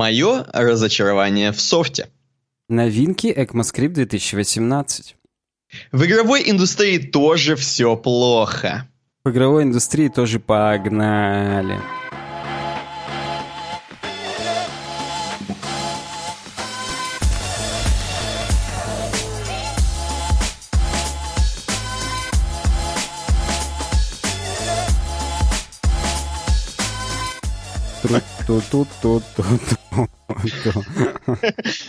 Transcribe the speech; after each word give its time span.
Мое 0.00 0.46
разочарование 0.54 1.52
в 1.52 1.60
софте. 1.60 2.08
Новинки 2.70 3.26
ECMAScript 3.26 3.90
2018. 3.90 5.14
В 5.92 6.04
игровой 6.06 6.50
индустрии 6.50 6.96
тоже 6.96 7.54
все 7.54 7.96
плохо. 7.96 8.88
В 9.24 9.30
игровой 9.30 9.64
индустрии 9.64 10.08
тоже 10.08 10.40
погнали. 10.40 11.78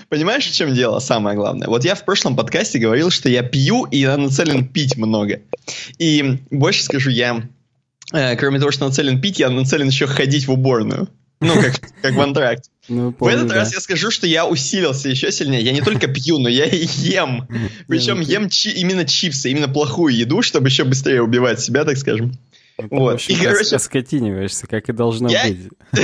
Понимаешь, 0.09 0.45
в 0.45 0.53
чем 0.53 0.73
дело? 0.73 0.99
Самое 0.99 1.35
главное. 1.35 1.67
Вот 1.67 1.85
я 1.85 1.95
в 1.95 2.03
прошлом 2.03 2.35
подкасте 2.35 2.79
говорил, 2.79 3.09
что 3.11 3.29
я 3.29 3.43
пью 3.43 3.85
и 3.85 3.99
я 3.99 4.17
нацелен 4.17 4.67
пить 4.67 4.97
много. 4.97 5.41
И 5.99 6.39
больше 6.49 6.83
скажу, 6.83 7.09
я, 7.09 7.43
э, 8.13 8.35
кроме 8.35 8.59
того, 8.59 8.71
что 8.71 8.87
нацелен 8.87 9.21
пить, 9.21 9.39
я 9.39 9.49
нацелен 9.49 9.87
еще 9.87 10.07
ходить 10.07 10.47
в 10.47 10.51
уборную. 10.51 11.07
Ну, 11.39 11.55
как, 11.55 11.79
как 12.01 12.13
в 12.13 12.21
антракте. 12.21 12.69
Ну, 12.87 13.11
помню, 13.11 13.33
в 13.33 13.37
этот 13.37 13.49
да. 13.49 13.55
раз 13.55 13.73
я 13.73 13.79
скажу, 13.79 14.11
что 14.11 14.27
я 14.27 14.45
усилился 14.45 15.09
еще 15.09 15.31
сильнее. 15.31 15.61
Я 15.61 15.71
не 15.71 15.81
только 15.81 16.07
пью, 16.07 16.37
но 16.37 16.47
я 16.47 16.65
и 16.65 16.85
ем. 16.85 17.47
Причем 17.87 18.21
ем 18.21 18.49
чи- 18.49 18.71
именно 18.71 19.05
чипсы, 19.05 19.49
именно 19.49 19.67
плохую 19.67 20.15
еду, 20.15 20.43
чтобы 20.43 20.67
еще 20.67 20.83
быстрее 20.83 21.23
убивать 21.23 21.59
себя, 21.59 21.83
так 21.83 21.97
скажем. 21.97 22.37
Вот. 22.77 23.21
И, 23.27 23.35
короче... 23.35 23.75
Оскотиниваешься, 23.75 24.67
как 24.67 24.89
и 24.89 24.93
должно 24.93 25.29
я... 25.29 25.47
быть. 25.47 25.69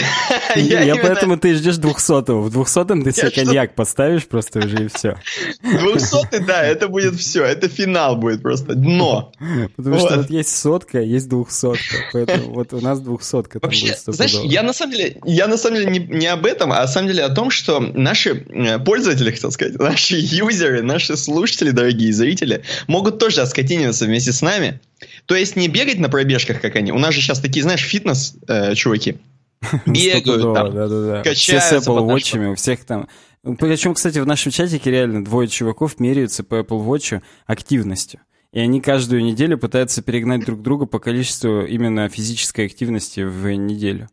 Я, 0.56 0.82
я 0.82 0.96
поэтому 0.96 1.38
ты 1.38 1.54
ждешь 1.56 1.78
двухсотого. 1.78 2.42
В 2.42 2.52
двухсотом 2.52 3.04
ты 3.04 3.12
себе 3.12 3.30
коньяк 3.32 3.76
поставишь 3.76 4.26
просто 4.26 4.60
уже 4.60 4.86
и 4.86 4.88
все. 4.88 5.18
Двухсотый, 5.62 6.40
да, 6.40 6.66
это 6.66 6.88
будет 6.88 7.16
все. 7.16 7.44
Это 7.44 7.70
финал 7.70 8.18
будет 8.18 8.42
просто. 8.42 8.76
Дно. 8.76 9.32
Потому 9.76 10.00
что 10.00 10.18
вот 10.18 10.30
есть 10.30 10.56
сотка, 10.56 11.00
есть 11.00 11.30
двухсотка. 11.30 11.98
Поэтому 12.12 12.54
вот 12.54 12.74
у 12.74 12.82
нас 12.82 13.00
двухсотка. 13.00 13.60
Вообще, 13.62 13.96
знаешь, 14.08 14.34
я 14.44 14.64
на 14.64 14.74
самом 14.74 14.94
деле, 14.94 15.18
я 15.26 15.48
на 15.48 15.58
самом 15.58 15.80
деле 15.80 15.92
не, 15.92 16.00
не 16.00 16.28
об 16.28 16.46
этом, 16.46 16.72
а 16.72 16.82
на 16.82 16.88
самом 16.88 17.08
деле 17.08 17.24
о 17.24 17.30
том, 17.30 17.50
что 17.50 17.80
наши 17.80 18.46
э, 18.50 18.80
пользователи, 18.80 19.32
хотел 19.32 19.52
сказать, 19.52 19.78
наши 19.80 20.18
юзеры, 20.18 20.82
наши 20.82 21.16
слушатели, 21.18 21.72
дорогие 21.72 22.12
зрители, 22.14 22.64
могут 22.88 23.20
тоже 23.20 23.42
оскотиниваться 23.42 24.06
вместе 24.06 24.34
с 24.34 24.42
нами. 24.42 24.80
То 25.28 25.36
есть 25.36 25.56
не 25.58 25.68
бегать 25.68 26.00
на 26.00 26.10
пробежках, 26.10 26.62
как 26.62 26.76
они. 26.78 26.92
У 26.92 26.98
нас 26.98 27.14
же 27.14 27.22
сейчас 27.22 27.40
такие, 27.40 27.62
знаешь, 27.62 27.84
фитнес-чуваки. 27.84 29.18
Э, 29.62 29.78
Бегают 29.86 30.56
там, 30.56 30.74
да, 30.74 30.88
да, 30.88 31.24
да. 31.24 31.34
Все 31.34 31.60
с 31.60 31.74
Apple 31.74 32.08
Watch, 32.08 32.52
у 32.52 32.56
всех 32.56 32.86
там... 32.86 33.08
Причем, 33.44 33.94
кстати, 33.94 34.20
в 34.20 34.26
нашем 34.26 34.52
чатике 34.52 34.90
реально 34.90 35.24
двое 35.24 35.48
чуваков 35.48 36.00
меряются 36.00 36.44
по 36.44 36.56
Apple 36.56 36.86
Watch 36.86 37.22
активностью. 37.46 38.22
И 38.54 38.60
они 38.60 38.80
каждую 38.82 39.24
неделю 39.24 39.58
пытаются 39.58 40.02
перегнать 40.02 40.46
друг 40.46 40.62
друга 40.62 40.86
по 40.86 41.00
количеству 41.00 41.66
именно 41.66 42.08
физической 42.08 42.66
активности 42.66 43.22
в 43.22 43.50
неделю. 43.56 44.10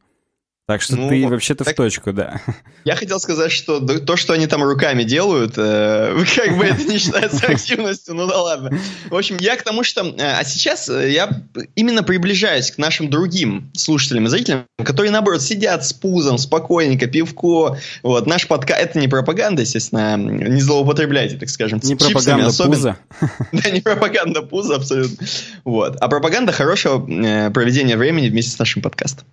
Так 0.66 0.80
что 0.80 0.96
ну, 0.96 1.10
ты 1.10 1.28
вообще-то 1.28 1.62
в 1.62 1.74
точку, 1.74 2.14
да. 2.14 2.40
Я 2.86 2.96
хотел 2.96 3.20
сказать, 3.20 3.52
что 3.52 3.80
то, 3.80 4.16
что 4.16 4.32
они 4.32 4.46
там 4.46 4.62
руками 4.62 5.02
делают, 5.02 5.58
э, 5.58 6.24
как 6.36 6.56
бы 6.56 6.64
это 6.64 6.84
не 6.84 6.96
считается 6.96 7.46
активностью, 7.48 8.14
ну 8.14 8.26
да 8.26 8.40
ладно. 8.40 8.78
В 9.10 9.14
общем, 9.14 9.36
я 9.40 9.56
к 9.56 9.62
тому, 9.62 9.84
что... 9.84 10.00
Э, 10.16 10.38
а 10.38 10.44
сейчас 10.44 10.88
э, 10.88 11.12
я 11.12 11.28
именно 11.74 12.02
приближаюсь 12.02 12.70
к 12.70 12.78
нашим 12.78 13.10
другим 13.10 13.70
слушателям 13.74 14.24
и 14.24 14.28
зрителям, 14.30 14.64
которые, 14.82 15.10
наоборот, 15.10 15.42
сидят 15.42 15.84
с 15.84 15.92
пузом, 15.92 16.38
спокойненько, 16.38 17.08
пивко. 17.08 17.78
Вот, 18.02 18.26
наш 18.26 18.48
подкаст... 18.48 18.80
Это 18.80 18.98
не 18.98 19.08
пропаганда, 19.08 19.60
естественно, 19.60 20.16
не 20.16 20.62
злоупотребляйте, 20.62 21.36
так 21.36 21.50
скажем. 21.50 21.78
Не 21.82 21.94
пропаганда 21.94 22.46
особенно. 22.46 22.74
пуза. 22.74 22.96
Да, 23.52 23.68
не 23.68 23.82
пропаганда 23.82 24.40
пуза, 24.40 24.76
абсолютно. 24.76 25.26
Вот. 25.64 25.96
А 26.00 26.08
пропаганда 26.08 26.52
хорошего 26.52 27.06
э, 27.06 27.50
проведения 27.50 27.98
времени 27.98 28.30
вместе 28.30 28.52
с 28.52 28.58
нашим 28.58 28.80
подкастом. 28.80 29.26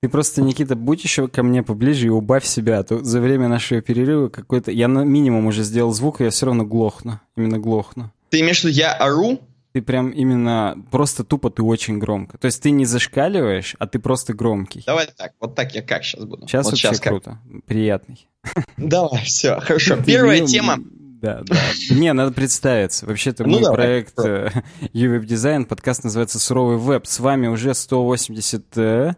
Ты 0.00 0.08
просто, 0.08 0.42
Никита, 0.42 0.76
будь 0.76 1.02
еще 1.02 1.26
ко 1.26 1.42
мне 1.42 1.64
поближе 1.64 2.06
и 2.06 2.10
убавь 2.10 2.44
себя, 2.44 2.78
а 2.78 2.82
то 2.84 3.02
за 3.02 3.20
время 3.20 3.48
нашего 3.48 3.80
перерыва 3.80 4.28
какой-то... 4.28 4.70
Я 4.70 4.86
на 4.86 5.02
минимум 5.02 5.46
уже 5.46 5.64
сделал 5.64 5.92
звук, 5.92 6.20
и 6.20 6.24
я 6.24 6.30
все 6.30 6.46
равно 6.46 6.64
глохну. 6.64 7.18
Именно 7.36 7.58
глохну. 7.58 8.12
Ты 8.30 8.40
имеешь 8.40 8.60
в 8.60 8.64
виду, 8.64 8.76
я 8.76 8.92
ору? 8.92 9.40
Ты 9.72 9.82
прям 9.82 10.10
именно... 10.10 10.80
Просто 10.92 11.24
тупо 11.24 11.50
ты 11.50 11.64
очень 11.64 11.98
громко. 11.98 12.38
То 12.38 12.46
есть 12.46 12.62
ты 12.62 12.70
не 12.70 12.84
зашкаливаешь, 12.84 13.74
а 13.80 13.88
ты 13.88 13.98
просто 13.98 14.34
громкий. 14.34 14.84
Давай 14.86 15.08
так, 15.16 15.32
вот 15.40 15.56
так 15.56 15.74
я 15.74 15.82
как 15.82 16.04
сейчас 16.04 16.24
буду? 16.24 16.46
Сейчас 16.46 16.66
вот 16.66 16.74
вообще 16.74 16.88
сейчас 16.88 17.00
круто. 17.00 17.40
Как? 17.52 17.64
Приятный. 17.64 18.28
Давай, 18.76 19.24
все, 19.24 19.58
хорошо. 19.60 19.96
Первая 19.96 20.46
тема... 20.46 20.76
Да, 21.20 21.42
да. 21.44 21.56
Не, 21.90 22.12
надо 22.12 22.30
представиться. 22.30 23.04
Вообще-то 23.04 23.42
ну, 23.42 23.54
мой 23.54 23.62
давай, 23.62 23.76
проект 23.76 24.16
UWeb 24.18 25.24
Design, 25.26 25.64
подкаст 25.64 26.04
называется 26.04 26.38
«Суровый 26.38 26.76
веб». 26.76 27.08
С 27.08 27.18
вами 27.18 27.48
уже 27.48 27.74
180 27.74 29.16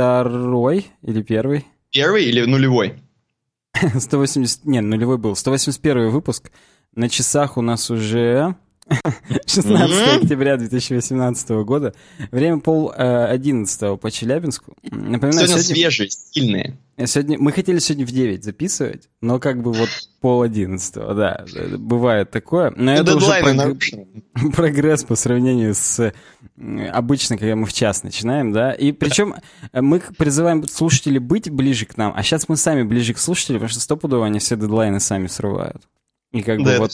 второй 0.00 0.86
или 1.02 1.20
первый? 1.20 1.66
Первый 1.90 2.24
или 2.24 2.40
нулевой? 2.46 2.94
180... 3.98 4.64
Не, 4.64 4.80
нулевой 4.80 5.18
был. 5.18 5.36
181 5.36 6.08
выпуск. 6.08 6.50
На 6.94 7.10
часах 7.10 7.58
у 7.58 7.60
нас 7.60 7.90
уже 7.90 8.56
16 9.46 10.22
октября 10.22 10.56
2018 10.56 11.50
года. 11.64 11.94
Время 12.30 12.58
пол 12.58 12.92
э, 12.92 13.24
одиннадцатого 13.26 13.96
по 13.96 14.10
Челябинску. 14.10 14.76
Напоминаю, 14.82 15.46
сегодня, 15.46 15.62
сегодня 15.62 15.62
свежие, 15.62 16.10
сильные. 16.10 16.78
Сегодня, 17.06 17.38
мы 17.38 17.52
хотели 17.52 17.78
сегодня 17.78 18.06
в 18.06 18.10
9 18.10 18.44
записывать, 18.44 19.08
но 19.20 19.38
как 19.38 19.62
бы 19.62 19.72
вот 19.72 19.88
пол 20.20 20.42
одиннадцатого, 20.42 21.14
да, 21.14 21.44
бывает 21.78 22.30
такое. 22.30 22.72
Но 22.76 22.92
это 22.92 23.16
уже 23.16 23.40
прог... 23.40 24.54
прогресс 24.54 25.04
по 25.04 25.16
сравнению 25.16 25.74
с 25.74 26.12
обычно, 26.92 27.38
когда 27.38 27.56
мы 27.56 27.66
в 27.66 27.72
час 27.72 28.02
начинаем, 28.02 28.52
да. 28.52 28.72
И 28.72 28.92
причем 28.92 29.36
мы 29.72 30.00
призываем 30.00 30.68
слушателей 30.68 31.18
быть 31.18 31.50
ближе 31.50 31.86
к 31.86 31.96
нам, 31.96 32.12
а 32.14 32.22
сейчас 32.22 32.48
мы 32.48 32.56
сами 32.56 32.82
ближе 32.82 33.14
к 33.14 33.18
слушателям, 33.18 33.60
потому 33.60 33.70
что 33.70 33.80
стопудово 33.80 34.26
они 34.26 34.38
все 34.40 34.56
дедлайны 34.56 35.00
сами 35.00 35.26
срывают. 35.26 35.82
И 36.32 36.42
как 36.42 36.62
да, 36.62 36.72
бы 36.72 36.78
вот 36.78 36.92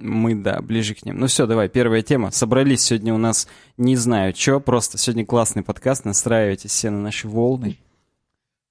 мы, 0.00 0.34
да, 0.34 0.60
ближе 0.60 0.94
к 0.94 1.04
ним. 1.04 1.18
Ну 1.18 1.26
все, 1.26 1.46
давай, 1.46 1.68
первая 1.70 2.02
тема. 2.02 2.30
Собрались 2.30 2.82
сегодня 2.82 3.14
у 3.14 3.18
нас, 3.18 3.48
не 3.78 3.96
знаю, 3.96 4.34
что, 4.36 4.60
просто 4.60 4.98
сегодня 4.98 5.24
классный 5.24 5.62
подкаст, 5.62 6.04
настраивайтесь 6.04 6.70
все 6.70 6.90
на 6.90 7.00
наши 7.00 7.28
волны. 7.28 7.78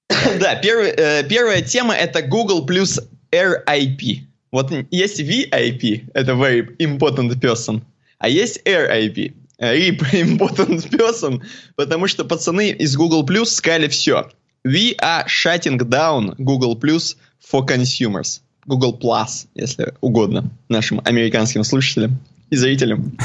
Да, 0.40 0.54
первый, 0.56 0.90
э, 0.90 1.24
первая 1.28 1.62
тема 1.62 1.94
это 1.94 2.22
Google 2.22 2.64
плюс 2.64 3.00
RIP. 3.32 4.20
Вот 4.52 4.72
есть 4.90 5.20
VIP, 5.20 6.10
это 6.14 6.32
Very 6.32 6.76
Important 6.78 7.38
Person, 7.40 7.82
а 8.18 8.28
есть 8.28 8.62
RIP, 8.64 9.34
RIP 9.60 10.00
Important 10.12 10.88
Person, 10.90 11.42
потому 11.76 12.06
что 12.06 12.24
пацаны 12.24 12.70
из 12.70 12.96
Google 12.96 13.26
Plus 13.26 13.46
сказали 13.46 13.88
все. 13.88 14.30
We 14.64 14.96
are 15.00 15.26
shutting 15.26 15.78
down 15.78 16.34
Google 16.38 16.76
Plus 16.76 17.16
for 17.40 17.66
consumers. 17.66 18.40
Google 18.68 18.98
Plus, 19.00 19.46
если 19.54 19.94
угодно, 20.02 20.50
нашим 20.68 21.00
американским 21.04 21.64
слушателям 21.64 22.18
и 22.50 22.56
зрителям. 22.56 23.16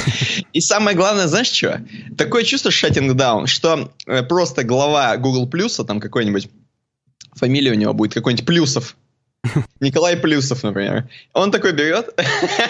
И 0.54 0.62
самое 0.62 0.96
главное, 0.96 1.28
знаешь 1.28 1.52
что? 1.52 1.82
Такое 2.18 2.44
чувство 2.44 2.70
shutting 2.70 3.12
down, 3.14 3.48
что 3.48 3.92
э, 4.08 4.24
просто 4.24 4.64
глава 4.64 5.18
Google 5.18 5.50
Plus, 5.50 5.76
а 5.80 5.84
там 5.84 6.00
какой-нибудь, 6.00 6.50
фамилия 7.34 7.72
у 7.72 7.76
него 7.76 7.94
будет 7.94 8.14
какой-нибудь 8.14 8.46
Плюсов, 8.46 8.96
Николай 9.82 10.16
Плюсов, 10.16 10.64
например. 10.64 11.10
Он 11.34 11.52
такой 11.52 11.74
берет, 11.74 12.18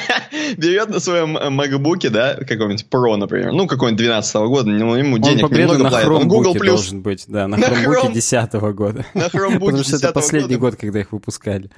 берет 0.57 0.89
на 0.89 0.99
своем 0.99 1.37
макбуке, 1.53 2.09
да, 2.09 2.33
какой-нибудь 2.33 2.87
Pro, 2.89 3.15
например, 3.15 3.51
ну, 3.51 3.67
какой-нибудь 3.67 4.03
12 4.03 4.35
года, 4.47 4.71
ну, 4.71 4.95
ему 4.95 5.19
денег 5.19 5.43
он 5.43 5.51
немного 5.51 5.83
на 5.83 5.89
платит. 5.89 6.09
Он 6.09 6.27
Google 6.27 6.55
Plus. 6.55 6.65
должен 6.65 7.01
быть, 7.03 7.25
да, 7.27 7.47
на, 7.47 7.57
на 7.57 7.65
Chromebook 7.65 8.13
10 8.13 8.53
года. 8.75 9.05
На 9.13 9.27
Chromebook 9.27 9.59
Потому 9.59 9.83
что 9.83 9.97
это 9.97 10.11
последний 10.11 10.55
год, 10.55 10.75
когда 10.75 10.99
их 10.99 11.11
выпускали. 11.11 11.69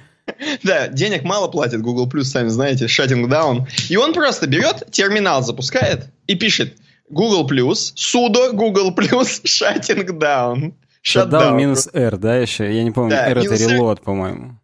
Да, 0.62 0.88
денег 0.88 1.24
мало 1.24 1.48
платит 1.48 1.82
Google 1.82 2.08
Plus, 2.08 2.24
сами 2.24 2.48
знаете, 2.48 2.86
shutting 2.86 3.26
down. 3.26 3.66
И 3.88 3.96
он 3.96 4.12
просто 4.12 4.46
берет, 4.46 4.90
терминал 4.90 5.42
запускает 5.42 6.06
и 6.26 6.34
пишет 6.34 6.76
Google 7.08 7.48
Plus, 7.48 7.94
sudo 7.94 8.52
Google 8.52 8.94
Plus, 8.94 9.42
shutting 9.44 10.06
down. 10.18 10.74
Shutdown 11.04 11.54
минус 11.54 11.88
R, 11.92 12.16
да, 12.16 12.36
еще? 12.36 12.74
Я 12.74 12.82
не 12.82 12.90
помню, 12.90 13.10
да, 13.10 13.28
R 13.28 13.38
это 13.38 13.54
reload, 13.54 14.02
по-моему. 14.02 14.58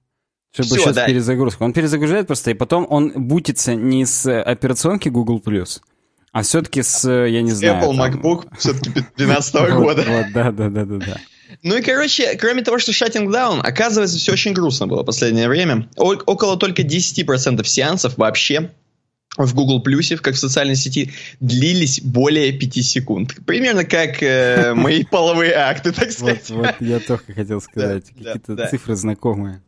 Чтобы 0.53 0.69
Все, 0.69 0.79
сейчас 0.79 0.95
да. 0.97 1.07
перезагрузка. 1.07 1.63
Он 1.63 1.73
перезагружает 1.73 2.27
просто, 2.27 2.51
и 2.51 2.55
потом 2.55 2.87
он 2.91 3.13
бутится 3.15 3.75
не 3.75 4.05
с 4.05 4.31
операционки 4.43 5.09
Google+, 5.09 5.41
а 6.33 6.43
все-таки 6.43 6.83
с, 6.83 7.09
я 7.09 7.43
не 7.43 7.53
знаю... 7.53 7.83
Apple 7.83 7.97
там... 7.97 8.01
MacBook 8.01 8.49
все-таки 8.59 8.91
2012 8.91 9.55
года. 9.75 10.05
Вот, 10.07 10.27
да, 10.35 10.51
да, 10.51 10.69
да, 10.69 10.85
да, 10.85 10.97
да. 10.97 11.17
Ну 11.63 11.77
и, 11.77 11.83
короче, 11.83 12.37
кроме 12.37 12.63
того, 12.63 12.79
что 12.79 12.93
shutting 12.93 13.27
down, 13.29 13.61
оказывается, 13.61 14.19
все 14.19 14.33
очень 14.33 14.53
грустно 14.53 14.87
было 14.87 15.03
в 15.03 15.07
последнее 15.07 15.49
время. 15.49 15.89
О- 15.97 16.15
около 16.27 16.57
только 16.57 16.83
10% 16.83 17.65
сеансов 17.65 18.17
вообще 18.17 18.71
в 19.37 19.55
Google 19.55 19.81
Плюсе, 19.83 20.19
как 20.19 20.35
в 20.35 20.39
социальной 20.39 20.77
сети, 20.77 21.13
длились 21.41 22.01
более 22.03 22.53
5 22.53 22.85
секунд. 22.85 23.35
Примерно 23.47 23.85
как 23.85 24.23
э, 24.23 24.75
мои 24.77 25.05
половые 25.05 25.55
акты, 25.55 25.93
так 25.93 26.13
сказать. 26.13 26.51
Вот, 26.51 26.67
вот 26.67 26.75
я 26.81 27.01
только 27.01 27.33
хотел 27.33 27.61
сказать. 27.61 28.05
Какие-то 28.09 28.69
цифры 28.69 28.95
знакомые. 28.95 29.63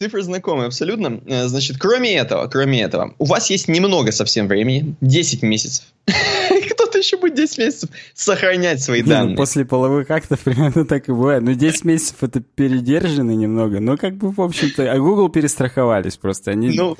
Цифры 0.00 0.22
знакомые, 0.22 0.68
абсолютно. 0.68 1.20
Э, 1.26 1.48
значит, 1.48 1.78
кроме 1.78 2.14
этого, 2.14 2.46
кроме 2.46 2.80
этого, 2.82 3.14
у 3.18 3.24
вас 3.24 3.50
есть 3.50 3.66
немного 3.66 4.12
совсем 4.12 4.46
времени, 4.46 4.94
10 5.00 5.42
месяцев. 5.42 5.86
Кто-то 6.88 7.00
еще 7.00 7.18
будет 7.18 7.34
10 7.34 7.58
месяцев 7.58 7.90
сохранять 8.14 8.82
свои 8.82 9.02
ну, 9.02 9.10
данные. 9.10 9.36
после 9.36 9.66
половых 9.66 10.10
актов 10.10 10.40
примерно 10.44 10.86
так 10.86 11.06
и 11.10 11.12
бывает. 11.12 11.42
Ну, 11.42 11.52
10 11.52 11.84
месяцев 11.84 12.16
это 12.22 12.40
передержано 12.40 13.32
немного. 13.32 13.78
Но 13.78 13.98
как 13.98 14.16
бы, 14.16 14.30
в 14.30 14.40
общем-то, 14.40 14.90
а 14.90 14.98
Google 14.98 15.28
перестраховались 15.28 16.16
просто. 16.16 16.52
Они... 16.52 16.70
Ну, 16.70 16.96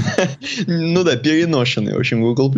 ну 0.66 1.04
да, 1.04 1.16
переношенный, 1.16 1.94
в 1.94 1.98
общем, 1.98 2.22
Google+. 2.22 2.54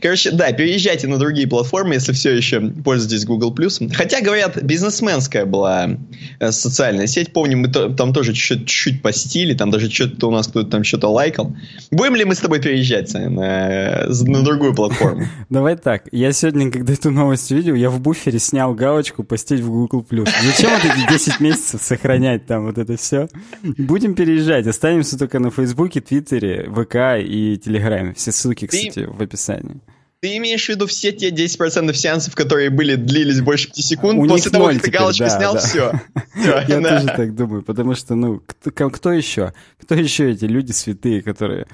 Короче, 0.00 0.30
да, 0.30 0.52
переезжайте 0.52 1.08
на 1.08 1.18
другие 1.18 1.48
платформы, 1.48 1.94
если 1.94 2.12
все 2.12 2.30
еще 2.30 2.60
пользуетесь 2.60 3.24
Google+. 3.24 3.52
Хотя, 3.92 4.20
говорят, 4.20 4.62
бизнесменская 4.62 5.46
была 5.46 5.98
э, 6.38 6.52
социальная 6.52 7.08
сеть. 7.08 7.32
Помню, 7.32 7.58
мы 7.58 7.68
там 7.68 8.12
тоже 8.12 8.34
чуть-чуть 8.34 9.02
постили, 9.02 9.54
там 9.54 9.72
даже 9.72 9.90
что-то 9.90 10.28
у 10.28 10.30
нас 10.30 10.46
кто-то 10.46 10.70
там 10.70 10.84
что-то 10.84 11.08
лайкал. 11.08 11.56
Будем 11.90 12.14
ли 12.14 12.24
мы 12.24 12.36
с 12.36 12.38
тобой 12.38 12.60
переезжать 12.60 13.12
на, 13.14 14.06
на 14.06 14.44
другую 14.44 14.74
платформу? 14.74 15.24
Давай 15.50 15.76
так. 15.76 16.03
Я 16.12 16.32
сегодня, 16.32 16.70
когда 16.70 16.92
эту 16.92 17.10
новость 17.10 17.50
увидел, 17.52 17.74
я 17.74 17.90
в 17.90 18.00
буфере 18.00 18.38
снял 18.38 18.74
галочку 18.74 19.24
«Постить 19.24 19.60
в 19.60 19.70
Google+.» 19.70 20.04
Зачем 20.42 20.70
вот 20.70 20.84
эти 20.84 21.08
10 21.08 21.40
месяцев 21.40 21.82
сохранять 21.82 22.46
там 22.46 22.66
вот 22.66 22.78
это 22.78 22.96
все? 22.96 23.28
Будем 23.62 24.14
переезжать. 24.14 24.66
Останемся 24.66 25.18
только 25.18 25.38
на 25.38 25.50
Фейсбуке, 25.50 26.00
Твиттере, 26.00 26.70
ВК 26.70 27.24
и 27.24 27.58
Телеграме. 27.62 28.14
Все 28.14 28.32
ссылки, 28.32 28.66
кстати, 28.66 29.06
в 29.06 29.20
описании. 29.20 29.80
Ты 30.20 30.38
имеешь 30.38 30.64
в 30.64 30.68
виду 30.70 30.86
все 30.86 31.12
те 31.12 31.28
10% 31.28 31.92
сеансов, 31.92 32.34
которые 32.34 32.70
были, 32.70 32.94
длились 32.94 33.42
больше 33.42 33.66
5 33.66 33.76
секунд, 33.84 34.18
У 34.18 34.26
после 34.26 34.50
того, 34.50 34.68
как 34.68 34.80
ты 34.80 34.90
галочку 34.90 35.24
да, 35.24 35.30
снял, 35.30 35.52
да. 35.52 35.60
все. 35.60 36.00
Я 36.66 36.80
тоже 36.80 37.06
так 37.08 37.34
думаю, 37.34 37.62
потому 37.62 37.94
что, 37.94 38.14
ну, 38.14 38.42
кто 38.62 39.12
еще? 39.12 39.52
Кто 39.82 39.94
еще 39.94 40.30
эти 40.30 40.46
люди 40.46 40.72
святые, 40.72 41.20
которые 41.20 41.66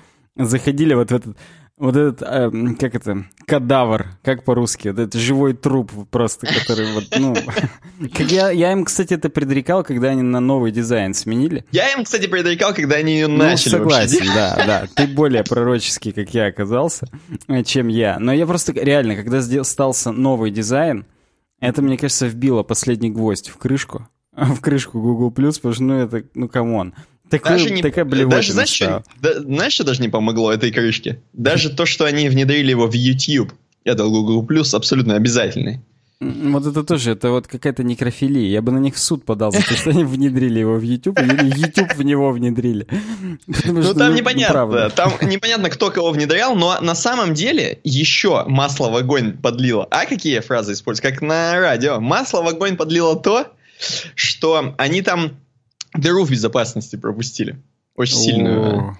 заходили 0.47 0.95
вот 0.95 1.11
в 1.11 1.15
этот 1.15 1.37
вот 1.81 1.97
этот, 1.97 2.23
э, 2.23 2.51
как 2.79 2.95
это, 2.95 3.25
кадавр, 3.47 4.09
как 4.23 4.45
по-русски, 4.45 4.89
вот 4.89 4.99
этот 4.99 5.19
живой 5.19 5.55
труп 5.55 5.91
просто, 6.11 6.47
который 6.47 6.93
вот, 6.93 7.05
ну... 7.19 7.35
Как 8.15 8.31
я, 8.31 8.51
я 8.51 8.73
им, 8.73 8.85
кстати, 8.85 9.15
это 9.15 9.31
предрекал, 9.31 9.83
когда 9.83 10.09
они 10.09 10.21
на 10.21 10.41
новый 10.41 10.73
дизайн 10.73 11.15
сменили. 11.15 11.65
Я 11.73 11.91
им, 11.93 12.05
кстати, 12.05 12.27
предрекал, 12.27 12.75
когда 12.75 12.97
они 12.97 13.15
ее 13.15 13.29
ну, 13.29 13.39
начали 13.39 13.71
согласен, 13.71 14.27
да, 14.35 14.63
да. 14.67 14.89
Ты 14.95 15.07
более 15.07 15.43
пророческий, 15.43 16.13
как 16.13 16.35
я 16.35 16.47
оказался, 16.47 17.09
э, 17.49 17.63
чем 17.63 17.89
я. 17.89 18.19
Но 18.19 18.33
я 18.33 18.47
просто, 18.47 18.73
реально, 18.73 19.17
когда 19.17 19.41
стался 19.65 20.13
новый 20.13 20.51
дизайн, 20.51 21.07
это, 21.61 21.81
мне 21.81 21.97
кажется, 21.97 22.27
вбило 22.27 22.63
последний 22.63 23.11
гвоздь 23.11 23.49
в 23.49 23.57
крышку 23.57 24.07
в 24.33 24.61
крышку 24.61 25.01
Google+, 25.01 25.31
потому 25.31 25.75
что, 25.75 25.83
ну, 25.83 25.95
это, 25.95 26.25
ну, 26.35 26.49
come 26.49 26.75
on. 26.75 26.95
Такой, 27.31 27.53
даже 27.53 27.71
не, 27.71 27.81
такая 27.81 28.05
даже, 28.05 28.53
знаешь, 28.53 28.71
что, 28.71 29.05
да, 29.21 29.41
знаешь, 29.41 29.73
что 29.73 29.85
даже 29.85 30.03
не 30.03 30.09
помогло 30.09 30.53
этой 30.53 30.73
крышке? 30.73 31.21
Даже 31.33 31.71
то, 31.71 31.87
что 31.87 32.05
они 32.05 32.29
внедрили 32.29 32.71
его 32.71 32.89
в 32.89 32.93
YouTube, 32.93 33.53
это 33.85 34.05
Google 34.05 34.45
Plus 34.45 34.75
абсолютно 34.75 35.15
обязательный. 35.15 35.81
Вот 36.21 36.67
это 36.67 36.85
тоже, 36.85 37.13
это 37.13 37.31
вот 37.31 37.47
какая-то 37.47 37.83
некрофилия. 37.83 38.47
Я 38.47 38.61
бы 38.61 38.73
на 38.73 38.79
них 38.79 38.95
в 38.95 38.99
суд 38.99 39.25
подал 39.25 39.53
за 39.53 39.63
то, 39.63 39.75
что 39.75 39.89
они 39.89 40.05
внедрили 40.05 40.59
его 40.59 40.75
в 40.75 40.83
YouTube, 40.83 41.19
или 41.19 41.47
YouTube 41.47 41.95
в 41.95 42.03
него 42.03 42.31
внедрили. 42.31 42.87
ну, 43.47 43.95
там 43.95 44.11
ну, 44.11 44.17
непонятно. 44.17 44.91
Там 44.91 45.15
непонятно, 45.23 45.71
кто 45.71 45.91
кого 45.91 46.11
внедрял, 46.11 46.55
но 46.57 46.79
на 46.83 46.95
самом 46.95 47.33
деле 47.33 47.81
еще 47.85 48.45
масло 48.47 48.91
в 48.91 48.97
огонь 48.97 49.39
подлило. 49.39 49.89
А 49.91 50.05
какие 50.05 50.41
фразы 50.41 50.75
используют? 50.75 51.15
Как 51.15 51.23
на 51.23 51.59
радио. 51.59 52.01
Масло 52.01 52.43
в 52.43 52.49
огонь 52.49 52.77
подлило 52.77 53.17
то, 53.17 53.47
что 54.15 54.75
они 54.77 55.01
там 55.01 55.39
дыру 55.95 56.25
в 56.25 56.31
безопасности 56.31 56.97
пропустили. 56.97 57.57
Очень 57.97 58.17
сильную. 58.17 58.99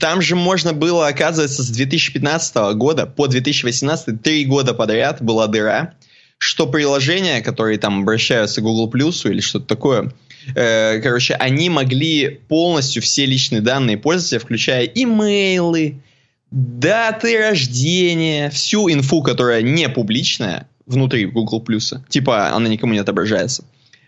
Там 0.00 0.22
же 0.22 0.36
можно 0.36 0.72
было, 0.72 1.06
оказывается, 1.06 1.62
с 1.62 1.68
2015 1.68 2.54
года 2.76 3.06
по 3.06 3.26
2018, 3.28 4.22
три 4.22 4.44
года 4.44 4.72
подряд 4.74 5.20
была 5.20 5.46
дыра, 5.46 5.94
что 6.38 6.66
приложения, 6.66 7.40
которые 7.40 7.78
там 7.78 8.00
обращаются 8.00 8.60
к 8.60 8.64
Google 8.64 8.90
Plus 8.90 9.30
или 9.30 9.40
что-то 9.40 9.66
такое, 9.66 10.12
э, 10.54 11.00
короче, 11.00 11.34
они 11.34 11.68
могли 11.68 12.40
полностью 12.48 13.02
все 13.02 13.26
личные 13.26 13.60
данные 13.60 13.98
пользователя, 13.98 14.40
включая 14.40 14.84
имейлы, 14.86 16.02
даты 16.50 17.38
рождения, 17.38 18.50
всю 18.50 18.90
инфу, 18.90 19.22
которая 19.22 19.62
не 19.62 19.88
публичная, 19.88 20.68
внутри 20.86 21.26
Google 21.26 21.64
Plus, 21.66 22.00
типа 22.08 22.54
она 22.54 22.68
никому 22.68 22.92
не 22.92 22.98
отображается, 22.98 23.64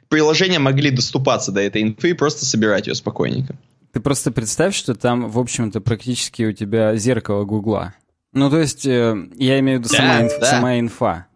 приложения 0.09 0.59
могли 0.59 0.91
доступаться 0.91 1.53
до 1.53 1.61
этой 1.61 1.83
инфы 1.83 2.11
и 2.11 2.15
просто 2.15 2.45
собирать 2.45 2.87
ее 2.87 2.95
спокойненько. 2.95 3.56
Ты 3.93 4.01
просто 4.01 4.33
представь, 4.33 4.75
что 4.75 4.95
там, 4.95 5.29
в 5.31 5.39
общем-то, 5.39 5.81
практически 5.81 6.43
у 6.43 6.53
тебя 6.53 6.97
зеркало 6.97 7.45
Гугла. 7.45 7.95
Ну, 8.33 8.51
то 8.51 8.59
есть, 8.59 8.85
э, 8.87 9.17
я 9.37 9.61
имею 9.61 9.79
в 9.79 9.83
виду 9.83 9.91
да, 9.93 9.97
сама, 9.97 10.23
инф, 10.23 10.33
да. 10.41 10.47
сама 10.47 10.79
инфа. 10.81 11.27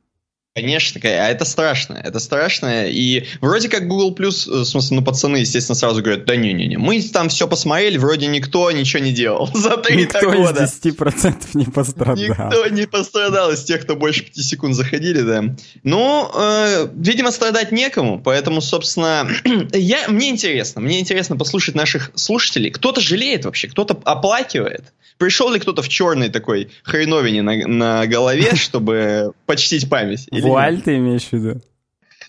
Конечно, 0.60 1.00
а 1.04 1.28
это 1.28 1.44
страшно, 1.44 1.94
это 1.94 2.18
страшно. 2.18 2.88
И 2.88 3.26
вроде 3.40 3.68
как 3.68 3.86
Google 3.86 4.12
Plus, 4.12 4.50
э, 4.50 4.60
в 4.62 4.64
смысле, 4.64 4.96
ну, 4.96 5.04
пацаны, 5.04 5.36
естественно, 5.36 5.76
сразу 5.76 6.02
говорят, 6.02 6.24
да 6.24 6.34
не-не-не, 6.34 6.78
мы 6.78 7.00
там 7.00 7.28
все 7.28 7.46
посмотрели, 7.46 7.96
вроде 7.96 8.26
никто 8.26 8.68
ничего 8.72 9.00
не 9.00 9.12
делал 9.12 9.48
за 9.54 9.76
три 9.76 9.98
никто 9.98 10.18
года. 10.20 10.62
Никто 10.62 10.64
из 10.64 10.96
10% 10.96 11.34
не 11.54 11.64
пострадал. 11.66 12.16
Никто 12.16 12.66
не 12.66 12.86
пострадал 12.86 13.52
из 13.52 13.62
тех, 13.62 13.82
кто 13.82 13.94
больше 13.94 14.24
5 14.24 14.36
секунд 14.36 14.74
заходили, 14.74 15.20
да. 15.20 15.44
Ну, 15.84 16.28
э, 16.34 16.88
видимо, 16.96 17.30
страдать 17.30 17.70
некому, 17.70 18.20
поэтому, 18.20 18.60
собственно, 18.60 19.28
я, 19.72 20.08
мне 20.08 20.30
интересно, 20.30 20.80
мне 20.80 20.98
интересно 20.98 21.36
послушать 21.36 21.76
наших 21.76 22.10
слушателей. 22.16 22.70
Кто-то 22.70 23.00
жалеет 23.00 23.44
вообще, 23.44 23.68
кто-то 23.68 23.96
оплакивает. 24.04 24.92
Пришел 25.18 25.50
ли 25.52 25.58
кто-то 25.58 25.82
в 25.82 25.88
черной 25.88 26.28
такой 26.28 26.70
хреновине 26.84 27.42
на, 27.42 27.56
на 27.66 28.06
голове, 28.06 28.54
чтобы 28.54 29.32
почтить 29.46 29.88
память? 29.90 30.26
Вуаль 30.48 30.80
ты 30.80 30.96
имеешь 30.98 31.28
в 31.28 31.32
виду? 31.32 31.60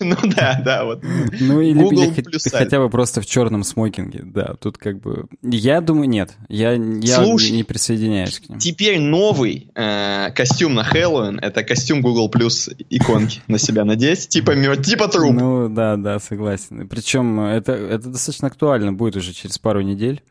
Ну 0.00 0.16
да, 0.34 0.60
да, 0.64 0.84
вот. 0.84 1.04
Ну 1.40 1.60
или, 1.60 1.78
Google 1.78 2.04
или 2.04 2.38
ты 2.38 2.50
хотя 2.50 2.78
бы 2.78 2.88
просто 2.88 3.20
в 3.20 3.26
черном 3.26 3.64
смокинге, 3.64 4.22
да. 4.24 4.54
Тут 4.58 4.78
как 4.78 4.98
бы... 4.98 5.26
Я 5.42 5.82
думаю, 5.82 6.08
нет. 6.08 6.36
Я, 6.48 6.72
я 6.72 7.22
Слушай, 7.22 7.50
не 7.50 7.64
присоединяюсь 7.64 8.40
к 8.40 8.48
ним. 8.48 8.58
Теперь 8.58 8.98
новый 8.98 9.70
э, 9.74 10.30
костюм 10.34 10.74
на 10.74 10.84
Хэллоуин— 10.84 11.38
это 11.42 11.62
костюм 11.62 12.00
Google 12.00 12.30
Plus 12.30 12.74
иконки 12.88 13.40
на 13.46 13.58
себя 13.58 13.84
надеть, 13.84 14.28
типа, 14.28 14.54
типа 14.76 15.08
труп. 15.08 15.34
Ну 15.34 15.68
да, 15.68 15.96
да, 15.96 16.18
согласен. 16.18 16.88
Причем 16.88 17.38
это, 17.40 17.72
это 17.72 18.08
достаточно 18.08 18.48
актуально 18.48 18.94
будет 18.94 19.16
уже 19.16 19.34
через 19.34 19.58
пару 19.58 19.82
недель. 19.82 20.22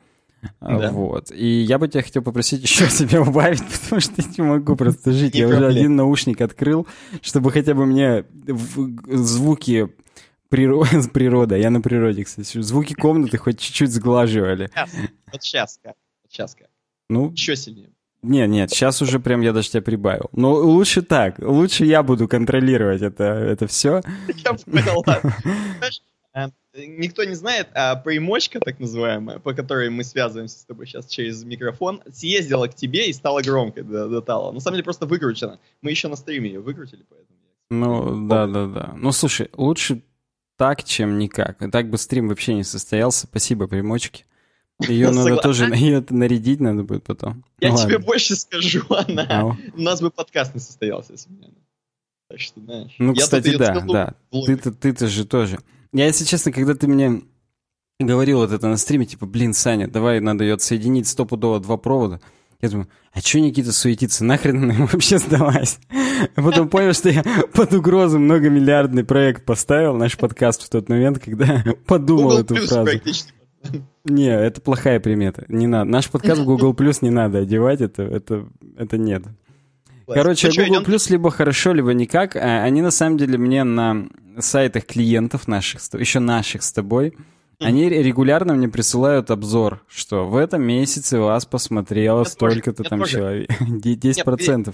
Да. 0.61 0.91
Вот. 0.91 1.31
И 1.31 1.61
я 1.61 1.77
бы 1.77 1.87
тебя 1.87 2.03
хотел 2.03 2.21
попросить 2.21 2.61
еще 2.63 2.89
себя 2.89 3.21
убавить, 3.21 3.63
потому 3.65 4.01
что 4.01 4.13
я 4.17 4.27
не 4.37 4.43
могу 4.43 4.75
просто 4.75 5.11
жить. 5.11 5.33
Не 5.33 5.41
я 5.41 5.47
проблем. 5.47 5.69
уже 5.69 5.79
один 5.79 5.95
наушник 5.95 6.41
открыл, 6.41 6.87
чтобы 7.21 7.51
хотя 7.51 7.73
бы 7.73 7.85
мне 7.85 8.25
звуки 9.07 9.89
природы, 10.49 11.09
природа, 11.09 11.55
я 11.55 11.69
на 11.69 11.81
природе, 11.81 12.23
кстати, 12.23 12.61
звуки 12.61 12.93
комнаты 12.93 13.37
хоть 13.37 13.59
чуть-чуть 13.59 13.91
сглаживали. 13.91 14.67
Сейчас. 14.67 14.89
Вот 15.31 15.43
сейчас 15.43 15.79
как. 15.83 15.95
Вот 16.23 16.31
сейчас 16.31 16.55
как. 16.55 16.67
Ну, 17.09 17.31
еще 17.31 17.55
сильнее. 17.55 17.89
Нет, 18.21 18.49
нет, 18.49 18.69
сейчас 18.69 19.01
уже 19.01 19.19
прям 19.19 19.39
я 19.41 19.53
даже 19.53 19.69
тебя 19.69 19.81
прибавил. 19.81 20.29
Но 20.33 20.53
лучше 20.53 21.01
так, 21.01 21.39
лучше 21.39 21.85
я 21.85 22.03
буду 22.03 22.27
контролировать 22.27 23.01
это, 23.01 23.23
это 23.23 23.65
все. 23.67 24.01
Я 24.43 24.53
понял, 24.53 25.03
ладно. 25.07 25.35
Никто 26.73 27.23
не 27.23 27.35
знает, 27.35 27.67
а 27.73 27.95
примочка, 27.95 28.59
так 28.59 28.79
называемая, 28.79 29.39
по 29.39 29.53
которой 29.53 29.89
мы 29.89 30.03
связываемся 30.03 30.59
с 30.59 30.65
тобой 30.65 30.87
сейчас 30.87 31.07
через 31.07 31.43
микрофон, 31.43 32.01
съездила 32.11 32.67
к 32.67 32.75
тебе 32.75 33.09
и 33.09 33.13
стала 33.13 33.41
громкой 33.41 33.83
до, 33.83 34.07
до 34.07 34.21
Тала. 34.21 34.51
На 34.51 34.59
самом 34.59 34.75
деле 34.75 34.83
просто 34.83 35.05
выкручена. 35.05 35.59
Мы 35.81 35.91
еще 35.91 36.07
на 36.07 36.15
стриме 36.15 36.49
ее 36.49 36.59
выкрутили, 36.59 37.05
поэтому... 37.09 37.39
Ну, 37.71 38.27
да-да-да. 38.27 38.93
Ну, 38.97 39.11
слушай, 39.11 39.49
лучше 39.55 40.01
так, 40.57 40.83
чем 40.83 41.17
никак. 41.19 41.61
И 41.61 41.69
так 41.69 41.89
бы 41.89 41.97
стрим 41.97 42.27
вообще 42.27 42.53
не 42.53 42.63
состоялся. 42.63 43.27
Спасибо 43.27 43.67
примочке. 43.67 44.25
Ее 44.79 45.09
надо 45.11 45.37
тоже, 45.37 45.65
ее 45.65 46.03
нарядить 46.09 46.59
надо 46.59 46.83
будет 46.83 47.03
потом. 47.03 47.45
Я 47.59 47.75
тебе 47.75 47.99
больше 47.99 48.35
скажу, 48.35 48.83
она... 48.89 49.25
Ну. 49.41 49.57
У 49.75 49.81
нас 49.81 50.01
бы 50.01 50.09
подкаст 50.09 50.53
не 50.53 50.59
состоялся, 50.59 51.13
если 51.13 51.29
бы 51.29 51.45
Так 52.29 52.39
что, 52.39 52.59
знаешь. 52.59 52.95
Ну, 52.97 53.13
кстати, 53.13 53.55
да, 53.55 53.81
да. 53.81 54.15
Ты-то 54.31 55.07
же 55.07 55.25
тоже. 55.25 55.59
Я, 55.93 56.05
если 56.05 56.25
честно, 56.25 56.51
когда 56.51 56.75
ты 56.75 56.87
мне 56.87 57.21
говорил 57.99 58.39
вот 58.39 58.51
это 58.51 58.67
на 58.67 58.77
стриме, 58.77 59.05
типа, 59.05 59.25
блин, 59.25 59.53
Саня, 59.53 59.87
давай 59.87 60.19
надо 60.19 60.43
ее 60.43 60.53
отсоединить 60.53 61.07
стопудово 61.07 61.59
два 61.59 61.77
провода. 61.77 62.21
Я 62.61 62.69
думаю, 62.69 62.89
а 63.13 63.21
что 63.21 63.39
Никита 63.39 63.71
суетится? 63.71 64.25
Нахрен 64.25 64.63
она 64.63 64.73
ему 64.73 64.87
вообще 64.91 65.17
сдалась? 65.17 65.79
А 66.35 66.41
потом 66.41 66.69
понял, 66.69 66.93
что 66.93 67.09
я 67.09 67.23
под 67.53 67.73
угрозу 67.73 68.19
многомиллиардный 68.19 69.05
проект 69.05 69.45
поставил, 69.45 69.95
наш 69.95 70.17
подкаст 70.17 70.63
в 70.63 70.69
тот 70.69 70.89
момент, 70.89 71.19
когда 71.19 71.63
подумал 71.87 72.29
Google 72.29 72.39
эту 72.39 72.55
фразу. 72.55 72.91
Не, 74.05 74.29
это 74.29 74.61
плохая 74.61 74.99
примета. 74.99 75.45
Не 75.47 75.67
надо. 75.67 75.89
Наш 75.89 76.09
подкаст 76.09 76.41
в 76.41 76.45
Google 76.45 76.73
Plus 76.73 76.99
не 77.01 77.09
надо 77.09 77.39
одевать, 77.39 77.81
это, 77.81 78.03
это, 78.03 78.47
это 78.77 78.97
нет. 78.97 79.23
Короче, 80.13 80.49
ну, 80.55 80.65
Google 80.65 80.83
Plus 80.83 81.11
либо 81.11 81.31
хорошо, 81.31 81.73
либо 81.73 81.93
никак. 81.93 82.35
А, 82.35 82.63
они 82.63 82.81
на 82.81 82.91
самом 82.91 83.17
деле 83.17 83.37
мне 83.37 83.63
на 83.63 84.07
сайтах 84.39 84.85
клиентов 84.85 85.47
наших, 85.47 85.81
еще 85.93 86.19
наших 86.19 86.63
с 86.63 86.71
тобой, 86.71 87.15
они 87.59 87.89
регулярно 87.89 88.53
мне 88.53 88.69
присылают 88.69 89.31
обзор, 89.31 89.83
что 89.89 90.25
в 90.25 90.37
этом 90.37 90.61
месяце 90.63 91.19
вас 91.19 91.45
посмотрело 91.45 92.23
столько-то 92.23 92.83
там 92.83 93.03
человек. 93.03 93.49
10%. 93.61 94.73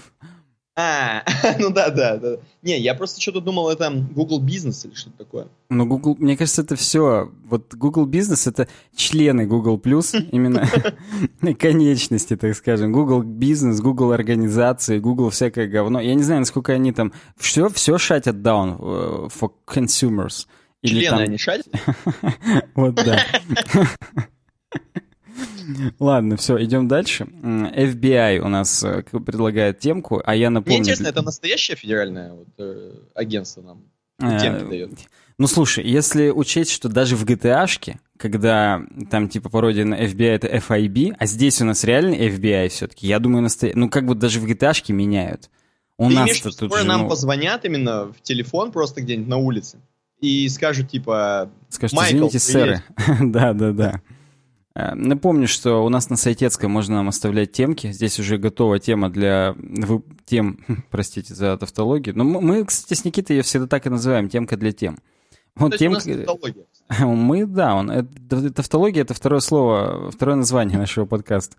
А, 0.77 1.23
ну 1.59 1.69
да, 1.69 1.89
да, 1.89 2.17
да. 2.17 2.37
Не, 2.61 2.77
я 2.79 2.95
просто 2.95 3.21
что-то 3.21 3.39
думал, 3.39 3.69
это 3.69 3.89
Google 3.89 4.43
Business 4.43 4.85
или 4.85 4.93
что-то 4.93 5.17
такое. 5.17 5.47
Ну, 5.69 5.85
Google, 5.85 6.17
мне 6.19 6.35
кажется, 6.35 6.63
это 6.63 6.75
все. 6.75 7.31
Вот 7.45 7.73
Google 7.75 8.05
Business— 8.05 8.45
это 8.49 8.67
члены 8.93 9.45
Google+, 9.45 9.81
именно 10.31 10.67
конечности, 11.57 12.35
так 12.35 12.55
скажем. 12.55 12.91
Google 12.91 13.23
Business, 13.23 13.81
Google 13.81 14.11
организации, 14.11 14.99
Google 14.99 15.29
всякое 15.29 15.67
говно. 15.67 16.01
Я 16.01 16.13
не 16.13 16.23
знаю, 16.23 16.41
насколько 16.41 16.73
они 16.73 16.91
там... 16.91 17.13
Все, 17.37 17.69
все 17.69 17.97
шатят 17.97 18.35
down 18.35 18.77
uh, 18.77 19.31
for 19.31 19.51
consumers. 19.65 20.45
Или 20.81 20.99
Члены 20.99 21.09
там... 21.09 21.19
они 21.19 21.37
шатят? 21.37 21.67
Вот 22.75 22.95
да. 22.95 23.19
Ладно, 25.99 26.37
все, 26.37 26.63
идем 26.63 26.87
дальше. 26.87 27.23
FBI 27.23 28.39
у 28.39 28.47
нас 28.47 28.83
э, 28.83 29.03
предлагает 29.03 29.79
темку, 29.79 30.21
а 30.23 30.35
я 30.35 30.49
напомню... 30.49 30.79
Мне 30.79 30.79
интересно, 30.79 31.07
это 31.07 31.21
настоящее 31.21 31.77
федеральное 31.77 32.33
вот, 32.33 32.47
э, 32.57 32.91
агентство 33.13 33.61
нам 33.61 33.83
э, 34.19 34.39
темки 34.39 34.69
дает? 34.69 34.91
Ну, 35.37 35.47
слушай, 35.47 35.85
если 35.85 36.29
учесть, 36.29 36.71
что 36.71 36.87
даже 36.87 37.15
в 37.15 37.25
GTA-шке, 37.25 37.97
когда 38.17 38.81
там 39.09 39.27
типа 39.27 39.49
пародия 39.49 39.83
на 39.83 39.95
FBI 39.95 40.27
это 40.27 40.47
FIB, 40.47 41.15
а 41.19 41.25
здесь 41.25 41.61
у 41.61 41.65
нас 41.65 41.83
реальный 41.83 42.29
FBI 42.29 42.69
все-таки, 42.69 43.07
я 43.07 43.19
думаю, 43.19 43.43
настоящий... 43.43 43.77
Ну, 43.77 43.89
как 43.89 44.05
бы 44.05 44.15
даже 44.15 44.39
в 44.39 44.45
GTA-шке 44.45 44.93
меняют. 44.93 45.49
У 45.97 46.07
Ты 46.07 46.15
нас 46.15 46.25
имеешь, 46.25 46.41
тут 46.41 46.53
скоро 46.53 46.81
же, 46.81 46.87
нам 46.87 47.03
ну... 47.03 47.09
позвонят 47.09 47.65
именно 47.65 48.05
в 48.05 48.21
телефон 48.21 48.71
просто 48.71 49.01
где-нибудь 49.01 49.27
на 49.27 49.37
улице 49.37 49.79
и 50.21 50.47
скажут 50.49 50.89
типа... 50.89 51.49
Скажут, 51.69 51.99
извините, 51.99 52.39
сэры. 52.39 52.83
да, 53.21 53.53
да, 53.53 53.71
да. 53.71 53.89
Э, 53.91 54.14
напомню, 54.75 55.47
что 55.47 55.85
у 55.85 55.89
нас 55.89 56.09
на 56.09 56.17
Сайтецкой 56.17 56.69
можно 56.69 56.95
нам 56.95 57.07
оставлять 57.07 57.51
темки. 57.51 57.91
Здесь 57.91 58.19
уже 58.19 58.37
готова 58.37 58.79
тема 58.79 59.09
для 59.09 59.55
тем, 60.25 60.59
простите 60.91 61.33
за 61.33 61.57
тавтологию. 61.57 62.17
Но 62.17 62.23
мы, 62.23 62.65
кстати, 62.65 62.99
с 62.99 63.05
Никитой 63.05 63.37
ее 63.37 63.43
всегда 63.43 63.67
так 63.67 63.85
и 63.87 63.89
называем, 63.89 64.29
темка 64.29 64.57
для 64.57 64.71
тем. 64.71 64.99
Вот 65.55 65.77
темка... 65.77 66.01
тавтология. 66.01 66.65
Мы, 66.99 67.45
да, 67.45 67.75
он, 67.75 67.89
это, 67.89 68.51
тавтология— 68.51 69.01
это 69.03 69.13
второе 69.13 69.39
слово, 69.39 70.11
второе 70.11 70.35
название 70.35 70.77
нашего 70.77 71.05
подкаста. 71.05 71.55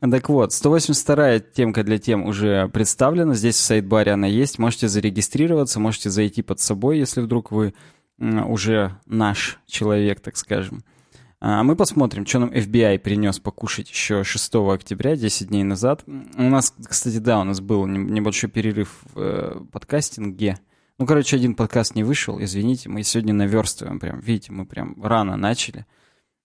Так 0.00 0.28
вот, 0.28 0.50
182-я 0.50 1.40
темка 1.40 1.82
для 1.82 1.98
тем 1.98 2.24
уже 2.24 2.68
представлена. 2.68 3.34
Здесь 3.34 3.56
в 3.56 3.60
сайт-баре 3.60 4.12
она 4.12 4.26
есть. 4.26 4.58
Можете 4.58 4.88
зарегистрироваться, 4.88 5.80
можете 5.80 6.10
зайти 6.10 6.42
под 6.42 6.60
собой, 6.60 6.98
если 6.98 7.20
вдруг 7.20 7.50
вы 7.50 7.74
уже 8.18 8.96
наш 9.06 9.58
человек, 9.66 10.20
так 10.20 10.36
скажем. 10.36 10.84
А 11.40 11.62
мы 11.62 11.76
посмотрим, 11.76 12.26
что 12.26 12.40
нам 12.40 12.50
FBI 12.50 12.98
принес 12.98 13.38
покушать 13.38 13.88
еще 13.90 14.24
6 14.24 14.54
октября, 14.56 15.14
10 15.14 15.48
дней 15.48 15.62
назад. 15.62 16.02
У 16.06 16.42
нас, 16.42 16.74
кстати, 16.84 17.18
да, 17.18 17.40
у 17.40 17.44
нас 17.44 17.60
был 17.60 17.86
небольшой 17.86 18.50
перерыв 18.50 19.02
в 19.14 19.20
э, 19.20 19.60
подкастинге. 19.70 20.58
Ну, 20.98 21.06
короче, 21.06 21.36
один 21.36 21.54
подкаст 21.54 21.94
не 21.94 22.02
вышел, 22.02 22.42
извините, 22.42 22.88
мы 22.88 23.04
сегодня 23.04 23.34
наверстываем 23.34 24.00
прям. 24.00 24.18
Видите, 24.18 24.50
мы 24.50 24.66
прям 24.66 25.00
рано 25.00 25.36
начали. 25.36 25.86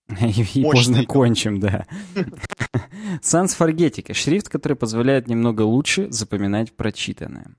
И, 0.22 0.60
и 0.60 0.64
поздно 0.64 1.06
кончим, 1.06 1.60
да. 1.60 1.88
Sans 3.22 3.48
Forgetica. 3.58 4.14
Шрифт, 4.14 4.50
который 4.50 4.76
позволяет 4.78 5.28
немного 5.28 5.62
лучше 5.64 6.12
запоминать 6.12 6.76
прочитанное. 6.76 7.56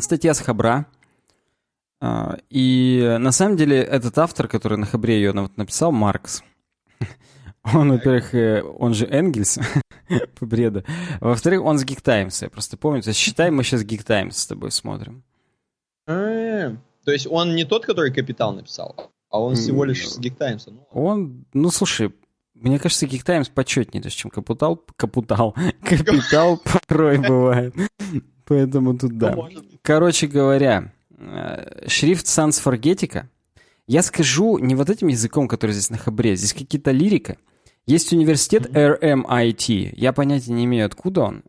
Статья 0.00 0.34
с 0.34 0.40
Хабра. 0.40 0.86
А, 2.00 2.38
и 2.48 3.16
на 3.20 3.30
самом 3.30 3.56
деле 3.56 3.78
этот 3.78 4.16
автор, 4.18 4.48
который 4.48 4.78
на 4.78 4.86
Хабре 4.86 5.16
ее 5.16 5.32
написал, 5.32 5.92
Маркс, 5.92 6.42
он, 7.74 7.92
во-первых, 7.92 8.34
э, 8.34 8.62
он 8.62 8.94
же 8.94 9.06
Энгельс, 9.06 9.58
по 10.38 10.46
бреду. 10.46 10.82
Во-вторых, 11.20 11.62
он 11.62 11.78
с 11.78 11.84
Geek 11.84 12.02
Times, 12.02 12.42
я 12.42 12.48
просто 12.48 12.76
помню. 12.76 13.02
То 13.02 13.08
есть 13.10 13.20
считай, 13.20 13.50
мы 13.50 13.62
сейчас 13.62 13.82
Geek 13.82 14.04
Times 14.04 14.38
с 14.38 14.46
тобой 14.46 14.70
смотрим. 14.70 15.24
А, 16.06 16.74
то 17.04 17.12
есть 17.12 17.26
он 17.30 17.54
не 17.54 17.64
тот, 17.64 17.84
который 17.84 18.12
Капитал 18.12 18.54
написал, 18.54 18.96
а 19.28 19.40
он 19.40 19.54
всего 19.54 19.84
лишь 19.84 20.08
с 20.08 20.18
Geek 20.18 20.36
Times. 20.36 20.66
Ну, 20.66 20.86
он, 20.92 21.44
ну 21.52 21.70
слушай, 21.70 22.14
мне 22.54 22.78
кажется, 22.78 23.06
Geek 23.06 23.24
Times 23.24 23.48
почетнее, 23.48 24.02
чем 24.10 24.30
Капутал. 24.30 24.82
Капутал. 24.96 25.54
Капитал 25.82 26.60
порой 26.88 27.18
бывает. 27.18 27.74
Поэтому 28.46 28.98
тут 28.98 29.16
да. 29.18 29.36
Короче 29.82 30.26
говоря, 30.26 30.92
шрифт 31.86 32.26
Sans 32.26 32.50
Forgetica, 32.50 33.26
я 33.86 34.02
скажу 34.02 34.58
не 34.58 34.74
вот 34.74 34.88
этим 34.88 35.08
языком, 35.08 35.48
который 35.48 35.72
здесь 35.72 35.90
на 35.90 35.98
хабре, 35.98 36.36
здесь 36.36 36.54
какие-то 36.54 36.92
лирика. 36.92 37.38
Есть 37.86 38.12
университет 38.12 38.66
RMIT, 38.66 39.94
я 39.96 40.12
понятия 40.12 40.52
не 40.52 40.64
имею, 40.64 40.86
откуда 40.86 41.22
он, 41.22 41.42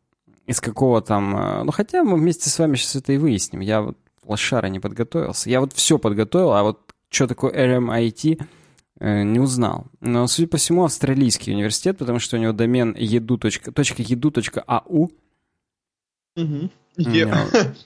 из 0.47 0.59
какого 0.59 1.01
там... 1.03 1.37
Э, 1.37 1.63
ну, 1.63 1.71
хотя 1.71 2.03
мы 2.03 2.17
вместе 2.17 2.49
с 2.49 2.57
вами 2.57 2.77
сейчас 2.77 2.95
это 2.95 3.13
и 3.13 3.17
выясним. 3.17 3.59
Я 3.59 3.81
вот 3.81 3.97
лошара 4.25 4.67
не 4.67 4.79
подготовился. 4.79 5.49
Я 5.51 5.59
вот 5.59 5.73
все 5.73 5.99
подготовил, 5.99 6.53
а 6.53 6.63
вот 6.63 6.79
что 7.09 7.27
такое 7.27 7.51
RMIT 7.51 8.43
э, 8.99 9.23
не 9.23 9.39
узнал. 9.39 9.85
Но, 9.99 10.25
судя 10.25 10.47
по 10.47 10.57
всему, 10.57 10.83
австралийский 10.85 11.53
университет, 11.53 11.99
потому 11.99 12.17
что 12.17 12.37
у 12.37 12.39
него 12.39 12.53
домен 12.53 12.95
edu.edu.au. 12.97 13.51
Угу. 16.37 16.69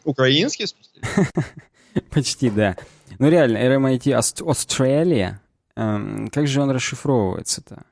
Украинский, 0.04 0.66
в 0.66 0.70
смысле? 0.70 1.02
Почти, 2.12 2.50
да. 2.50 2.76
Ну 3.20 3.30
реально, 3.30 3.58
RMIT 3.58 4.22
Australia, 4.42 5.36
эм, 5.76 6.30
как 6.30 6.48
же 6.48 6.62
он 6.62 6.72
расшифровывается-то? 6.72 7.84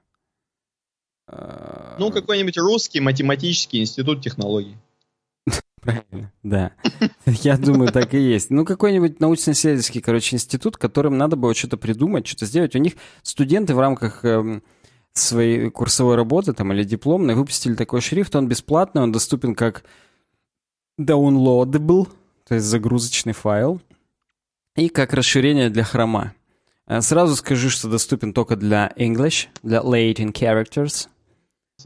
Э, 1.28 1.96
ну, 2.00 2.12
какой-нибудь 2.12 2.58
русский 2.58 3.00
математический 3.00 3.82
институт 3.82 4.22
технологий. 4.22 4.78
Правильно, 5.82 6.32
да. 6.44 6.72
Я 7.26 7.58
думаю, 7.58 7.92
так 7.92 8.14
и 8.14 8.20
есть. 8.20 8.50
Ну, 8.50 8.66
какой-нибудь 8.66 9.20
научно-исследовательский, 9.20 10.02
короче, 10.02 10.36
институт, 10.36 10.78
которым 10.78 11.18
надо 11.18 11.36
было 11.36 11.54
что-то 11.54 11.78
придумать, 11.78 12.28
что-то 12.28 12.46
сделать. 12.46 12.76
У 12.76 12.80
них 12.80 12.94
студенты 13.22 13.74
в 13.74 13.80
рамках 13.80 14.26
эм, 14.26 14.64
своей 15.14 15.70
курсовой 15.70 16.16
работы 16.16 16.54
там 16.54 16.74
или 16.74 16.84
дипломной 16.84 17.36
выпустили 17.36 17.76
такой 17.76 18.02
шрифт, 18.02 18.36
он 18.36 18.48
бесплатный, 18.48 19.02
он 19.02 19.12
доступен 19.12 19.56
как 19.56 19.84
downloadable, 21.00 22.08
то 22.48 22.56
есть 22.56 22.66
загрузочный 22.66 23.34
файл 23.34 23.82
и 24.76 24.90
как 24.90 25.14
расширение 25.14 25.70
для 25.70 25.84
хрома. 25.84 26.34
Э, 26.88 27.02
сразу 27.02 27.36
скажу, 27.36 27.70
что 27.70 27.90
доступен 27.90 28.34
только 28.34 28.56
для 28.56 28.92
English, 28.98 29.48
для 29.62 29.80
Latin 29.80 30.32
characters. 30.34 31.08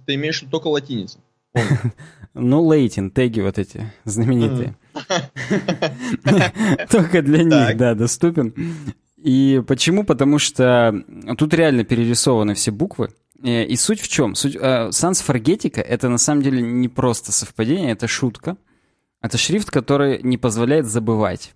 Ты 0.05 0.15
имеешь 0.15 0.43
только 0.51 0.67
латиницу? 0.67 1.19
Ну, 2.39 2.71
Latin, 2.71 3.09
теги 3.09 3.41
вот 3.41 3.57
эти 3.57 3.91
знаменитые. 4.03 4.77
Только 6.91 7.23
для 7.23 7.43
них, 7.43 7.77
да, 7.77 7.95
доступен. 7.95 8.53
И 9.17 9.63
почему? 9.65 10.03
Потому 10.03 10.37
что 10.37 11.03
тут 11.39 11.55
реально 11.55 11.83
перерисованы 11.83 12.53
все 12.53 12.69
буквы. 12.69 13.09
Э, 13.43 13.63
и 13.65 13.75
суть 13.75 14.01
в 14.01 14.07
чем? 14.07 14.35
Суть, 14.35 14.55
uh, 14.55 14.89
Sans 14.89 15.13
Forgetica— 15.13 15.81
это 15.81 16.09
на 16.09 16.19
самом 16.19 16.43
деле 16.43 16.61
не 16.61 16.89
просто 16.89 17.31
совпадение, 17.31 17.91
это 17.91 18.07
шутка. 18.07 18.57
Это 19.21 19.39
шрифт, 19.39 19.71
который 19.71 20.21
не 20.21 20.37
позволяет 20.37 20.85
забывать. 20.85 21.55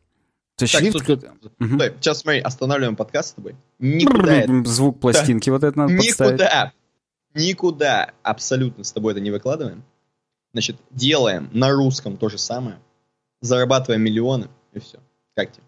То 0.62 0.66
есть 0.66 0.74
так, 0.74 0.82
шрифт... 0.84 1.00
Стой, 1.00 1.16
угу. 1.60 1.76
стой, 1.76 1.94
сейчас 2.00 2.20
смотри, 2.20 2.40
останавливаем 2.40 2.96
подкаст 2.96 3.30
с 3.30 3.34
тобой. 3.34 3.56
Никуда 3.80 4.46
Звук 4.66 5.00
пластинки 5.00 5.50
да. 5.50 5.54
вот 5.54 5.64
это 5.64 5.78
надо 5.80 5.94
Никуда, 5.94 6.30
подставить. 6.30 6.72
никуда 7.34 8.12
абсолютно 8.22 8.84
с 8.84 8.92
тобой 8.92 9.14
это 9.14 9.22
не 9.22 9.32
выкладываем. 9.32 9.84
Значит, 10.54 10.78
делаем 10.92 11.50
на 11.52 11.72
русском 11.72 12.18
то 12.18 12.30
же 12.30 12.38
самое, 12.38 12.78
зарабатываем 13.42 14.04
миллионы, 14.04 14.50
и 14.74 14.80
все. 14.80 15.00
Как 15.36 15.52
тебе? 15.52 15.64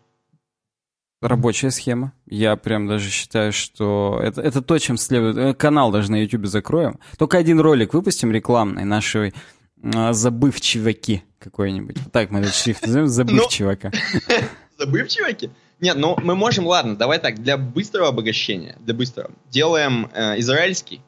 Рабочая 1.21 1.71
схема. 1.71 2.13
Я 2.27 2.55
прям 2.55 2.88
даже 2.88 3.09
считаю, 3.09 3.51
что 3.51 4.19
это, 4.21 4.41
это 4.41 4.62
то, 4.62 4.77
чем 4.77 4.97
следует. 4.97 5.38
Э, 5.38 5.53
канал 5.55 5.91
даже 5.91 6.12
на 6.12 6.21
YouTube 6.21 6.45
закроем. 6.45 7.00
Только 7.17 7.39
один 7.39 7.59
ролик 7.59 7.95
выпустим 7.95 8.31
рекламный 8.31 8.83
нашей 8.83 9.33
а, 9.81 10.13
забывчиваки 10.13 11.23
какой-нибудь. 11.39 11.97
Так 12.12 12.29
мы 12.29 12.41
этот 12.41 12.53
шрифт 12.53 12.85
назовем, 12.85 13.07
забывчивака. 13.07 13.91
забывчиваки? 14.83 15.51
Нет, 15.79 15.97
ну 15.97 16.15
мы 16.21 16.35
можем, 16.35 16.65
ладно, 16.67 16.95
давай 16.95 17.19
так, 17.19 17.41
для 17.41 17.57
быстрого 17.57 18.09
обогащения, 18.09 18.77
для 18.79 18.93
быстрого, 18.93 19.31
делаем 19.49 20.09
э, 20.13 20.39
израильский 20.39 21.01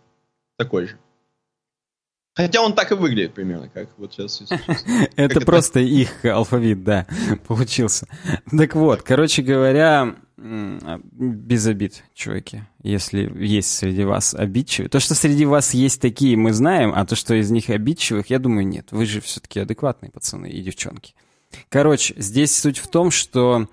такой 0.58 0.88
же. 0.88 0.98
Хотя 2.36 2.62
он 2.62 2.74
так 2.74 2.92
и 2.92 2.96
выглядит 2.96 3.34
примерно, 3.34 3.70
как 3.70 3.88
вот 3.98 4.14
сейчас. 4.14 4.44
Это 5.16 5.40
просто 5.40 5.80
их 5.80 6.26
алфавит, 6.26 6.84
да, 6.84 7.08
получился. 7.48 8.08
Так 8.52 8.76
вот, 8.76 9.04
короче 9.04 9.42
говоря, 9.42 10.16
без 10.38 11.66
обид, 11.66 12.04
чуваки, 12.14 12.64
если 12.84 13.32
есть 13.42 13.74
среди 13.74 14.04
вас 14.04 14.34
обидчивые. 14.34 14.90
То, 14.90 15.00
что 15.00 15.16
среди 15.16 15.46
вас 15.46 15.74
есть 15.74 16.02
такие, 16.02 16.36
мы 16.36 16.52
знаем, 16.52 16.92
а 16.94 17.06
то, 17.06 17.16
что 17.16 17.34
из 17.36 17.50
них 17.52 17.70
обидчивых, 17.70 18.30
я 18.30 18.40
думаю, 18.40 18.68
нет. 18.68 18.92
Вы 18.92 19.06
же 19.06 19.22
все-таки 19.22 19.62
адекватные 19.62 20.12
пацаны 20.12 20.50
и 20.50 20.62
девчонки. 20.62 21.14
Короче, 21.70 22.14
здесь 22.18 22.56
суть 22.56 22.78
в 22.78 22.88
том, 22.88 23.12
что 23.12 23.68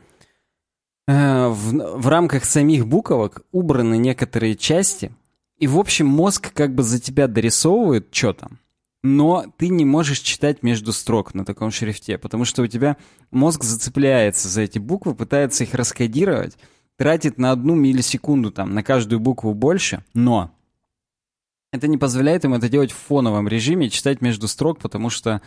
э, 1.07 1.49
в, 1.49 1.99
в 1.99 2.09
рамках 2.09 2.45
самих 2.45 2.87
буквок 2.87 3.43
убраны 3.52 3.97
некоторые 3.97 4.57
части, 4.57 5.12
и, 5.59 5.67
в 5.67 5.79
общем, 5.79 6.07
мозг 6.07 6.52
как 6.52 6.75
бы 6.75 6.83
за 6.83 7.00
тебя 7.00 7.29
дорисовывает, 7.29 8.09
что 8.12 8.33
там, 8.33 8.59
но 9.02 9.47
ты 9.57 9.69
не 9.69 9.85
можешь 9.85 10.21
читать 10.21 10.62
между 10.62 10.93
строк 10.93 11.35
на 11.35 11.45
таком 11.45 11.71
шрифте, 11.71 12.19
потому 12.19 12.45
что 12.45 12.62
у 12.62 12.67
тебя 12.67 12.97
мозг 13.31 13.64
зацепляется 13.64 14.49
за 14.49 14.62
эти 14.62 14.79
буквы, 14.79 15.14
пытается 15.14 15.64
их 15.64 15.75
раскодировать, 15.75 16.57
тратит 16.97 17.38
на 17.38 17.50
одну 17.50 17.75
миллисекунду 17.75 18.52
там 18.52 18.75
на 18.75 18.83
каждую 18.83 19.19
букву 19.19 19.55
больше, 19.55 20.05
но 20.14 20.52
это 21.73 21.88
не 21.88 21.97
позволяет 21.97 22.45
им 22.45 22.55
это 22.55 22.69
делать 22.69 22.93
в 22.93 22.97
фоновом 22.97 23.49
режиме, 23.49 23.91
читать 23.91 24.21
между 24.21 24.47
строк, 24.47 24.79
потому 24.79 25.11
что 25.11 25.43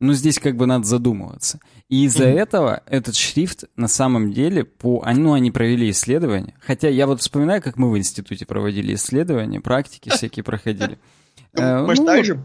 ну, 0.00 0.14
здесь 0.14 0.38
как 0.38 0.56
бы 0.56 0.66
надо 0.66 0.86
задумываться. 0.86 1.60
И 1.90 2.04
из-за 2.06 2.24
mm-hmm. 2.24 2.38
этого 2.38 2.82
этот 2.86 3.14
шрифт 3.14 3.64
на 3.76 3.86
самом 3.86 4.32
деле, 4.32 4.64
по, 4.64 5.04
ну, 5.14 5.34
они 5.34 5.50
провели 5.50 5.90
исследования. 5.90 6.54
Хотя 6.60 6.88
я 6.88 7.06
вот 7.06 7.20
вспоминаю, 7.20 7.60
как 7.60 7.76
мы 7.76 7.90
в 7.90 7.98
институте 7.98 8.46
проводили 8.46 8.94
исследования, 8.94 9.60
практики 9.60 10.08
всякие 10.14 10.42
проходили. 10.42 10.98
Э, 11.52 11.84
Может, 11.84 12.04
ну, 12.04 12.06
так 12.06 12.24
же? 12.24 12.42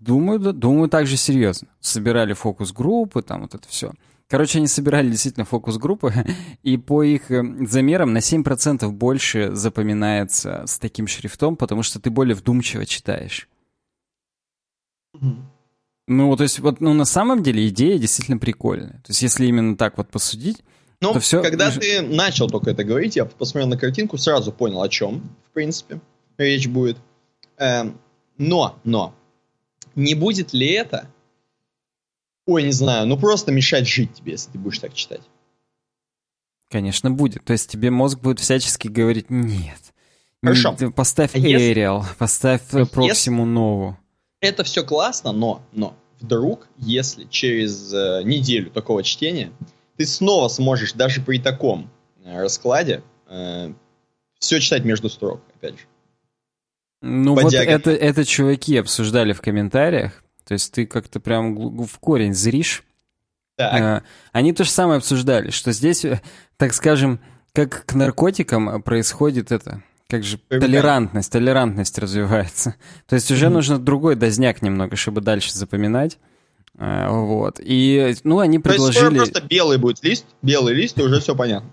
Думаю, 0.00 0.52
думаю, 0.52 0.90
так 0.90 1.06
же 1.06 1.16
серьезно. 1.16 1.68
Собирали 1.80 2.34
фокус-группы, 2.34 3.22
там 3.22 3.42
вот 3.42 3.54
это 3.54 3.66
все. 3.68 3.92
Короче, 4.28 4.58
они 4.58 4.66
собирали 4.66 5.08
действительно 5.08 5.46
фокус-группы, 5.46 6.12
и 6.62 6.76
по 6.76 7.02
их 7.02 7.30
э, 7.30 7.42
замерам 7.66 8.12
на 8.12 8.18
7% 8.18 8.86
больше 8.90 9.54
запоминается 9.54 10.64
с 10.66 10.78
таким 10.78 11.06
шрифтом, 11.06 11.56
потому 11.56 11.82
что 11.82 12.00
ты 12.00 12.10
более 12.10 12.34
вдумчиво 12.34 12.84
читаешь. 12.84 13.48
Mm-hmm. 15.16 15.57
Ну, 16.08 16.34
то 16.36 16.42
есть, 16.42 16.58
вот, 16.58 16.80
ну, 16.80 16.94
на 16.94 17.04
самом 17.04 17.42
деле 17.42 17.68
идея 17.68 17.98
действительно 17.98 18.38
прикольная. 18.38 18.94
То 19.04 19.10
есть, 19.10 19.20
если 19.20 19.46
именно 19.46 19.76
так 19.76 19.98
вот 19.98 20.08
посудить, 20.08 20.64
ну, 21.02 21.12
то 21.12 21.20
все... 21.20 21.42
когда 21.42 21.70
ты 21.70 22.00
начал 22.00 22.48
только 22.48 22.70
это 22.70 22.82
говорить, 22.82 23.16
я 23.16 23.26
посмотрел 23.26 23.68
на 23.68 23.76
картинку, 23.76 24.16
сразу 24.16 24.50
понял, 24.50 24.82
о 24.82 24.88
чем, 24.88 25.30
в 25.50 25.52
принципе, 25.52 26.00
речь 26.38 26.66
будет. 26.66 26.96
Эм, 27.58 28.00
но, 28.38 28.78
но, 28.84 29.14
не 29.94 30.14
будет 30.14 30.54
ли 30.54 30.68
это, 30.68 31.10
ой, 32.46 32.62
не 32.62 32.72
знаю, 32.72 33.06
ну 33.06 33.18
просто 33.18 33.52
мешать 33.52 33.86
жить 33.86 34.14
тебе, 34.14 34.32
если 34.32 34.50
ты 34.52 34.58
будешь 34.58 34.78
так 34.78 34.94
читать? 34.94 35.22
Конечно, 36.70 37.10
будет. 37.10 37.44
То 37.44 37.52
есть 37.52 37.70
тебе 37.70 37.90
мозг 37.90 38.18
будет 38.18 38.40
всячески 38.40 38.88
говорить, 38.88 39.28
нет. 39.28 39.78
Хорошо. 40.42 40.74
Поставь 40.96 41.34
а 41.34 41.38
если... 41.38 42.02
поставь 42.18 42.62
а 42.72 42.80
Proxima 42.82 43.44
Novу 43.44 43.98
это 44.40 44.64
все 44.64 44.84
классно, 44.84 45.32
но, 45.32 45.62
но 45.72 45.94
вдруг, 46.20 46.68
если 46.76 47.24
через 47.24 47.92
э, 47.92 48.22
неделю 48.24 48.70
такого 48.70 49.02
чтения 49.02 49.52
ты 49.96 50.06
снова 50.06 50.48
сможешь 50.48 50.92
даже 50.92 51.20
при 51.20 51.38
таком 51.38 51.90
э, 52.24 52.40
раскладе 52.40 53.02
э, 53.28 53.72
все 54.38 54.60
читать 54.60 54.84
между 54.84 55.08
строк, 55.08 55.40
опять 55.56 55.74
же. 55.74 55.86
Ну 57.00 57.34
вот 57.34 57.52
это, 57.52 57.90
это 57.90 58.24
чуваки 58.24 58.76
обсуждали 58.76 59.32
в 59.32 59.40
комментариях, 59.40 60.24
то 60.44 60.54
есть 60.54 60.72
ты 60.72 60.86
как-то 60.86 61.20
прям 61.20 61.84
в 61.84 61.98
корень 61.98 62.34
зришь. 62.34 62.84
Так. 63.56 63.80
Э, 63.80 64.02
они 64.32 64.52
то 64.52 64.64
же 64.64 64.70
самое 64.70 64.98
обсуждали, 64.98 65.50
что 65.50 65.72
здесь, 65.72 66.04
э, 66.04 66.20
так 66.56 66.72
скажем, 66.74 67.20
как 67.52 67.86
к 67.86 67.94
наркотикам 67.94 68.82
происходит 68.82 69.50
это 69.50 69.82
как 70.08 70.24
же 70.24 70.38
толерантность, 70.48 71.30
толерантность 71.30 71.98
развивается. 71.98 72.74
То 73.06 73.14
есть 73.14 73.30
уже 73.30 73.46
mm-hmm. 73.46 73.50
нужно 73.50 73.78
другой 73.78 74.16
дозняк 74.16 74.62
немного, 74.62 74.96
чтобы 74.96 75.20
дальше 75.20 75.52
запоминать. 75.52 76.18
Э, 76.78 77.08
вот. 77.10 77.60
И, 77.62 78.14
ну, 78.24 78.38
они 78.38 78.58
предложили... 78.58 79.16
То 79.16 79.22
есть 79.22 79.32
просто 79.32 79.48
белый 79.48 79.78
будет 79.78 80.02
лист, 80.02 80.24
белый 80.40 80.74
лист, 80.74 80.98
и 80.98 81.02
уже 81.02 81.20
все 81.20 81.36
понятно. 81.36 81.70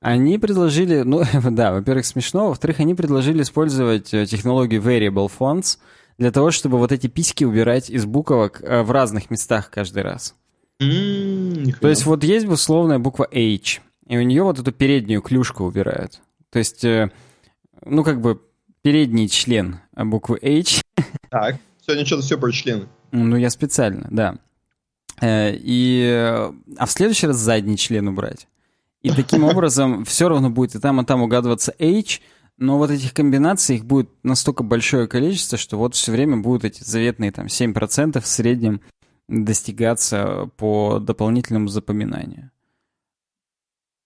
Они 0.00 0.38
предложили, 0.38 1.00
ну, 1.00 1.22
да, 1.50 1.72
во-первых, 1.72 2.04
смешно, 2.04 2.48
во-вторых, 2.48 2.80
они 2.80 2.94
предложили 2.94 3.42
использовать 3.42 4.12
э, 4.12 4.26
технологию 4.26 4.82
Variable 4.82 5.30
Fonts 5.36 5.78
для 6.18 6.30
того, 6.30 6.50
чтобы 6.50 6.76
вот 6.76 6.92
эти 6.92 7.06
письки 7.06 7.44
убирать 7.44 7.88
из 7.88 8.04
буквок 8.04 8.60
э, 8.62 8.82
в 8.82 8.90
разных 8.90 9.30
местах 9.30 9.70
каждый 9.70 10.02
раз. 10.02 10.34
Mm, 10.80 11.74
То 11.80 11.88
есть 11.88 12.04
вот 12.04 12.22
есть 12.22 12.46
условная 12.46 12.98
буква 12.98 13.26
H, 13.32 13.80
и 14.06 14.16
у 14.18 14.22
нее 14.22 14.42
вот 14.42 14.58
эту 14.58 14.72
переднюю 14.72 15.22
клюшку 15.22 15.64
убирают. 15.64 16.20
То 16.50 16.58
есть 16.58 16.84
ну, 17.84 18.04
как 18.04 18.20
бы 18.20 18.40
передний 18.82 19.28
член 19.28 19.80
буквы 19.92 20.38
H. 20.42 20.82
Так, 21.30 21.56
сегодня 21.84 22.06
что-то 22.06 22.22
все 22.22 22.38
про 22.38 22.50
члены. 22.52 22.88
Ну, 23.12 23.36
я 23.36 23.50
специально, 23.50 24.08
да. 24.10 24.38
Э, 25.20 25.54
и, 25.54 26.50
а 26.78 26.86
в 26.86 26.90
следующий 26.90 27.26
раз 27.26 27.36
задний 27.36 27.76
член 27.76 28.08
убрать. 28.08 28.48
И 29.02 29.10
таким 29.10 29.44
образом 29.44 30.04
все 30.04 30.28
равно 30.28 30.50
будет 30.50 30.74
и 30.74 30.80
там, 30.80 31.00
и 31.00 31.04
там 31.04 31.22
угадываться 31.22 31.74
H, 31.78 32.20
но 32.56 32.78
вот 32.78 32.90
этих 32.90 33.14
комбинаций, 33.14 33.76
их 33.76 33.84
будет 33.84 34.10
настолько 34.22 34.62
большое 34.62 35.06
количество, 35.06 35.58
что 35.58 35.76
вот 35.76 35.94
все 35.94 36.12
время 36.12 36.38
будут 36.38 36.64
эти 36.64 36.82
заветные 36.82 37.30
там 37.30 37.46
7% 37.46 38.20
в 38.20 38.26
среднем 38.26 38.80
достигаться 39.28 40.50
по 40.56 40.98
дополнительному 40.98 41.68
запоминанию 41.68 42.50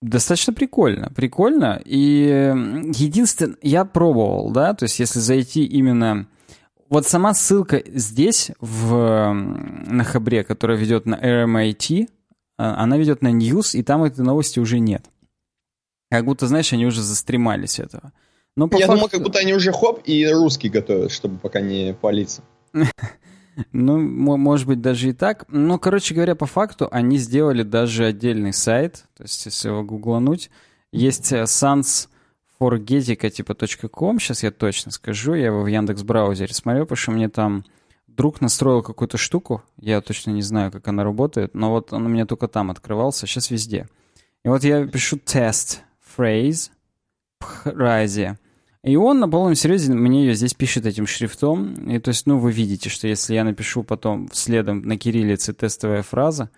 достаточно 0.02 0.52
прикольно. 0.52 1.10
Прикольно. 1.14 1.80
И 1.84 2.52
единственное, 2.94 3.56
я 3.62 3.84
пробовал, 3.84 4.50
да, 4.50 4.74
то 4.74 4.84
есть 4.84 4.98
если 4.98 5.20
зайти 5.20 5.64
именно... 5.64 6.26
Вот 6.88 7.06
сама 7.06 7.32
ссылка 7.32 7.82
здесь, 7.86 8.50
в, 8.60 9.32
на 9.32 10.04
Хабре, 10.04 10.44
которая 10.44 10.76
ведет 10.76 11.06
на 11.06 11.14
RMIT, 11.14 12.08
а, 12.58 12.82
она 12.82 12.98
ведет 12.98 13.22
на 13.22 13.32
News, 13.32 13.74
и 13.74 13.82
там 13.82 14.04
этой 14.04 14.22
новости 14.22 14.58
уже 14.58 14.78
нет. 14.78 15.06
Как 16.10 16.26
будто, 16.26 16.46
знаешь, 16.46 16.70
они 16.74 16.84
уже 16.84 17.00
застремались 17.00 17.78
этого. 17.78 18.12
Но 18.56 18.68
по 18.68 18.76
Я 18.76 18.86
факту... 18.86 18.96
думал, 18.96 19.08
как 19.08 19.22
будто 19.22 19.38
они 19.38 19.54
уже 19.54 19.72
хоп 19.72 20.02
и 20.04 20.26
русский 20.28 20.68
готовят, 20.68 21.12
чтобы 21.12 21.38
пока 21.38 21.62
не 21.62 21.94
палиться. 21.94 22.42
Ну, 23.72 23.98
может 23.98 24.66
быть, 24.66 24.80
даже 24.80 25.10
и 25.10 25.12
так. 25.12 25.44
Но, 25.48 25.78
короче 25.78 26.14
говоря, 26.14 26.34
по 26.34 26.46
факту 26.46 26.88
они 26.90 27.18
сделали 27.18 27.62
даже 27.62 28.06
отдельный 28.06 28.52
сайт. 28.52 29.04
То 29.16 29.24
есть, 29.24 29.44
если 29.44 29.68
его 29.68 29.82
гуглануть, 29.82 30.50
есть 30.90 31.32
э, 31.32 31.42
sansforgetica 31.42 33.30
типа 33.30 33.54
.com, 33.88 34.18
сейчас 34.18 34.42
я 34.42 34.50
точно 34.50 34.90
скажу, 34.90 35.34
я 35.34 35.46
его 35.46 35.62
в 35.62 35.66
Яндекс 35.66 36.02
браузере 36.02 36.54
смотрю, 36.54 36.84
потому 36.84 36.96
что 36.96 37.10
мне 37.12 37.28
там 37.28 37.64
друг 38.06 38.40
настроил 38.40 38.82
какую-то 38.82 39.16
штуку, 39.16 39.62
я 39.78 40.00
точно 40.00 40.30
не 40.30 40.42
знаю, 40.42 40.70
как 40.70 40.86
она 40.88 41.04
работает, 41.04 41.54
но 41.54 41.70
вот 41.70 41.92
он 41.92 42.06
у 42.06 42.08
меня 42.08 42.26
только 42.26 42.48
там 42.48 42.70
открывался, 42.70 43.26
сейчас 43.26 43.50
везде. 43.50 43.88
И 44.44 44.48
вот 44.48 44.64
я 44.64 44.86
пишу 44.86 45.18
тест, 45.18 45.82
phrase, 46.16 46.70
пхразе. 47.38 48.38
И 48.84 48.96
он 48.96 49.20
на 49.20 49.28
полном 49.28 49.54
серьезе 49.54 49.92
мне 49.92 50.26
ее 50.26 50.34
здесь 50.34 50.54
пишет 50.54 50.86
этим 50.86 51.06
шрифтом. 51.06 51.74
И 51.88 51.98
то 52.00 52.08
есть, 52.08 52.26
ну, 52.26 52.38
вы 52.38 52.50
видите, 52.50 52.90
что 52.90 53.06
если 53.06 53.34
я 53.34 53.44
напишу 53.44 53.84
потом 53.84 54.28
следом 54.32 54.82
на 54.82 54.98
кириллице 54.98 55.52
тестовая 55.52 56.02
фраза, 56.02 56.50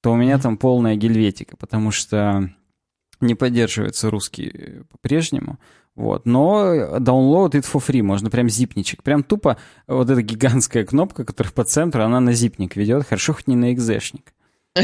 то 0.00 0.12
у 0.12 0.16
меня 0.16 0.38
там 0.38 0.56
полная 0.56 0.94
гельветика, 0.94 1.56
потому 1.56 1.90
что 1.90 2.50
не 3.20 3.34
поддерживается 3.34 4.08
русский 4.08 4.82
по-прежнему. 4.90 5.58
Вот. 5.96 6.26
Но 6.26 6.98
download 6.98 7.52
it 7.52 7.64
for 7.64 7.84
free, 7.84 8.02
можно 8.02 8.30
прям 8.30 8.48
зипничек. 8.48 9.02
Прям 9.02 9.24
тупо 9.24 9.56
вот 9.88 10.08
эта 10.10 10.22
гигантская 10.22 10.84
кнопка, 10.84 11.24
которая 11.24 11.52
по 11.52 11.64
центру, 11.64 12.04
она 12.04 12.20
на 12.20 12.32
зипник 12.34 12.76
ведет. 12.76 13.06
Хорошо, 13.06 13.32
хоть 13.32 13.48
не 13.48 13.56
на 13.56 13.72
экзешник. 13.72 14.32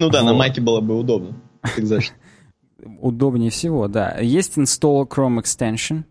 Ну 0.00 0.10
да, 0.10 0.22
на 0.22 0.34
маке 0.34 0.60
было 0.60 0.82
бы 0.82 0.94
удобно. 0.98 1.40
Экзешник 1.78 2.14
удобнее 2.82 3.50
всего, 3.50 3.88
да. 3.88 4.18
Есть 4.20 4.56
install 4.58 5.08
Chrome 5.08 5.42
Extension. 5.42 6.04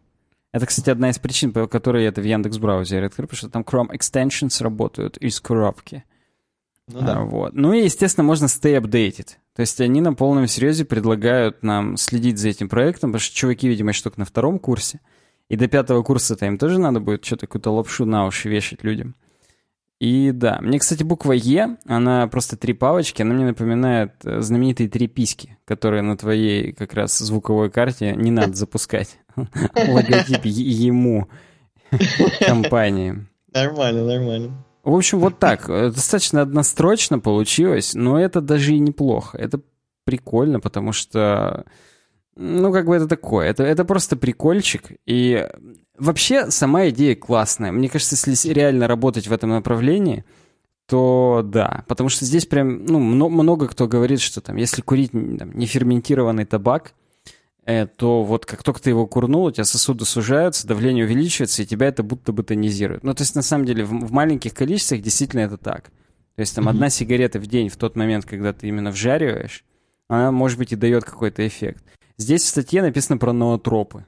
Это, 0.51 0.65
кстати, 0.65 0.89
одна 0.89 1.09
из 1.09 1.19
причин, 1.19 1.51
по 1.51 1.67
которой 1.67 2.03
я 2.03 2.09
это 2.09 2.21
в 2.21 2.25
Яндекс 2.25 2.57
браузере 2.57 3.07
открыл, 3.07 3.27
потому 3.27 3.37
что 3.37 3.49
там 3.49 3.61
Chrome 3.63 3.91
Extensions 3.91 4.63
работают 4.63 5.17
из 5.17 5.39
коробки. 5.39 6.03
Ну, 6.87 7.01
да. 7.01 7.17
а, 7.17 7.23
вот. 7.25 7.53
ну 7.53 7.73
и, 7.73 7.83
естественно, 7.83 8.23
можно 8.23 8.45
stay 8.45 8.79
updated. 8.79 9.35
То 9.55 9.61
есть 9.61 9.81
они 9.81 10.01
на 10.01 10.13
полном 10.13 10.47
серьезе 10.47 10.85
предлагают 10.85 11.63
нам 11.63 11.97
следить 11.97 12.37
за 12.37 12.49
этим 12.49 12.69
проектом, 12.69 13.11
потому 13.11 13.19
что 13.19 13.35
чуваки, 13.35 13.67
видимо, 13.67 13.89
еще 13.89 14.03
только 14.03 14.19
на 14.19 14.25
втором 14.25 14.57
курсе. 14.59 15.01
И 15.49 15.55
до 15.55 15.67
пятого 15.67 16.03
курса-то 16.03 16.45
им 16.45 16.57
тоже 16.57 16.79
надо 16.79 16.99
будет 16.99 17.25
что-то 17.25 17.47
какую-то 17.47 17.71
лапшу 17.71 18.05
на 18.05 18.25
уши 18.25 18.49
вешать 18.49 18.83
людям. 18.83 19.15
И 19.99 20.31
да, 20.31 20.59
мне, 20.61 20.77
кстати, 20.77 21.03
буква 21.03 21.33
Е, 21.33 21.77
она 21.87 22.27
просто 22.27 22.55
три 22.55 22.73
палочки, 22.73 23.23
она 23.23 23.33
мне 23.33 23.45
напоминает 23.45 24.13
э, 24.23 24.41
знаменитые 24.41 24.89
три 24.89 25.07
письки, 25.07 25.57
которые 25.65 26.03
на 26.03 26.15
твоей 26.15 26.71
как 26.71 26.93
раз 26.93 27.17
звуковой 27.17 27.71
карте 27.71 28.15
не 28.15 28.29
надо 28.29 28.53
запускать. 28.55 29.17
Логотип 29.35 30.45
ему 30.45 31.27
компании. 32.45 33.25
Нормально, 33.53 34.05
нормально. 34.05 34.65
В 34.83 34.93
общем, 34.93 35.19
вот 35.19 35.39
так. 35.39 35.67
Э, 35.67 35.89
достаточно 35.89 36.41
однострочно 36.41 37.17
получилось, 37.19 37.95
но 37.95 38.19
это 38.19 38.39
даже 38.39 38.75
и 38.75 38.79
неплохо. 38.79 39.37
Это 39.37 39.61
прикольно, 40.03 40.59
потому 40.59 40.93
что, 40.93 41.65
ну, 42.37 42.71
как 42.71 42.85
бы 42.85 42.95
это 42.95 43.07
такое. 43.07 43.47
Это, 43.47 43.63
это 43.63 43.85
просто 43.85 44.15
прикольчик. 44.15 44.91
И 45.05 45.47
вообще 45.97 46.51
сама 46.51 46.89
идея 46.89 47.15
классная. 47.15 47.71
Мне 47.71 47.89
кажется, 47.89 48.15
если 48.29 48.53
реально 48.53 48.87
работать 48.87 49.27
в 49.27 49.33
этом 49.33 49.49
направлении, 49.49 50.23
то 50.87 51.41
да. 51.43 51.83
Потому 51.87 52.09
что 52.09 52.25
здесь 52.25 52.45
прям, 52.45 52.85
ну, 52.85 52.99
много 53.29 53.67
кто 53.67 53.87
говорит, 53.87 54.21
что 54.21 54.41
там, 54.41 54.55
если 54.55 54.81
курить 54.81 55.11
там, 55.11 55.57
неферментированный 55.57 56.45
табак, 56.45 56.93
Э, 57.67 57.85
то 57.85 58.23
вот 58.23 58.45
как 58.45 58.63
только 58.63 58.81
ты 58.81 58.91
его 58.91 59.05
курнул, 59.05 59.43
у 59.43 59.51
тебя 59.51 59.65
сосуды 59.65 60.05
сужаются, 60.05 60.65
давление 60.65 61.03
увеличивается, 61.03 61.61
и 61.61 61.65
тебя 61.65 61.87
это 61.87 62.01
будто 62.01 62.31
бы 62.31 62.41
тонизирует. 62.41 63.03
Ну, 63.03 63.13
то 63.13 63.23
есть, 63.23 63.35
на 63.35 63.41
самом 63.41 63.65
деле, 63.65 63.83
в, 63.83 63.89
в 63.89 64.11
маленьких 64.13 64.53
количествах 64.53 65.01
действительно 65.01 65.41
это 65.41 65.57
так. 65.57 65.89
То 66.35 66.39
есть, 66.39 66.55
там, 66.55 66.65
mm-hmm. 66.65 66.69
одна 66.69 66.89
сигарета 66.89 67.39
в 67.39 67.47
день 67.47 67.67
в 67.67 67.75
тот 67.75 67.97
момент, 67.97 68.23
когда 68.23 68.53
ты 68.53 68.69
именно 68.69 68.89
вжариваешь, 68.89 69.65
она, 70.07 70.31
может 70.31 70.57
быть, 70.57 70.71
и 70.71 70.77
дает 70.77 71.03
какой-то 71.03 71.45
эффект. 71.45 71.83
Здесь 72.17 72.43
в 72.43 72.47
статье 72.47 72.81
написано 72.81 73.17
про 73.17 73.33
ноотропы. 73.33 74.05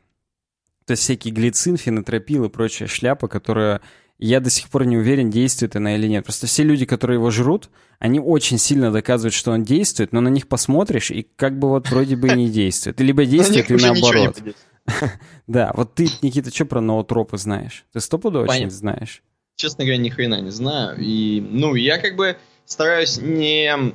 То 0.86 0.91
есть, 0.91 1.04
всякие 1.04 1.34
глицин, 1.34 1.78
фенотропил 1.78 2.45
и 2.45 2.50
прочая 2.50 2.88
шляпа, 2.88 3.28
которая 3.28 3.82
я 4.17 4.41
до 4.41 4.50
сих 4.50 4.69
пор 4.69 4.86
не 4.86 4.98
уверен, 4.98 5.30
действует 5.30 5.76
она 5.76 5.95
или 5.95 6.08
нет. 6.08 6.26
Просто 6.26 6.48
все 6.48 6.63
люди, 6.63 6.86
которые 6.86 7.15
его 7.15 7.32
жрут, 7.32 7.69
они 8.00 8.19
очень 8.19 8.58
сильно 8.58 8.91
доказывают, 8.91 9.34
что 9.34 9.52
он 9.52 9.63
действует, 9.63 10.12
но 10.12 10.19
на 10.19 10.28
них 10.28 10.48
посмотришь, 10.48 11.12
и 11.12 11.26
как 11.36 11.58
бы 11.58 11.69
вот 11.69 11.89
вроде 11.89 12.15
бы 12.15 12.28
и 12.28 12.36
не 12.36 12.50
действует. 12.50 13.00
Либо 13.02 13.26
действует, 13.26 13.72
и 13.72 13.76
наоборот. 13.76 14.41
Да, 15.45 15.72
вот 15.76 15.93
ты, 15.93 16.08
Никита, 16.24 16.50
что 16.50 16.65
про 16.65 16.82
ноотропы 16.82 17.38
знаешь? 17.38 17.86
Ты 17.93 18.00
стопудово 18.00 18.45
очень 18.45 18.72
знаешь? 18.72 19.22
Честно 19.56 19.84
говоря, 19.84 20.02
ни 20.02 20.10
хрена 20.10 20.41
не 20.41 20.50
знаю. 20.50 20.98
И, 21.00 21.41
ну, 21.41 21.76
я 21.76 22.00
как 22.00 22.15
бы 22.15 22.38
стараюсь 22.69 23.17
не 23.17 23.93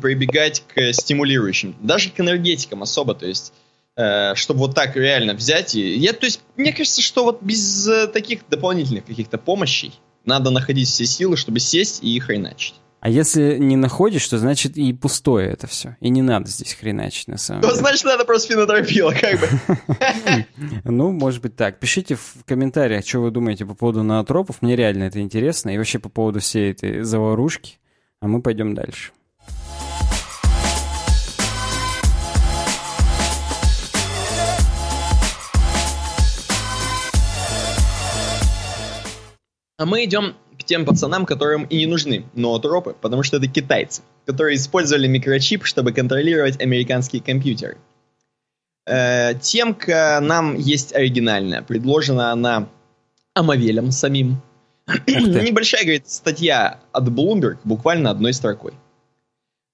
прибегать 0.00 0.64
к 0.74 0.94
стимулирующим, 0.94 1.76
даже 1.82 2.08
к 2.10 2.18
энергетикам 2.18 2.82
особо, 2.82 3.14
то 3.14 3.26
есть 3.26 3.52
Э, 3.96 4.34
чтобы 4.34 4.60
вот 4.60 4.74
так 4.74 4.94
реально 4.94 5.32
взять 5.32 5.74
и... 5.74 5.96
Я, 5.96 6.12
то 6.12 6.26
есть, 6.26 6.40
мне 6.56 6.72
кажется, 6.72 7.00
что 7.00 7.24
вот 7.24 7.42
без 7.42 7.88
э, 7.88 8.08
таких 8.08 8.40
дополнительных 8.50 9.06
каких-то 9.06 9.38
помощей 9.38 9.98
надо 10.26 10.50
находить 10.50 10.88
все 10.88 11.06
силы, 11.06 11.38
чтобы 11.38 11.60
сесть 11.60 12.04
и 12.04 12.18
хреначить. 12.20 12.74
А 13.00 13.08
если 13.08 13.56
не 13.56 13.76
находишь, 13.76 14.26
то 14.28 14.36
значит 14.36 14.76
и 14.76 14.92
пустое 14.92 15.50
это 15.50 15.66
все. 15.66 15.96
И 16.00 16.10
не 16.10 16.20
надо 16.20 16.50
здесь 16.50 16.74
хреначить, 16.74 17.28
на 17.28 17.38
самом 17.38 17.62
то, 17.62 17.68
деле. 17.68 17.80
значит, 17.80 18.04
надо 18.04 18.26
просто 18.26 18.52
фенотропила, 18.52 19.12
как 19.12 19.40
бы. 19.40 19.48
Ну, 20.84 21.12
может 21.12 21.40
быть 21.40 21.56
так. 21.56 21.78
Пишите 21.78 22.16
в 22.16 22.44
комментариях, 22.44 23.06
что 23.06 23.20
вы 23.20 23.30
думаете 23.30 23.64
по 23.64 23.74
поводу 23.74 24.02
ноотропов. 24.02 24.60
Мне 24.60 24.76
реально 24.76 25.04
это 25.04 25.20
интересно. 25.20 25.70
И 25.70 25.78
вообще 25.78 25.98
по 25.98 26.10
поводу 26.10 26.40
всей 26.40 26.72
этой 26.72 27.02
заварушки. 27.02 27.78
А 28.20 28.28
мы 28.28 28.40
пойдем 28.40 28.74
дальше. 28.74 29.12
А 39.78 39.84
мы 39.84 40.04
идем 40.04 40.34
к 40.58 40.64
тем 40.64 40.86
пацанам, 40.86 41.26
которым 41.26 41.64
и 41.64 41.76
не 41.76 41.86
нужны 41.86 42.24
ноотропы, 42.34 42.96
потому 42.98 43.22
что 43.22 43.36
это 43.36 43.46
китайцы, 43.46 44.00
которые 44.24 44.56
использовали 44.56 45.06
микрочип, 45.06 45.66
чтобы 45.66 45.92
контролировать 45.92 46.58
американские 46.58 47.20
компьютеры. 47.20 47.76
Э, 48.86 49.34
темка 49.34 50.18
нам 50.22 50.54
есть 50.56 50.94
оригинальная. 50.94 51.60
Предложена 51.60 52.32
она 52.32 52.68
Амавелем 53.34 53.90
самим. 53.90 54.40
Небольшая, 55.06 55.82
говорит, 55.82 56.08
статья 56.08 56.80
от 56.92 57.08
Bloomberg, 57.08 57.58
буквально 57.64 58.10
одной 58.10 58.32
строкой. 58.32 58.72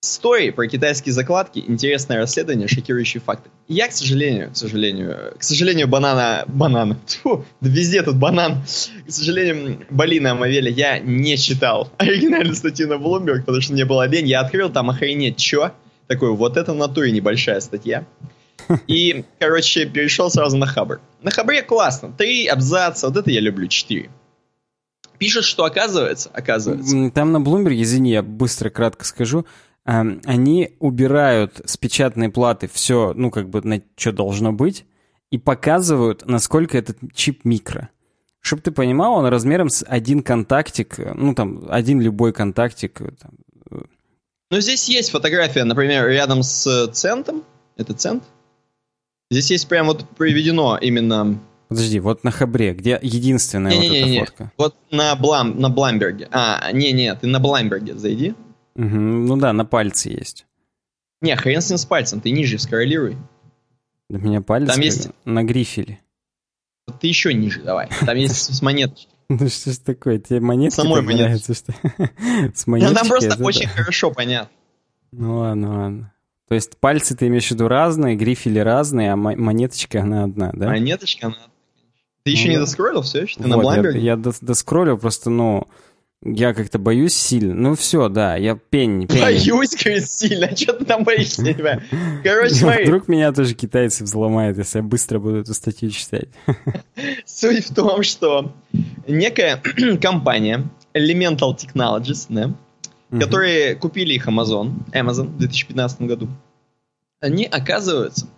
Story 0.05 0.51
про 0.51 0.66
китайские 0.66 1.12
закладки, 1.12 1.61
интересное 1.61 2.16
расследование, 2.16 2.66
шокирующие 2.66 3.20
факты. 3.20 3.51
Я, 3.68 3.87
к 3.87 3.92
сожалению, 3.92 4.51
к 4.51 4.57
сожалению, 4.57 5.35
к 5.38 5.42
сожалению, 5.44 5.87
банана, 5.87 6.42
банан, 6.48 6.96
Фу, 7.22 7.44
да 7.61 7.70
везде 7.70 8.03
тут 8.03 8.16
банан. 8.16 8.62
К 9.07 9.12
сожалению, 9.12 9.87
Балина 9.90 10.33
Амавеля 10.33 10.70
я 10.72 10.98
не 10.98 11.37
читал 11.37 11.88
оригинальную 11.98 12.57
статью 12.57 12.88
на 12.88 12.94
Bloomberg, 12.94 13.40
потому 13.40 13.61
что 13.61 13.75
мне 13.75 13.85
было 13.85 14.09
лень. 14.09 14.27
Я 14.27 14.40
открыл 14.40 14.70
там 14.70 14.90
охренеть, 14.90 15.37
чё? 15.37 15.70
Такой, 16.09 16.35
вот 16.35 16.57
это 16.57 16.72
в 16.72 16.77
натуре 16.77 17.12
небольшая 17.12 17.61
статья. 17.61 18.05
И, 18.88 19.25
короче, 19.38 19.87
перешел 19.87 20.31
сразу 20.31 20.57
на 20.57 20.66
Хабр. 20.66 21.01
На 21.22 21.31
Хабре 21.31 21.62
классно. 21.62 22.12
Три 22.12 22.48
абзаца, 22.48 23.07
вот 23.07 23.16
это 23.16 23.31
я 23.31 23.38
люблю, 23.38 23.68
четыре. 23.68 24.11
Пишут, 25.18 25.44
что 25.44 25.64
оказывается, 25.64 26.31
оказывается. 26.33 27.11
Там 27.11 27.33
на 27.33 27.38
Bloomberg, 27.38 27.81
извини, 27.81 28.12
я 28.12 28.22
быстро, 28.22 28.70
кратко 28.70 29.05
скажу, 29.05 29.46
Эм, 29.85 30.20
они 30.25 30.77
убирают 30.79 31.61
с 31.64 31.77
печатной 31.77 32.29
платы 32.31 32.70
все, 32.72 33.12
ну, 33.16 33.31
как 33.31 33.48
бы, 33.48 33.62
на 33.62 33.83
что 33.96 34.12
должно 34.12 34.53
быть, 34.53 34.85
и 35.31 35.38
показывают, 35.38 36.25
насколько 36.27 36.79
этот 36.79 36.98
чип 37.14 37.44
микро. 37.44 37.88
Чтобы 38.40 38.62
ты 38.62 38.70
понимал, 38.70 39.14
он 39.14 39.27
размером 39.27 39.70
с 39.70 39.85
один 39.85 40.22
контактик, 40.22 40.98
ну, 41.14 41.35
там, 41.35 41.66
один 41.68 42.01
любой 42.01 42.33
контактик. 42.33 43.01
Э, 43.01 43.11
там. 43.20 43.33
Э. 43.70 43.85
Ну, 44.51 44.61
здесь 44.61 44.88
есть 44.88 45.11
фотография, 45.11 45.64
например, 45.64 46.07
рядом 46.09 46.44
с 46.44 46.87
центом. 46.92 47.42
Это 47.77 47.94
цент? 47.94 48.22
Здесь 49.31 49.51
есть 49.51 49.68
прям 49.68 49.87
вот 49.87 50.09
приведено 50.16 50.79
именно... 50.81 51.40
Подожди, 51.73 52.01
вот 52.01 52.25
на 52.25 52.31
Хабре, 52.31 52.75
где 52.75 52.99
единственная 53.03 53.73
не, 53.73 53.77
вот 53.79 53.91
не, 53.91 53.99
эта 53.99 54.09
не, 54.09 54.19
фотка? 54.21 54.53
Вот 54.57 54.77
на, 54.91 55.15
Блам, 55.17 55.59
на 55.61 55.69
Бламберге. 55.69 56.29
А, 56.31 56.71
не-не, 56.73 57.15
ты 57.15 57.27
на 57.27 57.41
Бламберге 57.41 57.95
зайди. 57.95 58.35
Угу, 58.75 58.85
ну 58.87 59.37
да, 59.37 59.53
на 59.53 59.65
пальце 59.65 60.11
есть. 60.11 60.47
Не, 61.21 61.37
хрен 61.37 61.61
с 61.61 61.71
ним 61.71 61.79
с 61.79 61.85
пальцем, 61.85 62.21
ты 62.21 62.31
ниже 62.31 62.59
скоррелируй. 62.59 63.17
У 64.11 64.19
меня 64.19 64.43
палец 64.43 64.73
Там 64.73 64.81
есть... 64.81 65.09
на 65.25 65.43
грифеле. 65.43 66.01
Ты 67.01 67.07
еще 67.07 67.33
ниже 67.33 67.63
давай. 67.63 67.89
Там 68.05 68.17
есть 68.17 68.37
с 68.55 68.61
монеточки. 68.61 69.09
Ну 69.29 69.49
что 69.49 69.73
ж 69.73 69.79
такое, 69.79 70.19
тебе 70.19 70.41
монетки 70.41 70.77
Самой 70.77 71.03
нравится, 71.03 71.55
что 71.55 71.73
С 72.55 72.67
монеточкой? 72.67 72.97
Там 72.97 73.09
просто 73.09 73.43
очень 73.43 73.69
хорошо 73.69 74.11
понятно. 74.11 74.51
Ну 75.13 75.39
ладно, 75.39 75.79
ладно. 75.79 76.15
То 76.49 76.55
есть 76.55 76.77
пальцы 76.79 77.17
ты 77.17 77.29
имеешь 77.29 77.49
в 77.49 77.53
виду 77.53 77.69
разные, 77.69 78.17
грифели 78.17 78.59
разные, 78.59 79.13
а 79.13 79.17
монеточка 79.17 80.03
она 80.03 80.25
одна, 80.25 80.51
да? 80.53 80.67
Монеточка 80.67 81.29
она 81.29 81.37
одна. 81.37 81.52
Ты 82.25 82.31
еще 82.31 82.49
не 82.49 82.57
ну 82.57 82.65
доскроллил 82.65 83.03
все 83.03 83.23
еще? 83.23 83.41
Ты 83.41 83.49
на 83.49 83.59
Бламберге? 83.59 84.01
Я, 84.01 84.13
я 84.13 84.17
доскроллил, 84.17 84.97
просто, 84.97 85.31
ну, 85.31 85.67
я 86.25 86.55
как-то 86.55 86.79
боюсь 86.79 87.15
сильно. 87.15 87.53
Ну 87.55 87.75
все, 87.75 88.09
да, 88.09 88.37
я 88.37 88.55
пень, 88.55 89.09
пень. 89.09 89.21
Боюсь, 89.21 89.75
говорит, 89.75 90.09
сильно. 90.09 90.47
А 90.47 90.57
что 90.57 90.73
ты 90.73 90.85
там 90.85 91.03
боишься 91.03 91.45
себя? 91.45 91.83
Короче, 92.23 92.55
смотри. 92.55 92.85
Вдруг 92.85 93.09
меня 93.09 93.33
тоже 93.33 93.55
китайцы 93.55 94.05
взломают, 94.05 94.57
если 94.57 94.79
я 94.79 94.85
быстро 94.85 95.19
буду 95.19 95.39
эту 95.39 95.53
статью 95.53 95.91
читать. 95.91 96.29
Суть 97.27 97.67
в 97.67 97.75
том, 97.75 98.05
что 98.05 98.53
некая 99.09 99.61
компания 100.01 100.65
Elemental 100.95 101.57
Technologies, 101.57 102.27
да, 102.29 102.55
угу. 103.11 103.21
которые 103.21 103.75
купили 103.75 104.15
их 104.15 104.29
Amazon, 104.29 104.75
Amazon 104.93 105.27
в 105.27 105.39
2015 105.39 106.03
году, 106.03 106.29
они, 107.21 107.47
оказывается, 107.47 108.29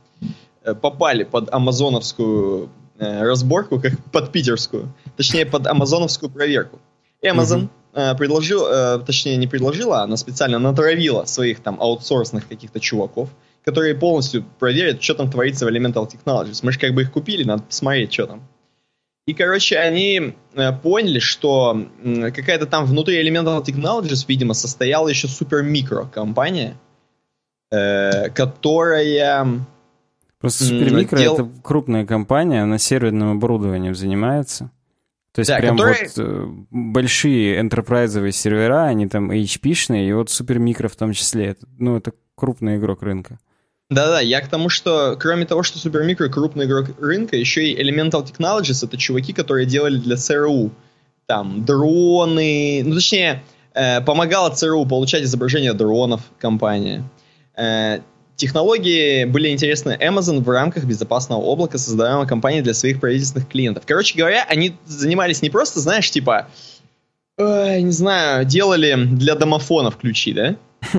э, 0.63 0.75
попали 0.75 1.25
под 1.25 1.53
амазоновскую 1.53 2.71
разборку, 2.99 3.81
как 3.81 3.93
под 4.13 4.33
питерскую, 4.33 4.93
точнее, 5.17 5.47
под 5.47 5.67
амазоновскую 5.67 6.31
проверку. 6.31 6.79
Amazon 7.25 7.69
uh-huh. 7.93 8.17
предложил, 8.17 8.67
э, 8.67 8.99
точнее 9.05 9.37
не 9.37 9.47
предложила, 9.47 10.03
она 10.03 10.17
специально 10.17 10.59
натравила 10.59 11.25
своих 11.25 11.61
там 11.61 11.81
аутсорсных 11.81 12.47
каких-то 12.49 12.81
чуваков, 12.81 13.31
которые 13.65 13.95
полностью 13.95 14.45
проверят, 14.59 15.03
что 15.03 15.15
там 15.15 15.31
творится 15.31 15.65
в 15.65 15.69
Elemental 15.69 16.09
Technologies. 16.09 16.61
Мы 16.63 16.73
же 16.73 16.79
как 16.79 16.95
бы 16.95 17.03
их 17.03 17.13
купили, 17.13 17.45
надо 17.45 17.63
посмотреть, 17.63 18.13
что 18.13 18.27
там. 18.27 18.49
И, 19.27 19.33
короче, 19.33 19.79
они 19.79 20.35
э, 20.55 20.73
поняли, 20.73 21.19
что 21.19 21.89
э, 22.03 22.31
какая-то 22.31 22.67
там 22.67 22.85
внутри 22.85 23.27
Elemental 23.27 23.65
Technologies, 23.65 24.27
видимо, 24.29 24.53
состояла 24.53 25.09
еще 25.09 25.29
супер-микро 25.29 26.05
компания, 26.07 26.77
э, 27.71 28.29
которая... 28.31 29.67
Просто 30.45 30.65
Супермикро 30.65 31.19
дел... 31.19 31.35
это 31.35 31.49
крупная 31.63 32.05
компания, 32.05 32.63
она 32.63 32.77
серверным 32.77 33.31
оборудованием 33.39 33.95
занимается. 33.95 34.71
То 35.33 35.39
есть 35.39 35.49
да, 35.49 35.57
прям 35.57 35.79
которые... 35.79 36.11
вот 36.17 36.19
э, 36.19 36.47
большие 36.71 37.61
энтерпрайзовые 37.61 38.31
сервера, 38.31 38.85
они 38.85 39.09
там 39.09 39.31
HP-шные, 39.31 40.07
и 40.07 40.13
вот 40.13 40.29
супермикро 40.29 40.89
в 40.89 40.97
том 40.97 41.15
числе. 41.15 41.47
Это, 41.47 41.67
ну, 41.79 41.97
это 41.97 42.13
крупный 42.35 42.77
игрок 42.77 43.03
рынка. 43.03 43.39
Да-да, 43.89 44.21
я 44.21 44.43
к 44.43 44.49
тому, 44.49 44.69
что 44.69 45.17
кроме 45.19 45.47
того, 45.47 45.63
что 45.63 45.79
супермикро 45.79 46.29
крупный 46.29 46.67
игрок 46.67 46.91
рынка, 47.01 47.37
еще 47.37 47.67
и 47.67 47.83
Elemental 47.83 48.23
Technologies 48.23 48.87
это 48.87 48.99
чуваки, 48.99 49.33
которые 49.33 49.65
делали 49.65 49.97
для 49.97 50.19
ЦРУ 50.19 50.73
там 51.25 51.65
дроны, 51.65 52.83
ну 52.85 52.95
точнее, 52.95 53.43
э, 53.73 54.03
помогала 54.03 54.51
ЦРУ 54.51 54.85
получать 54.85 55.23
изображения 55.23 55.73
дронов 55.73 56.21
компания. 56.39 57.03
Э, 57.57 58.01
технологии 58.37 59.25
были 59.25 59.49
интересны 59.49 59.99
Amazon 60.01 60.41
в 60.41 60.49
рамках 60.49 60.85
безопасного 60.85 61.43
облака, 61.43 61.79
создаваемой 61.79 62.27
компанией 62.27 62.63
для 62.63 62.75
своих 62.75 63.01
правительственных 63.01 63.49
клиентов. 63.49 63.85
Короче 63.87 64.17
говоря, 64.17 64.45
они 64.49 64.77
занимались 64.87 65.43
не 65.43 65.51
просто, 65.51 65.81
знаешь, 65.81 66.11
типа, 66.11 66.49
э, 67.39 67.81
не 67.81 67.93
знаю, 67.93 68.45
делали 68.45 68.95
для 68.95 69.35
домофонов 69.35 69.97
ключи, 69.97 70.33
да? 70.33 70.57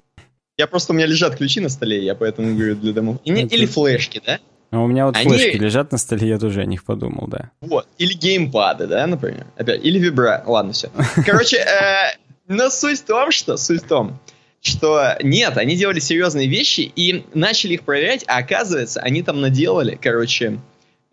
Я 0.58 0.68
просто, 0.68 0.94
у 0.94 0.96
меня 0.96 1.06
лежат 1.08 1.36
ключи 1.36 1.60
на 1.60 1.70
столе, 1.70 2.04
я 2.04 2.16
поэтому 2.16 2.56
говорю 2.56 2.76
для 2.76 2.94
домофонов. 2.94 3.22
Или 3.26 3.66
флешки, 3.66 4.22
да? 4.26 4.40
А 4.72 4.80
у 4.80 4.88
меня 4.88 5.06
вот 5.06 5.16
Они... 5.16 5.30
флешки 5.30 5.58
лежат 5.58 5.92
на 5.92 5.98
столе, 5.98 6.28
я 6.28 6.40
тоже 6.40 6.62
о 6.62 6.66
них 6.66 6.84
подумал, 6.84 7.28
да. 7.28 7.52
Вот. 7.62 7.88
Или 7.98 8.14
геймпады, 8.14 8.88
да, 8.88 9.06
например. 9.06 9.46
Опять. 9.58 9.84
Или 9.84 10.00
вибра. 10.00 10.44
Ладно, 10.46 10.74
все. 10.74 10.90
Короче, 11.26 11.58
э, 11.58 12.18
но 12.48 12.70
суть 12.70 13.00
в 13.00 13.06
том, 13.06 13.32
что... 13.32 13.58
Суть 13.58 13.84
в 13.84 13.88
том, 13.88 14.20
что 14.66 15.16
нет, 15.22 15.58
они 15.58 15.76
делали 15.76 16.00
серьезные 16.00 16.48
вещи 16.48 16.92
и 16.96 17.24
начали 17.34 17.76
их 17.76 17.84
проверять, 17.84 18.24
а 18.28 18.38
оказывается, 18.38 19.00
они 19.00 19.22
там 19.22 19.40
наделали, 19.40 19.98
короче, 20.02 20.60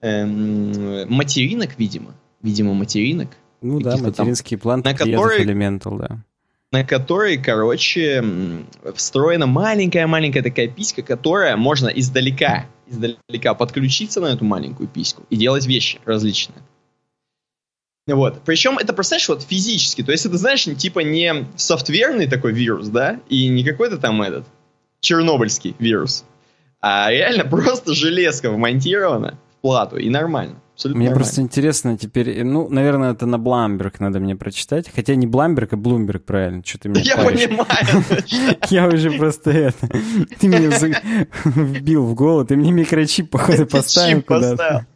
эм, 0.01 1.12
материнок, 1.12 1.79
видимо. 1.79 2.15
Видимо, 2.41 2.75
материнок. 2.75 3.29
Ну 3.61 3.79
да, 3.81 3.97
материнский 3.97 4.57
там, 4.57 4.62
план 4.62 4.83
на 4.85 4.95
который, 4.95 5.45
Elemental, 5.45 5.99
да. 5.99 6.25
На 6.73 6.85
который, 6.85 7.37
короче, 7.37 8.25
встроена 8.95 9.47
маленькая-маленькая 9.47 10.43
такая 10.43 10.69
писька, 10.69 11.03
которая 11.03 11.57
можно 11.57 11.88
издалека, 11.88 12.65
издалека 12.88 13.53
подключиться 13.55 14.21
на 14.23 14.29
эту 14.29 14.47
маленькую 14.47 14.88
письку 14.88 15.25
и 15.29 15.37
делать 15.37 15.67
вещи 15.67 16.01
различные. 16.07 16.59
Вот. 18.07 18.41
Причем 18.45 18.79
это, 18.79 18.93
представляешь, 18.93 19.29
вот 19.29 19.43
физически. 19.43 20.03
То 20.03 20.12
есть 20.12 20.27
это, 20.27 20.37
знаешь, 20.37 20.65
типа 20.65 21.01
не 21.01 21.47
софтверный 21.57 22.27
такой 22.27 22.53
вирус, 22.53 22.88
да, 22.88 23.21
и 23.29 23.49
не 23.49 23.65
какой-то 23.65 23.99
там 23.99 24.23
этот 24.23 24.45
чернобыльский 25.01 25.77
вирус, 25.79 26.25
а 26.81 27.11
реально 27.11 27.45
просто 27.51 27.95
железка 27.95 28.51
вмонтирована 28.51 29.38
в 29.59 29.62
плату, 29.62 29.97
и 29.97 30.09
нормально. 30.09 30.57
Абсолютно 30.75 30.99
мне 30.99 31.11
нормально. 31.11 31.25
просто 31.25 31.43
интересно 31.43 31.99
теперь, 31.99 32.43
ну, 32.43 32.69
наверное, 32.69 33.12
это 33.12 33.27
на 33.27 33.38
Bloomberg 33.38 34.01
надо 34.01 34.19
мне 34.21 34.35
прочитать. 34.35 34.91
Хотя 34.93 35.15
не 35.15 35.27
Бламберг, 35.27 35.75
а 35.75 35.77
Bloomberg, 35.77 36.25
правильно. 36.25 36.62
Что 36.65 36.79
ты 36.79 36.88
меня 36.88 37.03
Я 37.05 37.17
понимаю. 37.19 38.57
Я 38.71 38.88
уже 38.88 39.12
просто 39.12 39.51
это... 39.51 39.87
Ты 40.41 40.49
мне 40.49 40.71
вбил 41.45 42.05
в 42.05 42.15
голову, 42.15 42.47
ты 42.47 42.57
мне 42.57 42.73
микрочип, 42.73 43.31
походу, 43.31 43.67
поставил 43.67 44.23
куда-то. 44.23 44.87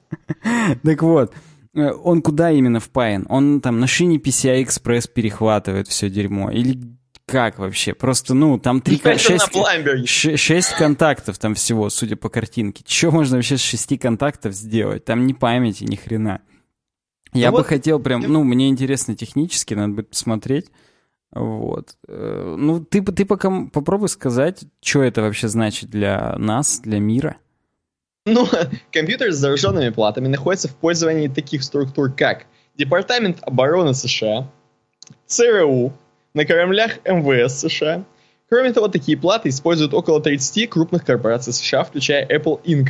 Так 0.82 1.02
вот, 1.02 1.32
Э, 1.32 1.55
он 1.76 2.22
куда 2.22 2.50
именно 2.50 2.80
впаян? 2.80 3.26
Он 3.28 3.60
там 3.60 3.80
на 3.80 3.86
шине 3.86 4.16
PCI 4.16 4.64
Express 4.64 5.10
перехватывает 5.12 5.88
все 5.88 6.08
дерьмо? 6.10 6.50
Или 6.50 6.78
как 7.26 7.58
вообще? 7.58 7.92
Просто, 7.92 8.34
ну, 8.34 8.58
там 8.58 8.80
три... 8.80 9.00
Шесть, 9.18 10.38
шесть 10.38 10.72
контактов 10.76 11.38
там 11.38 11.54
всего, 11.54 11.90
судя 11.90 12.16
по 12.16 12.28
картинке. 12.28 12.84
Что 12.86 13.10
можно 13.10 13.36
вообще 13.36 13.56
с 13.56 13.62
шести 13.62 13.98
контактов 13.98 14.54
сделать? 14.54 15.04
Там 15.04 15.26
ни 15.26 15.32
памяти, 15.32 15.84
ни 15.84 15.96
хрена. 15.96 16.40
Я 17.32 17.50
ну 17.50 17.56
бы 17.56 17.58
вот... 17.58 17.66
хотел 17.66 17.98
прям, 17.98 18.22
ну, 18.22 18.44
мне 18.44 18.68
интересно 18.68 19.16
технически, 19.16 19.74
надо 19.74 19.94
будет 19.94 20.10
посмотреть. 20.10 20.70
Вот. 21.32 21.96
Э, 22.08 22.54
ну, 22.56 22.82
ты, 22.84 23.02
ты 23.02 23.24
пока 23.24 23.50
попробуй 23.72 24.08
сказать, 24.08 24.64
что 24.80 25.02
это 25.02 25.22
вообще 25.22 25.48
значит 25.48 25.90
для 25.90 26.36
нас, 26.38 26.78
для 26.78 27.00
мира. 27.00 27.36
Ну, 28.26 28.46
компьютер 28.92 29.32
с 29.32 29.36
зараженными 29.36 29.90
платами 29.90 30.26
находится 30.26 30.66
в 30.68 30.74
пользовании 30.74 31.28
таких 31.28 31.62
структур, 31.62 32.12
как 32.12 32.46
Департамент 32.76 33.38
обороны 33.42 33.94
США, 33.94 34.50
ЦРУ, 35.26 35.92
на 36.34 36.44
кораблях 36.44 36.98
МВС 37.04 37.60
США. 37.60 38.04
Кроме 38.48 38.72
того, 38.72 38.88
такие 38.88 39.16
платы 39.16 39.48
используют 39.48 39.94
около 39.94 40.20
30 40.20 40.68
крупных 40.68 41.04
корпораций 41.04 41.52
США, 41.52 41.84
включая 41.84 42.26
Apple 42.26 42.60
Inc. 42.64 42.88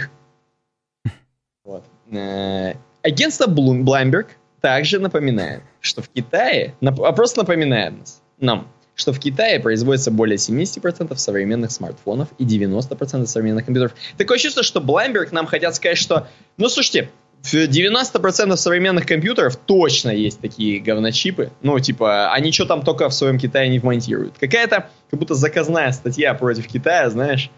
Вот. 1.65 1.85
Э, 2.11 2.75
агентство 3.03 3.47
Bloomberg 3.47 4.27
также 4.61 4.99
напоминает, 4.99 5.63
что 5.81 6.03
в 6.03 6.09
Китае, 6.09 6.75
а 6.81 7.13
просто 7.13 7.41
напоминает 7.41 7.99
нас, 7.99 8.23
нам, 8.39 8.69
что 8.97 9.13
в 9.13 9.21
Китае 9.21 9.61
производится 9.61 10.11
более 10.11 10.37
70% 10.39 11.15
современных 11.17 11.71
смартфонов 11.71 12.29
и 12.39 12.45
90% 12.45 13.27
современных 13.27 13.67
компьютеров. 13.67 13.95
Такое 14.17 14.39
чувство, 14.39 14.63
что 14.63 14.81
Bloomberg 14.81 15.29
нам 15.33 15.47
хотят 15.47 15.77
сказать, 15.77 15.99
что, 15.99 16.27
ну, 16.57 16.69
слушайте, 16.69 17.11
в 17.43 17.55
90% 17.55 18.57
современных 18.57 19.07
компьютеров 19.07 19.57
точно 19.57 20.11
есть 20.11 20.41
такие 20.41 20.81
говночипы. 20.81 21.53
Ну, 21.61 21.79
типа, 21.79 22.33
они 22.33 22.51
что 22.53 22.65
там 22.65 22.83
только 22.83 23.09
в 23.11 23.15
своем 23.15 23.39
Китае 23.39 23.69
не 23.69 23.79
вмонтируют. 23.79 24.39
Какая-то 24.39 24.89
как 25.11 25.21
будто 25.21 25.35
заказная 25.35 25.93
статья 25.93 26.33
против 26.35 26.67
Китая, 26.67 27.11
знаешь, 27.11 27.51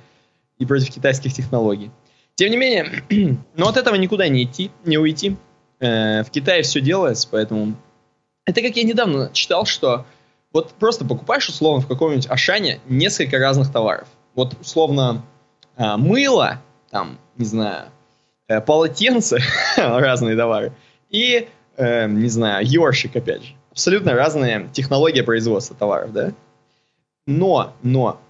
и 0.59 0.67
против 0.67 0.91
китайских 0.91 1.33
технологий. 1.33 1.93
Тем 2.35 2.51
не 2.51 2.57
менее, 2.57 3.05
но 3.57 3.69
от 3.69 3.77
этого 3.77 3.95
никуда 3.95 4.27
не 4.29 4.43
идти, 4.43 4.73
не 4.85 4.99
уйти. 4.99 5.37
Э, 5.79 6.25
в 6.25 6.31
Китае 6.31 6.63
все 6.63 6.81
делается, 6.81 7.29
поэтому... 7.31 7.77
Это 8.45 8.61
как 8.61 8.77
я 8.77 8.83
недавно 8.83 9.31
читал, 9.33 9.67
что 9.67 10.05
вот 10.53 10.73
просто 10.75 11.05
покупаешь 11.05 11.49
условно 11.49 11.83
в 11.83 11.89
каком-нибудь 11.89 12.29
Ашане 12.29 12.81
несколько 12.89 13.39
разных 13.39 13.71
товаров. 13.71 14.09
Вот 14.35 14.57
условно 14.61 15.23
э, 15.77 15.97
мыло, 15.97 16.61
там, 16.91 17.19
не 17.37 17.45
знаю, 17.45 17.91
э, 18.49 18.61
полотенце, 18.61 19.41
разные 19.77 20.37
товары, 20.37 20.73
и, 21.11 21.49
э, 21.77 22.07
не 22.07 22.29
знаю, 22.29 22.67
ёршик, 22.67 23.17
опять 23.17 23.45
же. 23.45 23.55
Абсолютно 23.71 24.15
разная 24.15 24.69
технология 24.69 25.23
производства 25.23 25.77
товаров, 25.77 26.13
да? 26.13 26.33
Но, 27.27 27.75
но, 27.83 28.21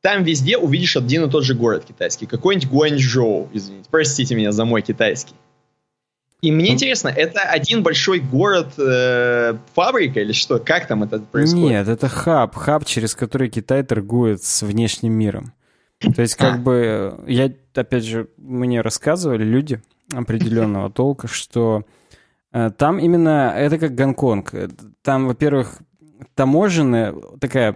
там 0.00 0.22
везде 0.22 0.56
увидишь 0.56 0.96
один 0.96 1.24
и 1.24 1.30
тот 1.30 1.44
же 1.44 1.54
город 1.54 1.84
китайский. 1.84 2.26
Какой-нибудь 2.26 2.70
Гуанчжоу, 2.70 3.48
извините. 3.52 3.88
Простите 3.90 4.36
меня 4.36 4.52
за 4.52 4.64
мой 4.64 4.82
китайский. 4.82 5.34
И 6.42 6.52
мне 6.52 6.72
интересно, 6.72 7.08
это 7.08 7.40
один 7.40 7.82
большой 7.82 8.20
город, 8.20 8.74
э, 8.78 9.56
фабрика 9.74 10.20
или 10.20 10.32
что? 10.32 10.58
Как 10.58 10.86
там 10.86 11.02
это 11.02 11.18
происходит? 11.18 11.64
Нет, 11.70 11.88
это 11.88 12.08
хаб, 12.08 12.54
хаб, 12.54 12.84
через 12.84 13.14
который 13.14 13.48
Китай 13.48 13.82
торгует 13.82 14.42
с 14.42 14.62
внешним 14.62 15.14
миром. 15.14 15.54
То 15.98 16.20
есть, 16.20 16.36
как 16.36 16.56
а. 16.56 16.58
бы, 16.58 17.24
я, 17.26 17.50
опять 17.74 18.04
же, 18.04 18.28
мне 18.36 18.82
рассказывали 18.82 19.44
люди 19.44 19.80
определенного 20.12 20.90
толка, 20.92 21.26
что 21.26 21.84
э, 22.52 22.70
там 22.76 22.98
именно, 22.98 23.54
это 23.56 23.78
как 23.78 23.94
Гонконг. 23.94 24.52
Там, 25.02 25.28
во-первых, 25.28 25.78
таможенная 26.34 27.14
такая 27.40 27.74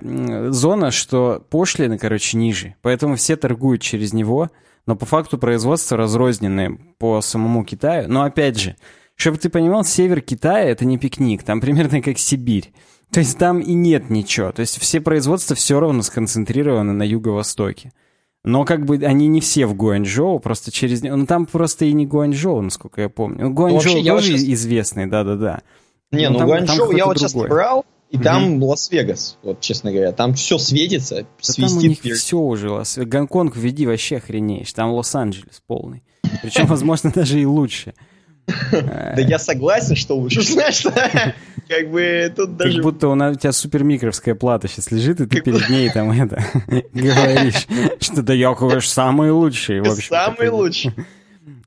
зона, 0.50 0.90
что 0.90 1.44
пошлины, 1.48 1.96
короче, 1.96 2.36
ниже. 2.36 2.74
Поэтому 2.82 3.16
все 3.16 3.36
торгуют 3.36 3.80
через 3.80 4.12
него 4.12 4.50
но 4.86 4.96
по 4.96 5.06
факту 5.06 5.38
производство 5.38 5.96
разрозненное 5.96 6.78
по 6.98 7.20
самому 7.20 7.64
Китаю. 7.64 8.08
Но 8.08 8.22
опять 8.22 8.58
же, 8.58 8.76
чтобы 9.14 9.38
ты 9.38 9.48
понимал, 9.48 9.84
север 9.84 10.20
Китая 10.20 10.64
это 10.64 10.84
не 10.84 10.98
пикник, 10.98 11.42
там 11.42 11.60
примерно 11.60 12.02
как 12.02 12.18
Сибирь. 12.18 12.72
То 13.12 13.20
есть 13.20 13.38
там 13.38 13.60
и 13.60 13.72
нет 13.72 14.08
ничего. 14.08 14.52
То 14.52 14.60
есть 14.60 14.78
все 14.78 15.00
производства 15.00 15.56
все 15.56 15.80
равно 15.80 16.02
сконцентрированы 16.02 16.92
на 16.92 17.02
юго-востоке. 17.02 17.92
Но 18.44 18.64
как 18.64 18.86
бы 18.86 18.96
они 19.04 19.26
не 19.26 19.40
все 19.40 19.66
в 19.66 19.74
Гуанчжоу, 19.74 20.38
просто 20.38 20.70
через... 20.70 21.02
Ну 21.02 21.26
там 21.26 21.46
просто 21.46 21.84
и 21.84 21.92
не 21.92 22.06
Гуанчжоу, 22.06 22.62
насколько 22.62 23.02
я 23.02 23.08
помню. 23.08 23.46
Ну, 23.46 23.50
Гуанчжоу 23.50 23.98
ну, 23.98 24.04
тоже 24.04 24.38
сейчас... 24.38 24.44
известный, 24.44 25.06
да-да-да. 25.06 25.60
Не, 26.10 26.30
ну 26.30 26.38
там, 26.38 26.48
Гуанчжоу 26.48 26.92
я 26.92 27.04
вот 27.04 27.18
сейчас 27.18 27.34
брал, 27.34 27.84
и 28.10 28.16
угу. 28.16 28.24
там 28.24 28.62
Лас-Вегас, 28.62 29.38
вот 29.42 29.60
честно 29.60 29.92
говоря. 29.92 30.10
Там 30.12 30.34
все 30.34 30.58
светится, 30.58 31.22
да 31.22 31.26
свистит. 31.40 31.68
Там 31.68 31.78
у 31.78 31.80
них 31.80 32.18
все 32.18 32.38
уже. 32.38 32.70
Лас... 32.70 32.98
Гонконг 32.98 33.56
введи 33.56 33.86
вообще 33.86 34.16
охренеешь. 34.16 34.72
Там 34.72 34.90
Лос-Анджелес 34.90 35.62
полный. 35.66 36.02
Причем, 36.42 36.66
возможно, 36.68 37.12
даже 37.14 37.40
и 37.40 37.46
лучше. 37.46 37.94
Да 38.72 39.20
я 39.20 39.38
согласен, 39.38 39.94
что 39.94 40.16
лучше. 40.16 40.42
Знаешь, 40.42 40.82
как 41.68 41.90
бы 41.90 42.32
тут 42.34 42.56
даже... 42.56 42.74
Как 42.74 42.82
будто 42.82 43.08
у 43.08 43.34
тебя 43.34 43.52
супермикровская 43.52 44.34
плата 44.34 44.66
сейчас 44.66 44.90
лежит, 44.90 45.20
и 45.20 45.26
ты 45.26 45.40
перед 45.40 45.68
ней 45.68 45.88
там 45.90 46.10
это 46.10 46.44
говоришь, 46.92 47.68
что 48.00 48.22
да 48.22 48.34
я, 48.34 48.54
конечно, 48.54 48.80
самый 48.80 49.30
лучший. 49.30 49.84
Самый 49.84 50.48
лучший. 50.48 50.92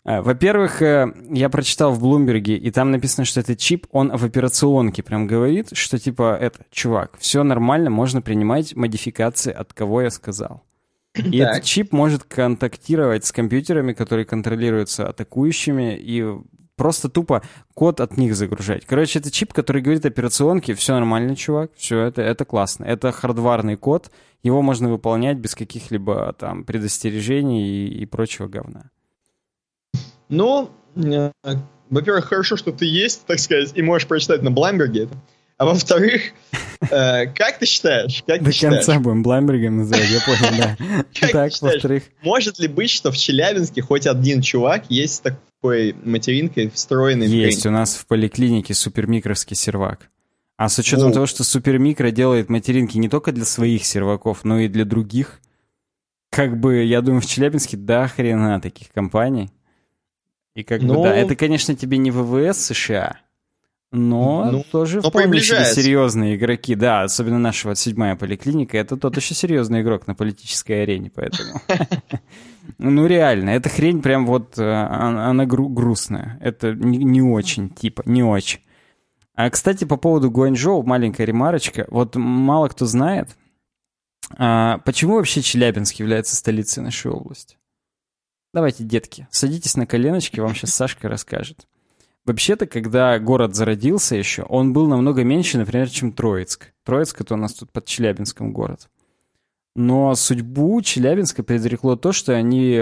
А, 0.06 0.22
во-первых, 0.22 0.82
э, 0.82 1.14
я 1.30 1.50
прочитал 1.50 1.94
в 1.94 2.00
Блумберге, 2.00 2.58
и 2.58 2.72
там 2.72 2.92
написано, 2.92 3.24
что 3.26 3.40
этот 3.40 3.58
чип, 3.58 3.88
он 3.92 4.16
в 4.16 4.24
операционке 4.26 5.02
прям 5.02 5.28
говорит, 5.28 5.70
что 5.74 5.98
типа, 5.98 6.38
это, 6.40 6.66
чувак, 6.72 7.18
все 7.20 7.44
нормально, 7.44 7.90
можно 7.90 8.22
принимать 8.22 8.76
модификации, 8.76 9.54
от 9.54 9.74
кого 9.74 10.02
я 10.02 10.10
сказал. 10.10 10.64
И 11.16 11.40
так. 11.40 11.52
этот 11.52 11.64
чип 11.64 11.94
может 11.94 12.24
контактировать 12.24 13.24
с 13.24 13.32
компьютерами, 13.32 13.94
которые 13.94 14.26
контролируются 14.26 15.08
атакующими, 15.08 15.96
и 15.96 16.26
просто 16.76 17.08
тупо 17.08 17.44
код 17.74 18.02
от 18.02 18.18
них 18.18 18.36
загружать. 18.36 18.86
Короче, 18.86 19.20
это 19.20 19.32
чип, 19.32 19.54
который 19.54 19.82
говорит 19.82 20.06
операционке, 20.06 20.74
все 20.74 20.94
нормально, 20.94 21.36
чувак, 21.36 21.72
все 21.78 22.00
это, 22.00 22.22
это 22.22 22.44
классно. 22.46 22.84
Это 22.86 23.12
хардварный 23.12 23.78
код, 23.78 24.12
его 24.42 24.62
можно 24.62 24.90
выполнять 24.90 25.38
без 25.38 25.56
каких-либо 25.56 26.34
там 26.38 26.66
предостережений 26.66 27.86
и, 27.86 28.02
и 28.02 28.06
прочего 28.06 28.48
говна. 28.48 28.90
Но, 30.34 30.72
э, 30.96 31.32
во-первых, 31.92 32.26
хорошо, 32.26 32.58
что 32.58 32.72
ты 32.72 32.86
есть, 32.86 33.26
так 33.28 33.40
сказать, 33.40 33.72
и 33.76 33.84
можешь 33.84 34.08
прочитать 34.08 34.42
на 34.42 34.50
Бламберге 34.50 35.04
это. 35.04 35.16
А 35.58 35.66
во-вторых, 35.66 36.32
э, 36.82 37.28
как 37.28 37.60
ты 37.60 37.68
считаешь? 37.68 38.24
Как 38.26 38.42
До 38.42 38.52
конца 38.52 39.00
будем 39.00 39.22
Бламбергом 39.22 39.78
называть, 39.78 40.10
я 40.10 40.20
понял, 40.22 40.58
да. 40.58 40.78
Так, 41.32 41.52
во-вторых. 41.62 42.04
Может 42.24 42.58
ли 42.58 42.68
быть, 42.68 42.90
что 42.90 43.12
в 43.12 43.18
Челябинске 43.18 43.84
хоть 43.84 44.08
один 44.08 44.42
чувак 44.42 44.86
есть 44.90 45.22
такой 45.24 45.96
материнкой 46.04 46.72
встроенный 46.72 47.28
Есть, 47.28 47.68
у 47.68 47.72
нас 47.72 47.96
в 47.96 48.08
поликлинике 48.08 48.74
супермикровский 48.74 49.56
сервак. 49.56 50.10
А 50.58 50.68
с 50.68 50.80
учетом 50.80 51.12
того, 51.12 51.28
что 51.28 51.44
супермикро 51.44 52.10
делает 52.10 52.50
материнки 52.50 52.98
не 52.98 53.08
только 53.08 53.32
для 53.32 53.46
своих 53.46 53.86
серваков, 53.86 54.44
но 54.44 54.60
и 54.60 54.68
для 54.68 54.86
других, 54.86 55.40
как 56.32 56.60
бы, 56.60 56.84
я 56.84 57.02
думаю, 57.02 57.22
в 57.22 57.26
Челябинске 57.28 57.78
до 57.78 58.08
хрена 58.08 58.60
таких 58.60 58.90
компаний. 58.92 59.52
И 60.56 60.64
как 60.64 60.82
ну, 60.82 60.96
бы, 60.96 61.04
да, 61.04 61.16
это, 61.16 61.36
конечно, 61.36 61.76
тебе 61.76 61.98
не 61.98 62.12
ВВС 62.12 62.60
США, 62.66 63.18
но 63.92 64.50
ну, 64.52 64.64
тоже 64.72 65.02
но 65.02 65.10
вполне 65.10 65.40
себе 65.40 65.66
серьезные 65.66 66.36
игроки. 66.36 66.74
Да, 66.74 67.04
особенно 67.04 67.38
наша 67.38 67.68
вот 67.68 67.78
седьмая 67.78 68.16
поликлиника, 68.16 68.76
это 68.78 68.98
тот 68.98 69.18
еще 69.18 69.36
серьезный 69.36 69.82
игрок 69.82 70.08
на 70.08 70.16
политической 70.16 70.84
арене, 70.84 71.12
поэтому... 71.14 71.62
Ну, 72.78 73.06
реально, 73.08 73.50
эта 73.50 73.68
хрень 73.68 74.02
прям 74.02 74.26
вот, 74.26 74.58
э, 74.58 74.64
она 74.64 75.46
грустная. 75.46 76.40
Это 76.42 76.74
не 76.74 77.22
очень, 77.22 77.70
типа, 77.70 78.04
не 78.06 78.24
очень. 78.24 78.62
А, 79.36 79.50
кстати, 79.50 79.84
по 79.84 79.98
поводу 79.98 80.32
Гуанчжоу, 80.32 80.82
маленькая 80.84 81.26
ремарочка. 81.26 81.86
Вот 81.90 82.16
мало 82.16 82.70
кто 82.70 82.86
знает, 82.86 83.36
а, 84.38 84.78
почему 84.86 85.16
вообще 85.16 85.42
Челябинск 85.42 85.96
является 85.96 86.36
столицей 86.36 86.82
нашей 86.82 87.12
области. 87.12 87.58
Давайте, 88.54 88.84
детки, 88.84 89.28
садитесь 89.32 89.76
на 89.76 89.88
коленочки, 89.88 90.40
вам 90.40 90.54
сейчас 90.54 90.74
Сашка 90.74 91.10
расскажет. 91.10 91.68
Вообще-то, 92.26 92.68
когда 92.68 93.20
город 93.20 93.56
зародился 93.56 94.16
еще, 94.16 94.44
он 94.44 94.72
был 94.72 94.88
намного 94.88 95.24
меньше, 95.24 95.58
например, 95.58 95.90
чем 95.90 96.14
Троицк. 96.14 96.72
Троицк— 96.84 97.20
это 97.22 97.34
у 97.34 97.38
нас 97.38 97.54
тут 97.54 97.72
под 97.72 97.86
Челябинском 97.86 98.54
город. 98.54 98.90
Но 99.76 100.14
судьбу 100.16 100.82
Челябинска 100.82 101.44
предрекло 101.44 101.98
то, 101.98 102.12
что 102.12 102.34
они 102.34 102.82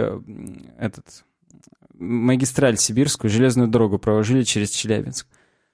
этот, 0.78 1.24
магистраль 1.94 2.78
сибирскую, 2.78 3.32
железную 3.32 3.70
дорогу 3.70 3.98
проложили 3.98 4.44
через 4.44 4.72
Челябинск. 4.72 5.26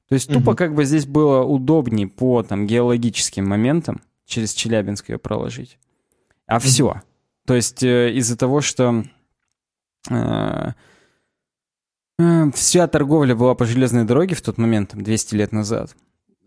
То 0.07 0.13
есть 0.13 0.29
тупо 0.31 0.51
угу. 0.51 0.57
как 0.57 0.75
бы 0.75 0.85
здесь 0.85 1.05
было 1.05 1.43
удобнее 1.43 2.07
по 2.07 2.43
там 2.43 2.67
геологическим 2.67 3.45
моментам 3.45 4.01
через 4.25 4.53
Челябинск 4.53 5.09
ее 5.09 5.17
проложить. 5.17 5.79
А 6.45 6.57
угу. 6.57 6.63
все. 6.63 7.01
То 7.45 7.55
есть 7.55 7.83
э, 7.83 8.13
из-за 8.13 8.37
того, 8.37 8.61
что 8.61 9.03
вся 12.53 12.87
торговля 12.87 13.35
была 13.35 13.55
по 13.55 13.65
железной 13.65 14.05
дороге 14.05 14.35
в 14.35 14.41
тот 14.41 14.57
момент, 14.57 14.91
там, 14.91 15.03
200 15.03 15.35
лет 15.35 15.51
назад. 15.51 15.95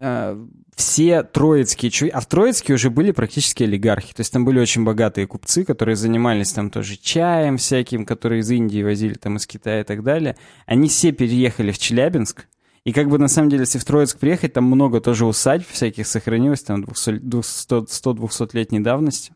Э, 0.00 0.36
все 0.74 1.22
троицкие 1.22 2.10
а 2.10 2.20
в 2.20 2.26
Троицке 2.26 2.72
уже 2.72 2.88
были 2.88 3.10
практически 3.12 3.64
олигархи, 3.64 4.14
то 4.14 4.20
есть 4.20 4.32
там 4.32 4.46
были 4.46 4.58
очень 4.58 4.82
богатые 4.82 5.26
купцы, 5.26 5.64
которые 5.64 5.94
занимались 5.94 6.52
там 6.52 6.70
тоже 6.70 6.96
чаем 6.96 7.58
всяким, 7.58 8.06
которые 8.06 8.40
из 8.40 8.50
Индии 8.50 8.82
возили, 8.82 9.14
там 9.14 9.36
из 9.36 9.46
Китая 9.46 9.82
и 9.82 9.84
так 9.84 10.02
далее. 10.02 10.36
Они 10.64 10.88
все 10.88 11.12
переехали 11.12 11.70
в 11.70 11.78
Челябинск, 11.78 12.46
и 12.84 12.92
как 12.92 13.08
бы 13.08 13.18
на 13.18 13.28
самом 13.28 13.50
деле, 13.50 13.62
если 13.62 13.78
в 13.78 13.84
Троицк 13.84 14.18
приехать, 14.18 14.54
там 14.54 14.64
много 14.64 15.02
тоже 15.02 15.26
усадьб 15.26 15.66
всяких 15.68 16.06
сохранилось, 16.06 16.62
там 16.62 16.84
100-200-летней 16.84 18.80
давности. 18.80 19.34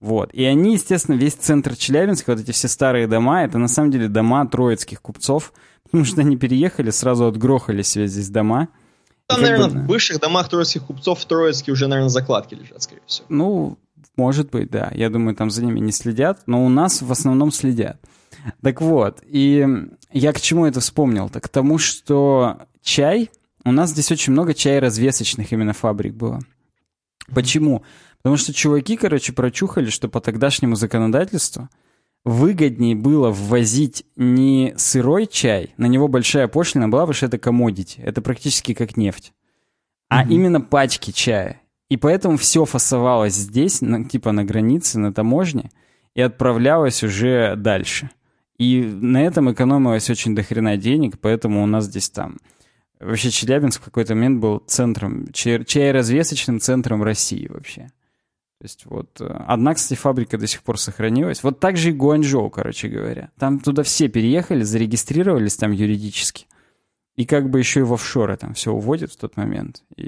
Вот. 0.00 0.32
И 0.32 0.44
они, 0.44 0.74
естественно, 0.74 1.16
весь 1.16 1.34
центр 1.34 1.76
Челябинска, 1.76 2.32
вот 2.32 2.40
эти 2.40 2.52
все 2.52 2.68
старые 2.68 3.06
дома, 3.06 3.44
это 3.44 3.58
на 3.58 3.68
самом 3.68 3.90
деле 3.90 4.08
дома 4.08 4.46
троицких 4.46 5.02
купцов, 5.02 5.52
потому 5.84 6.04
что 6.04 6.22
они 6.22 6.36
переехали, 6.36 6.90
сразу 6.90 7.26
отгрохали 7.26 7.82
себе 7.82 8.06
здесь 8.06 8.30
дома. 8.30 8.68
Там, 9.26 9.42
наверное, 9.42 9.68
бы... 9.68 9.80
в 9.80 9.86
бывших 9.86 10.18
домах 10.18 10.48
троицких 10.48 10.84
купцов 10.84 11.20
в 11.20 11.24
Троицке 11.24 11.70
уже, 11.70 11.86
наверное, 11.86 12.08
закладки 12.08 12.54
лежат, 12.54 12.82
скорее 12.82 13.02
всего. 13.06 13.26
Ну, 13.28 13.78
может 14.16 14.50
быть, 14.50 14.70
да. 14.70 14.90
Я 14.94 15.08
думаю, 15.08 15.36
там 15.36 15.50
за 15.50 15.64
ними 15.64 15.78
не 15.78 15.92
следят, 15.92 16.40
но 16.46 16.64
у 16.64 16.68
нас 16.68 17.00
в 17.00 17.12
основном 17.12 17.52
следят. 17.52 18.00
Так 18.60 18.80
вот, 18.80 19.22
и 19.24 19.66
я 20.12 20.32
к 20.32 20.40
чему 20.40 20.66
это 20.66 20.80
вспомнил? 20.80 21.28
Так 21.28 21.44
к 21.44 21.48
тому, 21.48 21.78
что 21.78 22.58
чай, 22.82 23.30
у 23.64 23.70
нас 23.70 23.90
здесь 23.90 24.10
очень 24.10 24.32
много 24.32 24.54
чая 24.54 24.80
развесочных 24.80 25.52
именно 25.52 25.74
фабрик 25.74 26.14
было. 26.14 26.40
Почему? 27.32 27.82
Потому 28.22 28.36
что 28.36 28.52
чуваки, 28.52 28.96
короче, 28.96 29.32
прочухали, 29.32 29.88
что 29.90 30.08
по 30.08 30.20
тогдашнему 30.20 30.76
законодательству 30.76 31.68
выгоднее 32.24 32.94
было 32.94 33.30
ввозить 33.30 34.04
не 34.16 34.74
сырой 34.76 35.26
чай, 35.26 35.72
на 35.78 35.86
него 35.86 36.06
большая 36.06 36.48
пошлина 36.48 36.88
была, 36.88 37.02
потому 37.02 37.14
что 37.14 37.26
это 37.26 37.38
комодити, 37.38 38.00
это 38.00 38.20
практически 38.20 38.74
как 38.74 38.96
нефть, 38.96 39.32
а 40.08 40.22
mm-hmm. 40.22 40.28
именно 40.28 40.60
пачки 40.60 41.12
чая. 41.12 41.62
И 41.88 41.96
поэтому 41.96 42.36
все 42.36 42.64
фасовалось 42.66 43.34
здесь, 43.34 43.80
на, 43.80 44.04
типа 44.04 44.32
на 44.32 44.44
границе, 44.44 44.98
на 44.98 45.12
таможне, 45.12 45.70
и 46.14 46.20
отправлялось 46.20 47.02
уже 47.02 47.56
дальше. 47.56 48.10
И 48.58 48.82
на 48.82 49.22
этом 49.24 49.50
экономилось 49.50 50.10
очень 50.10 50.34
дохрена 50.34 50.76
денег, 50.76 51.18
поэтому 51.18 51.62
у 51.62 51.66
нас 51.66 51.86
здесь 51.86 52.10
там... 52.10 52.36
Вообще 53.00 53.30
Челябинск 53.30 53.80
в 53.80 53.84
какой-то 53.86 54.14
момент 54.14 54.40
был 54.40 54.58
центром, 54.66 55.32
чай-развесочным 55.32 56.60
центром 56.60 57.02
России 57.02 57.48
вообще. 57.48 57.90
То 58.60 58.64
есть 58.66 58.84
вот 58.84 59.22
э, 59.22 59.24
одна, 59.24 59.72
кстати, 59.72 59.98
фабрика 59.98 60.36
до 60.36 60.46
сих 60.46 60.62
пор 60.62 60.78
сохранилась. 60.78 61.42
Вот 61.42 61.60
так 61.60 61.78
же 61.78 61.88
и 61.88 61.92
Гуанчжоу, 61.92 62.50
короче 62.50 62.88
говоря. 62.88 63.30
Там 63.38 63.58
туда 63.58 63.82
все 63.82 64.08
переехали, 64.08 64.64
зарегистрировались 64.64 65.56
там 65.56 65.72
юридически. 65.72 66.46
И 67.16 67.24
как 67.24 67.48
бы 67.48 67.58
еще 67.58 67.80
и 67.80 67.84
в 67.84 67.94
офшоры 67.94 68.36
там 68.36 68.52
все 68.52 68.72
уводят 68.72 69.12
в 69.12 69.16
тот 69.16 69.38
момент. 69.38 69.82
И, 69.96 70.02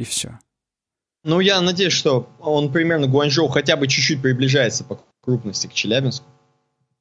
и 0.00 0.04
все. 0.04 0.38
Ну, 1.24 1.40
я 1.40 1.60
надеюсь, 1.60 1.92
что 1.92 2.30
он 2.40 2.72
примерно 2.72 3.06
Гуанчжоу 3.06 3.48
хотя 3.48 3.76
бы 3.76 3.86
чуть-чуть 3.86 4.22
приближается 4.22 4.82
по 4.82 5.04
крупности 5.20 5.66
к 5.66 5.74
Челябинску. 5.74 6.26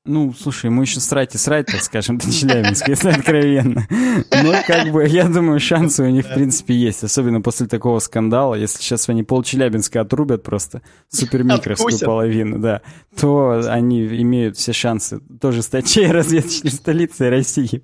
Ну, 0.09 0.33
слушай, 0.33 0.65
ему 0.65 0.81
еще 0.81 0.99
срать 0.99 1.35
и 1.35 1.37
срать, 1.37 1.67
так 1.67 1.83
скажем, 1.83 2.17
до 2.19 2.31
Челябинска, 2.31 2.89
если 2.89 3.09
откровенно. 3.09 3.87
Но, 3.89 4.55
как 4.65 4.91
бы, 4.91 5.07
я 5.07 5.25
думаю, 5.25 5.59
шансы 5.59 6.03
у 6.03 6.09
них, 6.09 6.25
в 6.25 6.33
принципе, 6.33 6.73
есть. 6.73 7.03
Особенно 7.03 7.41
после 7.41 7.67
такого 7.67 7.99
скандала. 7.99 8.55
Если 8.55 8.81
сейчас 8.81 9.07
они 9.07 9.21
пол 9.21 9.43
Челябинска 9.43 10.01
отрубят 10.01 10.41
просто, 10.41 10.81
супермикровскую 11.09 11.99
половину, 11.99 12.57
да, 12.57 12.81
то 13.19 13.61
они 13.67 14.03
имеют 14.07 14.57
все 14.57 14.73
шансы 14.73 15.19
тоже 15.39 15.61
стать 15.61 15.87
чей 15.87 16.07
разведочной 16.11 16.71
столицей 16.71 17.29
России. 17.29 17.83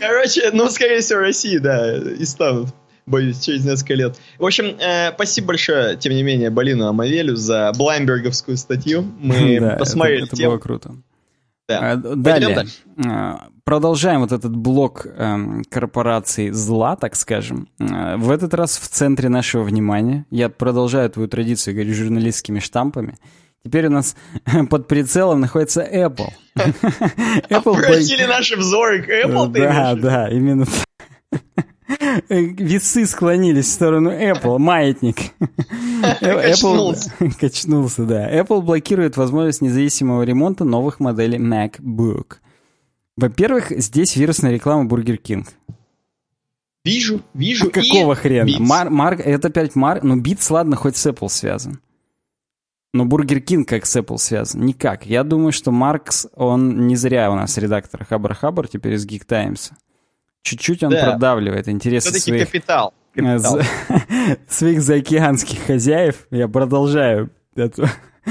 Короче, 0.00 0.50
ну, 0.52 0.68
скорее 0.68 1.00
всего, 1.00 1.20
России, 1.20 1.58
да, 1.58 1.96
и 1.96 2.24
станут 2.24 2.74
боюсь, 3.08 3.40
через 3.40 3.64
несколько 3.64 3.94
лет. 3.94 4.18
В 4.38 4.44
общем, 4.46 4.76
э, 4.78 5.12
спасибо 5.14 5.48
большое, 5.48 5.96
тем 5.96 6.12
не 6.12 6.22
менее, 6.22 6.50
Балину 6.50 6.86
Амавелю 6.86 7.36
за 7.36 7.72
Блаймберговскую 7.76 8.56
статью. 8.56 9.04
Мы 9.18 9.58
да, 9.60 9.76
посмотрели 9.76 10.26
это, 10.26 10.36
это 10.36 10.44
было 10.44 10.58
круто. 10.58 10.94
Да. 11.68 11.92
А, 11.92 11.96
далее. 11.96 12.66
А, 13.06 13.48
продолжаем 13.64 14.20
вот 14.20 14.32
этот 14.32 14.56
блок 14.56 15.06
э, 15.06 15.62
корпораций 15.68 16.50
зла, 16.50 16.96
так 16.96 17.14
скажем. 17.14 17.68
А, 17.78 18.16
в 18.16 18.30
этот 18.30 18.54
раз 18.54 18.78
в 18.78 18.88
центре 18.88 19.28
нашего 19.28 19.64
внимания. 19.64 20.24
Я 20.30 20.48
продолжаю 20.48 21.10
твою 21.10 21.28
традицию, 21.28 21.74
говорю, 21.74 21.92
журналистскими 21.92 22.58
штампами. 22.58 23.18
Теперь 23.62 23.88
у 23.88 23.90
нас 23.90 24.16
под 24.70 24.88
прицелом 24.88 25.40
находится 25.40 25.82
Apple. 25.82 26.30
Apple 26.56 27.76
Обратили 27.76 28.24
наши 28.24 28.56
взоры 28.56 29.02
к 29.02 29.10
Apple, 29.10 29.48
Да, 29.48 29.94
да, 29.94 30.28
именно 30.30 30.64
Весы 32.28 33.06
склонились 33.06 33.66
в 33.66 33.72
сторону 33.72 34.10
Apple, 34.10 34.58
маятник. 34.58 35.16
Качнулся. 36.20 37.10
Качнулся, 37.40 38.04
да. 38.04 38.30
Apple 38.30 38.60
блокирует 38.60 39.16
возможность 39.16 39.62
независимого 39.62 40.22
ремонта 40.22 40.64
новых 40.64 41.00
моделей 41.00 41.38
MacBook. 41.38 42.36
Во-первых, 43.16 43.70
здесь 43.70 44.16
вирусная 44.16 44.52
реклама 44.52 44.88
Burger 44.88 45.20
King. 45.20 45.46
Вижу, 46.84 47.22
вижу. 47.34 47.70
Какого 47.70 48.14
хрена? 48.14 48.60
Мар, 48.60 48.90
Марк, 48.90 49.20
это 49.20 49.48
опять 49.48 49.74
Марк, 49.74 50.02
ну 50.02 50.20
Beats, 50.20 50.52
ладно, 50.52 50.76
хоть 50.76 50.96
с 50.96 51.06
Apple 51.06 51.28
связан. 51.28 51.80
Но 52.94 53.04
Burger 53.04 53.42
King 53.42 53.64
как 53.64 53.86
с 53.86 53.96
Apple 53.96 54.18
связан? 54.18 54.64
Никак. 54.64 55.04
Я 55.04 55.24
думаю, 55.24 55.52
что 55.52 55.70
Маркс, 55.70 56.26
он 56.34 56.86
не 56.86 56.96
зря 56.96 57.30
у 57.30 57.34
нас 57.34 57.58
редактор 57.58 58.04
Хабар 58.04 58.34
Хабар, 58.34 58.68
теперь 58.68 58.94
из 58.94 59.06
Geek 59.06 59.24
Times. 59.26 59.72
Чуть-чуть 60.42 60.82
он 60.82 60.90
да. 60.90 61.04
продавливает 61.04 61.68
интересы 61.68 62.08
Все-таки 62.08 62.30
своих... 62.30 62.46
капитал. 62.46 62.94
капитал. 63.14 63.60
своих 64.48 64.80
заокеанских 64.80 65.60
хозяев. 65.60 66.26
Я 66.30 66.48
продолжаю 66.48 67.30
это. 67.54 67.90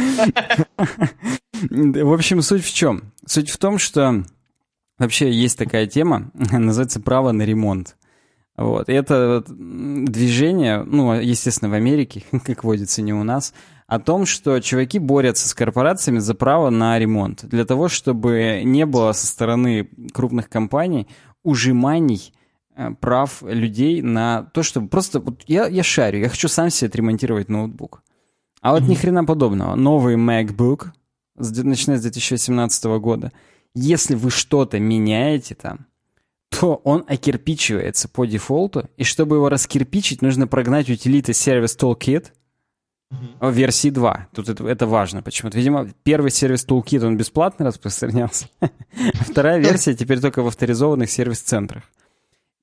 В 1.54 2.14
общем, 2.14 2.42
суть 2.42 2.64
в 2.64 2.74
чем? 2.74 3.14
Суть 3.26 3.50
в 3.50 3.58
том, 3.58 3.80
что 3.80 4.24
вообще 5.00 5.32
есть 5.32 5.58
такая 5.58 5.88
тема, 5.88 6.32
называется 6.34 7.00
право 7.00 7.32
на 7.32 7.42
ремонт. 7.44 7.96
Вот. 8.58 8.90
И 8.90 8.94
это 8.94 9.44
движение, 9.48 10.84
ну, 10.84 11.14
естественно, 11.14 11.70
в 11.70 11.74
Америке, 11.74 12.24
как 12.46 12.64
водится, 12.64 13.02
не 13.02 13.14
у 13.14 13.24
нас, 13.24 13.54
о 13.88 14.00
том, 14.00 14.26
что 14.26 14.60
чуваки 14.60 15.00
борются 15.00 15.48
с 15.48 15.54
корпорациями 15.54 16.20
за 16.20 16.36
право 16.36 16.70
на 16.70 17.00
ремонт. 17.00 17.46
Для 17.46 17.64
того, 17.64 17.88
чтобы 17.88 18.62
не 18.66 18.86
было 18.86 19.14
со 19.14 19.26
стороны 19.26 19.90
крупных 20.14 20.50
компаний 20.50 21.08
ужиманий 21.44 22.34
э, 22.76 22.92
прав 23.00 23.42
людей 23.44 24.02
на 24.02 24.44
то, 24.54 24.62
чтобы 24.62 24.90
просто... 24.90 25.22
Вот 25.22 25.44
я, 25.48 25.68
я 25.68 25.84
шарю, 25.84 26.20
я 26.20 26.28
хочу 26.28 26.50
сам 26.50 26.70
себе 26.70 26.90
отремонтировать 26.90 27.48
ноутбук. 27.48 28.04
А 28.62 28.74
вот 28.74 28.84
mm-hmm. 28.84 28.90
ни 28.90 28.96
хрена 28.96 29.24
подобного. 29.24 29.76
Новый 29.76 30.16
MacBook, 30.16 30.88
начиная 31.36 31.98
с 31.98 32.02
2017 32.02 32.86
года, 33.00 33.32
если 33.74 34.16
вы 34.16 34.32
что-то 34.32 34.80
меняете 34.80 35.56
там, 35.56 35.86
то 36.50 36.76
он 36.84 37.06
окирпичивается 37.08 38.10
по 38.10 38.26
дефолту, 38.26 38.90
и 38.98 39.06
чтобы 39.06 39.38
его 39.38 39.48
раскирпичить, 39.48 40.22
нужно 40.22 40.48
прогнать 40.48 40.90
утилиты 40.90 41.32
Service 41.32 41.78
Toolkit 41.80 42.32
mm-hmm. 43.12 43.52
версии 43.52 43.90
2. 43.90 44.28
Тут 44.34 44.50
это, 44.50 44.68
это 44.68 44.88
важно 44.88 45.22
почему-то. 45.22 45.58
Видимо, 45.58 45.90
первый 46.04 46.32
сервис 46.32 46.66
Toolkit, 46.68 47.06
он 47.06 47.18
бесплатно 47.18 47.66
распространялся. 47.66 48.48
Вторая 49.14 49.60
версия 49.60 49.94
теперь 49.94 50.20
только 50.20 50.42
в 50.42 50.48
авторизованных 50.48 51.10
сервис-центрах. 51.10 51.84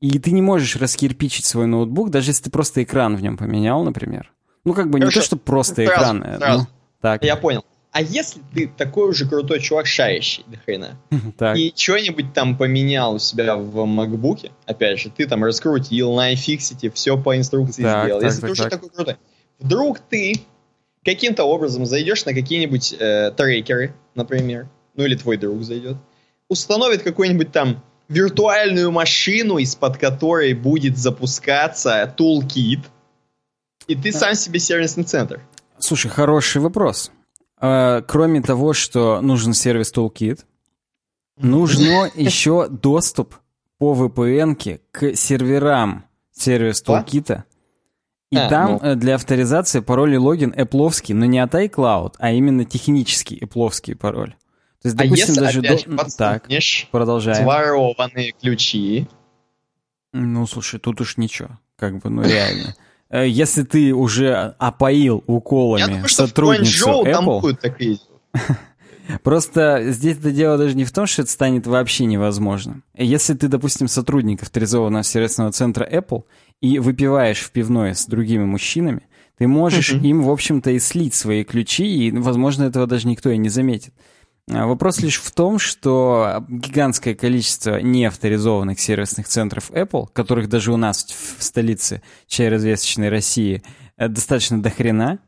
И 0.01 0.19
ты 0.19 0.33
не 0.33 0.43
можешь 0.43 0.77
раскирпичить 0.77 1.47
свой 1.47 1.67
ноутбук, 1.67 2.11
даже 2.11 2.31
если 2.31 2.45
ты 2.45 2.51
просто 2.51 2.83
экран 2.83 3.17
в 3.17 3.23
нем 3.23 3.37
поменял, 3.37 3.83
например. 3.85 4.33
Ну, 4.65 4.75
как 4.75 4.91
бы 4.91 4.99
Хорошо. 4.99 5.19
не 5.19 5.21
то, 5.21 5.27
что 5.27 5.37
просто 5.37 5.75
сразу, 5.77 5.91
экран. 5.91 6.23
Э, 6.23 6.39
сразу. 6.39 6.61
Ну, 6.61 6.67
так. 7.01 7.25
Я 7.25 7.37
понял. 7.37 7.65
А 7.93 8.03
если 8.03 8.41
ты 8.53 8.67
такой 8.67 9.09
уже 9.09 9.29
крутой 9.29 9.61
чувак, 9.61 9.87
шарящий 9.87 10.45
до 10.49 10.59
хрена, 10.59 10.99
так. 11.39 11.57
и 11.57 11.73
что-нибудь 11.77 12.33
там 12.35 12.59
поменял 12.59 13.15
у 13.15 13.19
себя 13.21 13.57
в 13.57 13.79
MacBook, 13.79 14.51
опять 14.67 14.99
же, 14.99 15.11
ты 15.11 15.27
там 15.29 15.45
раскрутил 15.45 16.13
на 16.15 16.33
iFixit, 16.33 16.91
все 16.93 17.17
по 17.17 17.37
инструкции 17.37 17.85
так, 17.85 18.05
сделал. 18.05 18.21
Так, 18.21 18.29
если 18.29 18.41
так, 18.41 18.49
ты 18.49 18.53
уже 18.53 18.63
так. 18.65 18.73
такой 18.73 18.91
крутой, 18.91 19.17
вдруг 19.59 19.99
ты 19.99 20.41
каким-то 21.05 21.45
образом 21.45 21.87
зайдешь 21.87 22.25
на 22.25 22.35
какие-нибудь 22.35 22.95
э, 22.99 23.33
трекеры, 23.37 23.95
например, 24.15 24.69
ну 24.95 25.05
или 25.05 25.17
твой 25.17 25.37
друг 25.37 25.63
зайдет, 25.63 25.97
установит 26.49 27.03
какой-нибудь 27.03 27.53
там 27.53 27.83
виртуальную 28.09 28.91
машину, 28.91 29.59
из-под 29.59 29.99
которой 29.99 30.55
будет 30.55 30.99
запускаться 30.99 32.15
toolkit, 32.17 32.81
и 33.87 33.95
ты 33.95 34.13
сам 34.13 34.35
себе 34.35 34.59
сервисный 34.59 35.05
центр. 35.05 35.41
Слушай, 35.79 36.11
хороший 36.11 36.63
вопрос. 36.63 37.11
А, 37.59 38.03
кроме 38.03 38.41
того, 38.41 38.73
что 38.73 39.21
нужен 39.21 39.53
сервис 39.53 39.93
Toolkit, 39.93 40.41
нужно 41.37 42.11
еще 42.15 42.69
доступ 42.69 43.35
по 43.79 43.95
VPN 43.95 44.81
к 44.91 45.15
серверам 45.15 46.07
сервис 46.33 46.83
Toolkit. 46.83 47.43
И 48.35 48.37
а, 48.37 48.49
там 48.49 48.81
ну. 48.83 48.91
Э, 48.91 48.95
для 48.97 49.15
авторизации 49.15 49.81
пароль 49.81 50.15
и 50.15 50.19
логин 50.19 50.53
эпловский, 50.57 51.15
но 51.15 51.25
не 51.25 51.39
от 51.39 51.55
iCloud, 51.55 52.15
а 52.19 52.33
именно 52.33 52.65
технический 52.65 53.39
эпловский 53.41 53.95
пароль. 53.95 54.35
То 54.83 54.89
есть, 54.89 54.97
допустим, 54.97 55.25
а 55.25 55.29
если 55.29 55.41
даже 55.41 55.61
опять 55.61 55.87
до... 55.87 56.17
так, 56.17 56.49
продолжаем. 56.91 57.43
Сворованные 57.43 58.33
ключи. 58.33 59.09
Ну, 60.13 60.47
слушай, 60.47 60.81
тут 60.81 61.01
уж 61.01 61.17
ничего. 61.17 61.59
Как 61.77 61.99
бы, 61.99 62.11
ну 62.11 62.23
реально. 62.23 62.75
Э, 63.09 63.29
если 63.29 63.63
ты 63.63 63.95
уже 63.95 64.55
опоил 64.59 65.23
уколами 65.27 65.81
Я 65.81 65.87
думаю, 65.87 66.09
что 66.09 66.27
сотрудницу 66.27 67.03
в 67.03 67.07
Apple... 67.07 67.57
Там 67.57 68.57
Просто 69.23 69.91
здесь 69.91 70.17
это 70.19 70.31
дело 70.31 70.57
даже 70.59 70.75
не 70.75 70.85
в 70.85 70.93
том, 70.93 71.07
что 71.07 71.23
это 71.23 71.31
станет 71.31 71.67
вообще 71.67 72.07
невозможным. 72.07 72.85
Если 72.95 73.35
ты, 73.35 73.49
допустим, 73.49 73.87
сотрудник 73.87 74.43
авторизованного 74.43 75.05
сервисного 75.05 75.53
центра 75.53 75.89
Apple 75.89 76.25
и 76.65 76.79
выпиваешь 76.79 77.41
в 77.41 77.51
пивной 77.51 77.95
с 77.95 78.07
другими 78.07 78.45
мужчинами, 78.45 79.03
ты 79.37 79.47
можешь 79.47 79.93
им, 79.93 80.23
в 80.23 80.31
общем-то, 80.31 80.71
и 80.71 80.79
слить 80.79 81.13
свои 81.13 81.45
ключи, 81.45 81.85
и, 81.85 82.11
возможно, 82.11 82.65
этого 82.65 82.87
даже 82.87 83.07
никто 83.07 83.29
и 83.31 83.37
не 83.37 83.51
заметит. 83.51 83.93
А 84.51 84.67
вопрос 84.67 85.01
лишь 85.01 85.21
в 85.21 85.31
том, 85.33 85.59
что 85.59 86.43
гигантское 86.49 87.15
количество 87.15 87.83
неавторизованных 87.83 88.81
сервисных 88.81 89.29
центров 89.29 89.71
Apple, 89.73 90.07
которых 90.15 90.49
даже 90.49 90.73
у 90.73 90.79
нас 90.79 91.05
в 91.05 91.43
столице 91.43 92.01
чай 92.29 92.49
развесочной 92.49 93.11
России 93.11 93.63
э, 93.99 94.09
достаточно 94.09 94.63
дохрена, 94.63 95.19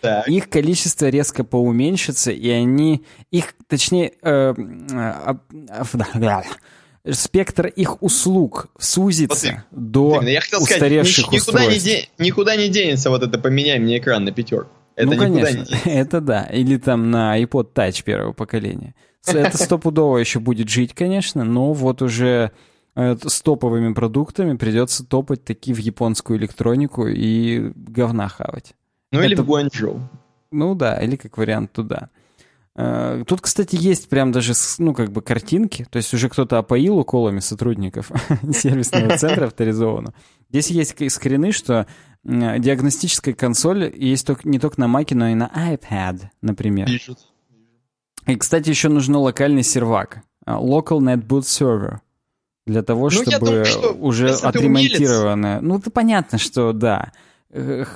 так. 0.00 0.28
их 0.28 0.48
количество 0.48 1.08
резко 1.08 1.42
поуменьшится, 1.42 2.30
и 2.30 2.48
они, 2.48 3.04
их, 3.32 3.54
точнее, 3.66 4.12
э, 4.22 4.54
э, 4.54 5.34
спектр 7.08 7.66
их 7.66 8.02
услуг 8.02 8.66
сузится 8.78 9.64
вот, 9.70 9.80
до 9.80 10.22
я 10.22 10.40
хотел 10.40 10.62
устаревших 10.62 11.26
сказать, 11.26 11.32
никуда 11.32 11.58
устройств. 11.60 11.86
Не 11.86 11.92
де, 11.92 12.08
никуда 12.18 12.56
не 12.56 12.68
денется 12.68 13.10
вот 13.10 13.22
это 13.22 13.38
«поменяй 13.38 13.78
мне 13.78 13.98
экран 13.98 14.24
на 14.24 14.32
пятерку». 14.32 14.70
Это 14.96 15.06
ну, 15.06 15.16
конечно, 15.16 15.66
не 15.86 15.92
это 15.92 16.20
да. 16.20 16.44
Или 16.44 16.76
там 16.76 17.10
на 17.10 17.40
iPod 17.40 17.72
Touch 17.74 18.04
первого 18.04 18.32
поколения. 18.32 18.94
Это 19.26 19.56
стопудово 19.56 20.18
еще 20.18 20.40
будет 20.40 20.68
жить, 20.68 20.94
конечно, 20.94 21.44
но 21.44 21.72
вот 21.72 22.02
уже 22.02 22.52
э, 22.96 23.16
с 23.26 23.42
топовыми 23.42 23.92
продуктами 23.94 24.56
придется 24.56 25.04
топать 25.04 25.44
таки 25.44 25.72
в 25.72 25.78
японскую 25.78 26.38
электронику 26.38 27.06
и 27.06 27.72
говна 27.74 28.28
хавать. 28.28 28.74
Ну 29.12 29.20
это... 29.20 29.28
или 29.28 29.34
в 29.36 29.44
Гуанчжоу. 29.44 30.00
Ну 30.50 30.74
да, 30.74 31.00
или 31.00 31.16
как 31.16 31.36
вариант 31.38 31.72
туда. 31.72 32.10
Э, 32.82 33.24
тут, 33.26 33.42
кстати, 33.42 33.76
есть 33.76 34.08
прям 34.08 34.32
даже, 34.32 34.54
ну, 34.78 34.94
как 34.94 35.12
бы 35.12 35.20
картинки, 35.20 35.86
то 35.90 35.98
есть 35.98 36.14
уже 36.14 36.30
кто-то 36.30 36.56
опоил 36.56 36.98
уколами 36.98 37.40
сотрудников 37.40 38.10
сервисного 38.54 39.18
центра 39.18 39.46
авторизованного. 39.46 40.14
Здесь 40.48 40.70
есть 40.70 41.12
скрины, 41.12 41.52
что 41.52 41.86
диагностическая 42.24 43.34
консоль 43.34 43.92
есть 43.94 44.26
только, 44.26 44.48
не 44.48 44.58
только 44.58 44.80
на 44.80 44.84
Mac, 44.84 45.14
но 45.14 45.28
и 45.28 45.34
на 45.34 45.50
iPad, 45.54 46.22
например. 46.40 46.86
Пишут. 46.86 47.18
И, 48.26 48.36
кстати, 48.36 48.70
еще 48.70 48.88
нужен 48.88 49.16
локальный 49.16 49.62
сервак. 49.62 50.22
А, 50.46 50.58
Local 50.58 51.00
NetBoot 51.00 51.42
Server. 51.42 51.98
Для 52.66 52.82
того, 52.82 53.04
ну, 53.04 53.10
чтобы 53.10 53.38
думаю, 53.38 53.64
что 53.64 53.92
уже 53.92 54.30
отремонтированное... 54.30 55.60
Ну, 55.60 55.78
это 55.78 55.90
понятно, 55.90 56.38
что 56.38 56.72
да 56.72 57.12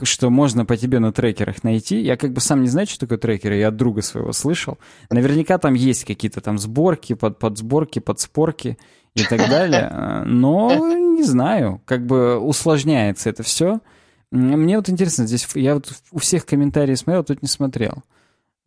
что 0.03 0.31
можно 0.31 0.65
по 0.65 0.77
тебе 0.77 0.99
на 0.99 1.13
трекерах 1.13 1.63
найти. 1.63 2.01
Я 2.01 2.17
как 2.17 2.33
бы 2.33 2.41
сам 2.41 2.63
не 2.63 2.69
знаю, 2.69 2.87
что 2.87 3.01
такое 3.01 3.19
трекеры, 3.19 3.57
я 3.57 3.69
от 3.69 3.77
друга 3.77 4.03
своего 4.03 4.33
слышал. 4.33 4.79
Наверняка 5.11 5.59
там 5.59 5.75
есть 5.75 6.05
какие-то 6.05 6.41
там 6.41 6.59
сборки, 6.59 7.15
под, 7.15 7.39
подсборки, 7.39 8.01
подспорки 8.01 8.79
и 9.15 9.23
так 9.23 9.39
далее. 9.51 10.25
Но 10.27 10.75
не 11.15 11.23
знаю, 11.23 11.81
как 11.85 12.05
бы 12.05 12.39
усложняется 12.39 13.31
это 13.31 13.43
все. 13.43 13.81
Мне 14.31 14.77
вот 14.77 14.89
интересно, 14.89 15.27
здесь 15.27 15.47
я 15.55 15.75
вот 15.75 15.93
у 16.11 16.19
всех 16.19 16.45
комментариев 16.45 16.99
смотрел, 16.99 17.23
тут 17.23 17.43
не 17.43 17.49
смотрел. 17.49 18.03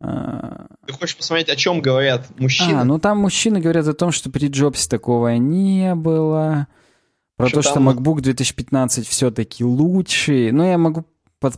А, 0.00 0.66
Ты 0.86 0.94
хочешь 0.94 1.16
посмотреть, 1.16 1.50
о 1.50 1.56
чем 1.56 1.82
говорят 1.82 2.26
мужчины? 2.38 2.78
А, 2.78 2.84
ну 2.84 2.98
там 2.98 3.18
мужчины 3.18 3.60
говорят 3.60 3.86
о 3.88 3.92
том, 3.94 4.12
что 4.12 4.30
при 4.30 4.48
Джобсе 4.48 4.88
такого 4.88 5.36
не 5.36 5.94
было. 5.94 6.68
Про 7.38 7.48
что 7.48 7.62
то, 7.62 7.68
что 7.70 7.80
MacBook 7.80 8.20
2015 8.20 9.06
все-таки 9.06 9.64
лучший. 9.64 10.50
Но 10.50 10.66
я 10.66 10.76
могу 10.76 11.04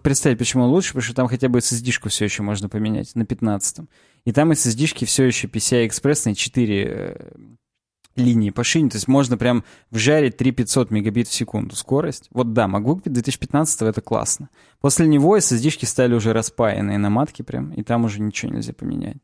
представить, 0.02 0.38
почему 0.38 0.64
он 0.64 0.70
лучше, 0.70 0.90
потому 0.90 1.02
что 1.02 1.14
там 1.14 1.26
хотя 1.26 1.48
бы 1.48 1.58
SSD-шку 1.58 2.10
все 2.10 2.26
еще 2.26 2.42
можно 2.42 2.68
поменять 2.68 3.14
на 3.14 3.24
15 3.24 3.88
И 4.26 4.32
там 4.32 4.52
SSD-шки 4.52 5.06
все 5.06 5.24
еще 5.24 5.48
PCI 5.48 5.88
Express 5.88 6.34
4 6.34 7.16
линии 8.16 8.50
по 8.50 8.62
шине, 8.62 8.90
то 8.90 8.96
есть 8.96 9.08
можно 9.08 9.38
прям 9.38 9.64
вжарить 9.90 10.36
3500 10.36 10.90
мегабит 10.90 11.28
в 11.28 11.32
секунду 11.32 11.74
скорость. 11.76 12.28
Вот 12.30 12.52
да, 12.52 12.66
MacBook 12.66 13.02
2015 13.04 13.82
это 13.82 14.02
классно. 14.02 14.50
После 14.80 15.06
него 15.06 15.38
SSD-шки 15.38 15.86
стали 15.86 16.12
уже 16.12 16.34
распаянные 16.34 16.98
на 16.98 17.08
матке 17.08 17.42
прям, 17.42 17.72
и 17.72 17.82
там 17.82 18.04
уже 18.04 18.20
ничего 18.20 18.52
нельзя 18.52 18.74
поменять. 18.74 19.16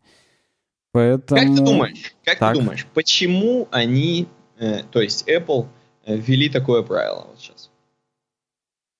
Поэтому... 0.92 1.38
Как 1.38 1.54
ты 1.54 1.62
думаешь, 1.62 2.14
как 2.24 2.38
так. 2.38 2.54
ты 2.54 2.60
думаешь, 2.60 2.86
почему 2.94 3.68
они, 3.70 4.28
э, 4.58 4.84
то 4.90 5.02
есть 5.02 5.28
Apple, 5.28 5.64
э, 5.64 5.75
ввели 6.14 6.48
такое 6.48 6.82
правило 6.82 7.26
вот 7.28 7.38
сейчас? 7.38 7.70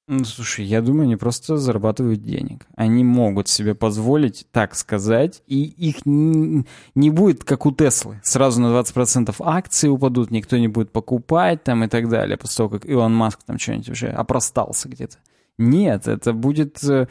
Ну, 0.08 0.24
слушай, 0.24 0.64
я 0.64 0.82
думаю, 0.82 1.04
они 1.04 1.16
просто 1.16 1.56
зарабатывают 1.56 2.22
денег. 2.22 2.66
Они 2.76 3.02
могут 3.02 3.48
себе 3.48 3.74
позволить 3.74 4.46
так 4.52 4.76
сказать, 4.76 5.42
и 5.48 5.64
их 5.64 6.06
не, 6.06 6.64
не 6.94 7.10
будет, 7.10 7.42
как 7.42 7.66
у 7.66 7.72
Теслы. 7.72 8.20
Сразу 8.22 8.60
на 8.60 8.66
20% 8.66 9.34
акции 9.40 9.88
упадут, 9.88 10.30
никто 10.30 10.58
не 10.58 10.68
будет 10.68 10.92
покупать 10.92 11.64
там 11.64 11.82
и 11.82 11.88
так 11.88 12.08
далее, 12.08 12.36
после 12.36 12.56
того, 12.56 12.68
как 12.68 12.86
Илон 12.86 13.16
Маск 13.16 13.42
там 13.42 13.58
что-нибудь 13.58 13.88
уже 13.88 14.08
опростался 14.08 14.88
где-то. 14.88 15.16
Нет, 15.58 16.06
это 16.06 16.32
будет 16.32 16.84
э, 16.84 17.08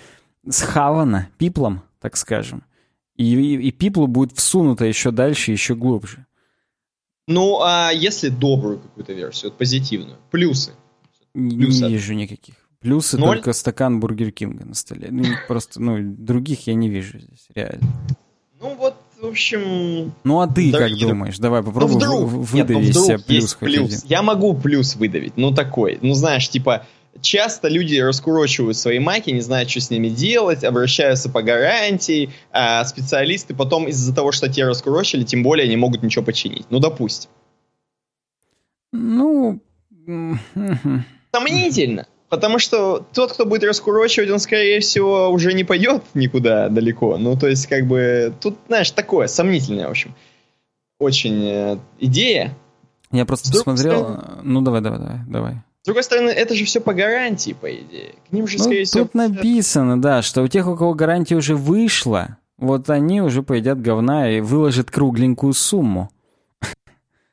схавано 0.48 1.28
пиплом, 1.38 1.82
так 2.00 2.16
скажем. 2.16 2.64
И, 3.18 3.36
и, 3.36 3.68
и 3.68 3.72
пиплу 3.72 4.08
будет 4.08 4.38
всунуто 4.38 4.86
еще 4.86 5.12
дальше, 5.12 5.52
еще 5.52 5.76
глубже. 5.76 6.26
Ну, 7.28 7.62
а 7.62 7.92
если 7.92 8.30
добрую 8.30 8.80
какую-то 8.80 9.14
версию, 9.14 9.52
вот 9.52 9.58
позитивную, 9.58 10.18
плюсы? 10.32 10.74
плюсы 11.34 11.84
не 11.84 11.94
вижу 11.94 12.14
никаких. 12.14 12.56
Плюсы 12.80 13.18
Ноль? 13.18 13.38
только 13.38 13.54
стакан 13.54 14.00
Бургер 14.00 14.32
Кинга 14.32 14.64
на 14.64 14.76
столе. 14.76 15.08
Ну, 15.10 15.24
просто, 15.48 15.82
ну, 15.82 15.98
других 16.00 16.68
я 16.68 16.76
не 16.76 16.88
вижу 16.88 17.20
здесь, 17.20 17.48
реально. 17.56 17.88
Ну, 18.62 18.76
вот, 18.76 18.96
в 19.20 19.26
общем... 19.26 20.14
Ну, 20.24 20.40
а 20.40 20.48
ты 20.48 20.72
как 20.72 20.92
думаешь? 21.00 21.40
Давай 21.40 21.64
попробуй 21.64 21.94
ну, 21.94 22.26
вдруг, 22.26 22.30
выдавить 22.30 22.86
нет, 22.86 22.96
ну, 22.96 23.04
вдруг 23.06 23.26
плюс 23.26 23.54
плюс. 23.56 24.06
Я 24.06 24.22
могу 24.22 24.54
плюс 24.54 24.96
выдавить, 24.96 25.36
ну, 25.36 25.52
такой. 25.52 25.98
Ну, 26.02 26.14
знаешь, 26.14 26.48
типа, 26.48 26.86
часто 27.22 27.68
люди 27.68 27.98
раскурочивают 27.98 28.78
свои 28.78 29.00
маки, 29.00 29.30
не 29.30 29.42
знают, 29.42 29.70
что 29.70 29.80
с 29.80 29.90
ними 29.90 30.10
делать, 30.10 30.64
обращаются 30.64 31.30
по 31.30 31.42
гарантии, 31.42 32.30
а 32.52 32.84
специалисты 32.86 33.54
потом 33.56 33.88
из-за 33.88 34.14
того, 34.14 34.32
что 34.32 34.50
те 34.50 34.66
раскурочили, 34.66 35.24
тем 35.24 35.44
более 35.44 35.68
не 35.68 35.78
могут 35.78 36.04
ничего 36.04 36.24
починить. 36.24 36.66
Ну, 36.70 36.80
допустим. 36.80 37.30
Ну, 38.92 39.60
Сомнительно. 41.34 42.08
Потому 42.30 42.60
что 42.60 43.06
тот, 43.14 43.34
кто 43.34 43.46
будет 43.46 43.64
раскурочивать, 43.64 44.30
он, 44.30 44.40
скорее 44.40 44.80
всего, 44.80 45.30
уже 45.30 45.54
не 45.54 45.64
пойдет 45.64 46.04
никуда 46.14 46.70
далеко. 46.70 47.18
Ну, 47.18 47.38
то 47.38 47.48
есть, 47.48 47.68
как 47.68 47.86
бы, 47.86 48.34
тут, 48.42 48.58
знаешь, 48.68 48.92
такое, 48.92 49.28
сомнительное, 49.28 49.88
в 49.88 49.92
общем. 49.92 50.16
Очень 51.00 51.46
э, 51.46 51.78
идея. 52.00 52.58
Я 53.12 53.26
просто 53.26 53.52
посмотрел... 53.52 54.04
Стороны... 54.04 54.42
Ну, 54.44 54.62
давай, 54.62 54.82
давай, 54.82 55.00
давай, 55.00 55.20
давай. 55.28 55.56
С 55.86 55.88
другой 55.88 56.02
стороны, 56.02 56.32
это 56.32 56.56
же 56.56 56.66
все 56.66 56.82
по 56.82 56.96
гарантии, 56.96 57.54
по 57.54 57.72
идее. 57.72 58.16
К 58.28 58.34
ним 58.34 58.48
же, 58.48 58.58
ну, 58.58 58.64
скорее 58.64 58.86
всего... 58.86 59.04
Тут 59.04 59.14
написано, 59.14 60.02
да, 60.02 60.24
что 60.24 60.42
у 60.42 60.48
тех, 60.48 60.68
у 60.68 60.76
кого 60.76 60.96
гарантия 60.96 61.36
уже 61.36 61.56
вышла, 61.56 62.40
вот 62.58 62.90
они 62.90 63.22
уже 63.22 63.44
поедят 63.44 63.80
говна 63.80 64.32
и 64.32 64.42
выложат 64.42 64.90
кругленькую 64.90 65.54
сумму. 65.54 66.10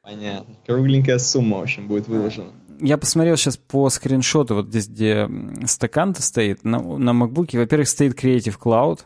Понятно. 0.03 0.55
Кругленькая 0.67 1.19
сумма, 1.19 1.61
в 1.61 1.63
общем, 1.63 1.89
будет 1.89 2.09
выложена. 2.09 2.53
Я 2.79 2.99
посмотрел 2.99 3.39
сейчас 3.39 3.57
по 3.57 3.89
скриншоту, 3.89 4.57
вот 4.57 4.67
здесь, 4.67 4.87
где 4.87 5.31
стакан-то 5.65 6.21
стоит, 6.21 6.63
на, 6.63 6.79
на 6.79 7.13
MacBook, 7.13 7.57
во-первых, 7.59 7.89
стоит 7.89 8.23
Creative 8.23 8.59
Cloud, 8.63 8.99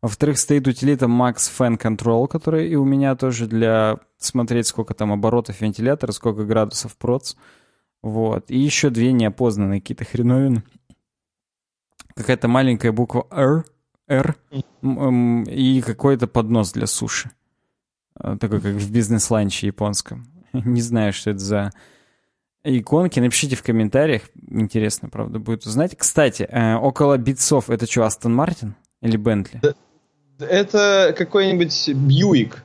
во-вторых, 0.00 0.38
стоит 0.38 0.66
утилита 0.66 1.04
Max 1.04 1.52
Fan 1.58 1.78
Control, 1.78 2.26
которая 2.26 2.64
и 2.64 2.74
у 2.74 2.86
меня 2.86 3.16
тоже 3.16 3.48
для 3.48 3.98
смотреть, 4.16 4.66
сколько 4.66 4.94
там 4.94 5.12
оборотов 5.12 5.60
вентилятора, 5.60 6.12
сколько 6.12 6.44
градусов 6.44 6.96
проц. 6.96 7.34
Вот. 8.04 8.50
И 8.50 8.58
еще 8.58 8.90
две 8.90 9.12
неопознанные 9.12 9.80
какие-то 9.80 10.04
хреновины. 10.04 10.62
Какая-то 12.14 12.48
маленькая 12.48 12.92
буква 12.92 13.26
R, 13.30 13.64
R 14.06 14.36
и 14.82 15.80
какой-то 15.80 16.26
поднос 16.26 16.72
для 16.72 16.86
суши. 16.86 17.30
А, 18.14 18.36
такой, 18.36 18.60
как 18.60 18.74
в 18.74 18.92
бизнес-ланче 18.92 19.68
японском. 19.68 20.26
Не 20.52 20.82
знаю, 20.82 21.14
что 21.14 21.30
это 21.30 21.38
за 21.38 21.72
иконки. 22.62 23.20
Напишите 23.20 23.56
в 23.56 23.62
комментариях. 23.62 24.24
Интересно, 24.50 25.08
правда, 25.08 25.38
будет 25.38 25.64
узнать. 25.64 25.96
Кстати, 25.96 26.42
э, 26.42 26.74
около 26.74 27.16
битцов 27.16 27.70
это 27.70 27.90
что, 27.90 28.04
Астон 28.04 28.34
Мартин 28.34 28.74
или 29.00 29.16
Бентли? 29.16 29.62
Это 30.38 31.14
какой-нибудь 31.16 31.88
Бьюик. 31.88 32.64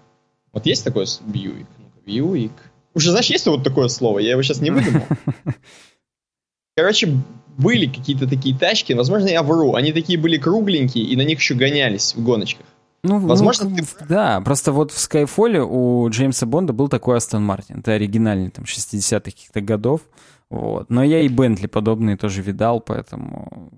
Вот 0.52 0.66
есть 0.66 0.84
такое 0.84 1.08
Бьюик? 1.26 1.68
Бьюик. 2.06 2.52
Уже, 2.94 3.12
знаешь, 3.12 3.28
есть 3.28 3.46
вот 3.48 3.64
такое 3.64 3.88
слово? 3.88 4.20
Я 4.20 4.32
его 4.32 4.42
сейчас 4.42 4.62
не 4.62 4.72
выдумал. 4.72 5.06
Короче, 6.76 7.18
были 7.58 7.88
какие-то 7.88 8.28
такие 8.28 8.58
тачки, 8.58 8.94
возможно, 8.94 9.28
я 9.28 9.44
вру. 9.44 9.76
Они 9.76 9.92
такие 9.92 10.18
были 10.18 10.38
кругленькие, 10.38 11.04
и 11.04 11.16
на 11.16 11.22
них 11.22 11.40
еще 11.40 11.56
гонялись 11.56 12.16
в 12.16 12.24
гоночках. 12.24 12.66
Ну, 13.04 13.20
Возможно, 13.20 13.70
ну, 13.70 13.78
ты... 13.78 13.86
да, 14.08 14.42
просто 14.42 14.72
вот 14.74 14.92
в 14.92 14.98
Skyfall 14.98 15.60
у 15.60 16.10
Джеймса 16.10 16.46
Бонда 16.46 16.74
был 16.74 16.90
такой 16.90 17.18
Астон 17.18 17.44
Мартин. 17.44 17.80
Это 17.80 17.94
оригинальный, 17.94 18.50
там, 18.50 18.66
60-х 18.66 19.22
каких-то 19.22 19.62
годов. 19.62 20.02
Вот. 20.50 20.90
Но 20.90 21.04
я 21.04 21.22
и 21.22 21.30
Бентли 21.30 21.68
подобные 21.68 22.18
тоже 22.18 22.42
видал, 22.42 22.82
поэтому 22.82 23.72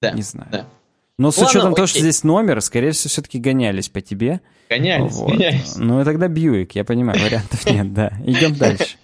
да, 0.00 0.12
не 0.12 0.22
знаю. 0.22 0.48
Да. 0.52 0.66
Но 1.18 1.30
с 1.30 1.38
Ладно, 1.38 1.50
учетом 1.50 1.74
того, 1.74 1.86
что 1.86 2.00
здесь 2.00 2.24
номер, 2.24 2.60
скорее 2.60 2.90
всего, 2.90 3.08
все-таки 3.08 3.38
гонялись 3.38 3.88
по 3.88 4.02
тебе. 4.02 4.42
Гонялись, 4.68 5.14
вот. 5.14 5.30
гонялись. 5.30 5.76
Ну 5.76 6.02
и 6.02 6.04
тогда 6.04 6.28
Бьюик, 6.28 6.74
я 6.74 6.84
понимаю, 6.84 7.18
вариантов 7.18 7.64
нет, 7.70 7.94
да. 7.94 8.12
Идем 8.26 8.54
дальше. 8.54 8.98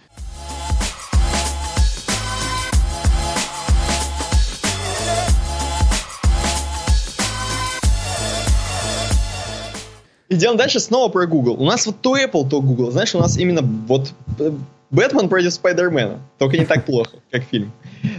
Идем 10.28 10.58
дальше 10.58 10.80
снова 10.80 11.10
про 11.10 11.26
Google. 11.26 11.54
У 11.54 11.64
нас 11.64 11.86
вот 11.86 12.02
то 12.02 12.18
Apple, 12.18 12.46
то 12.46 12.60
Google. 12.60 12.90
Знаешь, 12.90 13.14
у 13.14 13.20
нас 13.20 13.38
именно 13.38 13.62
вот 13.62 14.12
э, 14.38 14.52
Бэтмен 14.90 15.30
против 15.30 15.54
Спайдермена. 15.54 16.20
Только 16.38 16.58
не 16.58 16.66
так 16.66 16.84
плохо, 16.84 17.16
как 17.30 17.44
фильм. 17.44 17.72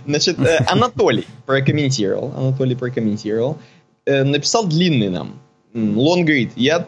Значит, 0.08 0.40
э, 0.40 0.66
Анатолий 0.68 1.28
прокомментировал. 1.46 2.34
Анатолий 2.36 2.76
прокомментировал. 2.76 3.60
Э, 4.06 4.24
написал 4.24 4.68
длинный 4.68 5.10
нам. 5.10 5.40
Лонгрид. 5.74 6.52
Я 6.56 6.88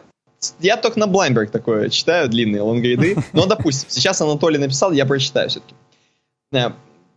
я 0.60 0.76
только 0.76 0.98
на 0.98 1.06
Блайнберг 1.06 1.50
такое 1.50 1.88
читаю, 1.88 2.28
длинные 2.28 2.62
лонгриды. 2.62 3.16
Но, 3.32 3.46
допустим, 3.46 3.88
сейчас 3.90 4.20
Анатолий 4.20 4.58
написал, 4.58 4.92
я 4.92 5.06
прочитаю 5.06 5.48
все-таки. 5.48 5.74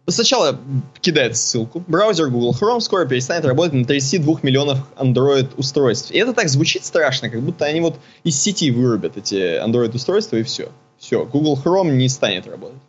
Сначала 0.07 0.59
кидает 1.01 1.37
ссылку. 1.37 1.83
Браузер 1.85 2.29
Google 2.29 2.55
Chrome 2.59 2.79
скоро 2.79 3.05
перестанет 3.05 3.45
работать 3.45 3.73
на 3.73 3.85
32 3.85 4.39
миллионах 4.41 4.79
Android 4.97 5.49
устройств. 5.57 6.09
И 6.11 6.17
это 6.17 6.33
так 6.33 6.49
звучит 6.49 6.83
страшно, 6.83 7.29
как 7.29 7.41
будто 7.41 7.65
они 7.65 7.81
вот 7.81 7.99
из 8.23 8.41
сети 8.41 8.71
вырубят 8.71 9.17
эти 9.17 9.63
Android 9.63 9.95
устройства 9.95 10.37
и 10.37 10.43
все. 10.43 10.71
Все, 10.97 11.25
Google 11.25 11.59
Chrome 11.63 11.91
не 11.91 12.09
станет 12.09 12.47
работать. 12.47 12.79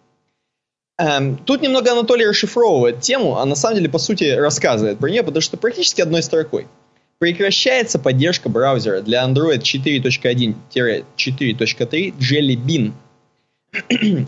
Эм, 0.98 1.36
тут 1.36 1.62
немного 1.62 1.92
Анатолий 1.92 2.26
расшифровывает 2.26 3.00
тему, 3.00 3.38
а 3.38 3.44
на 3.44 3.54
самом 3.54 3.76
деле, 3.76 3.88
по 3.88 3.98
сути, 3.98 4.24
рассказывает 4.24 4.98
про 4.98 5.10
нее, 5.10 5.22
потому 5.22 5.42
что 5.42 5.56
практически 5.56 6.00
одной 6.00 6.22
строкой. 6.22 6.68
Прекращается 7.20 7.98
поддержка 7.98 8.48
браузера 8.48 9.02
для 9.02 9.22
Android 9.22 9.60
4.1-4.3 9.60 12.14
Jelly 12.18 12.56
Bean 12.56 12.92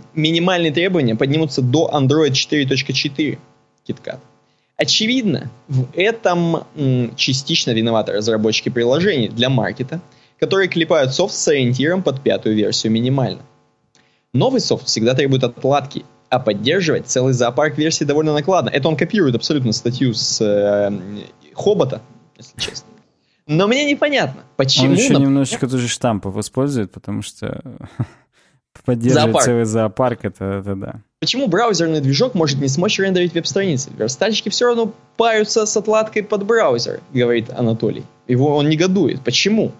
–минимальные 0.14 0.72
требования 0.72 1.16
поднимутся 1.16 1.62
до 1.62 1.90
Android 1.90 2.32
4.4 2.32 3.38
KitKat. 3.88 4.18
Очевидно, 4.76 5.50
в 5.68 5.86
этом 5.94 6.64
м, 6.76 7.16
частично 7.16 7.70
виноваты 7.70 8.12
разработчики 8.12 8.68
приложений 8.68 9.28
для 9.28 9.48
маркета, 9.48 10.02
которые 10.38 10.68
клепают 10.68 11.14
софт 11.14 11.34
с 11.34 11.48
ориентиром 11.48 12.02
под 12.02 12.22
пятую 12.22 12.56
версию 12.56 12.92
минимально. 12.92 13.40
Новый 14.34 14.60
софт 14.60 14.86
всегда 14.86 15.14
требует 15.14 15.44
отладки, 15.44 16.04
а 16.28 16.38
поддерживать 16.38 17.06
целый 17.06 17.32
зоопарк 17.32 17.78
версий 17.78 18.04
довольно 18.04 18.34
накладно. 18.34 18.68
Это 18.68 18.86
он 18.86 18.98
копирует 18.98 19.34
абсолютно 19.34 19.72
статью 19.72 20.12
с 20.12 20.42
э, 20.42 20.90
Хобота, 21.54 22.02
если 22.42 22.70
честно. 22.70 22.88
Но 23.46 23.66
мне 23.66 23.84
непонятно, 23.90 24.44
почему... 24.56 24.86
Он 24.86 24.92
еще 24.92 25.02
например... 25.04 25.28
немножечко 25.28 25.68
тоже 25.68 25.88
штампов 25.88 26.36
использует, 26.38 26.92
потому 26.92 27.22
что 27.22 27.62
Поддерживать 28.84 29.24
зоопарк. 29.24 29.44
целый 29.44 29.64
зоопарк, 29.64 30.24
это, 30.24 30.44
это 30.44 30.74
да. 30.74 30.94
Почему 31.20 31.46
браузерный 31.46 32.00
движок 32.00 32.34
может 32.34 32.58
не 32.58 32.68
смочь 32.68 32.98
рендерить 32.98 33.32
веб-страницы? 33.32 33.90
Верстальщики 33.96 34.48
все 34.48 34.66
равно 34.66 34.92
парятся 35.16 35.66
с 35.66 35.76
отладкой 35.76 36.24
под 36.24 36.44
браузер, 36.44 37.00
говорит 37.12 37.50
Анатолий. 37.50 38.04
Его 38.26 38.56
он 38.56 38.68
негодует. 38.68 39.22
Почему? 39.22 39.72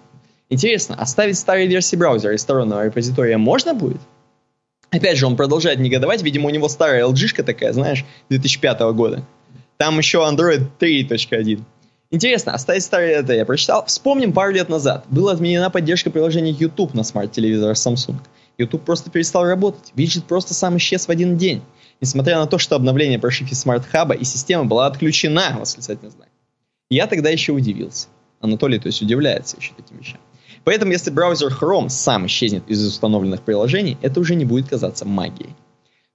Интересно, 0.51 0.95
оставить 0.97 1.39
старые 1.39 1.67
версии 1.67 1.97
браузера 1.97 2.35
из 2.35 2.43
стороннего 2.43 2.85
репозитория 2.85 3.39
можно 3.39 3.75
будет? 3.75 4.01
Опять 4.91 5.17
же, 5.17 5.27
он 5.27 5.37
продолжает 5.37 5.81
негодовать. 5.81 6.23
Видимо, 6.23 6.49
у 6.49 6.51
него 6.51 6.69
старая 6.69 7.05
LG 7.07 7.43
такая, 7.43 7.73
знаешь, 7.73 8.05
2005 8.29 8.81
года. 8.93 9.25
Там 9.79 9.99
еще 9.99 10.19
Android 10.19 10.67
3.1. 10.79 11.63
Интересно, 12.13 12.53
оставить 12.53 12.83
старые 12.83 13.15
это 13.15 13.33
я 13.33 13.47
прочитал. 13.47 13.87
Вспомним 13.87 14.35
пару 14.35 14.53
лет 14.53 14.69
назад. 14.69 15.07
Была 15.09 15.33
отменена 15.33 15.71
поддержка 15.71 16.11
приложения 16.11 16.51
YouTube 16.51 16.93
на 16.93 17.05
смарт-телевизорах 17.05 17.79
Samsung. 17.79 18.17
YouTube 18.59 18.85
просто 18.85 19.11
перестал 19.11 19.47
работать. 19.47 19.93
Виджет 19.95 20.25
просто 20.25 20.53
сам 20.53 20.77
исчез 20.77 21.07
в 21.07 21.09
один 21.09 21.39
день. 21.39 21.63
Несмотря 22.03 22.39
на 22.39 22.47
то, 22.47 22.59
что 22.59 22.77
обновление 22.77 23.19
прошивки 23.19 23.55
Hub 23.55 24.15
и 24.15 24.25
система 24.25 24.67
была 24.67 24.89
отключена, 24.89 25.57
восклицательный 25.59 26.11
знак. 26.11 26.29
Я 26.91 27.07
тогда 27.07 27.31
еще 27.31 27.53
удивился. 27.53 28.09
Анатолий, 28.41 28.79
то 28.79 28.89
есть, 28.89 29.01
удивляется 29.01 29.57
еще 29.57 29.73
таким 29.75 29.97
вещам. 29.97 30.21
Поэтому, 30.65 30.93
если 30.93 31.11
браузер 31.11 31.51
Chrome 31.51 31.89
сам 31.89 32.27
исчезнет 32.27 32.65
из 32.69 32.87
установленных 32.87 33.41
приложений, 33.41 33.97
это 34.03 34.21
уже 34.21 34.35
не 34.35 34.45
будет 34.45 34.69
казаться 34.69 35.07
магией. 35.07 35.57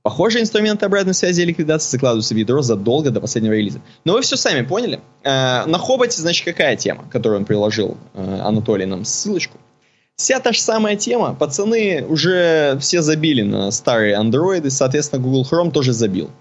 Похожие 0.08 0.42
инструменты 0.42 0.86
обратной 0.86 1.14
связи 1.14 1.42
и 1.42 1.46
ликвидации 1.46 1.90
закладываются 1.90 2.34
в 2.34 2.38
ядро 2.38 2.62
задолго 2.62 3.12
до 3.12 3.20
последнего 3.20 3.52
релиза. 3.52 3.82
Но 4.06 4.14
вы 4.14 4.22
все 4.22 4.38
сами 4.38 4.66
поняли. 4.66 5.02
Э, 5.22 5.66
на 5.66 5.78
Хоботе, 5.78 6.22
значит, 6.22 6.46
какая 6.46 6.78
тема, 6.78 7.04
которую 7.12 7.40
он 7.40 7.46
приложил 7.46 7.98
э, 8.14 8.40
Анатолий 8.42 8.86
нам 8.86 9.04
ссылочку. 9.04 9.58
Вся 10.16 10.40
та 10.40 10.54
же 10.54 10.62
самая 10.62 10.96
тема. 10.96 11.36
Пацаны 11.36 12.06
уже 12.08 12.78
все 12.80 13.02
забили 13.02 13.42
на 13.42 13.70
старые 13.72 14.16
андроиды, 14.16 14.70
соответственно, 14.70 15.22
Google 15.22 15.46
Chrome 15.46 15.72
тоже 15.72 15.92
забил. 15.92 16.32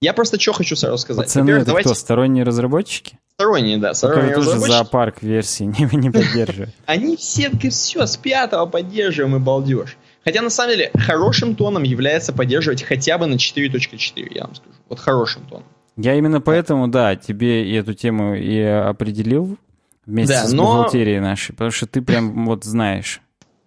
Я 0.00 0.12
просто 0.12 0.38
что 0.38 0.52
хочу 0.52 0.76
сразу 0.76 0.98
сказать. 0.98 1.26
Пацаны, 1.26 1.50
это 1.50 1.64
давайте... 1.64 1.88
кто, 1.88 1.98
сторонние 1.98 2.44
разработчики? 2.44 3.18
Сторонние, 3.34 3.78
да. 3.78 3.94
Сторонние 3.94 4.34
Которые 4.36 4.58
тоже 4.58 4.72
зоопарк 4.72 5.24
версии 5.24 5.64
не, 5.78 5.88
не 5.96 6.10
поддерживают. 6.10 6.70
Они 6.86 7.16
все 7.16 7.50
все 7.68 8.06
с 8.06 8.16
пятого 8.16 8.66
поддерживаем 8.66 9.34
и 9.34 9.38
балдеж. 9.40 9.96
Хотя, 10.26 10.42
на 10.42 10.50
самом 10.50 10.72
деле, 10.72 10.90
хорошим 10.98 11.54
тоном 11.54 11.84
является 11.84 12.32
поддерживать 12.32 12.82
хотя 12.82 13.16
бы 13.16 13.26
на 13.26 13.34
4.4, 13.34 14.26
я 14.34 14.42
вам 14.42 14.56
скажу. 14.56 14.74
Вот 14.88 14.98
хорошим 14.98 15.46
тоном. 15.46 15.64
Я 15.96 16.14
именно 16.14 16.40
поэтому, 16.40 16.88
да, 16.88 17.14
тебе 17.14 17.78
эту 17.78 17.94
тему 17.94 18.34
и 18.34 18.60
определил 18.60 19.56
Вместе 20.04 20.34
да, 20.34 20.46
с 20.46 20.52
но... 20.52 20.64
бухгалтерией 20.64 21.20
нашей, 21.20 21.52
потому 21.52 21.70
что 21.70 21.86
ты 21.86 22.02
прям 22.02 22.44
вот 22.44 22.64
знаешь. 22.64 23.20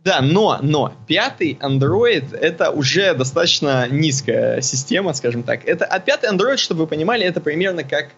Да, 0.04 0.20
но, 0.22 0.60
но 0.62 0.94
пятый 1.08 1.58
Android 1.62 2.36
это 2.36 2.72
уже 2.72 3.14
достаточно 3.14 3.88
низкая 3.90 4.60
система, 4.60 5.14
скажем 5.14 5.44
так. 5.44 5.66
Это, 5.66 5.86
а 5.86 6.00
пятый 6.02 6.30
Android, 6.30 6.58
чтобы 6.58 6.82
вы 6.82 6.88
понимали, 6.88 7.24
это 7.26 7.40
примерно 7.40 7.86
как 7.86 8.10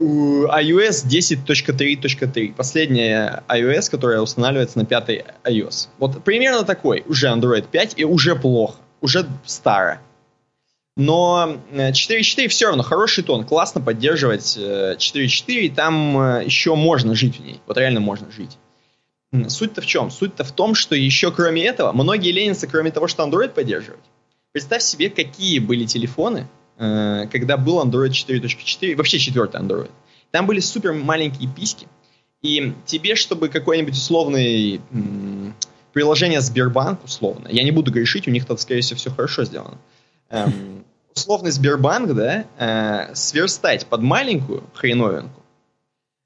iOS 0.00 1.06
10.3.3. 1.06 2.54
Последняя 2.54 3.42
iOS, 3.48 3.90
которая 3.90 4.20
устанавливается 4.20 4.78
на 4.78 4.84
пятый 4.84 5.24
iOS. 5.44 5.88
Вот 5.98 6.22
примерно 6.22 6.64
такой 6.64 7.02
уже 7.06 7.28
Android 7.28 7.66
5 7.70 7.94
и 7.96 8.04
уже 8.04 8.36
плохо, 8.36 8.78
уже 9.00 9.26
старо. 9.46 10.00
Но 10.98 11.58
4.4 11.72 12.48
все 12.48 12.66
равно 12.66 12.82
хороший 12.82 13.22
тон, 13.22 13.44
классно 13.44 13.80
поддерживать 13.80 14.56
4.4, 14.56 15.54
и 15.60 15.68
там 15.68 16.40
еще 16.40 16.74
можно 16.74 17.14
жить 17.14 17.38
в 17.38 17.44
ней, 17.44 17.60
вот 17.66 17.76
реально 17.76 18.00
можно 18.00 18.30
жить. 18.30 18.56
Суть-то 19.48 19.82
в 19.82 19.86
чем? 19.86 20.10
Суть-то 20.10 20.44
в 20.44 20.52
том, 20.52 20.74
что 20.74 20.94
еще 20.94 21.30
кроме 21.32 21.64
этого, 21.64 21.92
многие 21.92 22.32
ленинцы, 22.32 22.66
кроме 22.66 22.90
того, 22.90 23.08
что 23.08 23.24
Android 23.24 23.48
поддерживать, 23.48 24.00
представь 24.52 24.82
себе, 24.82 25.10
какие 25.10 25.58
были 25.58 25.84
телефоны, 25.84 26.48
когда 26.76 27.56
был 27.56 27.82
Android 27.82 28.10
4.4, 28.10 28.96
вообще 28.96 29.18
четвертый 29.18 29.60
Android. 29.60 29.90
Там 30.30 30.46
были 30.46 30.60
супер 30.60 30.92
маленькие 30.92 31.48
письки, 31.48 31.86
и 32.42 32.74
тебе, 32.84 33.14
чтобы 33.14 33.48
какой-нибудь 33.48 33.94
условный 33.94 34.80
м- 34.92 35.54
приложение 35.92 36.40
Сбербанк, 36.40 37.02
условно, 37.04 37.48
я 37.48 37.62
не 37.62 37.70
буду 37.70 37.90
грешить, 37.90 38.28
у 38.28 38.30
них 38.30 38.44
тут, 38.44 38.60
скорее 38.60 38.82
всего, 38.82 38.98
все 38.98 39.10
хорошо 39.10 39.44
сделано, 39.44 39.78
эм, 40.28 40.84
условный 41.14 41.50
Сбербанк, 41.50 42.12
да, 42.14 42.44
э, 42.58 43.14
сверстать 43.14 43.86
под 43.86 44.02
маленькую 44.02 44.64
хреновинку, 44.74 45.42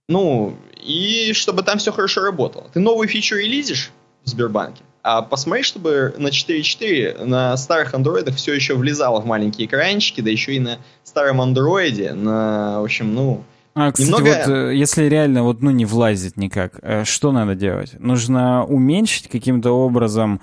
ну, 0.09 0.57
и 0.83 1.33
чтобы 1.35 1.63
там 1.63 1.79
все 1.79 1.93
хорошо 1.93 2.23
работало. 2.23 2.69
Ты 2.73 2.81
новую 2.81 3.07
фичу 3.07 3.37
релизишь 3.37 3.93
в 4.25 4.29
Сбербанке, 4.29 4.83
а 5.03 5.23
посмотри, 5.23 5.63
чтобы 5.63 6.15
на 6.19 6.29
4.4 6.29 7.25
на 7.25 7.57
старых 7.57 7.95
андроидах 7.95 8.37
все 8.37 8.55
еще 8.55 8.75
влезало 8.75 9.21
в 9.21 9.27
маленькие 9.27 9.67
экранчики, 9.67 10.21
да 10.21 10.31
еще 10.31 10.55
и 10.55 10.59
на 10.59 10.79
старом 11.05 11.41
андроиде, 11.41 12.13
на, 12.13 12.81
в 12.81 12.85
общем, 12.85 13.15
ну, 13.15 13.45
а, 13.75 13.93
кстати, 13.93 14.09
Немного... 14.09 14.25
вот 14.25 14.49
э, 14.49 14.77
если 14.77 15.05
реально 15.05 15.45
вот, 15.45 15.63
ну, 15.63 15.71
не 15.71 15.85
влазит 15.85 16.37
никак, 16.37 16.81
э, 16.83 17.05
что 17.05 17.31
надо 17.31 17.55
делать? 17.55 17.95
Нужно 17.99 18.65
уменьшить 18.65 19.29
каким-то 19.29 19.71
образом, 19.71 20.41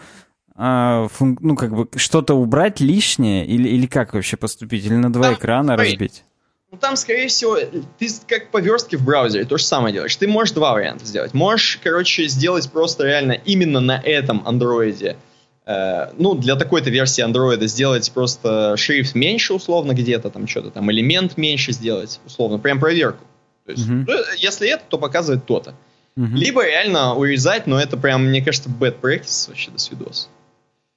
а, 0.55 1.08
фун... 1.10 1.38
ну, 1.41 1.55
как 1.55 1.76
бы, 1.76 1.88
что-то 1.97 2.36
убрать 2.36 2.80
лишнее, 2.80 3.45
или, 3.45 3.68
или 3.68 3.86
как 3.86 4.14
вообще 4.14 4.38
поступить? 4.38 4.86
Или 4.86 4.95
на 4.95 5.12
два 5.12 5.26
там, 5.26 5.34
экрана 5.34 5.74
смотри, 5.74 5.91
разбить? 5.91 6.24
Ну, 6.78 6.88
там, 6.88 6.95
скорее 6.95 7.28
всего, 7.28 7.57
ты 7.97 8.07
как 8.28 8.51
по 8.51 8.59
верстке 8.59 8.97
в 8.97 9.03
браузере 9.03 9.45
то 9.45 9.57
же 9.57 9.63
самое 9.63 9.93
делаешь. 9.93 10.15
Ты 10.15 10.28
можешь 10.28 10.53
два 10.53 10.73
варианта 10.73 11.05
сделать. 11.05 11.34
Можешь, 11.34 11.80
короче, 11.84 12.28
сделать 12.28 12.69
просто 12.71 13.05
реально 13.05 13.32
именно 13.32 13.80
на 13.80 13.99
этом 13.99 14.47
андроиде 14.47 15.17
Э, 15.67 16.13
ну, 16.17 16.34
для 16.34 16.55
такой-то 16.55 16.89
версии 16.89 17.21
андроида 17.21 17.67
сделать 17.67 18.09
просто 18.13 18.78
шрифт 18.78 19.15
меньше 19.15 19.53
условно 19.53 19.91
где-то, 19.91 20.30
там 20.30 20.47
что-то 20.47 20.71
там, 20.71 20.89
элемент 20.89 21.36
меньше 21.36 21.73
сделать 21.73 22.21
условно, 22.25 22.57
прям 22.57 22.80
проверку. 22.80 23.25
То 23.65 23.71
есть, 23.73 23.86
uh-huh. 23.86 24.05
ну, 24.07 24.13
если 24.38 24.69
это, 24.69 24.86
то 24.88 24.97
показывает 24.97 25.45
то-то. 25.45 25.75
Uh-huh. 26.17 26.34
Либо 26.36 26.65
реально 26.65 27.15
урезать, 27.15 27.67
но 27.67 27.82
это 27.82 27.97
прям, 27.97 28.28
мне 28.28 28.41
кажется, 28.41 28.69
bad 28.69 29.01
practice 29.01 29.49
вообще 29.49 29.69
до 29.69 29.78
свидос. 29.78 30.30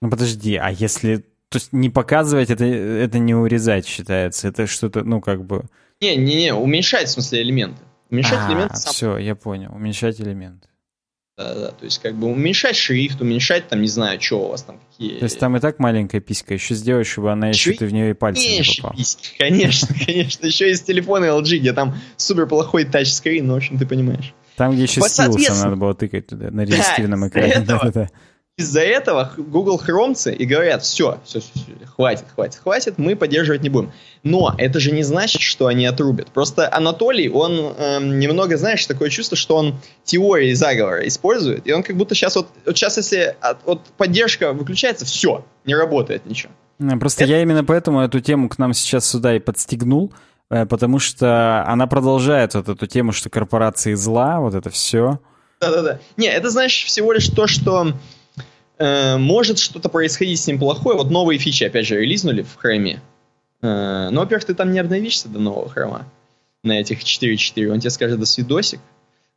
Ну 0.01 0.09
подожди, 0.09 0.55
а 0.55 0.71
если... 0.71 1.25
То 1.51 1.57
есть 1.57 1.73
не 1.73 1.91
показывать, 1.91 2.49
это, 2.49 2.65
это 2.65 3.19
не 3.19 3.35
урезать 3.35 3.85
считается, 3.85 4.49
это 4.49 4.69
что-то, 4.69 5.03
ну 5.03 5.21
как 5.21 5.45
бы... 5.45 5.65
Не-не-не, 6.01 6.55
уменьшать 6.55 7.09
в 7.09 7.11
смысле 7.11 7.43
элементы. 7.43 7.83
Уменьшать 8.09 8.39
а, 8.39 8.49
элементы 8.49 8.77
сам. 8.77 8.93
все, 8.93 9.17
я 9.19 9.35
понял, 9.35 9.75
уменьшать 9.75 10.21
элементы. 10.21 10.69
Да, 11.37 11.55
да, 11.55 11.69
то 11.71 11.85
есть 11.85 12.01
как 12.01 12.15
бы 12.15 12.29
уменьшать 12.29 12.77
шрифт, 12.77 13.21
уменьшать 13.21 13.67
там, 13.69 13.81
не 13.81 13.89
знаю, 13.89 14.21
что 14.21 14.45
у 14.45 14.49
вас 14.51 14.63
там 14.63 14.79
какие... 14.79 15.19
То 15.19 15.25
есть 15.25 15.41
там 15.41 15.57
и 15.57 15.61
так 15.61 15.81
маленькая 15.81 16.21
писька, 16.21 16.55
еще 16.55 16.75
сделать, 16.75 17.09
чтобы 17.09 17.33
она 17.33 17.49
еще, 17.49 17.73
ты 17.73 17.87
в 17.87 17.93
нее 17.93 18.11
и 18.11 18.13
пальцем 18.13 18.45
не 18.45 18.63
попал. 18.77 18.97
Письки, 18.97 19.31
конечно, 19.37 19.89
конечно. 20.07 20.47
Еще 20.47 20.69
есть 20.69 20.87
телефоны 20.87 21.25
LG, 21.25 21.59
где 21.59 21.73
там 21.73 21.97
супер 22.17 22.47
плохой 22.47 22.85
тачскрин, 22.85 23.47
ну, 23.47 23.55
в 23.55 23.57
общем, 23.57 23.77
ты 23.77 23.87
понимаешь. 23.87 24.35
Там, 24.57 24.75
где 24.75 24.83
еще 24.83 25.01
стилусом 25.01 25.59
надо 25.59 25.77
было 25.77 25.95
тыкать 25.95 26.27
туда, 26.27 26.51
на 26.51 26.61
резистивном 26.61 27.27
экране. 27.27 27.65
Да, 27.67 27.81
да, 27.83 27.91
да. 27.91 28.11
Из-за 28.61 28.83
этого 28.83 29.33
Google 29.39 29.79
Хромцы 29.79 30.35
и 30.35 30.45
говорят, 30.45 30.83
все, 30.83 31.19
все, 31.25 31.41
все, 31.41 31.51
все, 31.55 31.87
хватит, 31.87 32.27
хватит, 32.35 32.61
хватит, 32.63 32.99
мы 32.99 33.17
поддерживать 33.17 33.63
не 33.63 33.71
будем. 33.71 33.91
Но 34.23 34.55
это 34.59 34.81
же 34.81 34.93
не 34.93 35.03
значит, 35.03 35.41
что 35.41 35.67
они 35.67 35.87
отрубят. 35.87 36.31
Просто 36.31 36.69
Анатолий, 36.71 37.31
он 37.31 37.75
эм, 37.79 38.19
немного, 38.19 38.59
знаешь, 38.59 38.85
такое 38.85 39.09
чувство, 39.09 39.35
что 39.35 39.57
он 39.57 39.81
теории 40.05 40.53
заговора 40.53 41.09
использует, 41.09 41.67
и 41.67 41.73
он 41.73 41.83
как 41.83 41.97
будто 41.97 42.15
сейчас 42.15 42.37
вот, 42.37 42.49
вот 42.67 42.77
сейчас, 42.77 42.99
если 42.99 43.35
от, 43.41 43.65
вот 43.65 43.81
поддержка 43.97 44.53
выключается, 44.53 45.07
все, 45.07 45.43
не 45.65 45.75
работает 45.75 46.27
ничего. 46.27 46.53
Просто 46.99 47.25
это... 47.25 47.33
я 47.33 47.41
именно 47.41 47.65
поэтому 47.65 48.03
эту 48.03 48.21
тему 48.21 48.51
к 48.51 48.59
нам 48.59 48.75
сейчас 48.75 49.09
сюда 49.09 49.37
и 49.37 49.39
подстегнул, 49.39 50.13
э, 50.51 50.67
потому 50.67 50.99
что 50.99 51.65
она 51.67 51.87
продолжает 51.87 52.53
вот 52.53 52.69
эту 52.69 52.87
тему, 52.87 53.13
что 53.13 53.31
корпорации 53.31 53.95
зла, 53.95 54.39
вот 54.41 54.53
это 54.53 54.69
все. 54.69 55.19
Да-да-да. 55.61 55.99
Не, 56.17 56.29
это, 56.29 56.51
знаешь, 56.51 56.85
всего 56.85 57.13
лишь 57.13 57.29
то, 57.29 57.47
что 57.47 57.93
э, 58.81 59.17
может 59.19 59.59
что-то 59.59 59.89
происходить 59.89 60.41
с 60.41 60.47
ним 60.47 60.59
плохое. 60.59 60.97
Вот 60.97 61.11
новые 61.11 61.39
фичи, 61.39 61.65
опять 61.65 61.87
же, 61.87 62.01
релизнули 62.01 62.43
в 62.43 62.57
храме. 62.57 63.01
Э, 63.63 64.09
ну, 64.11 64.21
во-первых, 64.21 64.47
ты 64.47 64.55
там 64.55 64.73
не 64.73 64.81
обновишься 64.81 65.29
до 65.29 65.39
нового 65.39 65.69
хрома 65.69 66.07
на 66.65 66.81
этих 66.81 67.03
4.4. 67.03 67.69
Он 67.69 67.79
тебе 67.79 67.91
скажет 67.91 68.19
до 68.19 68.27
свидосик. 68.27 68.81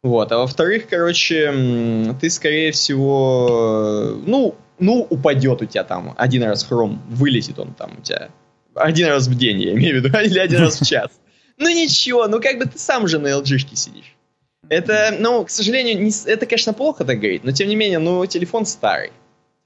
Вот. 0.02 0.32
А 0.32 0.40
во-вторых, 0.40 0.88
короче, 0.90 2.16
ты, 2.20 2.30
скорее 2.30 2.72
всего, 2.72 4.18
ну, 4.26 4.56
ну, 4.80 5.06
упадет 5.10 5.62
у 5.62 5.66
тебя 5.66 5.84
там 5.84 6.16
один 6.18 6.44
раз 6.44 6.64
хром, 6.64 7.02
вылетит 7.10 7.60
он 7.60 7.74
там 7.74 7.92
у 8.00 8.02
тебя 8.02 8.30
один 8.76 9.08
раз 9.08 9.28
в 9.28 9.38
день, 9.38 9.62
я 9.62 9.74
имею 9.74 10.02
в 10.02 10.04
виду, 10.04 10.18
или 10.24 10.40
один 10.40 10.60
раз 10.60 10.80
в 10.80 10.86
час. 10.90 11.12
Ну 11.58 11.70
ничего, 11.70 12.28
ну 12.28 12.42
как 12.42 12.58
бы 12.58 12.66
ты 12.66 12.78
сам 12.78 13.08
же 13.08 13.20
на 13.20 13.28
LG 13.28 13.76
сидишь. 13.76 14.16
Это, 14.70 15.16
ну, 15.20 15.44
к 15.44 15.50
сожалению, 15.50 16.02
не, 16.02 16.12
это, 16.26 16.46
конечно, 16.46 16.74
плохо 16.74 17.04
так 17.04 17.18
говорить, 17.18 17.44
но 17.44 17.52
тем 17.52 17.68
не 17.68 17.76
менее, 17.76 18.00
ну, 18.00 18.26
телефон 18.26 18.66
старый. 18.66 19.12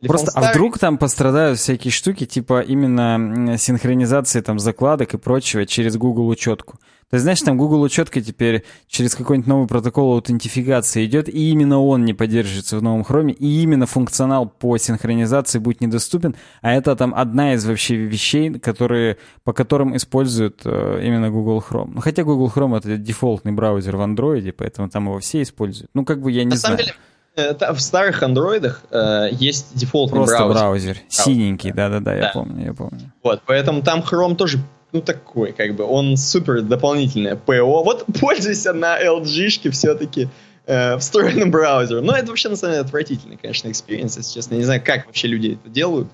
Просто, 0.06 0.32
а 0.36 0.52
вдруг 0.52 0.78
там 0.78 1.00
пострадают 1.00 1.58
всякие 1.58 1.92
штуки, 1.92 2.26
типа 2.26 2.62
именно 2.62 3.58
синхронизации 3.58 4.42
там 4.42 4.60
закладок 4.60 5.16
и 5.16 5.18
прочего 5.18 5.66
через 5.66 5.98
Google 5.98 6.28
учетку. 6.28 6.78
То 7.10 7.16
есть, 7.16 7.24
знаешь, 7.24 7.42
там 7.42 7.58
Google 7.58 7.82
учетка 7.82 8.22
теперь 8.22 8.66
через 8.88 9.16
какой-нибудь 9.16 9.48
новый 9.48 9.68
протокол 9.68 10.14
аутентификации 10.14 11.06
идет, 11.06 11.30
и 11.30 11.52
именно 11.52 11.82
он 11.82 12.04
не 12.04 12.14
поддерживается 12.14 12.78
в 12.78 12.84
новом 12.84 13.06
хроме, 13.06 13.34
и 13.34 13.64
именно 13.64 13.86
функционал 13.86 14.46
по 14.48 14.78
синхронизации 14.78 15.60
будет 15.60 15.80
недоступен, 15.80 16.36
а 16.62 16.74
это 16.74 16.96
там 16.98 17.16
одна 17.16 17.54
из 17.54 17.66
вообще 17.66 17.96
вещей, 17.96 18.60
которые, 18.60 19.18
по 19.46 19.54
которым 19.54 19.96
используют 19.96 20.62
э, 20.66 21.00
именно 21.02 21.32
Google 21.32 21.64
Chrome. 21.68 21.92
Ну, 21.96 22.02
хотя 22.02 22.24
Google 22.24 22.52
Chrome 22.54 22.78
это 22.78 22.98
дефолтный 22.98 23.54
браузер 23.54 23.96
в 23.96 24.02
Android, 24.02 24.52
поэтому 24.52 24.90
там 24.90 25.06
его 25.06 25.20
все 25.20 25.42
используют. 25.42 25.90
Ну, 25.94 26.04
как 26.04 26.22
бы 26.22 26.30
я 26.30 26.44
не 26.44 26.52
На 26.52 26.56
знаю. 26.58 26.78
Самом 26.78 26.86
деле, 26.88 26.98
Э, 27.38 27.54
в 27.72 27.80
старых 27.80 28.24
андроидах 28.24 28.82
э, 28.90 29.28
есть 29.32 29.76
дефолтный 29.76 30.18
Просто 30.18 30.38
браузер. 30.38 30.56
браузер. 30.60 30.98
Синенький, 31.08 31.72
да-да-да, 31.72 32.16
я 32.16 32.32
помню, 32.34 32.66
я 32.66 32.74
помню. 32.74 33.12
Вот, 33.22 33.44
поэтому 33.46 33.84
там 33.84 34.00
Chrome 34.00 34.36
тоже 34.36 34.58
ну, 34.92 35.02
такой, 35.02 35.52
как 35.52 35.76
бы, 35.76 35.84
он 35.84 36.18
супер 36.18 36.64
дополнительное 36.64 37.36
ПО. 37.36 37.84
Вот 37.84 38.06
пользуйся 38.20 38.74
на 38.74 39.00
LG-шке 39.00 39.70
все-таки 39.70 40.30
э, 40.66 40.98
встроенным 40.98 41.52
браузером. 41.52 42.06
Но 42.06 42.16
это 42.16 42.30
вообще, 42.30 42.50
на 42.50 42.56
самом 42.56 42.74
деле, 42.74 42.86
отвратительный, 42.86 43.38
конечно, 43.38 43.70
experience, 43.70 44.18
если 44.18 44.34
честно. 44.34 44.56
Я 44.56 44.60
не 44.60 44.66
знаю, 44.66 44.82
как 44.84 45.06
вообще 45.06 45.28
люди 45.28 45.60
это 45.62 45.70
делают. 45.70 46.08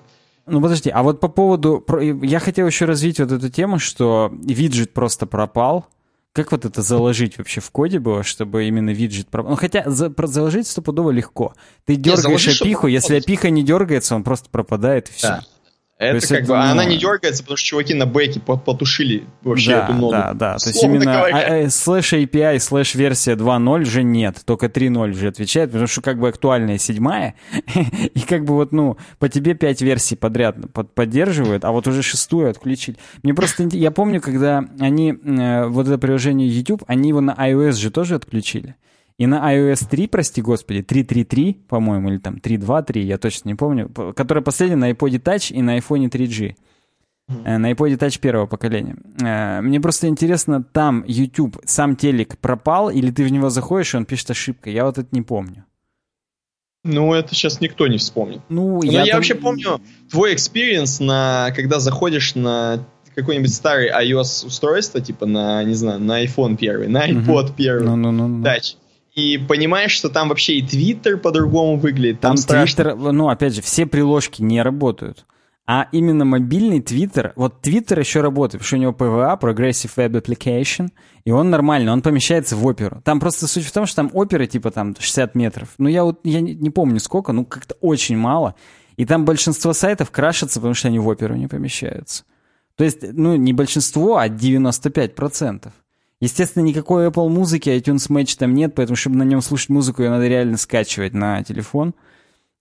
Ну, 0.44 0.60
подожди, 0.60 0.90
а 0.90 1.02
вот 1.02 1.20
по 1.20 1.28
поводу... 1.28 1.82
Я 2.22 2.38
хотел 2.38 2.66
еще 2.66 2.84
развить 2.84 3.18
вот 3.18 3.32
эту 3.32 3.48
тему, 3.48 3.78
что 3.78 4.30
виджет 4.30 4.92
просто 4.92 5.24
пропал, 5.24 5.86
как 6.34 6.50
вот 6.50 6.64
это 6.64 6.82
заложить 6.82 7.38
вообще 7.38 7.60
в 7.60 7.70
коде 7.70 8.00
было, 8.00 8.24
чтобы 8.24 8.64
именно 8.66 8.90
виджет... 8.90 9.28
Ну, 9.32 9.54
хотя 9.54 9.88
за, 9.88 10.12
заложить 10.26 10.66
стопудово 10.66 11.12
легко. 11.12 11.54
Ты 11.84 11.94
дергаешь 11.94 12.46
Нет, 12.48 12.60
апиху, 12.60 12.88
если 12.88 13.18
апиха 13.18 13.50
не 13.50 13.62
дергается, 13.62 14.16
он 14.16 14.24
просто 14.24 14.50
пропадает, 14.50 15.10
и 15.10 15.12
все. 15.12 15.28
Да. 15.28 15.44
Это 15.96 16.26
как 16.26 16.38
это, 16.40 16.48
бы, 16.48 16.54
ну... 16.54 16.60
она 16.60 16.84
не 16.84 16.98
дергается, 16.98 17.44
потому 17.44 17.56
что 17.56 17.66
чуваки 17.68 17.94
на 17.94 18.04
бэке 18.04 18.40
потушили 18.40 19.24
вообще 19.42 19.70
да, 19.70 19.84
эту 19.84 19.92
ногу. 19.92 20.12
Да, 20.12 20.32
да, 20.34 20.56
то 20.56 20.68
есть 20.68 20.82
именно 20.82 21.22
а, 21.22 21.26
а, 21.26 21.70
слэш 21.70 22.14
API, 22.14 22.58
слэш 22.58 22.96
версия 22.96 23.34
2.0 23.34 23.84
же 23.84 24.02
нет, 24.02 24.42
только 24.44 24.66
3.0 24.66 25.12
же 25.12 25.28
отвечает, 25.28 25.70
потому 25.70 25.86
что 25.86 26.00
как 26.00 26.18
бы 26.18 26.28
актуальная 26.28 26.78
седьмая, 26.78 27.36
и 28.14 28.20
как 28.20 28.44
бы 28.44 28.54
вот, 28.54 28.72
ну, 28.72 28.96
по 29.20 29.28
тебе 29.28 29.54
5 29.54 29.82
версий 29.82 30.16
подряд 30.16 30.56
под, 30.72 30.92
поддерживают, 30.92 31.64
а 31.64 31.70
вот 31.70 31.86
уже 31.86 32.02
шестую 32.02 32.50
отключили. 32.50 32.96
Мне 33.22 33.32
просто, 33.32 33.62
я 33.62 33.92
помню, 33.92 34.20
когда 34.20 34.64
они, 34.80 35.12
э, 35.12 35.66
вот 35.66 35.86
это 35.86 35.96
приложение 35.98 36.48
YouTube, 36.48 36.82
они 36.88 37.10
его 37.10 37.20
на 37.20 37.34
iOS 37.34 37.72
же 37.74 37.92
тоже 37.92 38.16
отключили. 38.16 38.74
И 39.16 39.26
на 39.26 39.54
iOS 39.54 39.88
3, 39.88 40.08
прости 40.08 40.42
господи, 40.42 40.80
3.3.3, 40.80 41.54
по-моему, 41.68 42.10
или 42.10 42.18
там 42.18 42.36
3.2.3, 42.36 43.00
я 43.00 43.16
точно 43.16 43.50
не 43.50 43.54
помню, 43.54 43.88
которая 43.88 44.42
последняя 44.42 44.76
на 44.76 44.90
iPod 44.90 45.22
Touch 45.22 45.52
и 45.52 45.62
на 45.62 45.78
iPhone 45.78 46.10
3G. 46.10 46.56
Mm-hmm. 47.30 47.58
На 47.58 47.72
iPod 47.72 47.96
Touch 47.96 48.18
первого 48.18 48.46
поколения. 48.46 48.96
Э, 49.22 49.60
мне 49.60 49.80
просто 49.80 50.08
интересно, 50.08 50.64
там 50.64 51.04
YouTube, 51.06 51.58
сам 51.64 51.94
телек 51.94 52.36
пропал, 52.38 52.90
или 52.90 53.10
ты 53.10 53.24
в 53.24 53.30
него 53.30 53.50
заходишь, 53.50 53.94
и 53.94 53.96
он 53.96 54.04
пишет 54.04 54.30
ошибка? 54.30 54.68
Я 54.68 54.84
вот 54.84 54.98
это 54.98 55.08
не 55.12 55.22
помню. 55.22 55.64
Ну, 56.82 57.14
это 57.14 57.34
сейчас 57.34 57.60
никто 57.60 57.86
не 57.86 57.98
вспомнит. 57.98 58.42
Ну, 58.48 58.82
я, 58.82 59.04
я 59.04 59.12
там... 59.12 59.14
вообще 59.14 59.36
помню 59.36 59.80
твой 60.10 60.34
experience, 60.34 61.00
на, 61.00 61.50
когда 61.54 61.78
заходишь 61.78 62.34
на 62.34 62.84
какое-нибудь 63.14 63.54
старый 63.54 63.90
iOS 63.90 64.46
устройство, 64.46 65.00
типа 65.00 65.24
на, 65.24 65.62
не 65.62 65.74
знаю, 65.74 66.00
на 66.00 66.22
iPhone 66.24 66.56
первый, 66.56 66.88
на 66.88 67.08
iPod 67.08 67.26
uh-huh. 67.26 67.54
первый, 67.56 67.86
ну, 67.86 67.94
ну, 67.94 68.10
ну, 68.10 68.28
ну. 68.28 68.42
Touch 68.42 68.76
и 69.14 69.38
понимаешь, 69.38 69.92
что 69.92 70.08
там 70.08 70.28
вообще 70.28 70.54
и 70.54 70.62
Твиттер 70.66 71.18
по-другому 71.18 71.76
выглядит. 71.76 72.20
Там, 72.20 72.36
там 72.36 72.66
Твиттер, 72.66 72.96
ну, 72.96 73.28
опять 73.28 73.54
же, 73.54 73.62
все 73.62 73.86
приложки 73.86 74.42
не 74.42 74.60
работают. 74.62 75.24
А 75.66 75.88
именно 75.92 76.26
мобильный 76.26 76.80
Twitter, 76.80 77.32
вот 77.36 77.66
Twitter 77.66 77.98
еще 77.98 78.20
работает, 78.20 78.62
потому 78.62 78.66
что 78.66 78.76
у 78.76 78.80
него 78.80 78.92
PWA, 78.92 79.40
Progressive 79.40 79.90
Web 79.96 80.22
Application, 80.22 80.90
и 81.24 81.30
он 81.30 81.48
нормальный, 81.48 81.90
он 81.90 82.02
помещается 82.02 82.54
в 82.54 82.66
оперу. 82.66 83.00
Там 83.02 83.18
просто 83.18 83.46
суть 83.46 83.64
в 83.64 83.72
том, 83.72 83.86
что 83.86 83.96
там 83.96 84.10
оперы 84.12 84.46
типа 84.46 84.70
там 84.70 84.94
60 84.98 85.34
метров. 85.34 85.70
Ну 85.78 85.88
я 85.88 86.04
вот, 86.04 86.20
я 86.22 86.42
не, 86.42 86.54
не 86.54 86.68
помню 86.68 87.00
сколько, 87.00 87.32
ну 87.32 87.46
как-то 87.46 87.76
очень 87.80 88.18
мало. 88.18 88.56
И 88.96 89.06
там 89.06 89.24
большинство 89.24 89.72
сайтов 89.72 90.10
крашатся, 90.10 90.60
потому 90.60 90.74
что 90.74 90.88
они 90.88 90.98
в 90.98 91.08
оперу 91.08 91.34
не 91.34 91.48
помещаются. 91.48 92.24
То 92.76 92.84
есть, 92.84 92.98
ну, 93.02 93.36
не 93.36 93.52
большинство, 93.52 94.18
а 94.18 94.28
95%. 94.28 95.72
Естественно, 96.20 96.62
никакой 96.64 97.06
Apple 97.08 97.28
музыки, 97.28 97.68
iTunes 97.68 98.08
Match 98.08 98.36
там 98.38 98.54
нет, 98.54 98.74
поэтому, 98.74 98.96
чтобы 98.96 99.16
на 99.16 99.24
нем 99.24 99.42
слушать 99.42 99.68
музыку, 99.68 100.02
ее 100.02 100.10
надо 100.10 100.26
реально 100.26 100.56
скачивать 100.56 101.12
на 101.12 101.42
телефон. 101.42 101.94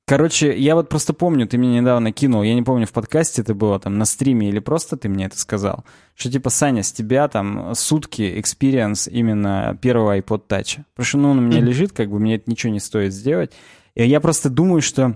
Короче, 0.06 0.58
я 0.58 0.76
вот 0.76 0.89
просто 0.89 1.14
помню, 1.14 1.47
ты 1.47 1.58
мне 1.58 1.80
недавно 1.80 2.12
кинул, 2.12 2.43
я 2.43 2.54
не 2.56 2.62
помню, 2.62 2.86
в 2.86 2.91
подкасте 2.91 3.41
это 3.41 3.56
было, 3.56 3.80
там, 3.80 3.97
на 3.97 4.04
стриме 4.04 4.49
или 4.49 4.60
просто 4.60 4.97
ты 4.97 5.08
мне 5.08 5.26
это 5.26 5.39
сказал, 5.39 5.86
что 6.14 6.30
типа, 6.30 6.49
Саня, 6.49 6.84
с 6.84 6.91
тебя 6.91 7.30
там 7.30 7.74
сутки 7.74 8.22
experience 8.22 9.10
именно 9.10 9.78
первого 9.82 10.18
iPod 10.18 10.47
Touch. 10.49 10.80
Потому 10.93 11.06
что, 11.06 11.18
ну, 11.20 11.32
он 11.32 11.39
у 11.39 11.41
меня 11.41 11.62
лежит, 11.62 11.93
как 11.93 12.10
бы 12.10 12.20
мне 12.20 12.36
это 12.36 12.51
ничего 12.51 12.74
не 12.74 12.82
стоит 12.82 13.14
сделать. 13.14 13.54
И 13.95 14.06
я 14.06 14.20
просто 14.20 14.49
думаю, 14.49 14.82
что 14.82 15.16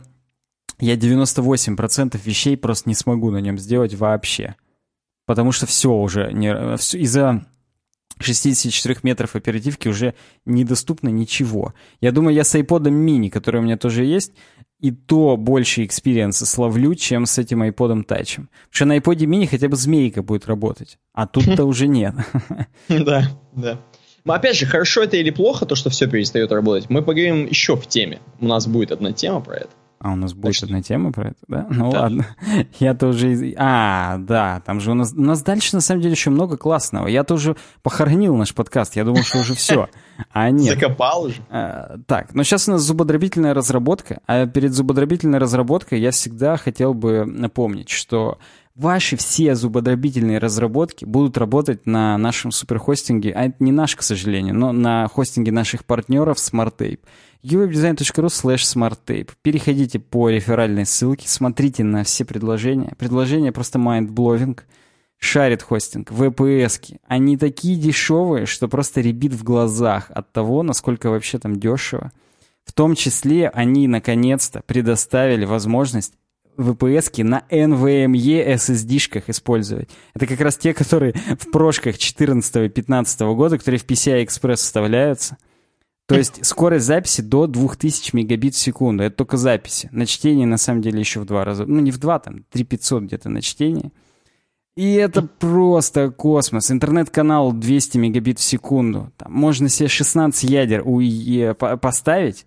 я 0.79 0.95
98% 0.95 2.17
вещей 2.23 2.55
просто 2.55 2.87
не 2.87 2.95
смогу 2.95 3.29
на 3.29 3.39
нем 3.39 3.57
сделать 3.57 3.93
вообще. 3.93 4.55
Потому 5.25 5.51
что 5.51 5.65
все 5.65 5.91
уже, 5.91 6.31
не, 6.31 6.47
из-за 6.49 7.45
64 8.19 8.97
метров 9.03 9.35
оперативки 9.35 9.87
уже 9.87 10.13
недоступно 10.45 11.09
ничего. 11.09 11.73
Я 12.01 12.11
думаю, 12.11 12.35
я 12.35 12.43
с 12.43 12.55
iPod 12.55 12.83
mini, 12.83 13.29
который 13.29 13.61
у 13.61 13.63
меня 13.63 13.77
тоже 13.77 14.05
есть, 14.05 14.31
и 14.79 14.91
то 14.91 15.37
больше 15.37 15.85
experience 15.85 16.40
а 16.40 16.45
словлю, 16.45 16.95
чем 16.95 17.25
с 17.25 17.37
этим 17.37 17.63
iPod 17.63 18.05
Touch. 18.05 18.35
Потому 18.35 18.47
что 18.69 18.85
на 18.85 18.97
iPod 18.97 19.17
mini 19.17 19.47
хотя 19.47 19.67
бы 19.67 19.75
змейка 19.75 20.21
будет 20.21 20.47
работать, 20.47 20.97
а 21.13 21.27
тут-то 21.27 21.65
уже 21.65 21.87
нет. 21.87 22.15
Да, 22.87 23.29
да. 23.53 23.79
Но 24.25 24.33
опять 24.33 24.57
же, 24.57 24.65
хорошо 24.65 25.03
это 25.03 25.15
или 25.15 25.29
плохо, 25.29 25.65
то, 25.65 25.75
что 25.75 25.89
все 25.89 26.05
перестает 26.07 26.51
работать, 26.51 26.89
мы 26.89 27.01
поговорим 27.01 27.45
еще 27.47 27.77
в 27.77 27.87
теме. 27.87 28.19
У 28.41 28.45
нас 28.45 28.67
будет 28.67 28.91
одна 28.91 29.13
тема 29.13 29.39
про 29.39 29.55
это. 29.55 29.69
А 29.99 30.11
у 30.11 30.15
нас 30.15 30.33
будет 30.33 30.53
Точно. 30.53 30.67
одна 30.67 30.81
тема 30.81 31.11
про 31.11 31.29
это, 31.29 31.39
да? 31.47 31.67
Ну 31.69 31.91
да. 31.91 32.01
ладно. 32.01 32.27
Я 32.79 32.93
тоже... 32.93 33.31
Из... 33.31 33.55
А, 33.57 34.17
да, 34.19 34.61
там 34.65 34.79
же 34.79 34.91
у 34.91 34.93
нас... 34.93 35.13
У 35.13 35.21
нас 35.21 35.41
дальше, 35.41 35.75
на 35.75 35.81
самом 35.81 36.01
деле, 36.01 36.11
еще 36.11 36.29
много 36.29 36.55
классного. 36.57 37.07
Я 37.07 37.23
тоже 37.23 37.55
похоронил 37.81 38.35
наш 38.35 38.53
подкаст. 38.53 38.95
Я 38.95 39.05
думал, 39.05 39.23
что 39.23 39.39
уже 39.39 39.55
все. 39.55 39.89
А 40.31 40.51
нет. 40.51 40.79
Закопал 40.79 41.23
уже. 41.25 41.37
А, 41.49 41.97
так, 42.05 42.35
но 42.35 42.43
сейчас 42.43 42.67
у 42.67 42.73
нас 42.73 42.81
зубодробительная 42.81 43.53
разработка. 43.53 44.21
А 44.27 44.45
перед 44.45 44.73
зубодробительной 44.73 45.39
разработкой 45.39 45.99
я 45.99 46.11
всегда 46.11 46.57
хотел 46.57 46.93
бы 46.93 47.25
напомнить, 47.25 47.89
что 47.89 48.37
ваши 48.77 49.17
все 49.17 49.55
зубодробительные 49.55 50.37
разработки 50.37 51.03
будут 51.03 51.37
работать 51.37 51.85
на 51.85 52.17
нашем 52.17 52.51
суперхостинге. 52.51 53.31
А 53.31 53.45
это 53.45 53.55
не 53.59 53.71
наш, 53.71 53.95
к 53.95 54.03
сожалению, 54.03 54.55
но 54.55 54.71
на 54.71 55.07
хостинге 55.07 55.51
наших 55.51 55.83
партнеров 55.83 56.37
SmartTape 56.37 56.99
uwebdesign.ru 57.43 58.27
slash 58.27 58.63
smarttape. 58.63 59.29
Переходите 59.41 59.99
по 59.99 60.29
реферальной 60.29 60.85
ссылке, 60.85 61.27
смотрите 61.27 61.83
на 61.83 62.03
все 62.03 62.25
предложения. 62.25 62.93
Предложения 62.97 63.51
просто 63.51 63.79
mindblowing. 63.79 64.59
Шарит 65.19 65.63
хостинг, 65.63 66.11
VPS-ки. 66.11 66.99
Они 67.07 67.37
такие 67.37 67.75
дешевые, 67.75 68.45
что 68.45 68.67
просто 68.67 69.01
ребит 69.01 69.33
в 69.33 69.43
глазах 69.43 70.11
от 70.11 70.31
того, 70.31 70.61
насколько 70.61 71.09
вообще 71.09 71.39
там 71.39 71.59
дешево. 71.59 72.11
В 72.63 72.73
том 72.73 72.93
числе 72.93 73.49
они 73.49 73.87
наконец-то 73.87 74.61
предоставили 74.67 75.45
возможность 75.45 76.13
VPS-ки 76.57 77.21
на 77.21 77.43
NVMe 77.49 78.55
SSD-шках 78.55 79.23
использовать. 79.27 79.89
Это 80.13 80.27
как 80.27 80.41
раз 80.41 80.57
те, 80.57 80.73
которые 80.73 81.13
в 81.13 81.51
прошках 81.51 81.97
14-15 81.97 83.35
года, 83.35 83.57
которые 83.57 83.79
в 83.79 83.85
PCI 83.85 84.25
Express 84.25 84.55
вставляются. 84.55 85.37
То 86.07 86.15
есть 86.15 86.45
скорость 86.45 86.85
записи 86.85 87.21
до 87.21 87.47
2000 87.47 88.15
мегабит 88.15 88.55
в 88.55 88.57
секунду. 88.57 89.03
Это 89.03 89.17
только 89.17 89.35
записи. 89.35 89.89
На 89.91 90.05
чтение, 90.05 90.47
на 90.47 90.57
самом 90.57 90.81
деле, 90.81 90.99
еще 90.99 91.19
в 91.19 91.25
два 91.25 91.43
раза. 91.43 91.65
Ну, 91.65 91.79
не 91.81 91.91
в 91.91 91.97
два, 91.97 92.19
там, 92.19 92.45
3500 92.51 93.03
где-то 93.03 93.29
на 93.29 93.41
чтение. 93.41 93.91
И 94.77 94.93
это 94.93 95.23
просто 95.23 96.11
космос. 96.11 96.71
Интернет-канал 96.71 97.51
200 97.51 97.97
мегабит 97.97 98.39
в 98.39 98.43
секунду. 98.43 99.11
Там 99.17 99.33
можно 99.33 99.67
себе 99.67 99.89
16 99.89 100.49
ядер 100.49 100.83
у 100.85 101.01
поставить, 101.77 102.45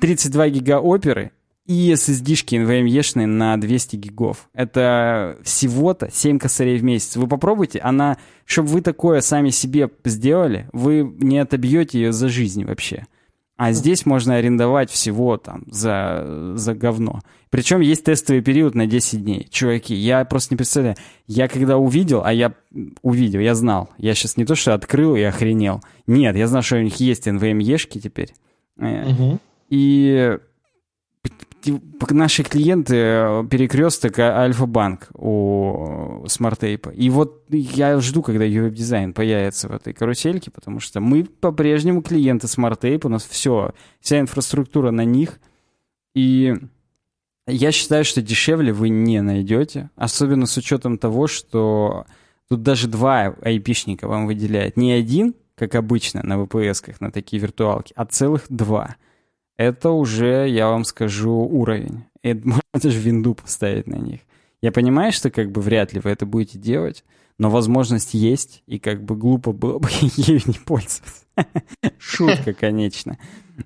32 0.00 0.48
гига 0.50 0.80
оперы 0.80 1.32
и 1.66 1.92
SSD-шки 1.92 2.56
NVMe-шные 2.56 3.26
на 3.26 3.56
200 3.56 3.96
гигов. 3.96 4.48
Это 4.52 5.38
всего-то 5.42 6.10
7 6.12 6.38
косарей 6.38 6.78
в 6.78 6.84
месяц. 6.84 7.16
Вы 7.16 7.26
попробуйте, 7.26 7.80
она, 7.80 8.18
чтобы 8.44 8.68
вы 8.68 8.80
такое 8.82 9.20
сами 9.20 9.50
себе 9.50 9.90
сделали, 10.04 10.68
вы 10.72 11.12
не 11.18 11.38
отобьете 11.38 12.00
ее 12.00 12.12
за 12.12 12.28
жизнь 12.28 12.64
вообще. 12.64 13.06
А 13.56 13.72
здесь 13.72 14.04
можно 14.04 14.36
арендовать 14.36 14.90
всего 14.90 15.38
там 15.38 15.64
за, 15.66 16.52
за 16.56 16.74
говно. 16.74 17.20
Причем 17.48 17.80
есть 17.80 18.04
тестовый 18.04 18.42
период 18.42 18.74
на 18.74 18.86
10 18.86 19.24
дней. 19.24 19.48
Чуваки, 19.50 19.94
я 19.94 20.24
просто 20.26 20.52
не 20.52 20.58
представляю. 20.58 20.96
Я 21.26 21.48
когда 21.48 21.78
увидел, 21.78 22.22
а 22.22 22.34
я 22.34 22.52
увидел, 23.00 23.40
я 23.40 23.54
знал. 23.54 23.88
Я 23.96 24.14
сейчас 24.14 24.36
не 24.36 24.44
то, 24.44 24.54
что 24.54 24.74
открыл 24.74 25.16
и 25.16 25.22
охренел. 25.22 25.80
Нет, 26.06 26.36
я 26.36 26.48
знал, 26.48 26.60
что 26.60 26.76
у 26.76 26.82
них 26.82 26.96
есть 26.96 27.26
NVMe-шки 27.26 27.98
теперь. 27.98 28.34
Угу. 28.76 29.38
И 29.70 30.38
наши 32.10 32.42
клиенты 32.42 32.94
э, 32.96 33.44
перекресток 33.50 34.18
а, 34.18 34.40
Альфа-банк 34.40 35.08
у 35.14 36.24
SmartApe 36.26 36.77
а. 36.77 36.90
И 36.90 37.10
вот 37.10 37.44
я 37.50 37.98
жду, 38.00 38.22
когда 38.22 38.44
веб-дизайн 38.44 39.12
появится 39.12 39.68
в 39.68 39.72
этой 39.72 39.92
карусельке, 39.92 40.50
потому 40.50 40.80
что 40.80 41.00
мы 41.00 41.24
по-прежнему 41.24 42.02
клиенты 42.02 42.48
SmartApe 42.48 42.94
а, 42.94 43.06
у 43.06 43.10
нас 43.10 43.24
все, 43.24 43.72
вся 44.00 44.20
инфраструктура 44.20 44.90
на 44.90 45.04
них. 45.04 45.38
И 46.14 46.54
я 47.46 47.72
считаю, 47.72 48.04
что 48.04 48.22
дешевле 48.22 48.72
вы 48.72 48.88
не 48.88 49.20
найдете, 49.22 49.90
особенно 49.96 50.46
с 50.46 50.56
учетом 50.56 50.98
того, 50.98 51.26
что 51.26 52.06
тут 52.48 52.62
даже 52.62 52.88
два 52.88 53.34
айпишника 53.42 54.08
вам 54.08 54.26
выделяет. 54.26 54.76
Не 54.76 54.92
один, 54.92 55.34
как 55.54 55.74
обычно 55.74 56.22
на 56.22 56.34
VPS-ках, 56.34 57.00
на 57.00 57.10
такие 57.10 57.40
виртуалки, 57.40 57.92
а 57.96 58.04
целых 58.04 58.46
два— 58.48 58.96
это 59.56 59.90
уже, 59.90 60.48
я 60.48 60.68
вам 60.68 60.84
скажу, 60.84 61.32
уровень. 61.32 62.04
Это 62.22 62.40
можно 62.48 62.62
даже 62.74 62.98
винду 62.98 63.34
поставить 63.34 63.86
на 63.86 63.96
них. 63.96 64.20
Я 64.62 64.72
понимаю, 64.72 65.12
что 65.12 65.30
как 65.30 65.50
бы 65.52 65.60
вряд 65.60 65.92
ли 65.92 66.00
вы 66.00 66.10
это 66.10 66.26
будете 66.26 66.58
делать, 66.58 67.04
но 67.38 67.50
возможность 67.50 68.14
есть, 68.14 68.62
и 68.66 68.78
как 68.78 69.04
бы 69.04 69.14
глупо 69.14 69.52
было 69.52 69.78
бы 69.78 69.88
ею 70.16 70.40
не 70.46 70.54
пользоваться. 70.54 71.26
Шутка, 71.98 72.54
конечно. 72.54 73.18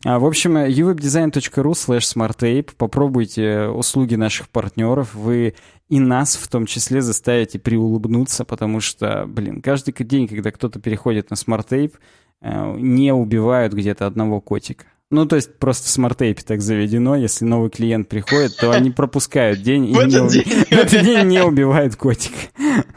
А, 0.04 0.18
в 0.18 0.26
общем, 0.26 0.56
uwebdesign.ru 0.56 1.72
slash 1.72 2.00
smarttape. 2.00 2.70
Попробуйте 2.76 3.66
услуги 3.66 4.16
наших 4.16 4.48
партнеров. 4.48 5.14
Вы 5.14 5.54
и 5.88 6.00
нас 6.00 6.36
в 6.36 6.48
том 6.48 6.66
числе 6.66 7.00
заставите 7.02 7.58
приулыбнуться, 7.58 8.44
потому 8.44 8.80
что, 8.80 9.24
блин, 9.26 9.62
каждый 9.62 9.92
день, 10.04 10.28
когда 10.28 10.50
кто-то 10.50 10.80
переходит 10.80 11.30
на 11.30 11.34
SmartApe, 11.34 11.94
э, 12.42 12.76
не 12.78 13.12
убивают 13.12 13.72
где-то 13.72 14.06
одного 14.06 14.40
котика. 14.40 14.86
Ну, 15.10 15.26
то 15.26 15.36
есть 15.36 15.58
просто 15.58 15.88
в 15.88 15.90
SmartApe 15.90 16.42
так 16.42 16.60
заведено, 16.60 17.16
если 17.16 17.44
новый 17.44 17.68
клиент 17.68 18.08
приходит, 18.08 18.56
то 18.56 18.70
они 18.70 18.90
пропускают 18.90 19.60
день 19.60 19.86
и 19.90 19.94
в 19.94 19.98
этот 20.70 21.02
день. 21.02 21.26
не 21.26 21.42
убивают 21.42 21.96
котика. 21.96 22.36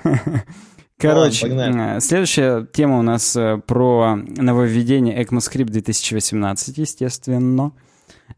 Короче, 0.99 1.47
э, 1.47 1.99
следующая 1.99 2.67
тема 2.71 2.99
у 2.99 3.01
нас 3.01 3.35
э, 3.35 3.59
про 3.65 4.15
нововведение 4.15 5.21
ECMAScript 5.21 5.65
2018, 5.65 6.77
естественно. 6.77 7.73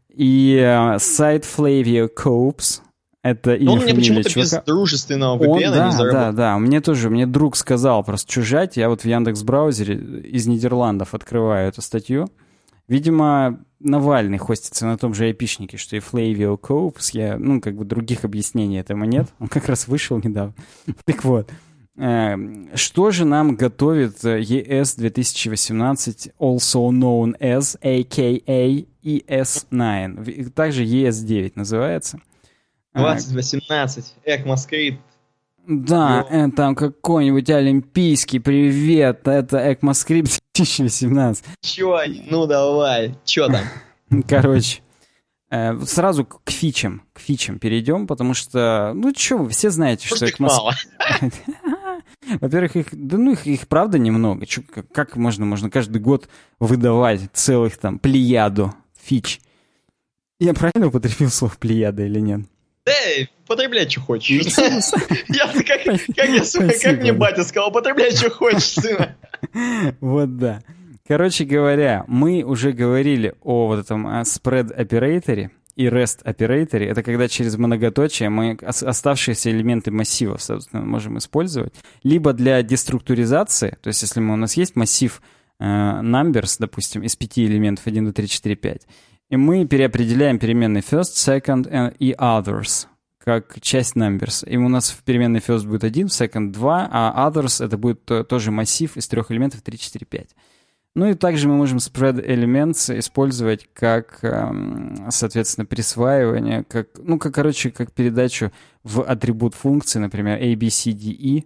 И 0.08 0.58
э, 0.58 0.98
сайт 0.98 1.44
Flavio 1.44 2.08
Copes, 2.08 2.80
это 3.22 3.54
имя 3.54 3.72
Он 3.72 3.78
мне 3.80 3.94
почему-то 3.94 4.30
без 4.34 4.52
дружественного 4.64 5.36
VPN 5.36 5.48
Он, 5.48 5.60
да, 5.60 5.90
не 5.90 6.12
да, 6.12 6.32
да, 6.32 6.58
мне 6.58 6.80
тоже, 6.80 7.10
мне 7.10 7.26
друг 7.26 7.56
сказал 7.56 8.02
просто 8.02 8.32
чужать, 8.32 8.76
я 8.76 8.88
вот 8.88 9.02
в 9.02 9.04
Яндекс 9.04 9.42
браузере 9.42 9.96
из 10.24 10.46
Нидерландов 10.46 11.12
открываю 11.12 11.68
эту 11.68 11.82
статью, 11.82 12.30
Видимо, 12.88 13.64
Навальный 13.78 14.38
хостится 14.38 14.86
на 14.86 14.96
том 14.96 15.12
же 15.12 15.24
айпишнике, 15.26 15.76
что 15.76 15.96
и 15.96 15.98
Flavio 15.98 16.58
Copes. 16.58 17.10
Я, 17.12 17.36
ну, 17.38 17.60
как 17.60 17.76
бы 17.76 17.84
других 17.84 18.24
объяснений 18.24 18.78
этому 18.78 19.04
нет. 19.04 19.28
Он 19.38 19.48
как 19.48 19.68
раз 19.68 19.86
вышел 19.86 20.18
недавно. 20.18 20.54
Так 21.04 21.24
вот. 21.24 21.50
Эм, 21.98 22.68
что 22.74 23.10
же 23.10 23.24
нам 23.24 23.56
готовит 23.56 24.22
ES 24.22 24.96
2018, 24.98 26.30
also 26.38 26.90
known 26.90 27.38
as, 27.38 27.76
aka 27.80 28.86
ES9? 29.02 30.50
Также 30.50 30.84
ES9 30.84 31.52
называется. 31.54 32.20
2018, 32.94 34.14
ECMAScript 34.24 34.98
да, 35.66 36.26
это 36.28 36.56
там 36.56 36.74
какой-нибудь 36.74 37.50
олимпийский 37.50 38.38
привет, 38.38 39.26
это 39.28 39.70
ECMAScript 39.72 40.38
2018. 40.54 41.44
Чё? 41.60 41.98
Ну 42.30 42.46
давай, 42.46 43.14
чё 43.24 43.48
там? 43.48 44.22
Короче, 44.28 44.80
Э, 45.48 45.78
сразу 45.84 46.24
к 46.24 46.50
фичам, 46.50 47.02
к 47.12 47.20
фичам 47.20 47.58
перейдем, 47.60 48.08
потому 48.08 48.34
что, 48.34 48.92
ну 48.94 49.12
что, 49.16 49.38
вы 49.38 49.50
все 49.50 49.70
знаете, 49.70 50.08
Может, 50.10 50.16
что 50.16 50.26
их 50.26 50.38
мало. 50.40 50.74
Во-первых, 52.40 52.74
их, 52.74 52.86
да 52.90 53.16
ну 53.16 53.32
их, 53.32 53.46
их 53.46 53.68
правда 53.68 53.98
немного. 53.98 54.44
Чё, 54.44 54.62
как, 54.68 54.90
как 54.90 55.16
можно, 55.16 55.44
можно 55.44 55.70
каждый 55.70 56.00
год 56.00 56.28
выдавать 56.58 57.30
целых 57.32 57.78
там 57.78 58.00
плеяду 58.00 58.74
фич. 59.00 59.40
Я 60.40 60.52
правильно 60.52 60.88
употребил 60.88 61.30
слово 61.30 61.52
плеяда 61.58 62.04
или 62.04 62.18
нет? 62.18 62.40
Эй, 62.86 63.28
употребляй, 63.44 63.88
что 63.90 64.00
хочешь. 64.00 64.56
Я 65.28 65.52
как 66.82 67.00
мне 67.00 67.12
батя 67.12 67.42
сказал, 67.42 67.70
употребляй, 67.70 68.12
что 68.12 68.30
хочешь, 68.30 68.74
сына. 68.74 69.16
Вот 70.00 70.36
да. 70.38 70.62
Короче 71.06 71.44
говоря, 71.44 72.04
мы 72.08 72.42
уже 72.42 72.72
говорили 72.72 73.34
о 73.42 73.66
вот 73.68 73.80
этом 73.80 74.06
spread 74.22 74.72
операторе 74.72 75.50
и 75.76 75.86
REST 75.86 76.22
операторе. 76.24 76.86
Это 76.86 77.02
когда 77.02 77.28
через 77.28 77.56
многоточие 77.56 78.28
мы 78.28 78.56
оставшиеся 78.62 79.50
элементы 79.50 79.90
массива, 79.90 80.36
собственно, 80.38 80.82
можем 80.82 81.18
использовать. 81.18 81.74
Либо 82.02 82.32
для 82.32 82.62
деструктуризации, 82.62 83.76
то 83.82 83.88
есть 83.88 84.02
если 84.02 84.20
мы, 84.20 84.34
у 84.34 84.36
нас 84.36 84.56
есть 84.56 84.74
массив 84.74 85.20
э, 85.60 85.64
numbers, 85.64 86.56
допустим, 86.58 87.02
из 87.02 87.14
пяти 87.14 87.44
элементов 87.46 87.86
1, 87.86 88.04
2, 88.04 88.12
3, 88.12 88.28
4, 88.28 88.56
5, 88.56 88.82
и 89.30 89.36
мы 89.36 89.66
переопределяем 89.66 90.38
переменные 90.38 90.82
first, 90.82 91.14
second 91.14 91.94
и 91.98 92.12
others 92.12 92.86
как 93.26 93.60
часть 93.60 93.96
numbers. 93.96 94.48
И 94.48 94.56
у 94.56 94.68
нас 94.68 94.90
в 94.90 95.02
переменной 95.02 95.40
first 95.40 95.66
будет 95.66 95.82
1, 95.82 96.06
second 96.06 96.52
2, 96.52 96.88
а 96.92 97.28
others 97.28 97.64
это 97.64 97.76
будет 97.76 98.04
тоже 98.28 98.52
массив 98.52 98.96
из 98.96 99.08
трех 99.08 99.32
элементов 99.32 99.62
3, 99.62 99.76
4, 99.76 100.06
5. 100.06 100.28
Ну 100.94 101.10
и 101.10 101.14
также 101.14 101.48
мы 101.48 101.56
можем 101.56 101.78
spread 101.78 102.24
elements 102.24 102.96
использовать 102.98 103.68
как, 103.74 104.20
эм, 104.22 105.08
соответственно, 105.10 105.66
присваивание, 105.66 106.64
как, 106.64 106.88
ну, 106.96 107.18
как, 107.18 107.34
короче, 107.34 107.70
как 107.70 107.92
передачу 107.92 108.50
в 108.82 109.02
атрибут 109.02 109.54
функции, 109.54 109.98
например, 109.98 110.38
a, 110.40 110.56
b, 110.56 110.70
c, 110.70 110.92
d, 110.92 111.10
e. 111.10 111.44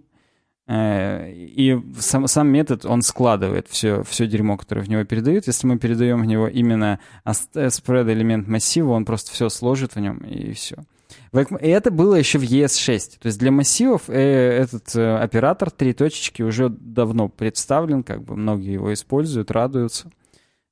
Э, 0.71 1.29
и 1.33 1.77
сам, 1.99 2.29
сам 2.29 2.47
метод, 2.47 2.87
он 2.87 3.03
складывает 3.03 3.67
все, 3.69 4.05
все 4.05 4.29
дерьмо, 4.29 4.57
которое 4.57 4.83
в 4.83 4.89
него 4.89 5.03
передают. 5.03 5.49
Если 5.49 5.67
мы 5.67 5.79
передаем 5.81 6.23
в 6.23 6.27
него 6.27 6.47
именно 6.47 7.01
spread 7.27 8.13
элемент 8.13 8.47
массива, 8.47 8.93
он 8.93 9.05
просто 9.05 9.33
все 9.33 9.49
сложит 9.49 9.97
в 9.97 10.01
нем, 10.01 10.19
и 10.19 10.53
все. 10.53 10.77
И 11.33 11.67
это 11.67 11.91
было 11.91 12.15
еще 12.15 12.39
в 12.39 12.45
ES6. 12.45 13.19
То 13.19 13.27
есть 13.27 13.41
для 13.41 13.51
массивов 13.51 14.03
э, 14.07 14.15
этот 14.15 14.95
э, 14.95 15.17
оператор 15.17 15.73
три 15.73 15.93
точечки 15.93 16.43
уже 16.43 16.69
давно 16.69 17.29
представлен, 17.29 18.05
как 18.05 18.23
бы 18.23 18.37
многие 18.37 18.75
его 18.75 18.93
используют, 18.93 19.51
радуются. 19.51 20.09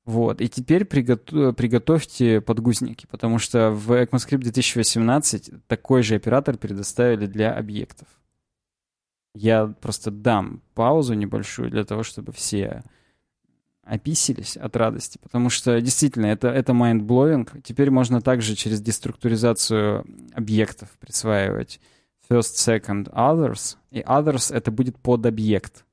Вот. 0.05 0.39
И 0.39 0.47
теперь 0.47 0.85
приготов, 0.85 1.57
приготовьте 1.57 2.39
подгузники, 2.39 3.05
потому 3.11 3.37
что 3.37 3.71
в 3.71 3.91
ECMAScript 3.91 4.37
2018 4.37 5.67
такой 5.67 6.03
же 6.03 6.15
оператор 6.15 6.57
предоставили 6.57 7.25
для 7.25 7.53
объектов. 7.53 8.07
Я 9.35 9.67
просто 9.67 10.11
дам 10.11 10.61
паузу 10.73 11.13
небольшую 11.13 11.69
для 11.69 11.83
того, 11.83 12.03
чтобы 12.03 12.31
все 12.31 12.83
описились 13.83 14.55
от 14.55 14.75
радости, 14.75 15.17
потому 15.21 15.49
что 15.49 15.81
действительно 15.81 16.27
это, 16.27 16.47
это 16.49 16.73
mind-blowing. 16.73 17.61
Теперь 17.63 17.89
можно 17.89 18.21
также 18.21 18.55
через 18.55 18.81
деструктуризацию 18.81 20.05
объектов 20.33 20.89
присваивать 20.99 21.79
first, 22.29 22.55
second, 22.55 23.11
others, 23.11 23.77
и 23.91 24.01
others 24.01 24.53
это 24.53 24.69
будет 24.69 24.97
под 24.99 25.25
объект. 25.25 25.85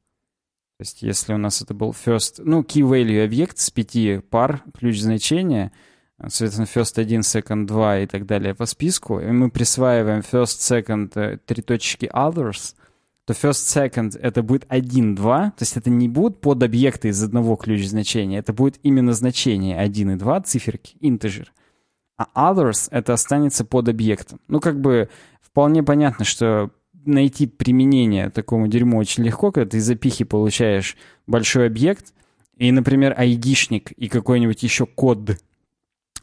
То 0.79 0.83
есть 0.83 1.03
если 1.03 1.33
у 1.33 1.39
нас 1.39 1.63
это 1.63 1.73
был 1.73 1.93
first, 1.93 2.43
ну, 2.45 2.61
key 2.61 2.83
value 2.83 3.25
объект 3.25 3.59
с 3.59 3.71
пяти 3.71 4.19
пар 4.19 4.63
ключ 4.79 5.01
значения, 5.01 5.73
соответственно, 6.21 6.67
first 6.67 7.01
1, 7.01 7.21
second 7.21 7.67
2 7.67 8.01
и 8.01 8.07
так 8.07 8.27
далее 8.27 8.55
по 8.55 8.67
списку, 8.67 9.21
и 9.21 9.27
мы 9.27 9.51
присваиваем 9.51 10.21
first, 10.21 10.61
second, 10.61 11.13
э, 11.19 11.39
три 11.39 11.63
точки 11.63 12.11
others— 12.13 12.75
то 13.27 13.33
first 13.33 13.67
second 13.67 14.17
это 14.21 14.43
будет 14.43 14.65
1, 14.69 15.17
2, 15.17 15.51
то 15.51 15.63
есть 15.63 15.77
это 15.77 15.91
не 15.91 16.09
будут 16.09 16.41
под 16.41 16.63
объекты 16.63 17.09
из 17.09 17.23
одного 17.23 17.57
ключ 17.57 17.87
значения, 17.87 18.39
это 18.39 18.53
будет 18.53 18.79
именно 18.85 19.13
значение 19.13 19.79
1 19.79 20.13
и 20.13 20.17
2, 20.17 20.41
циферки, 20.43 20.97
integer. 21.01 21.49
А 22.17 22.53
others 22.53 22.89
это 22.91 23.13
останется 23.13 23.65
под 23.65 23.89
объектом. 23.89 24.41
Ну, 24.49 24.61
как 24.61 24.81
бы 24.81 25.11
вполне 25.43 25.83
понятно, 25.83 26.25
что 26.25 26.71
найти 27.05 27.47
применение 27.47 28.31
такому 28.31 28.69
дерьму 28.69 28.99
очень 28.99 29.25
легко, 29.25 29.51
когда 29.51 29.71
ты 29.71 29.79
из 29.79 29.85
запихи 29.85 30.25
получаешь 30.25 30.97
большой 31.27 31.67
объект, 31.67 32.15
и, 32.57 32.71
например, 32.71 33.15
айдишник 33.17 33.91
и 33.93 34.09
какой-нибудь 34.09 34.63
еще 34.63 34.87
код, 34.87 35.37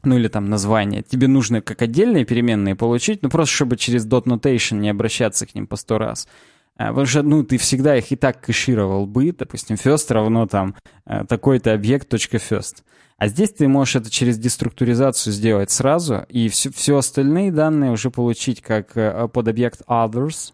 ну 0.04 0.18
или 0.18 0.30
там 0.30 0.49
название, 0.49 1.04
тебе 1.04 1.28
нужно 1.28 1.62
как 1.62 1.82
отдельные 1.82 2.26
переменные 2.26 2.76
получить, 2.76 3.22
ну 3.22 3.30
просто 3.30 3.54
чтобы 3.54 3.78
через 3.78 4.08
dot 4.08 4.24
notation 4.24 4.80
не 4.80 4.89
обращаться 4.89 5.45
к 5.45 5.54
ним 5.54 5.68
по 5.68 5.76
сто 5.76 5.97
раз. 5.97 6.28
А, 6.76 6.88
потому 6.89 7.05
что, 7.05 7.24
ну, 7.24 7.43
ты 7.43 7.57
всегда 7.57 7.95
их 7.95 8.11
и 8.11 8.15
так 8.15 8.41
кэшировал 8.41 9.05
бы, 9.05 9.32
допустим, 9.32 9.76
first 9.76 10.11
равно 10.11 10.47
там 10.47 10.76
э, 11.05 11.24
такой-то 11.26 11.74
объект 11.74 12.11
.first. 12.13 12.84
А 13.17 13.28
здесь 13.28 13.51
ты 13.51 13.67
можешь 13.67 13.95
это 13.95 14.09
через 14.09 14.38
деструктуризацию 14.38 15.34
сделать 15.34 15.71
сразу, 15.71 16.26
и 16.30 16.49
все, 16.49 16.71
все 16.71 16.97
остальные 16.97 17.51
данные 17.51 17.91
уже 17.91 18.09
получить 18.09 18.61
как 18.61 18.97
э, 18.97 19.28
под 19.28 19.47
объект 19.47 19.82
others, 19.88 20.53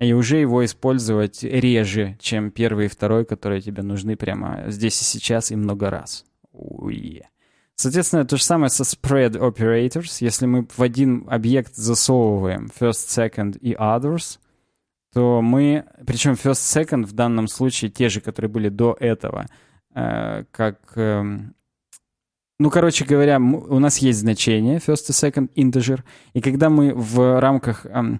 и 0.00 0.12
уже 0.12 0.38
его 0.38 0.64
использовать 0.64 1.42
реже, 1.42 2.16
чем 2.20 2.50
первый 2.50 2.86
и 2.86 2.88
второй, 2.88 3.24
которые 3.24 3.60
тебе 3.60 3.82
нужны 3.82 4.16
прямо 4.16 4.64
здесь 4.68 5.00
и 5.00 5.04
сейчас 5.04 5.50
и 5.50 5.56
много 5.56 5.90
раз. 5.90 6.24
Уе. 6.52 7.28
Соответственно, 7.76 8.24
то 8.24 8.36
же 8.36 8.42
самое 8.42 8.70
со 8.70 8.84
spread 8.84 9.36
operators. 9.38 10.18
Если 10.20 10.46
мы 10.46 10.66
в 10.76 10.80
один 10.80 11.26
объект 11.28 11.74
засовываем 11.74 12.70
first, 12.78 13.08
second 13.08 13.58
и 13.58 13.74
others, 13.74 14.38
то 15.14 15.40
мы, 15.42 15.84
причем 16.06 16.32
first, 16.32 16.84
second 16.84 17.04
в 17.04 17.12
данном 17.12 17.46
случае 17.46 17.90
те 17.90 18.08
же, 18.08 18.20
которые 18.20 18.50
были 18.50 18.68
до 18.68 18.96
этого, 18.98 19.46
э, 19.94 20.44
как, 20.50 20.80
э, 20.96 21.22
ну, 22.58 22.70
короче 22.70 23.04
говоря, 23.04 23.38
у 23.38 23.78
нас 23.78 23.98
есть 23.98 24.18
значение 24.18 24.78
first 24.78 25.06
и 25.08 25.12
second 25.12 25.50
integer, 25.54 26.00
и 26.32 26.40
когда 26.40 26.68
мы 26.68 26.92
в 26.92 27.40
рамках 27.40 27.86
э, 27.86 28.18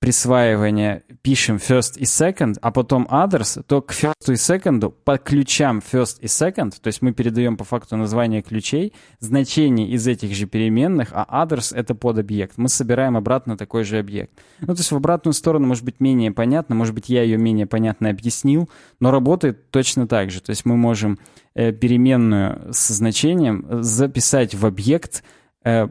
присваивания 0.00 1.02
пишем 1.22 1.56
first 1.56 1.98
и 1.98 2.04
second, 2.04 2.56
а 2.60 2.70
потом 2.70 3.08
others, 3.10 3.62
то 3.62 3.80
к 3.80 3.92
first 3.92 4.28
и 4.28 4.32
second 4.32 4.92
по 5.04 5.16
ключам 5.16 5.78
first 5.78 6.18
и 6.20 6.26
second, 6.26 6.74
то 6.80 6.88
есть 6.88 7.00
мы 7.00 7.12
передаем 7.12 7.56
по 7.56 7.64
факту 7.64 7.96
название 7.96 8.42
ключей, 8.42 8.92
значение 9.20 9.88
из 9.88 10.06
этих 10.06 10.34
же 10.34 10.46
переменных, 10.46 11.08
а 11.12 11.26
others— 11.44 11.74
это 11.76 11.94
подобъект. 11.94 12.58
Мы 12.58 12.68
собираем 12.68 13.16
обратно 13.16 13.56
такой 13.56 13.84
же 13.84 13.98
объект. 13.98 14.32
Ну, 14.60 14.68
то 14.68 14.80
есть 14.80 14.92
в 14.92 14.96
обратную 14.96 15.32
сторону 15.32 15.66
может 15.66 15.84
быть 15.84 16.00
менее 16.00 16.32
понятно, 16.32 16.74
может 16.74 16.94
быть, 16.94 17.08
я 17.08 17.22
ее 17.22 17.38
менее 17.38 17.66
понятно 17.66 18.10
объяснил, 18.10 18.68
но 19.00 19.10
работает 19.10 19.70
точно 19.70 20.06
так 20.06 20.30
же. 20.30 20.42
То 20.42 20.50
есть 20.50 20.66
мы 20.66 20.76
можем 20.76 21.18
э, 21.54 21.72
переменную 21.72 22.72
со 22.72 22.92
значением 22.92 23.66
записать 23.82 24.54
в 24.54 24.66
объект 24.66 25.24
э, 25.64 25.88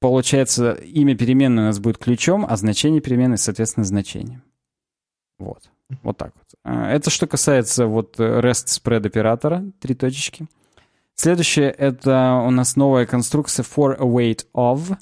получается, 0.00 0.72
имя 0.72 1.16
переменной 1.16 1.64
у 1.64 1.66
нас 1.66 1.78
будет 1.78 1.98
ключом, 1.98 2.46
а 2.48 2.56
значение 2.56 3.00
переменной, 3.00 3.38
соответственно, 3.38 3.84
значением. 3.84 4.42
Вот. 5.38 5.70
Вот 6.02 6.16
так 6.18 6.32
вот. 6.36 6.46
А, 6.64 6.90
это 6.90 7.10
что 7.10 7.26
касается 7.26 7.86
вот 7.86 8.18
REST 8.18 8.66
spread 8.66 9.06
оператора, 9.06 9.64
три 9.80 9.94
точечки. 9.94 10.46
Следующее— 11.14 11.70
это 11.78 12.42
у 12.46 12.50
нас 12.50 12.76
новая 12.76 13.06
конструкция 13.06 13.64
for 13.64 13.98
await 13.98 14.46
of. 14.54 14.96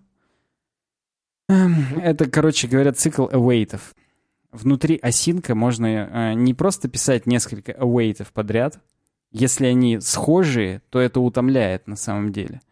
Эм, 1.49 1.99
это, 1.99 2.31
короче 2.31 2.69
говоря, 2.69 2.93
цикл 2.93 3.27
awaitов. 3.27 3.95
Внутри 4.51 4.99
осинка 5.03 5.55
можно 5.55 5.87
э, 5.87 6.35
не 6.35 6.55
просто 6.55 6.89
писать 6.89 7.27
несколько 7.27 7.73
awaitов 7.73 8.33
подряд. 8.33 8.79
Если 9.31 9.67
они 9.67 10.01
схожие, 10.01 10.81
то 10.89 11.01
это 11.01 11.21
утомляет 11.21 11.87
на 11.87 11.97
самом 11.97 12.33
деле. 12.33 12.63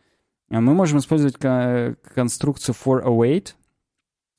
А 0.51 0.61
мы 0.61 0.74
можем 0.74 0.99
использовать 0.99 1.36
конструкцию 1.36 2.74
for 2.74 3.05
await, 3.05 3.55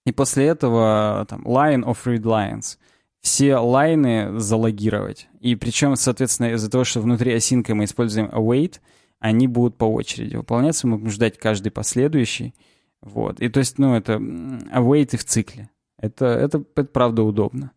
и 0.05 0.11
после 0.11 0.45
этого 0.45 1.25
там, 1.27 1.41
line 1.43 1.83
of 1.83 1.97
read 2.05 2.21
lines. 2.21 2.77
Все 3.21 3.57
лайны 3.57 4.39
залогировать. 4.39 5.27
И 5.39 5.55
причем, 5.55 5.95
соответственно, 5.95 6.53
из-за 6.53 6.69
того, 6.69 6.83
что 6.83 7.01
внутри 7.01 7.33
осинка 7.33 7.73
мы 7.73 7.85
используем 7.85 8.27
await, 8.27 8.79
они 9.19 9.47
будут 9.47 9.77
по 9.77 9.85
очереди 9.85 10.35
выполняться, 10.35 10.85
мы 10.85 10.97
будем 10.97 11.09
ждать 11.09 11.39
каждый 11.39 11.71
последующий. 11.71 12.53
Вот. 13.01 13.39
И 13.39 13.49
то 13.49 13.59
есть, 13.59 13.79
ну, 13.79 13.95
это 13.95 14.13
await 14.13 15.17
в 15.17 15.23
цикле. 15.23 15.71
Это, 15.97 16.25
это, 16.25 16.63
это 16.75 16.87
правда 16.87 17.23
удобно. 17.23 17.71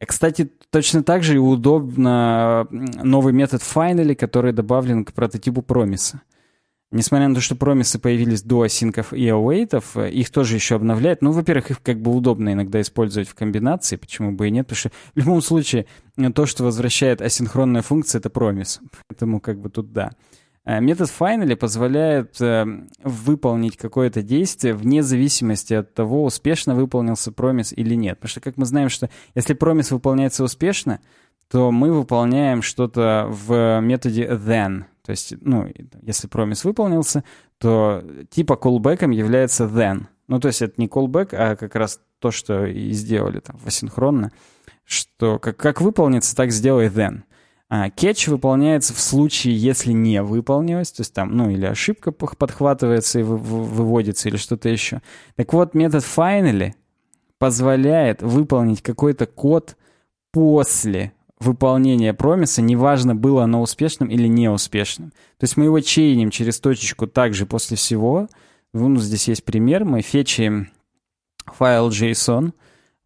И, 0.00 0.04
кстати, 0.04 0.50
точно 0.70 1.02
так 1.02 1.24
же 1.24 1.34
и 1.34 1.38
удобно 1.38 2.68
новый 2.70 3.32
метод 3.32 3.62
finally, 3.62 4.14
который 4.14 4.52
добавлен 4.52 5.04
к 5.04 5.12
прототипу 5.12 5.62
промиса. 5.62 6.22
Несмотря 6.94 7.26
на 7.26 7.34
то, 7.34 7.40
что 7.40 7.56
промисы 7.56 7.98
появились 7.98 8.42
до 8.42 8.62
осинков 8.62 9.12
и 9.12 9.26
await, 9.26 10.10
их 10.10 10.30
тоже 10.30 10.54
еще 10.54 10.76
обновляют. 10.76 11.22
Ну, 11.22 11.32
во-первых, 11.32 11.72
их 11.72 11.82
как 11.82 12.00
бы 12.00 12.14
удобно 12.14 12.52
иногда 12.52 12.80
использовать 12.80 13.28
в 13.28 13.34
комбинации, 13.34 13.96
почему 13.96 14.30
бы 14.30 14.46
и 14.46 14.52
нет, 14.52 14.68
потому 14.68 14.78
что 14.78 14.90
в 15.12 15.18
любом 15.18 15.42
случае 15.42 15.86
то, 16.36 16.46
что 16.46 16.62
возвращает 16.62 17.20
асинхронная 17.20 17.82
функция, 17.82 18.20
это 18.20 18.30
промис. 18.30 18.80
Поэтому 19.08 19.40
как 19.40 19.58
бы 19.58 19.70
тут 19.70 19.92
да. 19.92 20.12
Э, 20.64 20.80
метод 20.80 21.10
finally 21.10 21.56
позволяет 21.56 22.40
э, 22.40 22.64
выполнить 23.02 23.76
какое-то 23.76 24.22
действие 24.22 24.74
вне 24.74 25.02
зависимости 25.02 25.74
от 25.74 25.94
того, 25.94 26.22
успешно 26.22 26.76
выполнился 26.76 27.32
промис 27.32 27.72
или 27.72 27.96
нет. 27.96 28.18
Потому 28.18 28.30
что, 28.30 28.40
как 28.40 28.56
мы 28.56 28.66
знаем, 28.66 28.88
что 28.88 29.10
если 29.34 29.54
промис 29.54 29.90
выполняется 29.90 30.44
успешно, 30.44 31.00
то 31.50 31.72
мы 31.72 31.92
выполняем 31.92 32.62
что-то 32.62 33.26
в 33.28 33.80
методе 33.80 34.28
then. 34.28 34.84
То 35.04 35.10
есть, 35.10 35.34
ну, 35.40 35.70
если 36.02 36.28
промис 36.28 36.64
выполнился, 36.64 37.24
то 37.58 38.02
типа 38.30 38.54
callback 38.54 39.12
является 39.12 39.64
then. 39.64 40.06
Ну, 40.28 40.40
то 40.40 40.48
есть 40.48 40.62
это 40.62 40.74
не 40.78 40.86
callback, 40.86 41.34
а 41.34 41.56
как 41.56 41.74
раз 41.74 42.00
то, 42.18 42.30
что 42.30 42.64
и 42.64 42.90
сделали 42.92 43.40
там 43.40 43.58
асинхронно, 43.66 44.32
что 44.84 45.38
как, 45.38 45.58
как 45.58 45.80
выполнится, 45.82 46.34
так 46.34 46.50
сделай 46.50 46.86
then. 46.86 47.22
А, 47.68 47.90
кетч 47.90 48.28
выполняется 48.28 48.94
в 48.94 49.00
случае, 49.00 49.56
если 49.56 49.92
не 49.92 50.22
выполнилось, 50.22 50.92
то 50.92 51.00
есть 51.00 51.12
там, 51.12 51.36
ну, 51.36 51.50
или 51.50 51.66
ошибка 51.66 52.12
подхватывается 52.12 53.20
и 53.20 53.22
вы, 53.22 53.36
выводится, 53.36 54.28
или 54.28 54.36
что-то 54.36 54.68
еще. 54.68 55.02
Так 55.36 55.52
вот, 55.52 55.74
метод 55.74 56.04
finally 56.04 56.74
позволяет 57.38 58.22
выполнить 58.22 58.80
какой-то 58.80 59.26
код 59.26 59.76
после 60.30 61.12
выполнения 61.44 62.14
промиса, 62.14 62.62
неважно, 62.62 63.14
было 63.14 63.44
оно 63.44 63.62
успешным 63.62 64.08
или 64.08 64.26
неуспешным. 64.26 65.10
То 65.38 65.44
есть 65.44 65.56
мы 65.56 65.64
его 65.64 65.80
чейним 65.80 66.30
через 66.30 66.60
точечку 66.60 67.06
также 67.06 67.46
после 67.46 67.76
всего. 67.76 68.28
Ну, 68.72 68.96
здесь 68.96 69.28
есть 69.28 69.44
пример. 69.44 69.84
Мы 69.84 70.02
фетчим 70.02 70.70
файл 71.46 71.90
JSON. 71.90 72.52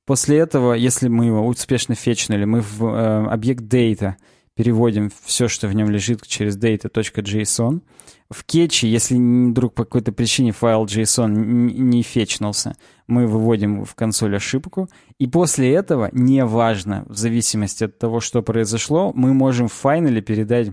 После 0.04 0.38
этого, 0.38 0.72
если 0.72 1.08
мы 1.08 1.26
его 1.26 1.46
успешно 1.46 1.94
фетчнули, 1.94 2.44
мы 2.44 2.62
в 2.62 2.82
э, 2.84 3.26
объект 3.26 3.62
data 3.62 4.14
переводим 4.58 5.12
все, 5.22 5.46
что 5.46 5.68
в 5.68 5.72
нем 5.72 5.88
лежит 5.88 6.26
через 6.26 6.58
data.json. 6.58 7.80
В 8.28 8.44
кетче, 8.44 8.90
если 8.90 9.16
вдруг 9.50 9.72
по 9.72 9.84
какой-то 9.84 10.10
причине 10.10 10.50
файл 10.50 10.84
JSON 10.84 11.28
не 11.28 12.02
фетчнулся, 12.02 12.74
мы 13.06 13.28
выводим 13.28 13.84
в 13.84 13.94
консоль 13.94 14.34
ошибку. 14.34 14.90
И 15.20 15.28
после 15.28 15.72
этого, 15.72 16.10
неважно, 16.10 17.04
в 17.06 17.16
зависимости 17.16 17.84
от 17.84 18.00
того, 18.00 18.18
что 18.18 18.42
произошло, 18.42 19.12
мы 19.14 19.32
можем 19.32 19.68
в 19.68 19.72
файнале 19.72 20.20
передать, 20.22 20.72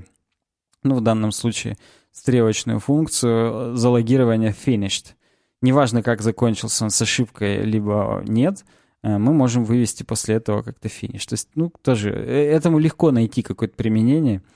ну, 0.82 0.96
в 0.96 1.02
данном 1.02 1.32
случае, 1.32 1.78
стрелочную 2.12 2.80
функцию 2.80 3.74
э, 3.74 3.76
залогирования 3.76 4.56
finished. 4.66 5.14
Неважно, 5.62 6.02
как 6.02 6.24
закончился 6.24 6.86
он 6.86 6.90
с 6.90 7.00
ошибкой, 7.04 7.64
либо 7.64 8.24
нет, 8.26 8.66
мы 9.08 9.34
можем 9.34 9.64
вывести 9.66 10.04
после 10.04 10.36
этого 10.36 10.62
как-то 10.62 10.90
финиш. 10.90 11.26
То 11.26 11.34
есть, 11.34 11.50
ну, 11.56 11.72
тоже 11.82 12.12
э, 12.12 12.52
этому 12.52 12.80
легко 12.80 13.12
найти 13.12 13.42
какое-то 13.42 13.76
применение— 13.76 14.42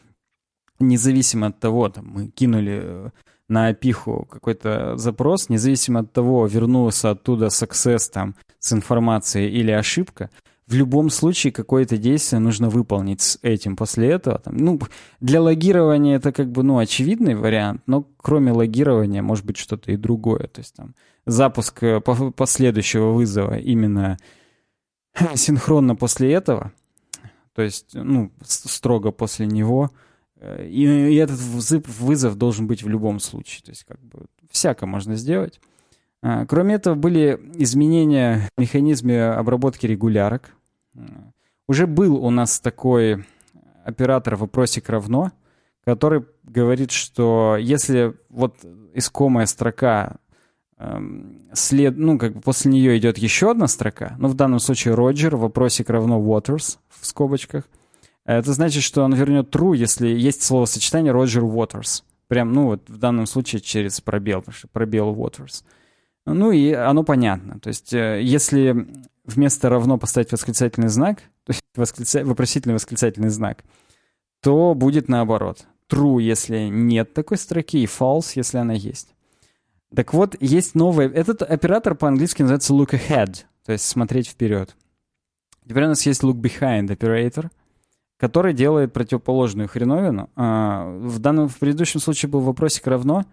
независимо 0.79 1.47
от 1.47 1.59
того, 1.59 1.89
там, 1.89 2.07
мы 2.07 2.27
кинули 2.27 2.79
э, 2.81 3.09
на 3.47 3.67
опиху 3.67 4.27
какой-то 4.29 4.97
запрос, 4.97 5.49
независимо 5.49 6.01
от 6.01 6.13
того, 6.13 6.45
вернулся 6.47 7.11
оттуда 7.11 7.47
success 7.47 8.09
там 8.11 8.35
с 8.59 8.73
информацией 8.73 9.49
или 9.49 9.71
ошибка, 9.71 10.29
в 10.67 10.75
любом 10.75 11.09
случае 11.09 11.51
какое-то 11.51 11.97
действие 11.97 12.39
нужно 12.39 12.69
выполнить 12.69 13.21
с 13.21 13.39
этим 13.41 13.75
после 13.75 14.09
этого. 14.09 14.37
Там, 14.37 14.55
ну, 14.55 14.79
для 15.19 15.41
логирования 15.41 16.17
это 16.17 16.31
как 16.31 16.51
бы, 16.51 16.61
ну, 16.61 16.77
очевидный 16.77 17.33
вариант, 17.33 17.81
но 17.87 18.05
кроме 18.17 18.51
логирования 18.51 19.23
может 19.23 19.45
быть 19.45 19.57
что-то 19.57 19.91
и 19.91 19.97
другое. 19.97 20.47
То 20.47 20.59
есть 20.61 20.75
там 20.75 20.93
запуск 21.25 21.81
э, 21.81 21.99
последующего 22.01 23.11
вызова 23.11 23.57
именно 23.57 24.19
синхронно 25.35 25.95
после 25.95 26.33
этого, 26.33 26.71
то 27.53 27.61
есть, 27.61 27.93
ну, 27.93 28.31
строго 28.43 29.11
после 29.11 29.45
него— 29.45 29.91
Э, 30.39 30.65
и, 30.65 30.83
и 30.83 31.15
этот 31.15 31.39
вызов 31.39 32.37
должен 32.37 32.67
быть 32.67 32.83
в 32.83 32.89
любом 32.89 33.19
случае. 33.19 33.63
То 33.63 33.71
есть 33.71 33.83
как 33.83 33.99
бы 33.99 34.25
всяко 34.49 34.85
можно 34.85 35.15
сделать. 35.15 35.59
А, 36.21 36.45
кроме 36.45 36.75
этого, 36.75 36.95
были 36.95 37.39
изменения 37.55 38.49
в 38.55 38.61
механизме 38.61 39.23
обработки 39.25 39.85
регулярок. 39.85 40.55
Уже 41.67 41.85
был 41.87 42.15
у 42.15 42.29
нас 42.29 42.59
такой 42.59 43.25
оператор 43.85 44.35
вопросик 44.35 44.89
равно, 44.89 45.31
который 45.85 46.25
говорит, 46.43 46.91
что 46.91 47.57
если 47.59 48.15
вот 48.29 48.57
искомая 48.93 49.45
строка 49.45 50.17
след, 51.53 51.97
ну, 51.97 52.17
как 52.17 52.33
бы 52.35 52.41
после 52.41 52.71
нее 52.71 52.97
идет 52.97 53.17
еще 53.17 53.51
одна 53.51 53.67
строка, 53.67 54.15
ну, 54.17 54.29
в 54.29 54.33
данном 54.33 54.59
случае 54.59 54.93
Роджер, 54.93 55.35
вопросик 55.35 55.89
равно 55.89 56.19
Waters 56.19 56.77
в 56.89 57.05
скобочках, 57.05 57.65
это 58.25 58.53
значит, 58.53 58.83
что 58.83 59.03
он 59.03 59.13
вернет 59.13 59.53
true, 59.53 59.75
если 59.75 60.07
есть 60.07 60.43
словосочетание 60.43 61.11
Roger 61.11 61.41
Waters. 61.41 62.03
Прям, 62.27 62.53
ну 62.53 62.67
вот 62.67 62.87
в 62.87 62.97
данном 62.97 63.25
случае 63.25 63.59
через 63.59 64.01
пробел, 64.01 64.41
потому 64.41 64.55
что 64.55 64.67
пробел 64.67 65.15
Waters. 65.15 65.63
Ну 66.27 66.51
и 66.51 66.71
оно 66.71 67.03
понятно. 67.03 67.59
То 67.59 67.69
есть 67.69 67.91
э, 67.91 68.21
если 68.21 68.87
вместо 69.25 69.69
равно 69.69 69.97
поставить 69.97 70.31
восклицательный 70.31 70.89
знак, 70.89 71.23
то 71.43 71.53
есть 71.53 71.63
восклица... 71.75 72.23
вопросительный 72.23 72.75
восклицательный 72.75 73.29
знак, 73.29 73.63
то 74.43 74.75
будет 74.75 75.09
наоборот. 75.09 75.65
True, 75.91 76.21
если 76.21 76.67
нет 76.67 77.15
такой 77.15 77.37
строки, 77.37 77.81
и 77.81 77.87
false, 77.87 78.33
если 78.35 78.59
она 78.59 78.73
есть. 78.73 79.15
Так 79.95 80.13
вот, 80.13 80.35
есть 80.39 80.75
новый... 80.75 81.07
Этот 81.07 81.41
оператор 81.41 81.95
по-английски 81.95 82.43
называется 82.43 82.73
look 82.73 82.91
ahead, 82.91 83.45
то 83.65 83.71
есть 83.71 83.85
смотреть 83.85 84.27
вперед. 84.27 84.75
Теперь 85.67 85.85
у 85.85 85.89
нас 85.89 86.05
есть 86.05 86.23
look 86.23 86.35
behind 86.35 86.87
operator— 86.87 87.49
который 88.19 88.53
делает 88.53 88.91
противоположную 88.91 89.69
хреновину. 89.69 90.29
А, 90.35 90.85
в 90.99 91.19
данном, 91.19 91.47
в 91.47 91.57
предыдущем 91.57 92.01
случае 92.01 92.29
был 92.29 92.41
вопросик 92.41 92.85
равно, 92.85 93.25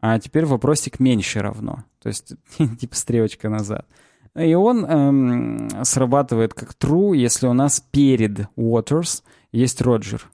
а 0.00 0.18
теперь 0.18 0.46
вопросик 0.46 0.98
меньше 0.98 1.40
равно. 1.40 1.84
То 2.00 2.08
есть, 2.08 2.32
типа 2.80 2.96
стрелочка 2.96 3.50
назад. 3.50 3.86
И 4.34 4.54
он 4.54 4.86
эм, 4.86 5.84
срабатывает 5.84 6.54
как 6.54 6.74
true, 6.74 7.14
если 7.14 7.46
у 7.46 7.52
нас 7.52 7.80
перед 7.80 8.48
Waters 8.56 9.22
есть 9.52 9.82
Роджер. 9.82 10.30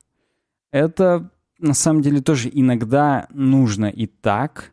Это 0.71 1.31
на 1.59 1.75
самом 1.75 2.03
деле 2.03 2.21
тоже 2.21 2.49
иногда 2.53 3.27
нужно 3.31 3.87
и 3.87 4.07
так. 4.07 4.71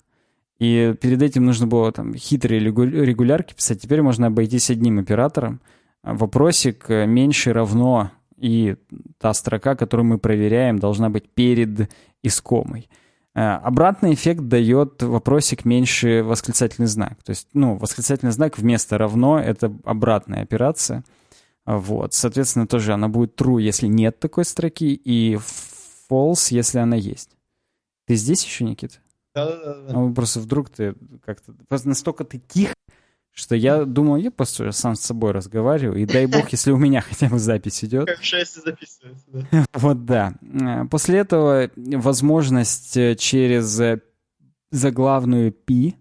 И 0.60 0.96
перед 1.02 1.22
этим 1.22 1.46
нужно 1.46 1.68
было 1.68 1.92
там 1.92 2.16
хитрые 2.16 2.60
регулярки 2.60 3.54
писать. 3.54 3.82
Теперь 3.82 4.02
можно 4.02 4.28
обойтись 4.28 4.70
одним 4.70 5.00
оператором. 5.00 5.62
Вопросик 6.04 6.86
э, 6.90 7.06
меньше 7.06 7.52
равно 7.52 8.12
и 8.38 8.76
та 9.18 9.34
строка, 9.34 9.76
которую 9.76 10.06
мы 10.06 10.18
проверяем, 10.18 10.80
должна 10.80 11.10
быть 11.10 11.30
перед 11.30 11.90
искомой. 12.24 12.90
Э, 13.34 13.56
обратный 13.56 14.14
эффект 14.14 14.48
дает 14.48 15.04
вопросик 15.04 15.66
меньше 15.66 16.24
восклицательный 16.24 16.88
знак. 16.88 17.22
То 17.24 17.32
есть, 17.32 17.50
ну, 17.54 17.76
восклицательный 17.76 18.32
знак 18.32 18.58
вместо 18.58 18.98
равно— 18.98 19.40
это 19.46 19.76
обратная 19.84 20.42
операция. 20.42 21.04
Вот, 21.66 22.14
соответственно, 22.14 22.68
тоже 22.68 22.94
она 22.94 23.10
будет 23.10 23.40
true, 23.40 23.62
если 23.62 23.88
нет 23.88 24.20
такой 24.20 24.46
строки, 24.46 24.94
и 24.94 25.38
false, 26.10 26.48
если 26.52 26.78
она 26.78 26.96
есть. 26.96 27.32
Ты 28.06 28.16
здесь 28.16 28.46
еще, 28.46 28.64
Никита? 28.64 28.98
Да-да-да. 29.36 29.94
Ну, 29.94 30.14
просто 30.14 30.40
вдруг 30.40 30.70
ты 30.70 30.96
как-то... 31.26 31.54
Просто 31.68 31.90
настолько 31.90 32.24
ты 32.24 32.40
тих, 32.40 32.74
что 33.34 33.54
я 33.54 33.84
думал, 33.84 34.16
я 34.16 34.32
просто 34.32 34.72
сам 34.72 34.96
с 34.96 35.02
собой 35.02 35.32
разговариваю, 35.32 36.02
и 36.02 36.06
дай 36.06 36.26
бог, 36.26 36.50
если 36.50 36.72
у 36.72 36.78
меня 36.78 37.02
хотя 37.08 37.28
бы 37.28 37.38
запись 37.38 37.84
идет. 37.84 38.08
Как 38.08 38.20
в 38.20 38.24
6 38.24 38.64
записывается, 38.64 39.26
да. 39.28 39.66
Вот 39.74 40.06
да. 40.06 40.34
После 40.90 41.20
этого 41.20 41.70
возможность 41.76 42.96
э, 42.96 43.16
через 43.16 43.78
э, 43.80 44.02
заглавную 44.72 45.52
P 45.52 45.96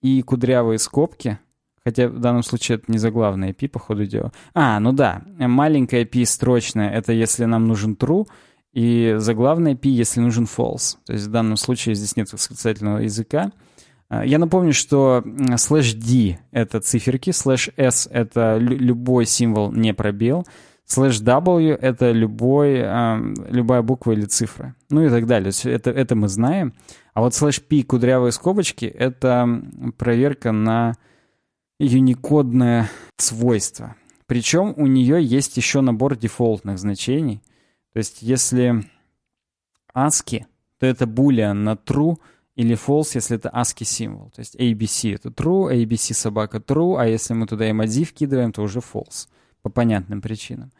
и 0.00 0.22
кудрявые 0.22 0.78
скобки, 0.78 1.38
хотя 1.84 2.08
в 2.08 2.20
данном 2.20 2.42
случае 2.42 2.76
это 2.78 2.90
не 2.90 2.98
заглавная 2.98 3.52
P, 3.52 3.68
по 3.68 3.78
ходу 3.78 4.06
дела. 4.06 4.32
А, 4.54 4.80
ну 4.80 4.92
да, 4.92 5.22
маленькая 5.38 6.06
P 6.06 6.24
строчная, 6.24 6.90
это 6.90 7.12
если 7.12 7.44
нам 7.44 7.66
нужен 7.66 7.98
true, 8.00 8.26
и 8.78 9.14
заглавная 9.18 9.74
P, 9.74 9.88
если 9.88 10.20
нужен 10.20 10.44
false. 10.44 10.98
То 11.04 11.12
есть 11.12 11.26
в 11.26 11.30
данном 11.32 11.56
случае 11.56 11.96
здесь 11.96 12.14
нет 12.14 12.32
восклицательного 12.32 12.98
знака. 12.98 13.50
А, 14.08 14.24
я 14.24 14.38
напомню, 14.38 14.72
что 14.72 15.24
слэш 15.56 15.94
D— 15.94 16.38
это 16.52 16.78
циферки, 16.78 17.32
слэш 17.32 17.70
S— 17.76 18.08
это 18.12 18.56
любой 18.58 19.26
символ, 19.26 19.72
не 19.72 19.92
пробел, 19.94 20.46
слэш 20.84 21.20
W— 21.20 21.74
это 21.80 22.12
любой, 22.12 22.84
любая 23.50 23.82
буква 23.82 24.12
или 24.12 24.26
цифра, 24.26 24.76
ну 24.90 25.04
и 25.04 25.08
так 25.08 25.26
далее. 25.26 25.50
Это, 25.64 25.90
это 25.90 26.14
мы 26.14 26.28
знаем. 26.28 26.72
А 27.14 27.20
вот 27.20 27.34
слэш 27.34 27.60
P 27.60 27.82
кудрявые 27.82 28.30
скобочки— 28.30 28.84
это 28.86 29.60
проверка 29.96 30.52
на 30.52 30.94
юникодное 31.80 32.88
свойство. 33.16 33.96
Причем 34.26 34.72
у 34.76 34.86
нее 34.86 35.20
есть 35.20 35.56
еще 35.56 35.80
набор 35.80 36.16
дефолтных 36.16 36.78
значений. 36.78 37.42
То 37.98 38.00
есть 38.00 38.22
если 38.22 38.84
ASCII, 39.92 40.44
то 40.78 40.86
это 40.86 41.04
boolean 41.06 41.54
на 41.54 41.72
true— 41.72 42.16
или 42.54 42.76
false, 42.76 43.10
если 43.14 43.36
это 43.36 43.48
ASCII 43.48 43.84
символ. 43.84 44.30
То 44.30 44.38
есть 44.38 44.54
ABC 44.54 45.16
это 45.16 45.30
true, 45.30 45.68
ABC 45.72 46.14
собака 46.14 46.58
true, 46.58 46.96
а 46.96 47.08
если 47.08 47.34
мы 47.34 47.48
туда 47.48 47.68
emoji 47.68 48.04
вкидываем, 48.04 48.52
то 48.52 48.62
уже 48.62 48.78
false. 48.78 49.26
По 49.62 49.68
понятным 49.68 50.20
причинам. 50.20 50.70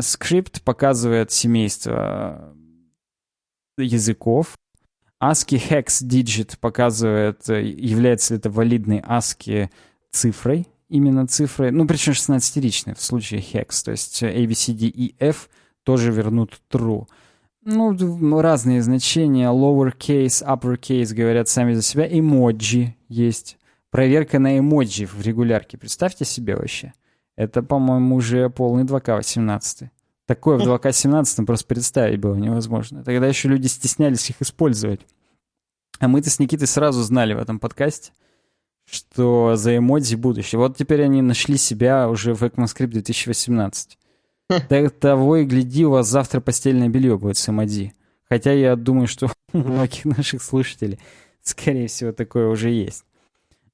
Скрипт 0.00 0.62
показывает 0.62 1.32
семейство 1.32 2.54
языков. 3.76 4.56
ASCII 5.20 5.60
Hex 5.68 6.06
Digit 6.06 6.58
показывает, 6.60 7.50
э, 7.50 7.60
является 7.64 8.34
ли 8.34 8.38
это 8.38 8.50
валидной 8.50 9.00
ASCII 9.00 9.68
цифрой, 10.12 10.68
именно 10.88 11.26
цифрой, 11.26 11.72
ну, 11.72 11.88
причем 11.88 12.12
16-ричной 12.12 12.94
в 12.94 13.02
случае 13.02 13.40
Hex, 13.40 13.84
то 13.84 13.90
есть 13.90 14.22
A, 14.22 14.46
B, 14.46 14.54
C, 14.54 14.72
D, 14.74 14.86
E, 14.86 15.14
F 15.18 15.48
тоже 15.84 16.12
вернут 16.12 16.60
true. 16.70 17.06
Ну, 17.62 18.40
разные 18.40 18.82
значения, 18.82 19.48
lowercase, 19.48 20.44
uppercase 20.44 21.14
говорят 21.14 21.48
сами 21.48 21.74
за 21.74 21.82
себя, 21.82 22.06
эмоджи 22.06 22.94
есть. 23.08 23.58
Проверка 23.90 24.38
на 24.38 24.58
эмоджи 24.58 25.06
в 25.06 25.20
регулярке, 25.20 25.76
представьте 25.76 26.24
себе 26.24 26.56
вообще. 26.56 26.94
Это, 27.36 27.62
по-моему, 27.62 28.16
уже 28.16 28.48
полный 28.50 28.84
2К18. 28.84 29.88
Такое 30.26 30.58
в 30.58 30.62
2К17 30.62 31.44
просто 31.44 31.66
представить 31.66 32.20
было 32.20 32.34
невозможно. 32.36 33.02
Тогда 33.02 33.26
еще 33.26 33.48
люди 33.48 33.66
стеснялись 33.66 34.30
их 34.30 34.40
использовать. 34.40 35.00
А 35.98 36.08
мы-то 36.08 36.30
с 36.30 36.38
Никитой 36.38 36.66
сразу 36.66 37.02
знали 37.02 37.34
в 37.34 37.38
этом 37.38 37.58
подкасте, 37.58 38.12
что 38.88 39.56
за 39.56 39.76
эмодзи 39.76 40.14
будущее. 40.14 40.58
Вот 40.58 40.76
теперь 40.76 41.02
они 41.02 41.20
нашли 41.20 41.56
себя 41.56 42.08
уже 42.08 42.34
в 42.34 42.42
ECMAScript 42.42 42.86
2018. 42.86 43.98
Так 44.68 44.90
того 44.98 45.36
и 45.36 45.44
гляди, 45.44 45.84
у 45.84 45.90
вас 45.90 46.08
завтра 46.08 46.40
постельное 46.40 46.88
белье 46.88 47.16
будет 47.18 47.36
с 47.36 47.48
эмодзи. 47.48 47.94
Хотя 48.28 48.52
я 48.52 48.76
думаю, 48.76 49.06
что 49.06 49.30
у 49.52 49.58
многих 49.58 50.04
наших 50.04 50.42
слушателей, 50.42 50.98
скорее 51.42 51.88
всего, 51.88 52.12
такое 52.12 52.48
уже 52.48 52.70
есть. 52.70 53.04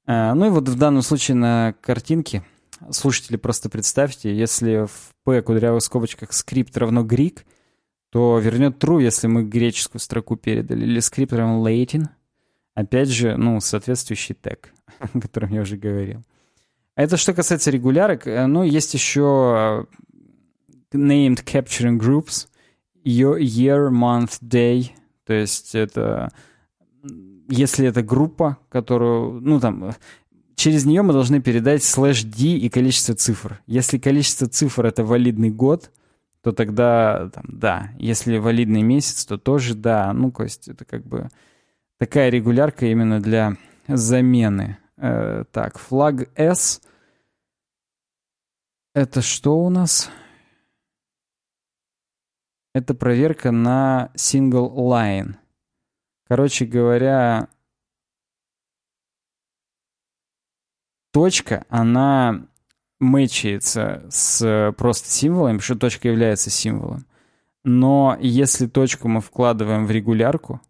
А, 0.06 0.34
ну 0.34 0.46
и 0.46 0.50
вот 0.50 0.68
в 0.68 0.78
данном 0.78 1.02
случае 1.02 1.36
на 1.36 1.74
картинке 1.80 2.44
слушатели, 2.90 3.36
просто 3.36 3.68
представьте, 3.68 4.34
если 4.34 4.86
в 4.86 5.14
P 5.24 5.42
кудрявых 5.42 5.82
скобочках 5.82 6.32
скрипт 6.32 6.76
равно 6.76 7.04
Greek, 7.04 7.40
то 8.10 8.38
вернет 8.38 8.82
true, 8.82 9.02
если 9.02 9.26
мы 9.26 9.44
греческую 9.44 10.00
строку 10.00 10.36
передали, 10.36 10.84
или 10.84 11.00
скрипт 11.00 11.32
равно 11.32 11.66
Latin. 11.68 12.06
Опять 12.74 13.08
же, 13.08 13.36
ну, 13.36 13.60
соответствующий 13.60 14.34
тег, 14.34 14.72
о 14.98 15.20
котором 15.20 15.50
я 15.52 15.62
уже 15.62 15.76
говорил. 15.76 16.22
Это 16.94 17.16
что 17.16 17.34
касается 17.34 17.70
регулярок. 17.70 18.26
Э, 18.26 18.46
ну, 18.46 18.62
есть 18.62 18.94
еще 18.94 19.86
э, 19.90 19.96
named 20.97 21.44
capturing 21.44 21.99
groups, 21.99 22.49
year, 23.05 23.90
month, 23.90 24.38
day. 24.42 24.90
То 25.24 25.34
есть 25.34 25.74
это 25.74 26.30
если 27.49 27.86
это 27.86 28.03
группа, 28.03 28.59
которую, 28.68 29.40
ну 29.40 29.61
там, 29.61 29.92
через 30.55 30.84
нее 30.84 31.03
мы 31.03 31.12
должны 31.12 31.40
передать 31.40 31.82
слэш 31.82 32.24
d 32.24 32.57
и 32.57 32.68
количество 32.68 33.14
цифр. 33.14 33.61
Если 33.66 33.99
количество 33.99 34.49
цифр 34.49 34.86
это 34.86 35.05
валидный 35.05 35.51
год, 35.51 35.90
то 36.42 36.53
тогда 36.53 37.30
там, 37.32 37.44
да. 37.49 37.90
Если 37.99 38.38
валидный 38.38 38.82
месяц, 38.82 39.24
то 39.24 39.38
тоже 39.38 39.74
да. 39.74 40.12
Ну, 40.12 40.30
то 40.30 40.44
есть 40.44 40.68
это 40.68 40.84
как 40.84 41.05
бы 41.05 41.28
такая 41.99 42.30
регулярка 42.30 42.86
именно 42.86 43.20
для 43.20 43.57
замены. 43.88 44.78
Э, 44.97 45.44
так, 45.51 45.78
флаг 45.78 46.28
S. 46.36 46.80
Это 48.94 49.22
что 49.22 49.59
у 49.59 49.70
нас? 49.70 50.11
Это 52.76 52.92
проверка 52.92 53.52
на 53.52 54.10
single 54.16 54.70
line. 54.74 55.36
Короче 56.28 56.66
говоря, 56.66 57.48
точка, 61.10 61.64
она 61.70 62.44
мэчится 63.00 64.04
с 64.10 64.74
просто 64.76 65.08
символом, 65.08 65.60
что 65.60 65.76
точка 65.76 66.08
является 66.08 66.50
символом. 66.50 67.06
Но 67.64 68.18
если 68.20 68.66
точку 68.66 69.08
мы 69.08 69.22
вкладываем 69.22 69.86
в 69.86 69.90
регулярку, 69.90 70.60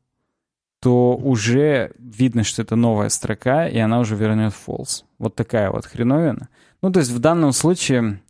то 0.81 1.17
уже 1.17 1.93
видно, 1.99 2.45
что 2.45 2.63
это 2.63 2.77
новая 2.77 3.09
строка, 3.09 3.67
и 3.67 3.79
она 3.79 3.99
уже 3.99 4.15
вернет 4.15 4.53
false. 4.53 5.03
Вот 5.19 5.35
такая 5.35 5.73
вот 5.73 5.87
хреновина. 5.87 6.51
Ну, 6.83 6.93
то 6.93 7.01
есть 7.01 7.11
в 7.11 7.19
данном 7.19 7.51
случае 7.51 8.23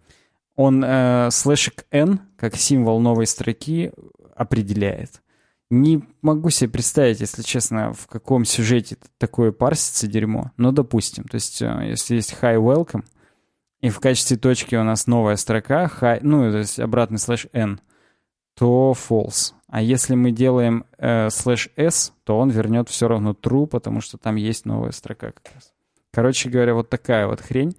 он 0.56 0.82
э, 0.84 1.28
слэшик 1.30 1.86
n, 1.90 2.20
как 2.36 2.56
символ 2.56 3.00
новой 3.00 3.26
строки, 3.26 3.92
определяет. 4.34 5.22
Не 5.68 6.02
могу 6.22 6.50
себе 6.50 6.70
представить, 6.70 7.20
если 7.20 7.42
честно, 7.42 7.92
в 7.92 8.06
каком 8.06 8.44
сюжете 8.44 8.96
такое 9.18 9.52
парсится 9.52 10.06
дерьмо. 10.06 10.52
Но 10.56 10.72
допустим. 10.72 11.24
То 11.24 11.36
есть, 11.36 11.60
э, 11.60 11.88
если 11.88 12.16
есть 12.16 12.36
hi 12.40 12.58
welcome, 12.58 13.04
и 13.80 13.90
в 13.90 14.00
качестве 14.00 14.36
точки 14.36 14.74
у 14.74 14.84
нас 14.84 15.06
новая 15.06 15.36
строка, 15.36 15.90
hi, 16.00 16.20
ну, 16.22 16.50
то 16.50 16.58
есть 16.58 16.80
обратный 16.80 17.18
слэш 17.18 17.46
n, 17.52 17.80
то 18.54 18.94
false. 18.96 19.52
А 19.68 19.82
если 19.82 20.14
мы 20.14 20.30
делаем 20.30 20.84
э, 20.98 21.28
слэш 21.30 21.68
s, 21.76 22.12
то 22.24 22.38
он 22.38 22.50
вернет 22.50 22.88
все 22.88 23.08
равно 23.08 23.32
true, 23.32 23.66
потому 23.66 24.00
что 24.00 24.16
там 24.16 24.36
есть 24.36 24.64
новая 24.64 24.92
строка 24.92 25.32
как 25.32 25.54
раз. 25.54 25.72
Короче 26.12 26.48
говоря, 26.48 26.74
вот 26.74 26.88
такая 26.88 27.26
вот 27.26 27.40
хрень. 27.40 27.76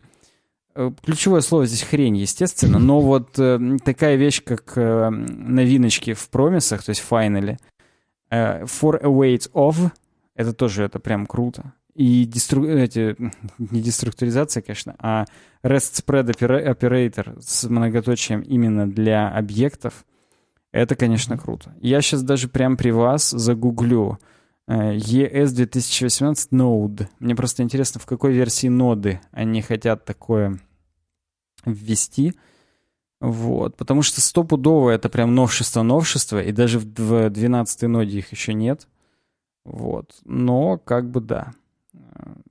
Э, 0.80 0.92
ключевое 1.04 1.42
слово 1.42 1.66
здесь 1.66 1.82
хрень, 1.82 2.18
естественно, 2.18 2.78
но 2.78 3.02
вот 3.02 3.40
э, 3.40 3.78
такая 3.84 4.16
вещь, 4.16 4.44
как 4.44 4.74
э, 4.76 5.10
новиночки 5.10 6.14
в 6.14 6.30
промисах, 6.30 6.84
то 6.84 6.92
есть 6.92 7.02
в 7.02 7.06
finally, 7.06 7.58
Uh, 8.30 8.66
for 8.66 9.00
a 9.02 9.08
weight 9.08 9.50
of, 9.54 9.90
это 10.36 10.52
тоже, 10.52 10.84
это 10.84 11.00
прям 11.00 11.26
круто. 11.26 11.72
И 11.96 12.26
дестру... 12.26 12.68
эти, 12.68 13.16
не 13.58 13.82
деструктуризация, 13.82 14.62
конечно, 14.62 14.98
а 15.00 15.24
REST 15.64 16.04
Spread 16.06 16.38
Operator 16.38 17.38
с 17.40 17.64
многоточием 17.70 18.42
именно 18.42 18.86
для 18.86 19.30
объектов, 19.30 20.06
это, 20.74 20.98
конечно, 20.98 21.38
круто. 21.38 21.74
Я 21.80 22.02
сейчас 22.02 22.22
даже 22.22 22.50
прям 22.50 22.76
при 22.76 22.92
вас 22.92 23.30
загуглю 23.30 24.20
uh, 24.70 24.98
ES 24.98 25.56
2018 25.56 26.52
Node. 26.52 27.08
Мне 27.20 27.34
просто 27.34 27.64
интересно, 27.64 28.02
в 28.02 28.06
какой 28.06 28.34
версии 28.34 28.68
ноды 28.68 29.22
они 29.32 29.62
хотят 29.62 30.04
такое 30.04 30.60
ввести. 31.74 32.34
Вот, 33.20 33.76
потому 33.78 34.04
что 34.04 34.22
стопудово 34.22 34.92
это 34.92 35.10
прям 35.10 35.34
новшество-новшество, 35.34 36.42
и 36.42 36.52
даже 36.52 36.78
в 36.80 36.86
12-й 36.86 37.88
ноде 37.88 38.20
их 38.20 38.32
еще 38.32 38.54
нет. 38.54 38.88
Вот, 39.66 40.16
но 40.24 40.78
как 40.78 41.10
бы 41.10 41.20
да. 41.20 41.54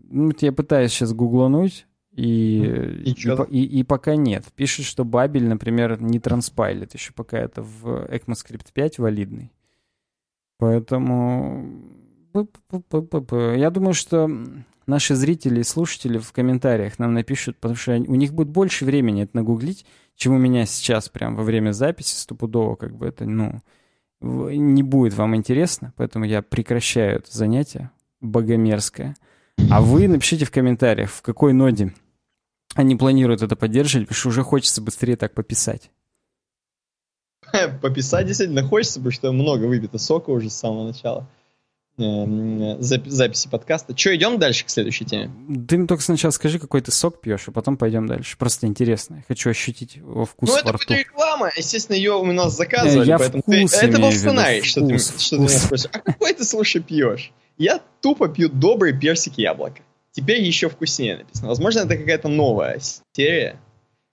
Ну, 0.08 0.32
я 0.40 0.52
пытаюсь 0.52 0.92
сейчас 0.92 1.12
гуглануть, 1.12 1.86
и, 2.12 2.62
и, 3.04 3.10
и, 3.10 3.14
и, 3.50 3.80
и 3.80 3.82
пока 3.84 4.16
нет. 4.16 4.44
Пишет, 4.54 4.86
что 4.86 5.04
Бабель, 5.04 5.46
например, 5.46 6.00
не 6.00 6.18
транспайлит 6.18 6.94
еще 6.94 7.12
пока 7.12 7.38
это 7.38 7.62
в 7.62 8.06
ECMAScript 8.06 8.68
5 8.72 8.98
валидный. 8.98 9.52
Поэтому 10.58 11.82
я 12.32 13.70
думаю, 13.70 13.92
что 13.92 14.30
наши 14.86 15.14
зрители 15.14 15.60
и 15.60 15.64
слушатели 15.64 16.18
в 16.18 16.32
комментариях 16.32 16.98
нам 16.98 17.14
напишут, 17.14 17.56
потому 17.58 17.76
что 17.76 17.92
у 17.92 18.14
них 18.14 18.32
будет 18.32 18.48
больше 18.48 18.84
времени 18.84 19.24
это 19.24 19.36
нагуглить, 19.36 19.84
чем 20.16 20.34
у 20.34 20.38
меня 20.38 20.66
сейчас 20.66 21.08
прям 21.08 21.36
во 21.36 21.42
время 21.42 21.72
записи 21.72 22.14
стопудово, 22.14 22.76
как 22.76 22.96
бы 22.96 23.06
это, 23.06 23.24
ну, 23.24 23.60
не 24.20 24.82
будет 24.82 25.14
вам 25.14 25.36
интересно, 25.36 25.92
поэтому 25.96 26.24
я 26.24 26.42
прекращаю 26.42 27.18
это 27.18 27.36
занятие 27.36 27.90
богомерзкое. 28.20 29.16
А 29.70 29.80
вы 29.80 30.08
напишите 30.08 30.44
в 30.44 30.50
комментариях, 30.50 31.10
в 31.10 31.22
какой 31.22 31.52
ноде 31.52 31.92
они 32.74 32.96
планируют 32.96 33.42
это 33.42 33.56
поддерживать, 33.56 34.08
потому 34.08 34.18
что 34.18 34.28
уже 34.28 34.42
хочется 34.42 34.82
быстрее 34.82 35.16
так 35.16 35.34
пописать. 35.34 35.90
Пописать 37.82 38.26
действительно 38.26 38.62
хочется, 38.62 39.00
потому 39.00 39.12
что 39.12 39.32
много 39.32 39.64
выпито 39.64 39.98
сока 39.98 40.30
уже 40.30 40.50
с 40.50 40.54
самого 40.54 40.88
начала. 40.88 41.28
Эм, 41.98 42.76
записи 42.82 43.48
подкаста. 43.48 43.94
Че, 43.94 44.16
идем 44.16 44.38
дальше 44.38 44.66
к 44.66 44.70
следующей 44.70 45.06
теме? 45.06 45.30
Ты 45.66 45.78
мне 45.78 45.86
только 45.86 46.02
сначала 46.02 46.30
скажи, 46.30 46.58
какой 46.58 46.82
ты 46.82 46.92
сок 46.92 47.22
пьешь, 47.22 47.44
а 47.46 47.52
потом 47.52 47.78
пойдем 47.78 48.06
дальше. 48.06 48.36
Просто 48.36 48.66
интересно. 48.66 49.16
Я 49.16 49.22
хочу 49.26 49.48
ощутить 49.48 49.96
его 49.96 50.26
вкус 50.26 50.50
Ну, 50.50 50.56
это 50.58 50.72
будет 50.72 50.90
реклама. 50.90 51.50
Естественно, 51.56 51.96
ее 51.96 52.12
у 52.12 52.24
нас 52.32 52.54
заказывали. 52.54 53.08
Я 53.08 53.18
поэтому 53.18 53.42
вкус 53.42 53.72
ты... 53.72 53.86
Это 53.86 53.98
был 53.98 54.12
сценарий, 54.12 54.62
что, 54.62 54.84
вкус, 54.84 55.08
ты, 55.08 55.20
что 55.20 55.36
вкус. 55.36 55.50
ты 55.50 55.54
меня 55.54 55.66
спросишь. 55.66 55.90
А 55.92 55.98
какой 56.00 56.34
ты, 56.34 56.44
слушай, 56.44 56.82
пьешь? 56.82 57.32
Я 57.56 57.80
тупо 58.02 58.28
пью 58.28 58.50
добрый 58.50 58.98
персик 58.98 59.38
яблоко. 59.38 59.80
Теперь 60.12 60.42
еще 60.42 60.68
вкуснее 60.68 61.16
написано. 61.16 61.48
Возможно, 61.48 61.80
это 61.80 61.96
какая-то 61.96 62.28
новая 62.28 62.78
серия. 63.12 63.58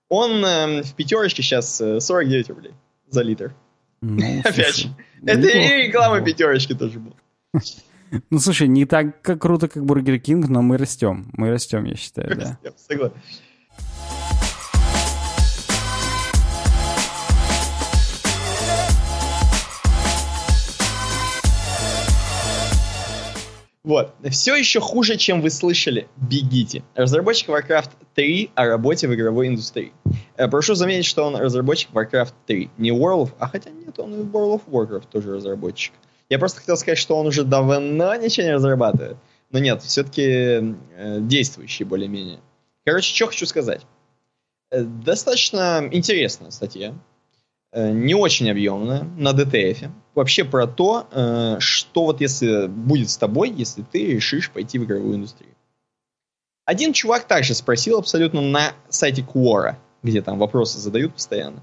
Он 0.07 0.45
э, 0.45 0.83
в 0.83 0.93
пятерочке 0.93 1.43
сейчас 1.43 1.77
49 1.77 2.49
э, 2.49 2.53
рублей 2.53 2.73
за 3.09 3.23
литр. 3.23 3.53
Ну, 3.99 4.39
Опять 4.45 4.77
же. 4.77 4.87
Это 5.25 5.47
и 5.47 5.87
реклама 5.87 6.21
пятерочки 6.21 6.73
тоже 6.73 6.99
была. 6.99 7.15
Ну, 8.29 8.37
слушай, 8.39 8.67
не 8.67 8.85
так 8.85 9.23
как 9.23 9.41
круто, 9.41 9.67
как 9.67 9.83
Бургер 9.83 10.19
Кинг, 10.19 10.47
но 10.47 10.61
мы 10.61 10.77
растем. 10.77 11.31
Мы 11.33 11.49
растем, 11.49 11.85
я 11.85 11.95
считаю, 11.95 12.37
да. 12.37 12.59
Вот. 23.83 24.15
Все 24.29 24.55
еще 24.55 24.79
хуже, 24.79 25.17
чем 25.17 25.41
вы 25.41 25.49
слышали. 25.49 26.07
Бегите. 26.15 26.83
Разработчик 26.95 27.49
Warcraft 27.49 27.89
3 28.15 28.51
о 28.55 28.67
работе 28.67 29.07
в 29.07 29.13
игровой 29.13 29.47
индустрии. 29.47 29.91
Э, 30.37 30.47
прошу 30.47 30.75
заметить, 30.75 31.05
что 31.05 31.25
он 31.25 31.35
разработчик 31.35 31.89
Warcraft 31.91 32.33
3. 32.45 32.69
Не 32.77 32.91
World 32.91 33.23
of... 33.23 33.29
А 33.39 33.47
хотя 33.49 33.71
нет, 33.71 33.99
он 33.99 34.13
и 34.13 34.23
World 34.23 34.61
of 34.61 34.61
Warcraft 34.69 35.07
тоже 35.11 35.33
разработчик. 35.33 35.93
Я 36.33 36.39
просто 36.39 36.61
хотел 36.61 36.77
сказать, 36.77 36.97
что 36.97 37.15
он 37.15 37.27
уже 37.27 37.43
давно 37.43 38.15
ничего 38.15 38.47
не 38.47 38.53
разрабатывает. 38.53 39.17
Но 39.51 39.59
нет, 39.59 39.83
все-таки 39.83 40.23
э, 40.23 41.19
действующий 41.21 41.83
более-менее. 41.83 42.39
Короче, 42.83 43.13
что 43.13 43.27
хочу 43.27 43.45
сказать. 43.45 43.85
Э, 44.71 44.81
достаточно 44.81 45.87
интересная 45.91 46.49
статья. 46.49 46.95
Э, 47.71 47.91
не 47.91 48.15
очень 48.15 48.49
объемная, 48.49 49.03
на 49.15 49.29
DTF. 49.29 49.91
Вообще 50.15 50.43
про 50.43 50.65
то, 50.65 51.07
что 51.59 52.05
вот 52.05 52.19
если 52.19 52.65
будет 52.65 53.11
с 53.11 53.17
тобой, 53.17 53.51
если 53.51 53.83
ты 53.83 54.13
решишь 54.15 54.49
пойти 54.49 54.79
в 54.79 54.85
игровую 54.85 55.17
индустрию. 55.17 55.53
Один 56.65 56.93
чувак 56.93 57.27
также 57.27 57.53
спросил 57.53 57.99
абсолютно 57.99 58.41
на 58.41 58.73
сайте 58.89 59.21
Quora, 59.21 59.75
где 60.01 60.23
там 60.23 60.39
вопросы 60.39 60.79
задают 60.79 61.13
постоянно. 61.13 61.61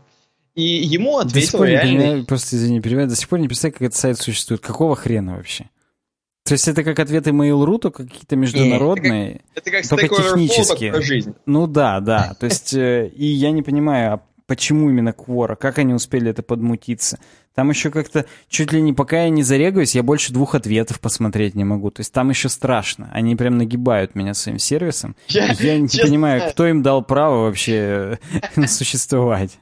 И 0.54 0.62
ему 0.62 1.18
ответил 1.18 1.62
реально... 1.64 2.16
Не, 2.16 2.24
просто, 2.24 2.56
извини, 2.56 2.80
перевод, 2.80 3.08
до 3.08 3.16
сих 3.16 3.28
пор 3.28 3.38
не 3.38 3.48
представляю, 3.48 3.74
как 3.74 3.82
этот 3.82 3.98
сайт 3.98 4.18
существует. 4.18 4.60
Какого 4.60 4.96
хрена 4.96 5.36
вообще? 5.36 5.70
То 6.44 6.54
есть 6.54 6.66
это 6.66 6.82
как 6.82 6.98
ответы 6.98 7.30
Mail.ru, 7.30 7.78
только 7.78 8.04
какие-то 8.04 8.34
международные, 8.34 9.42
это 9.54 9.70
как, 9.70 9.84
это 9.84 9.96
как 9.96 10.08
только 10.08 10.22
технические. 10.22 11.00
жизнь. 11.00 11.34
Ну 11.46 11.66
да, 11.66 12.00
да. 12.00 12.34
То 12.40 12.46
есть, 12.46 12.74
э, 12.74 13.08
и 13.14 13.26
я 13.26 13.52
не 13.52 13.62
понимаю, 13.62 14.14
а 14.14 14.22
почему 14.50 14.90
именно 14.90 15.10
Quora, 15.10 15.54
как 15.54 15.78
они 15.78 15.94
успели 15.94 16.28
это 16.28 16.42
подмутиться. 16.42 17.20
Там 17.54 17.70
еще 17.70 17.92
как-то, 17.92 18.26
чуть 18.48 18.72
ли 18.72 18.82
не 18.82 18.92
пока 18.92 19.22
я 19.22 19.28
не 19.28 19.44
зарегаюсь, 19.44 19.94
я 19.94 20.02
больше 20.02 20.32
двух 20.32 20.56
ответов 20.56 20.98
посмотреть 20.98 21.54
не 21.54 21.62
могу. 21.62 21.92
То 21.92 22.00
есть 22.00 22.12
там 22.12 22.30
еще 22.30 22.48
страшно. 22.48 23.08
Они 23.12 23.36
прям 23.36 23.58
нагибают 23.58 24.16
меня 24.16 24.34
своим 24.34 24.58
сервисом. 24.58 25.14
Я, 25.28 25.52
я 25.52 25.78
не 25.78 25.86
понимаю, 25.86 26.40
знаю. 26.40 26.52
кто 26.52 26.66
им 26.66 26.82
дал 26.82 27.04
право 27.04 27.44
вообще 27.44 28.18
э, 28.56 28.66
существовать. 28.66 29.56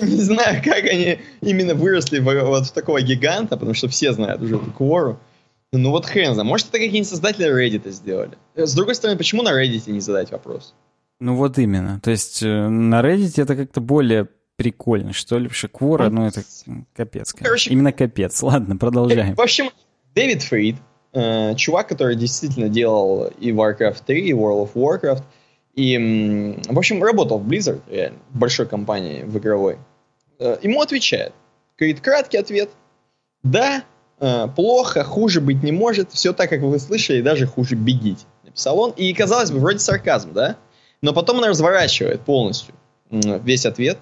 Не 0.00 0.22
знаю, 0.22 0.62
как 0.62 0.84
они 0.84 1.18
именно 1.40 1.74
выросли 1.74 2.20
вот 2.20 2.66
в 2.68 2.72
такого 2.72 3.02
гиганта, 3.02 3.56
потому 3.56 3.74
что 3.74 3.88
все 3.88 4.12
знают 4.12 4.40
уже 4.42 4.60
Quora. 4.78 5.16
Ну 5.72 5.90
вот 5.90 6.06
хрен 6.06 6.34
знает. 6.34 6.48
Может, 6.48 6.68
это 6.68 6.78
какие-нибудь 6.78 7.08
создатели 7.08 7.48
Reddit 7.48 7.90
сделали. 7.90 8.38
С 8.54 8.74
другой 8.76 8.94
стороны, 8.94 9.18
почему 9.18 9.42
на 9.42 9.50
Reddit 9.60 9.90
не 9.90 10.00
задать 10.00 10.30
вопрос? 10.30 10.72
Ну 11.20 11.36
вот 11.36 11.58
именно. 11.58 12.00
То 12.00 12.10
есть 12.10 12.42
э, 12.42 12.68
на 12.68 13.00
Reddit 13.02 13.42
это 13.42 13.54
как-то 13.54 13.80
более 13.80 14.28
прикольно, 14.56 15.12
что 15.12 15.38
ли, 15.38 15.48
что 15.50 15.68
Quora, 15.68 16.08
ну 16.08 16.26
это 16.26 16.42
капец. 16.94 17.32
Короче, 17.34 17.70
Именно 17.70 17.92
капец. 17.92 18.42
Ладно, 18.42 18.76
продолжаем. 18.76 19.34
В 19.34 19.40
общем, 19.40 19.70
Дэвид 20.14 20.42
Фрид, 20.42 20.76
э, 21.12 21.54
чувак, 21.56 21.88
который 21.88 22.16
действительно 22.16 22.68
делал 22.68 23.26
и 23.38 23.52
Warcraft 23.52 24.02
3, 24.06 24.20
и 24.20 24.32
World 24.32 24.68
of 24.68 24.72
Warcraft, 24.74 25.22
и, 25.74 26.58
в 26.68 26.78
общем, 26.78 27.02
работал 27.02 27.38
в 27.38 27.48
Blizzard, 27.48 27.80
реально, 27.88 28.18
в 28.30 28.38
большой 28.38 28.66
компании, 28.66 29.22
в 29.22 29.38
игровой. 29.38 29.78
Э, 30.38 30.58
ему 30.62 30.80
отвечает. 30.80 31.32
Говорит, 31.78 32.00
краткий 32.00 32.38
ответ. 32.38 32.70
Да, 33.42 33.84
э, 34.18 34.48
плохо, 34.54 35.04
хуже 35.04 35.40
быть 35.40 35.62
не 35.62 35.72
может, 35.72 36.12
все 36.12 36.32
так, 36.32 36.50
как 36.50 36.60
вы 36.60 36.78
слышали, 36.78 37.22
даже 37.22 37.46
хуже 37.46 37.76
бегите. 37.76 38.24
Написал 38.44 38.78
он. 38.78 38.90
И, 38.90 39.12
казалось 39.14 39.50
бы, 39.50 39.58
вроде 39.58 39.78
сарказм, 39.78 40.32
да? 40.32 40.56
Но 41.02 41.12
потом 41.12 41.38
она 41.38 41.48
разворачивает 41.48 42.20
полностью 42.20 42.74
весь 43.10 43.66
ответ 43.66 43.98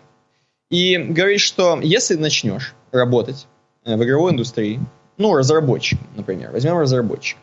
и 0.71 0.99
говорит, 0.99 1.41
что 1.41 1.81
если 1.83 2.17
начнешь 2.17 2.75
работать 2.93 3.47
э, 3.85 3.97
в 3.97 4.05
игровой 4.05 4.33
индустрии, 4.33 4.81
ну, 5.17 5.35
разработчик, 5.35 5.99
например, 6.15 6.51
возьмем 6.51 6.79
разработчик. 6.79 7.39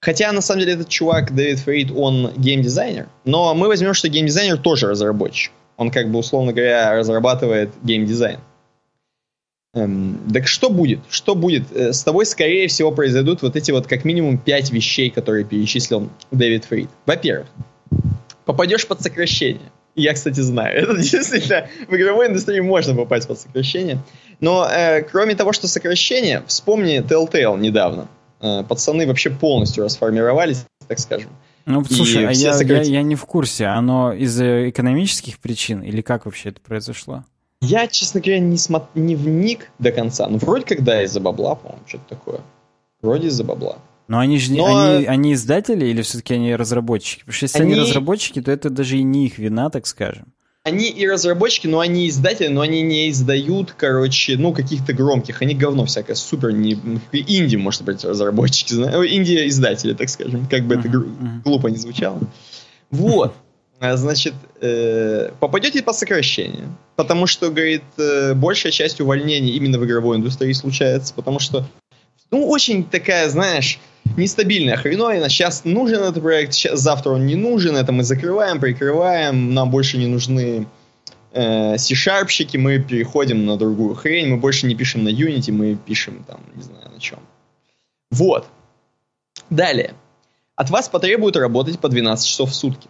Хотя, 0.00 0.32
на 0.32 0.40
самом 0.40 0.60
деле, 0.60 0.72
этот 0.74 0.88
чувак, 0.88 1.32
Дэвид 1.32 1.60
Фрид, 1.60 1.92
он 1.94 2.32
геймдизайнер, 2.36 3.08
но 3.24 3.54
мы 3.54 3.68
возьмем, 3.68 3.94
что 3.94 4.08
геймдизайнер 4.08 4.58
тоже 4.58 4.88
разработчик. 4.88 5.52
Он, 5.76 5.90
как 5.90 6.10
бы, 6.10 6.18
условно 6.18 6.52
говоря, 6.52 6.92
разрабатывает 6.94 7.70
геймдизайн. 7.82 8.40
Эм, 9.74 10.20
так 10.32 10.48
что 10.48 10.68
будет? 10.68 11.00
Что 11.08 11.34
будет? 11.34 11.72
Э, 11.72 11.92
с 11.92 12.02
тобой, 12.02 12.26
скорее 12.26 12.66
всего, 12.68 12.90
произойдут 12.90 13.42
вот 13.42 13.56
эти 13.56 13.70
вот 13.70 13.86
как 13.86 14.04
минимум 14.04 14.38
пять 14.38 14.70
вещей, 14.70 15.08
которые 15.08 15.44
перечислил 15.44 16.10
Дэвид 16.30 16.64
Фрид. 16.64 16.90
Во-первых, 17.06 17.46
попадешь 18.44 18.86
под 18.86 19.02
сокращение. 19.02 19.72
Я, 19.94 20.14
кстати, 20.14 20.40
знаю. 20.40 20.76
Это 20.82 20.96
действительно 20.96 21.68
в 21.88 21.94
игровой 21.94 22.28
индустрии 22.28 22.60
можно 22.60 22.94
попасть 22.94 23.28
под 23.28 23.38
сокращение. 23.38 23.98
Но 24.40 24.66
э, 24.68 25.02
кроме 25.02 25.34
того, 25.34 25.52
что 25.52 25.68
сокращение, 25.68 26.42
вспомни 26.46 27.00
Telltale 27.00 27.58
недавно. 27.58 28.08
Э, 28.40 28.64
пацаны 28.68 29.06
вообще 29.06 29.30
полностью 29.30 29.84
расформировались, 29.84 30.66
так 30.88 30.98
скажем. 30.98 31.30
Ну, 31.64 31.84
слушай, 31.84 32.26
а 32.26 32.32
я, 32.32 32.60
я, 32.60 32.82
я 32.82 33.02
не 33.02 33.14
в 33.14 33.24
курсе. 33.24 33.66
Оно 33.66 34.12
из-за 34.12 34.68
экономических 34.68 35.38
причин 35.38 35.80
или 35.82 36.00
как 36.00 36.26
вообще 36.26 36.48
это 36.48 36.60
произошло? 36.60 37.24
Я, 37.60 37.86
честно 37.86 38.20
говоря, 38.20 38.40
не, 38.40 38.58
смо... 38.58 38.88
не 38.96 39.14
вник 39.14 39.70
до 39.78 39.92
конца. 39.92 40.26
Ну, 40.28 40.38
вроде 40.38 40.64
как, 40.64 40.82
да, 40.82 41.04
из-за 41.04 41.20
бабла, 41.20 41.54
по-моему, 41.54 41.84
что-то 41.86 42.04
такое. 42.08 42.40
Вроде 43.00 43.28
из-за 43.28 43.44
бабла. 43.44 43.78
Но 44.12 44.18
они 44.18 44.38
же 44.38 44.52
Но... 44.52 44.66
они, 44.66 45.06
они 45.06 45.32
издатели 45.32 45.86
или 45.86 46.02
все-таки 46.02 46.34
они 46.34 46.54
разработчики? 46.54 47.20
Потому 47.20 47.32
что 47.32 47.44
если 47.44 47.62
они... 47.62 47.72
они 47.72 47.80
разработчики, 47.80 48.42
то 48.42 48.52
это 48.52 48.68
даже 48.68 48.98
и 48.98 49.02
не 49.02 49.24
их 49.24 49.38
вина, 49.38 49.70
так 49.70 49.86
скажем. 49.86 50.34
Они 50.64 50.90
и 50.90 51.08
разработчики, 51.08 51.66
но 51.66 51.80
они 51.80 52.10
издатели, 52.10 52.48
но 52.48 52.60
они 52.60 52.82
не 52.82 53.08
издают, 53.08 53.72
короче, 53.72 54.36
ну, 54.36 54.52
каких-то 54.52 54.92
громких. 54.92 55.40
Они 55.40 55.54
говно 55.54 55.86
всякое, 55.86 56.14
супер 56.14 56.52
не... 56.52 56.74
Инди, 57.12 57.56
может 57.56 57.84
быть, 57.84 58.04
разработчики. 58.04 58.74
Инди 58.74 59.48
издатели, 59.48 59.94
так 59.94 60.10
скажем. 60.10 60.46
Как 60.46 60.64
бы 60.64 60.74
uh-huh, 60.74 60.80
это 60.80 60.88
uh-huh. 60.88 61.42
глупо 61.42 61.68
не 61.68 61.78
звучало. 61.78 62.20
Вот. 62.90 63.32
А, 63.80 63.96
значит, 63.96 64.34
э, 64.60 65.30
попадете 65.40 65.82
под 65.82 65.96
сокращение. 65.96 66.68
Потому 66.96 67.26
что, 67.26 67.48
говорит, 67.48 67.82
э, 67.96 68.34
большая 68.34 68.72
часть 68.72 69.00
увольнений 69.00 69.52
именно 69.52 69.78
в 69.78 69.86
игровой 69.86 70.18
индустрии 70.18 70.52
случается. 70.52 71.14
Потому 71.14 71.38
что, 71.38 71.66
ну, 72.30 72.46
очень 72.46 72.84
такая, 72.84 73.30
знаешь 73.30 73.80
нестабильная 74.16 74.76
хреновина. 74.76 75.28
Сейчас 75.28 75.64
нужен 75.64 76.02
этот 76.02 76.22
проект, 76.22 76.54
сейчас, 76.54 76.80
завтра 76.80 77.10
он 77.10 77.26
не 77.26 77.34
нужен. 77.34 77.76
Это 77.76 77.92
мы 77.92 78.04
закрываем, 78.04 78.60
прикрываем. 78.60 79.54
Нам 79.54 79.70
больше 79.70 79.98
не 79.98 80.06
нужны 80.06 80.66
э, 81.32 81.78
C-шарпщики. 81.78 82.56
Мы 82.56 82.78
переходим 82.78 83.46
на 83.46 83.56
другую 83.56 83.94
хрень. 83.94 84.28
Мы 84.28 84.36
больше 84.36 84.66
не 84.66 84.74
пишем 84.74 85.04
на 85.04 85.08
Unity, 85.08 85.52
мы 85.52 85.76
пишем 85.76 86.24
там, 86.26 86.40
не 86.54 86.62
знаю, 86.62 86.90
на 86.92 87.00
чем. 87.00 87.18
Вот. 88.10 88.46
Далее. 89.50 89.94
От 90.56 90.70
вас 90.70 90.88
потребуют 90.88 91.36
работать 91.36 91.78
по 91.78 91.88
12 91.88 92.26
часов 92.26 92.50
в 92.50 92.54
сутки. 92.54 92.88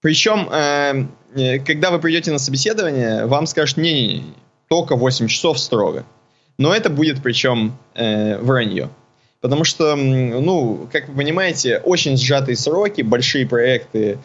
Причем, 0.00 0.48
э, 0.50 1.06
э, 1.34 1.58
когда 1.58 1.90
вы 1.90 1.98
придете 1.98 2.30
на 2.30 2.38
собеседование, 2.38 3.26
вам 3.26 3.46
скажут, 3.46 3.76
не-не-не, 3.78 4.24
только 4.68 4.96
8 4.96 5.26
часов 5.26 5.58
строго. 5.58 6.04
Но 6.56 6.74
это 6.74 6.90
будет 6.90 7.22
причем 7.22 7.76
э, 7.94 8.38
вранье. 8.38 8.90
Потому 9.40 9.64
что, 9.64 9.94
ну, 9.94 10.88
как 10.90 11.08
вы 11.08 11.14
понимаете, 11.14 11.78
очень 11.78 12.16
сжатые 12.16 12.56
сроки, 12.56 13.02
большие 13.02 13.46
проекты, 13.46 14.18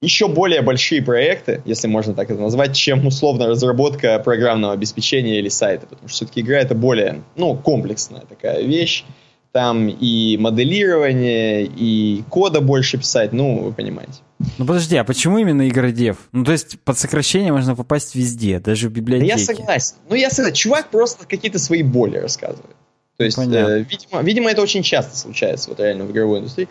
еще 0.00 0.26
более 0.26 0.62
большие 0.62 1.00
проекты, 1.00 1.62
если 1.64 1.86
можно 1.86 2.12
так 2.12 2.28
это 2.28 2.40
назвать, 2.40 2.74
чем 2.74 3.06
условно 3.06 3.46
разработка 3.46 4.18
программного 4.18 4.74
обеспечения 4.74 5.38
или 5.38 5.48
сайта. 5.48 5.86
Потому 5.86 6.08
что 6.08 6.16
все-таки 6.16 6.40
игра 6.40 6.58
это 6.58 6.74
более, 6.74 7.22
ну, 7.36 7.56
комплексная 7.56 8.22
такая 8.22 8.62
вещь. 8.62 9.04
Там 9.52 9.86
и 9.88 10.38
моделирование, 10.38 11.64
и 11.66 12.24
кода 12.30 12.62
больше 12.62 12.96
писать, 12.96 13.34
ну, 13.34 13.60
вы 13.60 13.72
понимаете. 13.72 14.14
Ну 14.56 14.64
подожди, 14.64 14.96
а 14.96 15.04
почему 15.04 15.38
именно 15.38 15.68
игродев? 15.68 16.16
Ну 16.32 16.42
то 16.42 16.52
есть 16.52 16.80
под 16.80 16.98
сокращение 16.98 17.52
можно 17.52 17.76
попасть 17.76 18.14
везде, 18.14 18.58
даже 18.60 18.88
в 18.88 18.92
библиотеке. 18.92 19.30
Я 19.30 19.38
согласен. 19.38 19.96
Ну 20.08 20.16
я 20.16 20.30
согласен. 20.30 20.54
Чувак 20.54 20.88
просто 20.88 21.26
какие-то 21.28 21.58
свои 21.58 21.82
боли 21.82 22.16
рассказывает. 22.16 22.74
То 23.16 23.24
есть, 23.24 23.38
э, 23.38 23.84
видимо, 23.88 24.22
видимо, 24.22 24.50
это 24.50 24.62
очень 24.62 24.82
часто 24.82 25.16
случается 25.16 25.68
вот 25.70 25.80
реально 25.80 26.04
в 26.04 26.12
игровой 26.12 26.40
индустрии. 26.40 26.68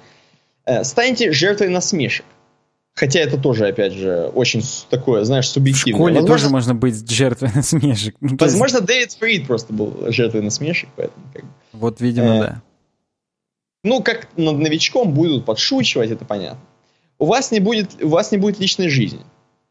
Э, 0.65 0.83
станьте 0.83 1.31
жертвой 1.31 1.69
насмешек. 1.69 2.25
Хотя 2.93 3.21
это 3.21 3.37
тоже, 3.37 3.67
опять 3.67 3.93
же, 3.93 4.29
очень 4.33 4.61
такое, 4.89 5.23
знаешь, 5.23 5.47
субъективное. 5.47 5.93
В 5.93 5.97
школе 5.97 6.15
возможно, 6.15 6.35
тоже 6.35 6.49
можно 6.49 6.75
быть 6.75 7.09
жертвой 7.09 7.49
насмешек. 7.55 8.15
Ну, 8.19 8.35
возможно. 8.37 8.81
Дэвид 8.81 9.13
Фрид 9.13 9.47
просто 9.47 9.73
был 9.73 10.11
жертвой 10.11 10.41
насмешек, 10.41 10.89
поэтому 10.95 11.25
как 11.33 11.45
Вот, 11.73 12.01
видимо, 12.01 12.35
э, 12.35 12.39
да. 12.39 12.61
Ну, 13.83 14.03
как 14.03 14.27
над 14.35 14.57
новичком 14.57 15.13
будут 15.13 15.45
подшучивать, 15.45 16.11
это 16.11 16.25
понятно. 16.25 16.59
У 17.17 17.25
вас 17.25 17.51
не 17.51 17.59
будет, 17.59 18.03
у 18.03 18.09
вас 18.09 18.31
не 18.31 18.37
будет 18.37 18.59
личной 18.59 18.89
жизни. 18.89 19.21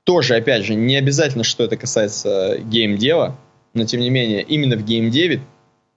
Тоже, 0.05 0.37
опять 0.37 0.65
же, 0.65 0.75
не 0.75 0.97
обязательно, 0.97 1.45
что 1.45 1.65
это 1.65 1.77
касается 1.77 2.59
геймдева, 2.59 3.37
но 3.75 3.85
тем 3.85 4.01
не 4.01 4.09
менее, 4.09 4.43
именно 4.43 4.77
в 4.77 4.85
геймдеве 4.85 5.41
Э, 5.41 5.43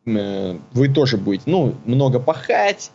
вы 0.05 0.89
тоже 0.93 1.17
будете, 1.17 1.43
ну, 1.45 1.75
много 1.85 2.19
пахать, 2.19 2.91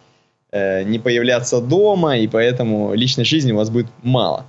э, 0.50 0.82
не 0.82 0.98
появляться 0.98 1.60
дома, 1.60 2.18
и 2.18 2.26
поэтому 2.26 2.94
личной 2.94 3.24
жизни 3.24 3.52
у 3.52 3.56
вас 3.56 3.70
будет 3.70 3.86
мало. 4.02 4.46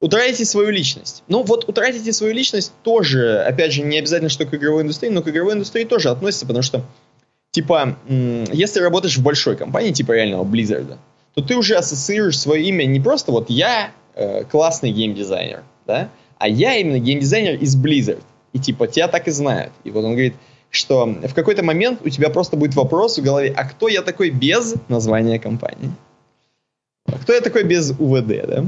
Утратите 0.00 0.44
свою 0.44 0.70
личность. 0.70 1.22
Ну, 1.28 1.42
вот 1.42 1.68
утратите 1.68 2.12
свою 2.12 2.34
личность 2.34 2.72
тоже, 2.82 3.38
опять 3.40 3.72
же, 3.72 3.82
не 3.82 3.98
обязательно, 3.98 4.28
что 4.28 4.44
к 4.44 4.54
игровой 4.54 4.82
индустрии, 4.82 5.08
но 5.08 5.22
к 5.22 5.28
игровой 5.28 5.54
индустрии 5.54 5.84
тоже 5.84 6.10
относится, 6.10 6.46
потому 6.46 6.62
что, 6.62 6.82
типа, 7.52 7.96
если 8.52 8.80
работаешь 8.80 9.16
в 9.16 9.22
большой 9.22 9.56
компании, 9.56 9.92
типа 9.92 10.12
реального 10.12 10.44
Blizzard, 10.44 10.98
то 11.34 11.42
ты 11.42 11.56
уже 11.56 11.76
ассоциируешь 11.76 12.38
свое 12.38 12.64
имя 12.64 12.84
не 12.84 13.00
просто 13.00 13.32
вот 13.32 13.50
я 13.50 13.90
э, 14.14 14.44
классный 14.44 14.90
геймдизайнер, 14.90 15.62
да, 15.86 16.08
а 16.38 16.48
я 16.48 16.76
именно 16.76 16.98
геймдизайнер 16.98 17.54
из 17.54 17.76
Blizzard. 17.76 18.22
И 18.52 18.58
типа 18.58 18.86
тебя 18.86 19.08
так 19.08 19.26
и 19.26 19.32
знают. 19.32 19.72
И 19.82 19.90
вот 19.90 20.04
он 20.04 20.12
говорит, 20.12 20.34
что 20.74 21.06
в 21.06 21.34
какой-то 21.34 21.62
момент 21.62 22.00
у 22.04 22.08
тебя 22.08 22.30
просто 22.30 22.56
будет 22.56 22.74
вопрос 22.74 23.18
в 23.18 23.22
голове, 23.22 23.52
а 23.56 23.64
кто 23.64 23.88
я 23.88 24.02
такой 24.02 24.30
без 24.30 24.74
названия 24.88 25.38
компании? 25.38 25.92
А 27.06 27.12
кто 27.18 27.32
я 27.32 27.40
такой 27.40 27.64
без 27.64 27.92
УВД, 27.98 28.46
да? 28.46 28.64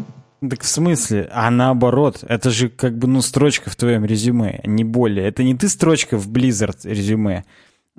Так 0.48 0.62
в 0.62 0.68
смысле? 0.68 1.28
А 1.32 1.50
наоборот, 1.50 2.22
это 2.28 2.50
же 2.50 2.68
как 2.68 2.96
бы, 2.98 3.08
ну, 3.08 3.22
строчка 3.22 3.70
в 3.70 3.76
твоем 3.76 4.04
резюме, 4.04 4.60
не 4.64 4.84
более. 4.84 5.26
Это 5.26 5.42
не 5.42 5.54
ты 5.54 5.68
строчка 5.68 6.18
в 6.18 6.28
Blizzard 6.30 6.78
резюме, 6.84 7.44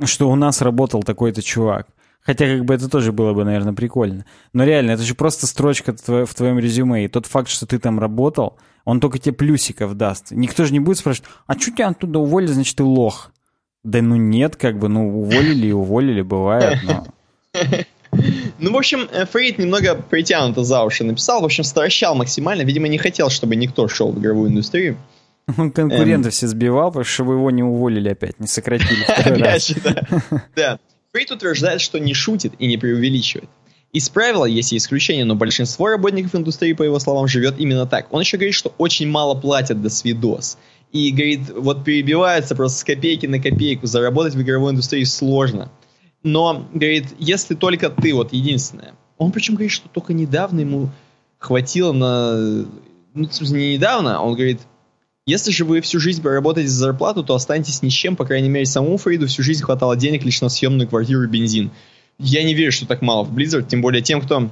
что 0.04 0.30
у 0.30 0.36
нас 0.36 0.62
работал 0.62 1.04
такой-то 1.04 1.42
чувак. 1.42 1.88
Хотя 2.22 2.46
как 2.46 2.66
бы 2.66 2.74
это 2.74 2.90
тоже 2.90 3.12
было 3.12 3.34
бы, 3.34 3.44
наверное, 3.46 3.74
прикольно. 3.74 4.26
Но 4.54 4.66
реально, 4.66 4.92
это 4.92 5.04
же 5.04 5.16
просто 5.16 5.48
строчка 5.48 5.96
в 5.96 6.34
твоем 6.36 6.60
резюме. 6.60 7.06
И 7.06 7.08
тот 7.08 7.26
факт, 7.26 7.50
что 7.50 7.66
ты 7.66 7.80
там 7.80 8.00
работал, 8.00 8.58
он 8.86 9.00
только 9.00 9.18
тебе 9.18 9.34
плюсиков 9.34 9.96
даст. 9.96 10.32
Никто 10.32 10.66
же 10.66 10.74
не 10.74 10.80
будет 10.80 10.98
спрашивать, 10.98 11.30
а 11.48 11.58
что 11.58 11.72
тебя 11.72 11.88
оттуда 11.88 12.20
уволили, 12.20 12.52
значит, 12.52 12.76
ты 12.76 12.84
лох. 12.84 13.32
Да 13.84 14.02
ну 14.02 14.16
нет, 14.16 14.56
как 14.56 14.78
бы, 14.80 14.90
ну 14.90 15.22
уволили 15.22 15.68
и 15.68 15.72
уволили, 15.72 16.22
бывает, 16.22 16.80
но... 16.84 17.08
Ну, 18.60 18.72
в 18.72 18.78
общем, 18.78 19.08
э, 19.12 19.26
Фрейд 19.26 19.60
немного 19.60 19.96
притянуто 19.96 20.64
за 20.64 20.82
уши 20.84 21.04
написал, 21.04 21.42
в 21.42 21.46
общем, 21.46 21.64
стращал 21.64 22.16
максимально, 22.16 22.64
видимо, 22.64 22.88
не 22.88 22.98
хотел, 22.98 23.30
чтобы 23.30 23.56
никто 23.56 23.88
шел 23.88 24.12
в 24.12 24.20
игровую 24.20 24.50
индустрию. 24.50 24.98
Он 25.58 25.72
конкурентов 25.72 26.28
эм... 26.28 26.32
все 26.32 26.48
сбивал, 26.48 27.04
чтобы 27.04 27.34
его 27.34 27.52
не 27.52 27.64
уволили 27.64 28.10
опять, 28.10 28.40
не 28.40 28.48
сократили. 28.48 29.06
Да. 30.56 30.80
Фрейд 31.12 31.32
утверждает, 31.32 31.82
что 31.82 32.00
не 32.00 32.14
шутит 32.14 32.54
и 32.60 32.68
не 32.68 32.78
преувеличивает. 32.78 33.50
Из 33.94 34.10
правила 34.10 34.46
есть 34.46 34.74
и 34.74 34.78
исключения, 34.78 35.24
но 35.24 35.36
большинство 35.36 35.88
работников 35.88 36.36
индустрии, 36.36 36.74
по 36.74 36.84
его 36.84 37.00
словам, 37.00 37.28
живет 37.28 37.56
именно 37.58 37.86
так. 37.86 38.12
Он 38.12 38.20
еще 38.20 38.38
говорит, 38.38 38.54
что 38.54 38.74
очень 38.78 39.08
мало 39.10 39.34
платят 39.34 39.82
до 39.82 39.90
свидос. 39.90 40.58
И 40.92 41.12
говорит, 41.12 41.50
вот 41.56 41.84
перебивается 41.84 42.56
просто 42.56 42.80
с 42.80 42.84
копейки 42.84 43.26
на 43.26 43.40
копейку. 43.40 43.88
Заработать 43.88 44.36
в 44.36 44.42
игровой 44.42 44.72
индустрии 44.72 45.04
сложно. 45.04 45.72
Но, 46.24 46.68
говорит, 46.74 47.06
если 47.20 47.56
только 47.56 47.90
ты, 47.90 48.14
вот 48.14 48.34
единственное. 48.34 48.94
Он 49.18 49.32
причем 49.32 49.56
говорит, 49.56 49.72
что 49.72 49.90
только 49.90 50.14
недавно 50.14 50.62
ему 50.62 50.90
хватило 51.40 51.92
на... 51.92 52.66
Ну, 53.14 53.30
не 53.40 53.74
недавно, 53.74 54.22
он 54.22 54.36
говорит, 54.36 54.60
если 55.26 55.52
же 55.52 55.66
вы 55.66 55.82
всю 55.82 56.00
жизнь 56.00 56.22
проработаете 56.22 56.70
за 56.70 56.86
зарплату, 56.86 57.24
то 57.24 57.36
останетесь 57.36 57.82
ни 57.82 57.90
с 57.90 57.94
чем, 57.94 58.16
по 58.16 58.26
крайней 58.26 58.50
мере, 58.50 58.66
самому 58.66 58.98
Фрейду 58.98 59.28
всю 59.28 59.44
жизнь 59.44 59.64
хватало 59.64 59.98
денег 59.98 60.24
лишь 60.24 60.42
на 60.42 60.50
съемную 60.50 60.88
квартиру 60.88 61.24
и 61.24 61.28
бензин. 61.28 61.72
Я 62.20 62.44
не 62.44 62.54
верю, 62.54 62.72
что 62.72 62.88
так 62.88 63.02
мало 63.02 63.24
в 63.24 63.38
Blizzard, 63.38 63.68
тем 63.68 63.82
более 63.82 64.02
тем, 64.02 64.22
кто 64.22 64.50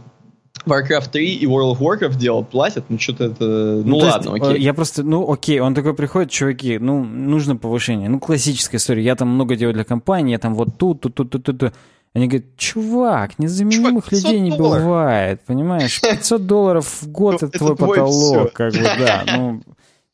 Warcraft 0.65 1.11
3 1.11 1.35
и 1.35 1.45
World 1.45 1.77
of 1.77 1.79
Warcraft 1.79 2.17
делал, 2.17 2.43
платят, 2.43 2.85
ну 2.89 2.97
что-то 2.97 3.25
это... 3.25 3.43
Ну, 3.45 3.83
ну 3.83 3.97
ладно, 3.97 4.35
есть, 4.35 4.43
окей. 4.43 4.61
Я 4.61 4.73
просто, 4.73 5.03
ну 5.03 5.31
окей, 5.31 5.59
он 5.59 5.75
такой 5.75 5.93
приходит, 5.93 6.31
чуваки, 6.31 6.79
ну 6.79 7.03
нужно 7.03 7.55
повышение. 7.55 8.09
Ну 8.09 8.19
классическая 8.19 8.77
история, 8.77 9.03
я 9.03 9.15
там 9.15 9.29
много 9.29 9.55
делаю 9.55 9.73
для 9.73 9.83
компании, 9.83 10.31
я 10.31 10.39
там 10.39 10.55
вот 10.55 10.77
тут, 10.77 11.01
тут, 11.01 11.15
тут, 11.15 11.29
тут, 11.29 11.45
тут. 11.45 11.73
Они 12.13 12.27
говорят, 12.27 12.55
чувак, 12.55 13.37
незаменимых 13.39 14.05
чувак, 14.05 14.11
людей 14.13 14.39
не 14.39 14.55
долларов. 14.55 14.83
бывает, 14.85 15.41
понимаешь? 15.45 15.99
500 16.01 16.47
долларов 16.47 17.01
в 17.01 17.11
год 17.11 17.41
ну, 17.41 17.47
это 17.47 17.57
твой 17.59 17.75
потолок, 17.75 18.53
как 18.53 18.71
бы, 18.71 18.79
да. 18.81 19.25
Ну, 19.35 19.61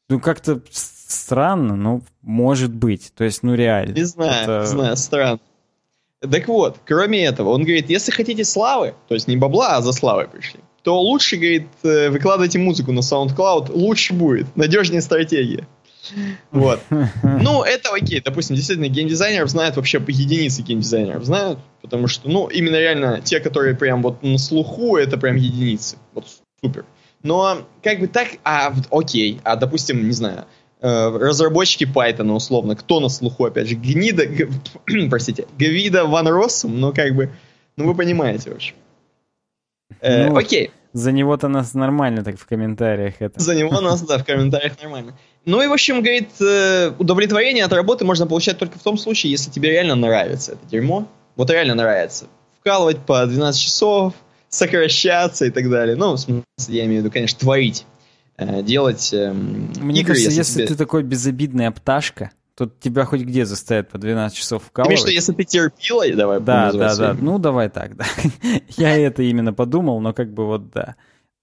ну 0.10 0.20
как-то 0.20 0.62
странно, 0.72 1.76
но 1.76 2.02
может 2.24 2.74
быть. 2.74 3.14
То 3.16 3.24
есть, 3.24 3.44
ну 3.44 3.54
реально. 3.54 3.94
Не 3.94 4.04
знаю, 4.04 4.62
не 4.62 4.68
знаю, 4.68 4.98
странно. 4.98 5.40
Так 6.22 6.48
вот, 6.48 6.78
кроме 6.86 7.26
этого, 7.26 7.50
он 7.50 7.64
говорит, 7.64 7.90
если 7.90 8.12
хотите 8.12 8.44
славы, 8.44 8.94
то 9.08 9.16
есть 9.16 9.28
не 9.28 9.38
бабла, 9.38 9.78
а 9.78 9.82
за 9.82 9.92
славой 9.92 10.28
пришли, 10.28 10.60
то 10.84 11.00
лучше, 11.00 11.36
говорит, 11.38 11.68
э, 11.84 12.10
выкладывайте 12.10 12.60
музыку 12.60 12.92
на 12.92 13.00
SoundCloud, 13.00 13.72
лучше 13.72 14.14
будет, 14.14 14.56
надежнее 14.56 15.02
стратегия. 15.02 15.68
Вот. 16.52 16.80
Ну, 17.24 17.64
это 17.64 17.90
окей. 17.94 18.22
Допустим, 18.22 18.56
действительно, 18.56 18.88
геймдизайнеров 18.88 19.50
знают 19.50 19.76
вообще 19.76 20.00
по 20.00 20.10
единице 20.10 20.62
геймдизайнеров 20.62 21.24
знают, 21.24 21.60
потому 21.82 22.08
что, 22.08 22.30
ну, 22.30 22.48
именно 22.48 22.76
реально 22.76 23.22
те, 23.22 23.40
которые 23.40 23.76
прям 23.76 24.02
вот 24.04 24.22
на 24.22 24.38
слуху, 24.38 24.98
это 24.98 25.18
прям 25.18 25.36
единицы. 25.36 25.98
Вот 26.14 26.26
супер. 26.64 26.86
Но 27.24 27.68
как 27.84 28.00
бы 28.00 28.08
так, 28.08 28.28
а 28.44 28.74
окей, 28.90 29.40
а 29.44 29.56
допустим, 29.56 30.08
не 30.08 30.14
знаю, 30.14 30.46
разработчики 30.82 31.84
Python, 31.84 32.32
условно, 32.32 32.76
кто 32.76 33.00
на 33.00 33.10
слуху, 33.10 33.46
опять 33.46 33.68
же, 33.68 33.76
Гнида, 33.76 34.26
г, 34.26 34.50
простите, 35.10 35.46
Гвида 35.58 36.06
Ван 36.06 36.28
Россум, 36.28 36.80
ну, 36.80 36.94
как 36.94 37.16
бы, 37.16 37.30
ну, 37.78 37.86
вы 37.86 37.96
понимаете, 37.96 38.52
в 38.52 38.56
общем. 38.56 38.76
Э, 40.02 40.30
ну, 40.30 40.38
окей. 40.38 40.72
За 40.94 41.12
него-то 41.12 41.48
нас 41.48 41.74
нормально 41.74 42.24
так 42.24 42.38
в 42.38 42.46
комментариях 42.46 43.16
это. 43.20 43.40
За 43.40 43.56
него 43.56 43.80
нас, 43.80 44.02
да, 44.02 44.18
в 44.18 44.26
комментариях 44.26 44.74
нормально. 44.82 45.18
Ну 45.46 45.62
и, 45.62 45.68
в 45.68 45.74
общем, 45.74 46.02
говорит, 46.02 46.30
э, 46.42 46.92
удовлетворение 46.98 47.64
от 47.64 47.72
работы 47.72 48.04
можно 48.04 48.28
получать 48.28 48.58
только 48.58 48.78
в 48.78 48.84
том 48.84 48.98
случае, 48.98 49.32
если 49.32 49.50
тебе 49.50 49.72
реально 49.72 49.96
нравится 49.96 50.54
это 50.54 50.66
дерьмо. 50.68 51.08
Вот 51.36 51.50
реально 51.50 51.76
нравится. 51.76 52.26
Вкалывать 52.60 53.00
по 53.06 53.26
12 53.26 53.62
часов, 53.62 54.14
сокращаться 54.50 55.46
и 55.46 55.50
так 55.50 55.70
далее. 55.70 55.96
Ну, 55.96 56.14
в 56.14 56.18
смысле, 56.18 56.44
я 56.68 56.86
имею 56.86 57.02
в 57.02 57.06
виду, 57.06 57.14
конечно, 57.14 57.40
творить. 57.40 57.86
Э, 58.42 58.64
делать 58.64 59.14
э, 59.14 59.34
Мне 59.34 60.02
игры, 60.02 60.14
кажется, 60.14 60.32
если, 60.32 60.54
тебе... 60.60 60.68
ты 60.68 60.76
такой 60.76 61.04
безобидная 61.04 61.72
пташка, 61.72 62.32
то 62.56 62.70
тебя 62.80 63.06
хоть 63.06 63.22
где 63.22 63.46
заставят 63.46 63.90
по 63.90 63.98
12 63.98 64.38
часов 64.38 64.64
вкалывать. 64.64 64.98
Ты 64.98 65.02
что, 65.02 65.12
если 65.12 65.34
ты 65.34 65.44
терпила, 65.44 66.06
давай 66.16 66.40
Да, 66.40 66.72
да, 66.72 66.96
да, 66.96 67.16
ну 67.20 67.38
давай 67.38 67.70
так, 67.70 67.96
да. 67.96 68.06
я 68.78 68.98
это 68.98 69.24
именно 69.24 69.54
подумал, 69.54 70.00
но 70.00 70.14
как 70.14 70.34
бы 70.34 70.46
вот 70.46 70.72
да. 70.72 70.96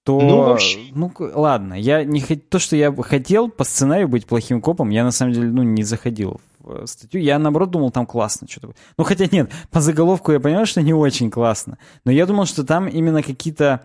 То, 0.05 0.21
ну, 0.21 0.39
вообще... 0.39 0.79
ну 0.95 1.13
ладно, 1.19 1.75
я 1.75 2.03
не 2.03 2.21
хот... 2.21 2.49
то, 2.49 2.59
что 2.59 2.77
я 2.77 2.95
хотел 2.95 3.49
по 3.49 3.65
сценарию 3.65 4.09
быть 4.09 4.27
плохим 4.27 4.61
копом, 4.61 4.89
я 4.89 5.05
на 5.05 5.11
самом 5.11 5.35
деле, 5.35 5.49
ну, 5.49 5.63
не 5.63 5.83
заходил 5.83 6.41
в 6.61 6.87
статью. 6.87 7.21
Я, 7.21 7.39
наоборот, 7.39 7.71
думал, 7.71 7.91
там 7.91 8.07
классно 8.07 8.49
что-то. 8.49 8.75
Ну, 8.97 9.05
хотя 9.05 9.27
нет, 9.31 9.53
по 9.71 9.81
заголовку 9.81 10.33
я 10.33 10.41
понял, 10.41 10.65
что 10.65 10.81
не 10.81 10.95
очень 10.95 11.31
классно. 11.31 11.79
Но 12.05 12.13
я 12.13 12.25
думал, 12.27 12.47
что 12.47 12.65
там 12.65 12.89
именно 12.89 13.23
какие-то 13.23 13.83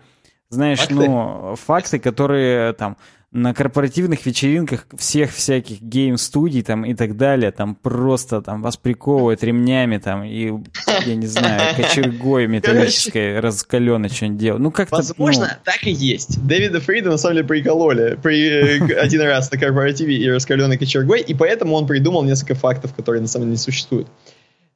знаешь, 0.48 0.80
факты? 0.80 0.94
ну, 0.94 1.54
факты, 1.56 1.98
которые 1.98 2.72
там 2.74 2.96
на 3.34 3.52
корпоративных 3.52 4.24
вечеринках 4.26 4.86
всех 4.96 5.34
всяких 5.34 5.82
гейм-студий 5.82 6.62
там 6.62 6.84
и 6.84 6.94
так 6.94 7.16
далее, 7.16 7.50
там 7.50 7.74
просто 7.74 8.40
там 8.40 8.62
вас 8.62 8.76
приковывают 8.76 9.42
ремнями 9.42 9.98
там 9.98 10.22
и, 10.22 10.52
я 11.04 11.16
не 11.16 11.26
знаю, 11.26 11.74
кочергой 11.76 12.46
металлической 12.46 13.40
раскаленной 13.40 14.08
что-нибудь 14.08 14.38
делают. 14.38 14.62
Ну, 14.62 14.70
как-то... 14.70 14.94
Возможно, 14.94 15.48
ну... 15.50 15.60
так 15.64 15.84
и 15.84 15.90
есть. 15.90 16.46
Дэвида 16.46 16.80
Фрида 16.80 17.10
на 17.10 17.16
самом 17.16 17.34
деле 17.34 17.48
прикололи 17.48 18.16
при, 18.22 18.48
э, 18.48 19.00
один 19.00 19.22
раз 19.22 19.50
на 19.50 19.58
корпоративе 19.58 20.16
и 20.16 20.30
раскаленной 20.30 20.78
кочергой, 20.78 21.20
и 21.20 21.34
поэтому 21.34 21.74
он 21.74 21.88
придумал 21.88 22.22
несколько 22.22 22.54
фактов, 22.54 22.94
которые 22.94 23.20
на 23.20 23.26
самом 23.28 23.46
деле 23.46 23.52
не 23.52 23.58
существуют. 23.58 24.06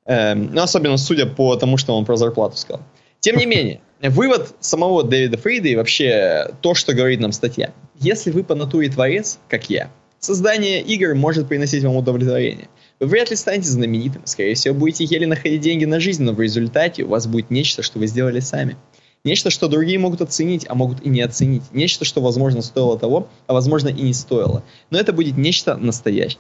Эм, 0.05 0.53
ну, 0.53 0.63
особенно 0.63 0.97
судя 0.97 1.27
по 1.27 1.55
тому, 1.55 1.77
что 1.77 1.97
он 1.97 2.05
про 2.05 2.17
зарплату 2.17 2.57
сказал. 2.57 2.83
Тем 3.21 3.37
не 3.37 3.47
менее, 3.47 3.81
вывод 4.01 4.55
самого 4.61 5.03
Дэвида 5.03 5.39
Фрида 5.39 5.69
и 5.69 5.77
вообще 5.77 6.53
то, 6.61 6.75
что 6.75 6.95
говорит 6.95 7.21
нам 7.21 7.33
статья. 7.33 7.73
Если 7.97 8.31
вы 8.31 8.45
по 8.45 8.55
натуре 8.55 8.89
творец, 8.89 9.39
как 9.49 9.69
я, 9.71 9.91
создание 10.21 10.81
игр 10.81 11.15
может 11.15 11.49
приносить 11.49 11.83
вам 11.83 11.97
удовлетворение. 11.97 12.69
Вы 13.01 13.07
вряд 13.07 13.31
ли 13.31 13.37
станете 13.37 13.69
знаменитым, 13.69 14.23
скорее 14.25 14.55
всего, 14.55 14.75
будете 14.75 15.05
еле 15.05 15.27
находить 15.27 15.61
деньги 15.61 15.85
на 15.85 16.01
жизнь, 16.01 16.23
но 16.23 16.33
в 16.33 16.41
результате 16.41 17.05
у 17.05 17.09
вас 17.09 17.27
будет 17.27 17.51
нечто, 17.51 17.83
что 17.83 17.99
вы 17.99 18.07
сделали 18.07 18.41
сами. 18.41 18.77
Нечто, 19.25 19.51
что 19.51 19.69
другие 19.69 19.99
могут 19.99 20.21
оценить, 20.21 20.65
а 20.69 20.75
могут 20.77 21.05
и 21.05 21.09
не 21.09 21.21
оценить. 21.21 21.65
Нечто, 21.73 22.05
что, 22.05 22.21
возможно, 22.21 22.63
стоило 22.63 22.97
того, 22.99 23.29
а, 23.49 23.53
возможно, 23.53 23.89
и 23.89 24.03
не 24.03 24.15
стоило. 24.15 24.63
Но 24.91 24.99
это 24.99 25.13
будет 25.13 25.37
нечто 25.37 25.77
настоящее. 25.77 26.39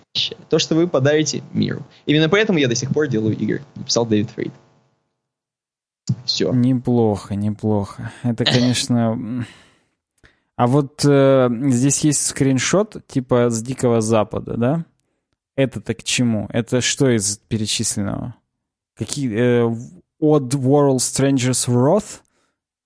То, 0.49 0.61
что 0.61 0.77
вы 0.77 0.87
подарите 0.87 1.43
миру. 1.53 1.85
Именно 2.07 2.29
поэтому 2.29 2.59
я 2.59 2.69
до 2.69 2.77
сих 2.77 2.91
пор 2.93 3.09
делаю 3.09 3.37
игры, 3.37 3.63
написал 3.75 4.07
Дэвид 4.07 4.31
Фрейд. 4.31 4.53
Все. 6.25 6.53
Неплохо, 6.53 7.35
неплохо. 7.35 8.13
Это, 8.23 8.45
конечно... 8.45 9.47
А 10.57 10.67
вот 10.67 11.05
э, 11.05 11.49
здесь 11.67 12.01
есть 12.01 12.27
скриншот, 12.27 13.07
типа 13.07 13.49
с 13.49 13.63
Дикого 13.63 14.01
Запада, 14.01 14.57
да? 14.57 14.85
Это-то 15.55 15.95
к 15.95 16.03
чему? 16.03 16.49
Это 16.53 16.81
что 16.81 17.09
из 17.09 17.39
перечисленного? 17.39 18.35
Какие... 18.97 19.33
Э, 19.33 19.77
Odd 20.21 20.51
World 20.51 20.97
Strangers 20.97 21.69
Wrath? 21.69 22.23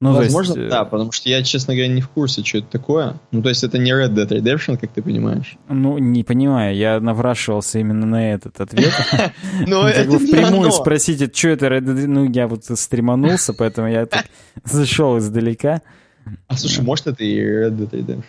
Ну, 0.03 0.15
Возможно, 0.15 0.55
есть, 0.55 0.66
э, 0.66 0.69
да, 0.69 0.85
потому 0.85 1.12
что 1.12 1.29
я, 1.29 1.45
честно 1.45 1.74
говоря, 1.74 1.87
не 1.87 2.01
в 2.01 2.09
курсе, 2.09 2.43
что 2.45 2.59
это 2.59 2.66
такое. 2.66 3.20
Ну, 3.31 3.41
то 3.41 3.51
есть 3.51 3.62
это 3.62 3.79
не 3.79 3.93
Red 3.93 4.12
Dead 4.15 4.27
Redemption, 4.27 4.77
как 4.77 4.91
ты 4.91 5.01
понимаешь. 5.01 5.57
Ну, 5.69 5.97
не 5.99 6.24
понимаю, 6.24 6.74
я 6.74 6.99
наврашивался 6.99 7.79
именно 7.79 8.05
на 8.05 8.33
этот 8.33 8.61
ответ. 8.61 8.93
Ну, 9.65 9.85
это 9.85 10.11
Впрямую 10.19 10.73
спросить, 10.73 11.37
что 11.37 11.51
это 11.51 11.66
Red 11.66 11.85
Dead, 11.85 12.07
ну, 12.09 12.29
я 12.29 12.49
вот 12.49 12.65
стреманулся, 12.65 13.55
поэтому 13.55 13.87
я 13.87 14.09
зашел 14.65 15.19
издалека. 15.19 15.83
А 16.49 16.57
слушай, 16.57 16.83
может 16.83 17.07
это 17.07 17.23
и 17.23 17.41
Red 17.41 17.77
Dead 17.77 17.91
Redemption? 17.91 18.24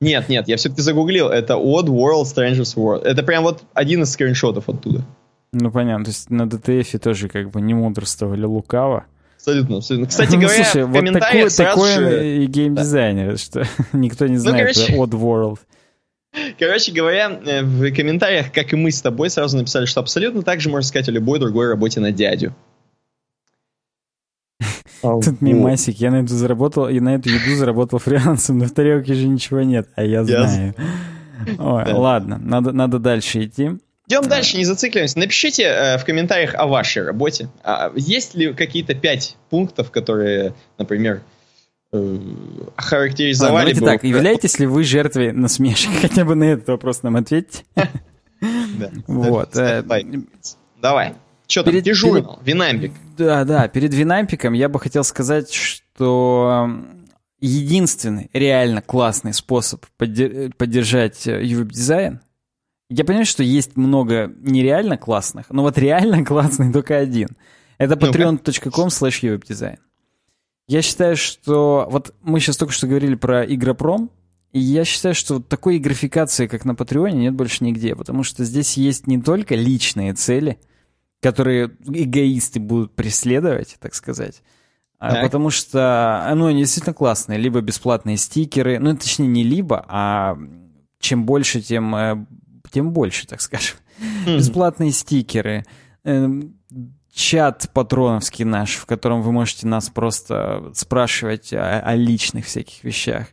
Нет, 0.00 0.30
нет, 0.30 0.48
я 0.48 0.56
все-таки 0.56 0.80
загуглил, 0.80 1.28
это 1.28 1.54
Odd 1.56 1.88
World 1.88 2.24
Strangers 2.24 2.74
World. 2.74 3.02
Это 3.02 3.22
прям 3.22 3.42
вот 3.42 3.64
один 3.74 4.02
из 4.02 4.12
скриншотов 4.12 4.70
оттуда. 4.70 5.04
Ну, 5.52 5.70
понятно, 5.70 6.06
то 6.06 6.10
есть 6.10 6.30
на 6.30 6.44
DTF 6.44 6.98
тоже 6.98 7.28
как 7.28 7.50
бы 7.50 7.60
не 7.60 7.74
мудрствовали 7.74 8.44
лукаво. 8.44 9.04
Абсолютно, 9.38 9.76
абсолютно. 9.76 10.06
Кстати 10.08 10.34
ну, 10.34 10.40
говоря, 10.42 10.64
слушай, 10.64 10.84
в 10.84 10.88
вот 10.88 11.20
такой, 11.20 11.50
такой 11.50 11.94
же... 11.94 12.36
и 12.42 12.46
геймдизайнер, 12.46 13.32
да. 13.32 13.36
что 13.38 13.64
никто 13.92 14.26
не 14.26 14.34
ну, 14.34 14.40
знает 14.40 14.76
ну, 14.76 14.84
короче, 14.84 14.96
Odd 14.96 15.20
World. 15.20 15.58
Короче 16.58 16.92
говоря, 16.92 17.40
э, 17.44 17.62
в 17.62 17.90
комментариях, 17.94 18.52
как 18.52 18.72
и 18.72 18.76
мы 18.76 18.90
с 18.90 19.00
тобой, 19.00 19.30
сразу 19.30 19.56
написали, 19.56 19.86
что 19.86 20.00
абсолютно 20.00 20.42
так 20.42 20.60
же 20.60 20.68
можно 20.68 20.86
сказать 20.86 21.08
о 21.08 21.12
любой 21.12 21.38
другой 21.38 21.68
работе 21.68 22.00
на 22.00 22.12
дядю. 22.12 22.54
Тут 25.00 25.40
мимасик, 25.40 25.96
я 26.00 26.10
на 26.10 26.22
эту 26.22 26.34
заработал, 26.34 26.88
и 26.88 26.98
на 26.98 27.14
эту 27.14 27.28
еду 27.28 27.56
заработал 27.56 28.00
фрилансом, 28.00 28.58
но 28.58 28.64
в 28.64 28.72
тарелке 28.72 29.14
же 29.14 29.28
ничего 29.28 29.62
нет, 29.62 29.88
а 29.94 30.02
я 30.02 30.24
знаю. 30.24 30.74
Ой, 31.58 31.92
ладно, 31.92 32.38
надо, 32.38 32.72
надо 32.72 32.98
дальше 32.98 33.44
идти. 33.44 33.78
Идем 34.08 34.26
дальше, 34.26 34.56
не 34.56 34.64
зацикливаемся. 34.64 35.18
Напишите 35.18 35.64
э, 35.64 35.98
в 35.98 36.04
комментариях 36.06 36.54
о 36.54 36.66
вашей 36.66 37.02
работе. 37.02 37.50
А 37.62 37.92
есть 37.94 38.34
ли 38.34 38.54
какие-то 38.54 38.94
пять 38.94 39.36
пунктов, 39.50 39.90
которые, 39.90 40.54
например, 40.78 41.20
э, 41.92 42.18
характеризовали 42.76 43.74
Давайте 43.74 43.80
бы... 43.80 43.86
так, 43.86 44.04
являетесь 44.04 44.58
ли 44.58 44.66
вы 44.66 44.82
жертвой 44.84 45.32
насмешек? 45.32 45.90
Хотя 46.00 46.24
бы 46.24 46.34
на 46.34 46.44
этот 46.44 46.68
вопрос 46.68 47.02
нам 47.02 47.16
ответьте. 47.16 47.64
Вот. 49.08 49.56
Э, 49.56 49.82
Давай. 50.80 51.14
Что 51.48 51.64
там, 51.64 51.80
дежурил, 51.80 52.38
Винампик. 52.44 52.92
Да, 53.16 53.44
да, 53.44 53.66
перед 53.66 53.92
Винампиком 53.92 54.52
я 54.52 54.68
бы 54.68 54.78
хотел 54.78 55.02
сказать, 55.02 55.52
что 55.52 56.70
единственный 57.40 58.30
реально 58.32 58.80
классный 58.80 59.34
способ 59.34 59.84
поддержать 59.96 61.26
UWebDesign 61.26 62.20
я 62.90 63.04
понимаю, 63.04 63.26
что 63.26 63.42
есть 63.42 63.76
много 63.76 64.32
нереально 64.40 64.96
классных, 64.96 65.50
но 65.50 65.62
вот 65.62 65.78
реально 65.78 66.24
классный 66.26 66.72
только 66.72 66.96
один. 66.96 67.30
Это 67.76 67.94
patreon.com 67.94 68.88
slash 68.88 69.22
webdesign. 69.22 69.78
Я 70.66 70.82
считаю, 70.82 71.16
что... 71.16 71.88
Вот 71.90 72.14
мы 72.22 72.40
сейчас 72.40 72.56
только 72.56 72.72
что 72.72 72.86
говорили 72.86 73.14
про 73.14 73.44
Игропром, 73.44 74.10
и 74.52 74.58
я 74.58 74.84
считаю, 74.84 75.14
что 75.14 75.40
такой 75.40 75.78
графикации, 75.78 76.46
как 76.46 76.64
на 76.64 76.74
Патреоне, 76.74 77.18
нет 77.18 77.34
больше 77.34 77.64
нигде, 77.64 77.94
потому 77.94 78.22
что 78.22 78.44
здесь 78.44 78.76
есть 78.76 79.06
не 79.06 79.20
только 79.20 79.54
личные 79.54 80.14
цели, 80.14 80.58
которые 81.20 81.70
эгоисты 81.86 82.60
будут 82.60 82.94
преследовать, 82.94 83.76
так 83.80 83.94
сказать, 83.94 84.42
а 84.98 85.12
так. 85.12 85.24
потому 85.24 85.50
что 85.50 86.32
ну, 86.34 86.46
они 86.46 86.60
действительно 86.60 86.94
классные. 86.94 87.38
Либо 87.38 87.60
бесплатные 87.60 88.16
стикеры, 88.16 88.78
ну, 88.78 88.96
точнее, 88.96 89.28
не 89.28 89.44
либо, 89.44 89.84
а 89.88 90.36
чем 90.98 91.24
больше, 91.24 91.60
тем 91.60 91.94
э, 91.94 92.26
тем 92.70 92.92
больше, 92.92 93.26
так 93.26 93.40
скажем. 93.40 93.76
Mm-hmm. 94.00 94.36
Бесплатные 94.36 94.92
стикеры, 94.92 95.64
э, 96.04 96.28
чат 97.12 97.70
патроновский 97.72 98.44
наш, 98.44 98.76
в 98.76 98.86
котором 98.86 99.22
вы 99.22 99.32
можете 99.32 99.66
нас 99.66 99.90
просто 99.90 100.70
спрашивать 100.74 101.52
о, 101.52 101.80
о 101.80 101.94
личных 101.94 102.46
всяких 102.46 102.84
вещах. 102.84 103.28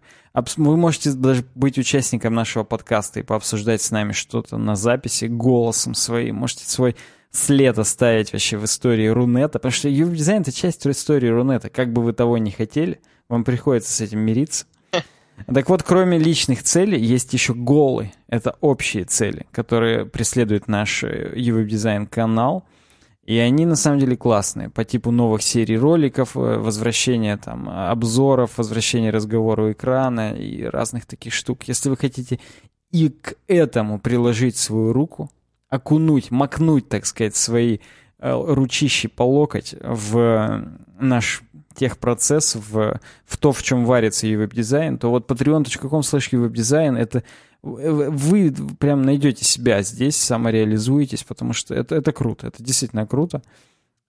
Вы 0.57 0.75
можете 0.75 1.11
даже 1.11 1.45
быть 1.55 1.77
участником 1.77 2.33
нашего 2.33 2.63
подкаста 2.63 3.21
и 3.21 3.23
пообсуждать 3.23 3.81
с 3.81 3.91
нами 3.91 4.11
что-то 4.11 4.57
на 4.57 4.75
записи 4.75 5.25
голосом 5.25 5.93
своим. 5.93 6.35
Можете 6.37 6.65
свой 6.65 6.95
след 7.31 7.77
оставить 7.77 8.33
вообще 8.33 8.57
в 8.57 8.65
истории 8.65 9.07
Рунета, 9.07 9.59
потому 9.59 9.71
что 9.71 9.87
UV-дизайн— 9.87 10.41
это 10.43 10.51
часть 10.51 10.85
истории 10.85 11.27
Рунета. 11.27 11.69
Как 11.69 11.93
бы 11.93 12.01
вы 12.01 12.13
того 12.13 12.37
не 12.37 12.51
хотели, 12.51 12.99
вам 13.29 13.43
приходится 13.43 13.93
с 13.93 14.01
этим 14.01 14.19
мириться. 14.19 14.65
Так 15.53 15.69
вот, 15.69 15.83
кроме 15.83 16.17
личных 16.17 16.63
целей, 16.63 16.99
есть 16.99 17.33
еще 17.33 17.53
голы. 17.53 18.11
Это 18.27 18.55
общие 18.61 19.05
цели, 19.05 19.45
которые 19.51 20.05
преследует 20.05 20.67
наш 20.67 21.03
UWeb 21.03 21.67
Design 21.67 22.07
канал. 22.07 22.65
И 23.25 23.37
они 23.39 23.65
на 23.65 23.75
самом 23.75 23.99
деле 23.99 24.15
классные. 24.15 24.69
По 24.69 24.85
типу 24.85 25.09
новых 25.11 25.41
серий 25.41 25.77
роликов, 25.77 26.37
э, 26.37 26.39
возвращения 26.39 27.37
там 27.37 27.67
обзоров, 27.67 28.57
возвращения 28.57 29.09
разговора 29.09 29.63
у 29.63 29.71
экрана 29.71 30.33
и 30.33 30.63
разных 30.63 31.07
таких 31.07 31.33
штук. 31.33 31.63
Если 31.63 31.89
вы 31.89 31.97
хотите 31.97 32.39
и 32.91 33.09
к 33.09 33.33
этому 33.47 33.99
приложить 33.99 34.57
свою 34.57 34.93
руку, 34.93 35.31
окунуть, 35.69 36.29
макнуть, 36.29 36.87
так 36.87 37.07
сказать, 37.07 37.35
свои 37.35 37.79
э, 38.19 38.31
ручищи 38.31 39.07
по 39.07 39.23
локоть 39.23 39.75
в 39.81 40.63
наш 40.99 41.41
техпроцесс 41.75 42.55
в, 42.55 42.99
в 43.25 43.37
то, 43.37 43.51
в 43.51 43.61
чем 43.63 43.85
варится 43.85 44.27
UWebDesign, 44.27 44.97
то 44.97 45.09
вот 45.09 45.29
patreon.com 45.29 46.01
slash 46.01 46.35
uwebdesign 46.37 46.97
это 46.97 47.23
вы 47.65 48.53
прям 48.79 49.01
найдете 49.01 49.43
себя 49.43 49.81
здесь, 49.81 50.17
самореализуетесь, 50.17 51.23
потому 51.23 51.53
что 51.53 51.73
это, 51.73 51.95
это 51.95 52.11
круто, 52.11 52.47
это 52.47 52.61
действительно 52.61 53.07
круто. 53.07 53.41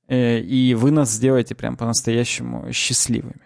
Э, 0.09 0.39
и 0.39 0.75
вы 0.75 0.91
нас 0.91 1.11
сделаете 1.11 1.55
прям 1.55 1.77
по-настоящему 1.77 2.71
счастливыми. 2.73 3.41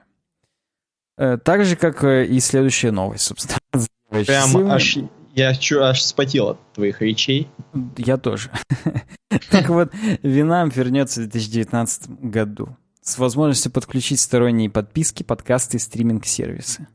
Э, 1.16 1.38
так 1.38 1.64
же, 1.64 1.76
как 1.76 2.02
э, 2.02 2.26
и 2.26 2.40
следующая 2.40 2.90
новость, 2.90 3.24
собственно. 3.24 3.58
Прям 4.10 4.56
аж, 4.68 4.98
я 5.34 5.54
чу, 5.54 5.80
аж 5.80 6.02
спотел 6.02 6.48
от 6.48 6.72
твоих 6.72 7.00
речей. 7.00 7.48
Я 7.96 8.16
тоже. 8.16 8.50
Так 9.48 9.68
вот, 9.68 9.92
Винам 10.24 10.70
вернется 10.70 11.20
в 11.20 11.24
2019 11.28 12.10
году 12.20 12.76
с 13.10 13.18
возможностью 13.18 13.72
подключить 13.72 14.20
сторонние 14.20 14.70
подписки, 14.70 15.22
подкасты 15.22 15.76
и 15.76 15.80
стриминг-сервисы. 15.80 16.86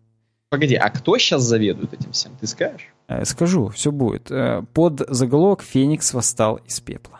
Погоди, 0.49 0.75
а 0.75 0.89
кто 0.89 1.17
сейчас 1.17 1.41
заведует 1.43 1.93
этим 1.93 2.11
всем? 2.11 2.31
Ты 2.39 2.47
скажешь? 2.47 2.93
Э, 3.07 3.25
скажу, 3.25 3.69
все 3.69 3.91
будет. 3.91 4.31
Э, 4.31 4.63
под 4.73 5.01
заголовок 5.09 5.61
«Феникс 5.61 6.13
восстал 6.13 6.57
из 6.65 6.79
пепла». 6.79 7.19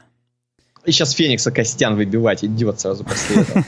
И 0.86 0.92
сейчас 0.92 1.12
Феникса 1.14 1.52
Костян 1.52 1.96
выбивать 1.96 2.46
идет 2.46 2.80
сразу 2.80 3.04
после 3.04 3.42
этого. 3.42 3.64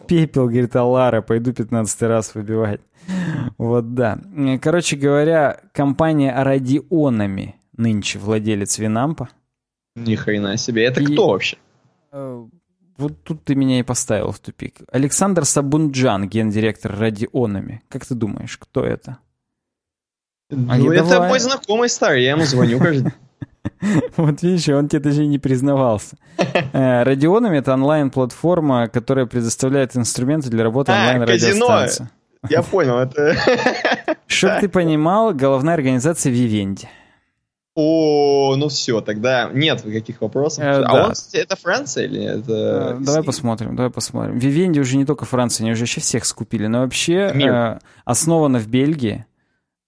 Пепел, 0.06 0.48
говорит 0.48 0.76
Алара, 0.76 1.22
пойду 1.22 1.52
15 1.52 2.02
раз 2.02 2.34
выбивать. 2.34 2.80
Вот 3.56 3.94
да. 3.94 4.18
Короче 4.60 4.96
говоря, 4.96 5.60
компания 5.72 6.32
Радионами 6.32 7.56
нынче 7.76 8.18
владелец 8.18 8.78
Винампа. 8.78 9.30
Ни 9.96 10.14
хрена 10.14 10.56
себе. 10.56 10.84
Это 10.84 11.04
кто 11.04 11.30
вообще? 11.30 11.56
Вот 12.98 13.22
тут 13.24 13.44
ты 13.44 13.54
меня 13.54 13.80
и 13.80 13.82
поставил 13.82 14.32
в 14.32 14.38
тупик. 14.38 14.80
Александр 14.92 15.44
Сабунджан, 15.44 16.28
гендиректор 16.28 16.94
Радионами. 16.96 17.82
Как 17.88 18.04
ты 18.04 18.14
думаешь, 18.14 18.58
кто 18.58 18.84
это? 18.84 19.18
Ну, 20.50 20.92
это 20.92 21.08
давай. 21.08 21.28
мой 21.30 21.40
знакомый 21.40 21.88
старый, 21.88 22.24
я 22.24 22.32
ему 22.32 22.44
звоню 22.44 22.78
каждый 22.78 23.12
Вот 24.16 24.42
видишь, 24.42 24.68
он 24.68 24.88
тебе 24.88 25.00
даже 25.00 25.26
не 25.26 25.38
признавался. 25.38 26.16
Э, 26.72 27.02
Радионами— 27.02 27.58
это 27.58 27.74
онлайн-платформа, 27.74 28.88
которая 28.88 29.26
предоставляет 29.26 29.96
инструменты 29.96 30.50
для 30.50 30.64
работы 30.64 30.92
онлайн-радиостанции. 30.92 32.08
Я 32.48 32.62
понял, 32.62 32.98
это... 32.98 33.36
Чтоб 34.26 34.60
ты 34.60 34.68
понимал, 34.70 35.34
головная 35.34 35.74
организация 35.74 36.32
Vivendi. 36.32 36.86
О, 37.74 38.54
ну 38.56 38.68
все, 38.68 39.00
тогда 39.00 39.50
нет 39.52 39.84
никаких 39.84 40.20
вопросов. 40.20 40.62
Э, 40.62 40.82
а 40.82 40.92
да. 40.92 41.06
он, 41.06 41.12
это 41.32 41.56
Франция 41.56 42.04
или 42.04 42.22
это... 42.22 42.98
Э, 43.00 43.04
давай 43.04 43.22
посмотрим, 43.22 43.76
давай 43.76 43.90
посмотрим. 43.90 44.36
Вивенди 44.36 44.78
уже 44.78 44.98
не 44.98 45.06
только 45.06 45.24
Франция, 45.24 45.64
они 45.64 45.72
уже 45.72 45.82
вообще 45.82 46.02
всех 46.02 46.26
скупили, 46.26 46.66
но 46.66 46.80
вообще 46.80 47.14
э, 47.14 47.78
основана 48.04 48.58
в 48.58 48.68
Бельгии. 48.68 49.24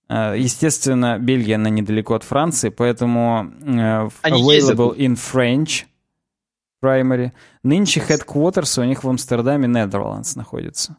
Э, 0.08 0.34
естественно, 0.36 1.18
Бельгия, 1.18 1.56
она 1.56 1.68
недалеко 1.68 2.14
от 2.14 2.24
Франции, 2.24 2.70
поэтому 2.70 3.52
э, 3.60 4.08
available 4.22 4.96
in 4.96 5.16
French 5.16 5.84
primary. 6.82 7.32
Нынче 7.62 8.00
headquarters 8.00 8.80
у 8.80 8.84
них 8.84 9.04
в 9.04 9.08
Амстердаме, 9.08 9.68
Netherlands 9.68 10.36
находится. 10.36 10.96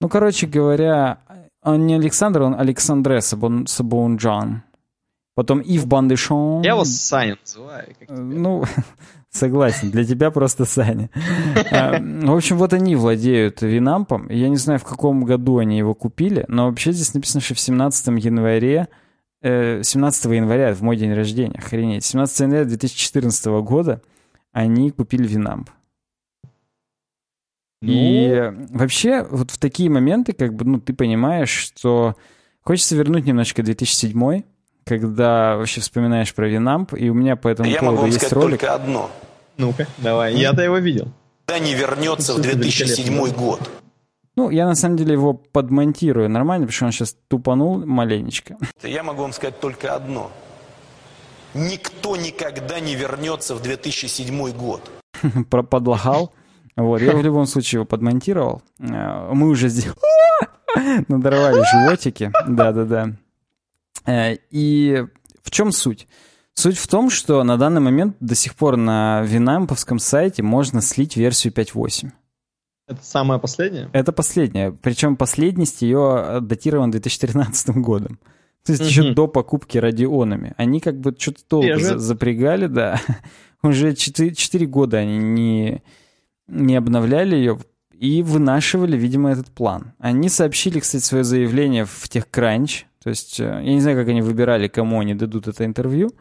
Ну, 0.00 0.08
короче 0.08 0.46
говоря, 0.46 1.18
он 1.62 1.86
не 1.86 1.94
Александр, 1.94 2.42
он 2.42 2.54
Александре 2.54 3.20
Сабунджан. 3.20 4.62
Потом 5.34 5.60
Ив 5.60 5.86
Бандышон. 5.86 6.62
Я 6.62 6.72
его 6.72 6.84
Саня 6.84 7.38
называю. 7.40 7.88
Э, 8.00 8.14
ну, 8.14 8.64
согласен, 9.30 9.90
для 9.90 10.04
тебя 10.04 10.30
просто 10.30 10.66
Саня. 10.66 11.08
А, 11.70 11.98
в 12.00 12.34
общем, 12.34 12.58
вот 12.58 12.74
они 12.74 12.96
владеют 12.96 13.62
Винампом. 13.62 14.28
Я 14.28 14.48
не 14.48 14.56
знаю, 14.56 14.78
в 14.78 14.84
каком 14.84 15.24
году 15.24 15.58
они 15.58 15.78
его 15.78 15.94
купили, 15.94 16.44
но 16.48 16.66
вообще 16.66 16.92
здесь 16.92 17.14
написано, 17.14 17.40
что 17.40 17.54
в 17.54 17.60
17 17.60 18.24
январе 18.24 18.88
17 19.42 20.26
э, 20.26 20.36
января, 20.36 20.74
в 20.74 20.82
мой 20.82 20.96
день 20.96 21.14
рождения, 21.14 21.58
охренеть, 21.58 22.04
17 22.04 22.40
января 22.40 22.64
2014 22.64 23.46
года 23.62 24.02
они 24.52 24.90
купили 24.90 25.26
Винамп. 25.26 25.70
Ну... 27.80 27.90
И 27.90 28.52
вообще, 28.70 29.26
вот 29.28 29.50
в 29.50 29.58
такие 29.58 29.90
моменты, 29.90 30.34
как 30.34 30.54
бы, 30.54 30.64
ну, 30.64 30.78
ты 30.78 30.92
понимаешь, 30.92 31.50
что 31.50 32.16
хочется 32.60 32.94
вернуть 32.94 33.24
немножко 33.24 33.62
2007 33.62 34.42
когда 34.84 35.56
вообще 35.56 35.80
вспоминаешь 35.80 36.34
про 36.34 36.48
Винамп, 36.48 36.94
и 36.94 37.08
у 37.10 37.14
меня 37.14 37.36
по 37.36 37.48
этому 37.48 37.68
Я 37.68 37.80
поводу 37.80 37.96
могу 37.96 38.06
есть 38.06 38.18
сказать 38.18 38.32
ролик. 38.32 38.60
только 38.60 38.74
одно. 38.74 39.10
Ну-ка, 39.56 39.86
давай. 39.98 40.34
Я-то 40.34 40.62
его 40.62 40.78
видел. 40.78 41.08
Да 41.46 41.58
не 41.58 41.74
вернется 41.74 42.34
в 42.34 42.40
2007 42.40 43.32
год. 43.32 43.60
Ну, 44.34 44.48
я 44.48 44.66
на 44.66 44.74
самом 44.74 44.96
деле 44.96 45.12
его 45.12 45.34
подмонтирую 45.34 46.30
нормально, 46.30 46.66
потому 46.66 46.74
что 46.76 46.84
он 46.86 46.92
сейчас 46.92 47.16
тупанул 47.28 47.84
маленечко. 47.84 48.56
Я 48.82 49.02
могу 49.02 49.22
вам 49.22 49.32
сказать 49.32 49.60
только 49.60 49.94
одно. 49.94 50.30
Никто 51.54 52.16
никогда 52.16 52.80
не 52.80 52.94
вернется 52.94 53.54
в 53.54 53.62
2007 53.62 54.52
год. 54.52 54.90
Подлагал. 55.50 56.32
Вот, 56.76 57.02
я 57.02 57.12
в 57.14 57.22
любом 57.22 57.44
случае 57.46 57.78
его 57.80 57.84
подмонтировал. 57.84 58.62
Э, 58.80 59.28
мы 59.32 59.48
уже 59.48 59.68
здесь 59.68 59.92
надорвали 61.08 61.62
животики. 61.70 62.32
Да-да-да. 62.48 63.10
Э, 64.06 64.36
и 64.50 65.04
в 65.42 65.50
чем 65.50 65.72
суть? 65.72 66.06
Суть 66.54 66.78
в 66.78 66.86
том, 66.86 67.10
что 67.10 67.42
на 67.44 67.56
данный 67.56 67.80
момент 67.80 68.16
до 68.20 68.34
сих 68.34 68.54
пор 68.54 68.76
на 68.76 69.22
винамповском 69.22 69.98
сайте 69.98 70.42
можно 70.42 70.82
слить 70.82 71.16
версию 71.16 71.52
5.8. 71.52 72.10
Это 72.88 73.02
самая 73.02 73.38
последняя? 73.38 73.88
Это 73.92 74.12
последняя. 74.12 74.70
Причем 74.70 75.16
последность 75.16 75.82
ее 75.82 76.38
датирован 76.40 76.90
2013 76.90 77.76
годом. 77.76 78.18
То 78.64 78.72
есть 78.72 78.82
mm-hmm. 78.82 78.86
еще 78.86 79.12
до 79.14 79.26
покупки 79.26 79.78
радионами. 79.78 80.54
Они 80.56 80.80
как 80.80 81.00
бы 81.00 81.14
что-то 81.18 81.40
долго 81.48 81.78
за- 81.78 81.98
запрягали, 81.98 82.66
да. 82.66 83.00
Уже 83.62 83.94
4, 83.94 84.34
4 84.34 84.66
года 84.66 84.98
они 84.98 85.18
не, 85.18 85.82
не 86.48 86.76
обновляли 86.76 87.34
ее 87.34 87.58
и 87.92 88.22
вынашивали, 88.22 88.96
видимо, 88.96 89.30
этот 89.30 89.48
план. 89.48 89.94
Они 89.98 90.28
сообщили, 90.28 90.80
кстати, 90.80 91.02
свое 91.02 91.24
заявление 91.24 91.84
в 91.84 92.04
TechCrunch. 92.08 92.84
То 93.02 93.10
есть 93.10 93.40
э, 93.40 93.44
я 93.44 93.74
не 93.74 93.80
знаю, 93.80 93.96
как 93.96 94.08
они 94.08 94.22
выбирали, 94.22 94.68
кому 94.68 95.00
они 95.00 95.14
дадут 95.14 95.48
это 95.48 95.64
интервью. 95.64 96.12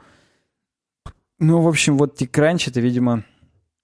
Ну, 1.39 1.61
в 1.61 1.67
общем, 1.67 1.97
вот 1.97 2.21
TechCrunch 2.21 2.69
это, 2.69 2.79
видимо... 2.79 3.23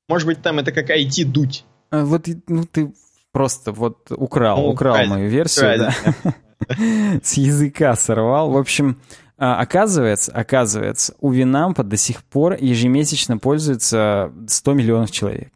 Может 0.07 0.27
быть, 0.27 0.41
там 0.41 0.59
это 0.59 0.71
как 0.71 0.89
IT-дуть. 0.89 1.65
А, 1.89 2.05
вот, 2.05 2.27
ну, 2.47 2.65
ты 2.65 2.93
просто 3.31 3.71
вот 3.71 4.11
украл, 4.11 4.61
ну, 4.61 4.69
украл 4.69 4.95
правильно, 4.95 5.15
мою 5.15 5.29
версию, 5.29 5.65
правильно. 5.65 5.93
да. 6.23 7.19
С 7.23 7.33
языка 7.33 7.95
сорвал. 7.95 8.51
В 8.51 8.57
общем, 8.57 8.99
а, 9.37 9.59
оказывается, 9.59 10.31
оказывается, 10.31 11.15
у 11.19 11.31
Винампа 11.31 11.83
до 11.83 11.97
сих 11.97 12.23
пор 12.23 12.53
ежемесячно 12.59 13.37
пользуется 13.37 14.33
100 14.47 14.73
миллионов 14.73 15.11
человек. 15.11 15.51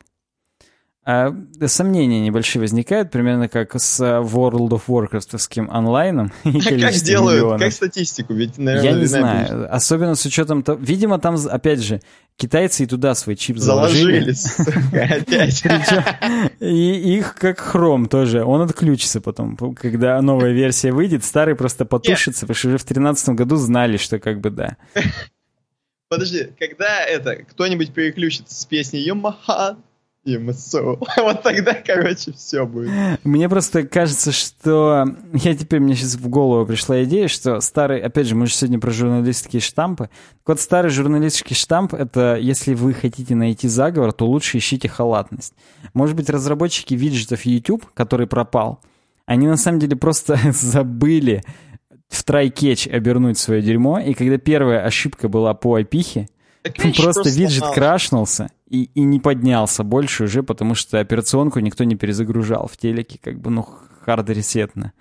А 1.03 1.33
сомнения 1.65 2.19
небольшие 2.19 2.61
возникают, 2.61 3.09
примерно 3.09 3.49
как 3.49 3.73
с 3.73 3.99
World 3.99 4.69
of 4.69 4.83
Warcraft 4.87 5.67
онлайном. 5.67 6.31
А 6.43 6.51
как 6.51 6.93
делают? 6.93 7.37
Миллионов. 7.37 7.61
Как 7.61 7.73
статистику? 7.73 8.35
Ведь, 8.35 8.59
наверное, 8.59 8.91
Я 8.91 8.99
не 8.99 9.05
знаю. 9.05 9.57
Будет. 9.57 9.69
Особенно 9.71 10.13
с 10.13 10.23
учетом 10.25 10.61
того... 10.61 10.77
Видимо, 10.79 11.17
там, 11.17 11.37
опять 11.49 11.81
же, 11.81 12.01
китайцы 12.37 12.83
и 12.83 12.85
туда 12.85 13.15
свой 13.15 13.35
чип 13.35 13.57
заложили. 13.57 14.31
Заложились. 14.31 14.59
Опять. 14.93 15.63
И 16.59 17.17
их 17.17 17.33
как 17.33 17.59
хром 17.59 18.07
тоже. 18.07 18.43
Он 18.43 18.61
отключится 18.61 19.21
потом, 19.21 19.57
когда 19.57 20.21
новая 20.21 20.51
версия 20.51 20.91
выйдет. 20.91 21.23
Старый 21.23 21.55
просто 21.55 21.83
потушится, 21.85 22.41
потому 22.41 22.55
что 22.55 22.67
уже 22.67 22.77
в 22.77 22.85
2013 22.85 23.29
году 23.29 23.55
знали, 23.55 23.97
что 23.97 24.19
как 24.19 24.39
бы 24.39 24.51
да. 24.51 24.77
Подожди, 26.09 26.49
когда 26.59 27.03
это, 27.03 27.37
кто-нибудь 27.37 27.91
переключится 27.91 28.53
с 28.53 28.65
песни 28.65 28.97
Юмаха, 28.97 29.77
МСО. 30.26 30.99
Вот 31.18 31.43
тогда, 31.43 31.73
короче, 31.73 32.31
все 32.34 32.65
будет. 32.65 32.91
Мне 33.23 33.49
просто 33.49 33.84
кажется, 33.84 34.31
что... 34.31 35.06
Я 35.34 35.56
теперь, 35.56 35.80
мне 35.80 35.95
сейчас 35.95 36.15
в 36.15 36.27
голову 36.27 36.65
пришла 36.65 37.03
идея, 37.03 37.27
что 37.27 37.60
старый... 37.61 37.99
Опять 38.02 38.27
же, 38.27 38.35
мы 38.35 38.48
же 38.48 38.53
сегодня 38.53 38.80
про 38.80 38.91
журналистские 38.91 39.61
штампы. 39.61 40.06
Так 40.06 40.48
вот, 40.48 40.60
старый 40.60 40.91
журналистский 40.91 41.56
штамп— 41.56 41.93
это 41.95 42.38
если 42.39 42.73
вы 42.73 42.93
хотите 42.93 43.35
найти 43.35 43.68
заговор, 43.68 44.14
то 44.14 44.27
лучше 44.27 44.57
ищите 44.57 44.88
халатность. 44.88 45.53
Может 45.93 46.15
быть, 46.15 46.30
разработчики 46.30 46.93
виджетов 46.93 47.45
YouTube, 47.45 47.85
который 47.93 48.27
пропал, 48.27 48.80
они 49.26 49.48
на 49.48 49.57
самом 49.57 49.80
деле 49.80 49.95
просто 49.95 50.38
забыли 50.52 51.43
в 52.10 52.23
try-catch 52.23 52.88
обернуть 52.88 53.38
свое 53.38 53.61
дерьмо, 53.61 53.99
и 53.99 54.14
когда 54.14 54.38
первая 54.38 54.84
ошибка 54.85 55.30
была 55.30 55.53
по 55.53 55.76
API-хе, 55.75 56.27
просто, 56.63 57.03
просто 57.03 57.29
виджет 57.29 57.63
крашнулся, 57.73 58.49
и, 58.69 58.83
и 58.93 59.01
не 59.01 59.19
поднялся 59.19 59.83
больше 59.83 60.25
уже, 60.25 60.43
потому 60.43 60.75
что 60.75 60.99
операционку 60.99 61.59
никто 61.59 61.83
не 61.83 61.95
перезагружал 61.95 62.67
в 62.67 62.77
телеке, 62.77 63.19
как 63.21 63.39
бы, 63.39 63.49
ну, 63.49 63.67
хард-ресетно. 64.05 64.93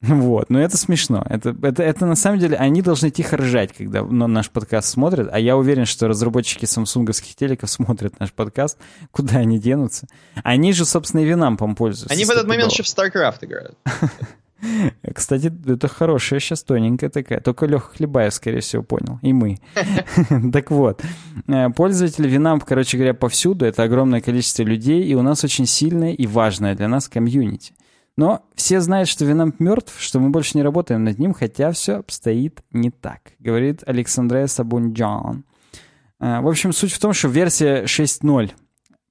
Вот, 0.00 0.48
но 0.48 0.60
это 0.60 0.76
смешно. 0.76 1.26
Это, 1.28 1.56
это, 1.60 1.82
это 1.82 2.06
на 2.06 2.14
самом 2.14 2.38
деле, 2.38 2.56
они 2.56 2.82
должны 2.82 3.10
тихо 3.10 3.36
ржать, 3.36 3.72
когда 3.72 4.04
наш 4.04 4.48
подкаст 4.48 4.88
смотрят, 4.88 5.28
а 5.32 5.40
я 5.40 5.56
уверен, 5.56 5.86
что 5.86 6.06
разработчики 6.06 6.66
самсунговских 6.66 7.34
телеков 7.34 7.68
смотрят 7.68 8.20
наш 8.20 8.32
подкаст, 8.32 8.78
куда 9.10 9.38
они 9.38 9.58
денутся. 9.58 10.06
Они 10.44 10.72
же, 10.72 10.84
собственно, 10.84 11.22
и 11.22 11.24
винампом 11.24 11.74
пользуются. 11.74 12.14
Они 12.14 12.24
в 12.24 12.30
этот 12.30 12.46
момент 12.46 12.70
еще 12.70 12.84
в 12.84 12.86
StarCraft 12.86 13.38
играют. 13.42 13.76
Кстати, 15.14 15.52
это 15.66 15.88
хорошая 15.88 16.40
сейчас 16.40 16.62
тоненькая 16.62 17.10
такая. 17.10 17.40
Только 17.40 17.66
Леха 17.66 17.90
Хлебаев, 17.94 18.34
скорее 18.34 18.60
всего, 18.60 18.82
понял. 18.82 19.18
И 19.22 19.32
мы. 19.32 19.58
Так 20.52 20.70
вот. 20.70 21.02
Э, 21.46 21.70
пользователи 21.70 22.28
Винамп, 22.28 22.64
короче 22.64 22.96
говоря, 22.96 23.14
повсюду. 23.14 23.64
Это 23.64 23.82
огромное 23.82 24.20
количество 24.20 24.62
людей. 24.62 25.04
И 25.04 25.14
у 25.14 25.22
нас 25.22 25.44
очень 25.44 25.66
сильное 25.66 26.12
и 26.12 26.26
важное 26.26 26.74
для 26.74 26.88
нас 26.88 27.08
комьюнити. 27.08 27.74
Но 28.16 28.42
все 28.54 28.80
знают, 28.80 29.08
что 29.08 29.24
Винамп 29.24 29.60
мертв, 29.60 29.94
что 30.00 30.18
мы 30.18 30.30
больше 30.30 30.56
не 30.56 30.64
работаем 30.64 31.04
над 31.04 31.18
ним, 31.20 31.34
хотя 31.34 31.70
все 31.70 31.98
обстоит 31.98 32.62
не 32.72 32.90
так, 32.90 33.20
говорит 33.38 33.84
Александре 33.86 34.48
Сабунджан. 34.48 35.44
Э, 36.20 36.40
в 36.40 36.48
общем, 36.48 36.72
суть 36.72 36.92
в 36.92 36.98
том, 36.98 37.12
что 37.12 37.28
версия 37.28 37.84
6.0. 37.84 38.50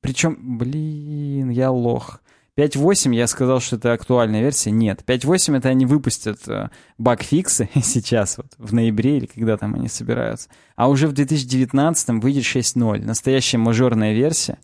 Причем, 0.01 0.57
блин, 0.57 1.49
я 1.49 1.71
лох. 1.71 2.21
5.8 2.57 3.13
я 3.13 3.27
сказал, 3.27 3.59
что 3.59 3.75
это 3.75 3.93
актуальная 3.93 4.41
версия. 4.41 4.71
Нет, 4.71 5.03
5.8 5.05 5.57
это 5.57 5.69
они 5.69 5.85
выпустят 5.85 6.39
э, 6.47 6.69
баг-фиксы 6.97 7.69
сейчас, 7.83 8.37
вот, 8.37 8.47
в 8.57 8.73
ноябре 8.73 9.17
или 9.17 9.25
когда 9.27 9.57
там 9.57 9.75
они 9.75 9.87
собираются. 9.87 10.49
А 10.75 10.89
уже 10.89 11.07
в 11.07 11.13
2019 11.13 12.09
выйдет 12.21 12.43
6.0, 12.43 13.05
настоящая 13.05 13.59
мажорная 13.59 14.13
версия, 14.13 14.57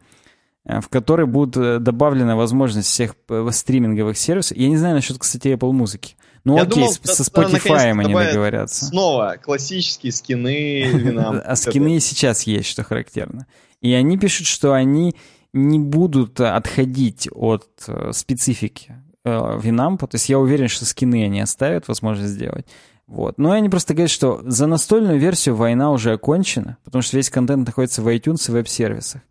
э, 0.66 0.82
в 0.82 0.90
которой 0.90 1.28
будет 1.28 1.56
э, 1.56 1.78
добавлена 1.78 2.36
возможность 2.36 2.88
всех 2.88 3.16
стриминговых 3.52 4.18
сервисов. 4.18 4.58
Я 4.58 4.70
не 4.70 4.78
знаю 4.78 4.96
насчет, 4.96 5.20
кстати, 5.20 5.50
Apple 5.50 5.72
музыки. 5.72 6.16
Ну 6.46 6.56
я 6.58 6.64
окей, 6.64 6.76
думал, 6.76 6.94
со 6.94 7.24
Spotify 7.24 7.92
они 7.92 8.14
договорятся. 8.14 8.86
Снова 8.86 9.38
классические 9.42 10.12
скины. 10.12 11.14
А 11.46 11.56
скины 11.56 12.00
сейчас 12.00 12.44
есть, 12.44 12.70
что 12.70 12.84
характерно. 12.84 13.46
И 13.82 13.94
они 13.94 14.18
пишут, 14.18 14.48
что 14.48 14.74
они 14.74 15.16
не 15.54 15.80
будут 15.80 16.40
отходить 16.42 17.30
от 17.32 17.68
э, 17.88 18.12
специфики 18.12 18.96
э, 19.24 19.30
Winamp. 19.30 20.00
То 20.00 20.16
есть 20.16 20.30
я 20.30 20.40
уверен, 20.40 20.68
что 20.68 20.86
скины 20.86 21.24
они 21.24 21.40
оставят 21.40 21.88
возможность 21.88 22.34
сделать. 22.34 22.66
Вот. 23.08 23.38
Но 23.38 23.52
они 23.52 23.70
просто 23.70 23.94
говорят, 23.94 24.12
что 24.12 24.42
за 24.46 24.66
настольную 24.66 25.20
версию 25.20 25.56
война 25.56 25.92
уже 25.92 26.14
окончена, 26.14 26.78
потому 26.84 27.02
что 27.02 27.18
весь 27.18 27.30
контент 27.30 27.68
находится 27.68 28.02
в 28.02 28.08
iTunes 28.08 28.50
и 28.50 28.52
веб-сервисах. 28.52 29.22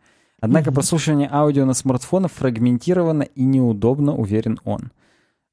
Однако 0.41 0.71
mm-hmm. 0.71 0.75
прослушивание 0.75 1.29
аудио 1.31 1.65
на 1.65 1.75
смартфонах 1.75 2.33
фрагментировано 2.33 3.23
и 3.23 3.45
неудобно, 3.45 4.15
уверен 4.15 4.59
он. 4.65 4.91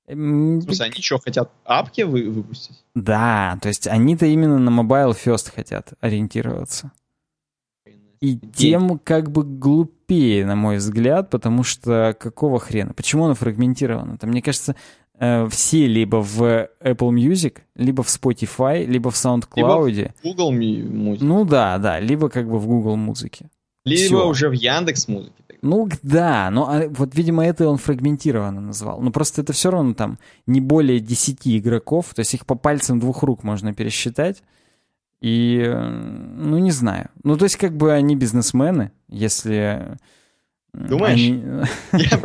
Смысле, 0.07 0.85
они 0.85 1.01
что, 1.01 1.19
хотят 1.19 1.51
апки 1.65 2.01
вы 2.01 2.29
выпустить? 2.29 2.83
Да, 2.95 3.59
то 3.61 3.67
есть 3.67 3.87
они-то 3.87 4.25
именно 4.25 4.57
на 4.57 4.69
Mobile 4.69 5.15
First 5.15 5.53
хотят 5.53 5.93
ориентироваться. 6.01 6.91
И 8.21 8.37
тем 8.37 8.99
как 8.99 9.31
бы 9.31 9.43
глупее, 9.43 10.45
на 10.45 10.55
мой 10.55 10.77
взгляд, 10.77 11.29
потому 11.29 11.63
что 11.63 12.15
какого 12.19 12.59
хрена? 12.59 12.93
Почему 12.93 13.25
оно 13.25 13.33
фрагментировано? 13.33 14.17
Там, 14.17 14.31
мне 14.31 14.41
кажется, 14.41 14.75
э, 15.17 15.47
все 15.49 15.87
либо 15.87 16.17
в 16.17 16.69
Apple 16.81 17.11
Music, 17.11 17.59
либо 17.75 18.03
в 18.03 18.07
Spotify, 18.07 18.85
либо 18.85 19.09
в 19.09 19.15
SoundCloud. 19.15 19.89
Либо 19.89 20.13
в 20.21 20.23
Google 20.23 20.53
Music. 20.53 21.17
Ну 21.21 21.45
да, 21.45 21.77
да, 21.77 21.99
либо 21.99 22.29
как 22.29 22.49
бы 22.49 22.59
в 22.59 22.67
Google 22.67 22.97
Музыке. 22.97 23.49
Либо 23.85 24.03
Все. 24.03 24.27
уже 24.27 24.49
в 24.49 24.53
Яндекс 24.53 25.07
Музыке. 25.07 25.33
Ну 25.61 25.89
да, 26.03 26.49
но 26.51 26.69
а, 26.69 26.87
вот, 26.89 27.15
видимо, 27.15 27.45
это 27.45 27.67
он 27.67 27.77
фрагментированно 27.77 28.61
назвал. 28.61 29.01
Но 29.01 29.11
просто 29.11 29.41
это 29.41 29.51
все 29.53 29.71
равно 29.71 29.93
там 29.93 30.19
не 30.45 30.61
более 30.61 30.99
10 30.99 31.39
игроков, 31.47 32.13
то 32.13 32.19
есть 32.19 32.33
их 32.33 32.45
по 32.45 32.55
пальцам 32.55 32.99
двух 32.99 33.23
рук 33.23 33.43
можно 33.43 33.73
пересчитать. 33.73 34.41
И, 35.21 35.63
ну, 35.67 36.57
не 36.57 36.71
знаю. 36.71 37.09
Ну, 37.23 37.37
то 37.37 37.45
есть, 37.45 37.57
как 37.57 37.75
бы 37.75 37.91
они 37.93 38.15
бизнесмены, 38.15 38.91
если... 39.09 39.97
Думаешь? 40.73 41.19
Они... 41.19 41.43
Я 42.03 42.17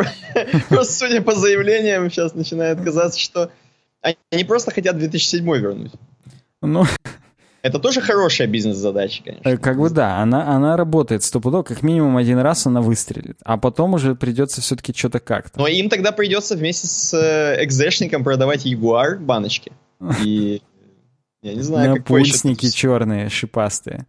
просто, 0.69 0.93
судя 0.93 1.23
по 1.23 1.35
заявлениям, 1.35 2.11
сейчас 2.11 2.35
начинает 2.35 2.81
казаться, 2.83 3.19
что 3.19 3.51
они 4.31 4.45
просто 4.45 4.71
хотят 4.71 4.99
2007 4.99 5.45
вернуть. 5.45 5.93
Ну... 6.62 6.85
Это 7.62 7.79
тоже 7.79 8.03
хорошая 8.03 8.47
бизнес-задача, 8.47 9.23
конечно. 9.25 9.49
Э, 9.49 9.57
как 9.57 9.79
бы 9.79 9.89
да, 9.89 10.19
она, 10.19 10.55
она 10.55 10.77
работает 10.77 11.23
стопудово, 11.23 11.62
как 11.62 11.83
минимум 11.83 12.19
один 12.19 12.39
раз 12.39 12.66
она 12.66 12.83
выстрелит, 12.83 13.39
а 13.43 13.57
потом 13.57 13.95
уже 13.95 14.15
придется 14.15 14.61
все-таки 14.61 14.93
что-то 14.95 15.19
как-то. 15.19 15.59
Но 15.59 15.66
им 15.66 15.89
тогда 15.89 16.12
придется 16.12 16.57
вместе 16.57 16.87
с 16.87 17.15
э, 17.15 17.65
экзешником 17.65 18.23
продавать 18.23 18.66
Ягуар 18.66 19.19
баночки. 19.19 19.73
И 20.23 20.61
я 21.45 21.55
не 21.55 21.61
знаю, 21.61 21.97
На 21.97 22.03
пульсники 22.03 22.71
черные, 22.71 23.29
шипастые. 23.29 24.07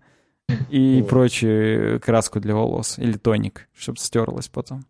И 0.69 0.99
вот. 1.01 1.09
прочую 1.09 1.99
краску 1.99 2.39
для 2.39 2.55
волос. 2.55 2.97
Или 2.97 3.17
тоник, 3.17 3.67
чтобы 3.73 3.99
стерлась 3.99 4.47
потом. 4.47 4.85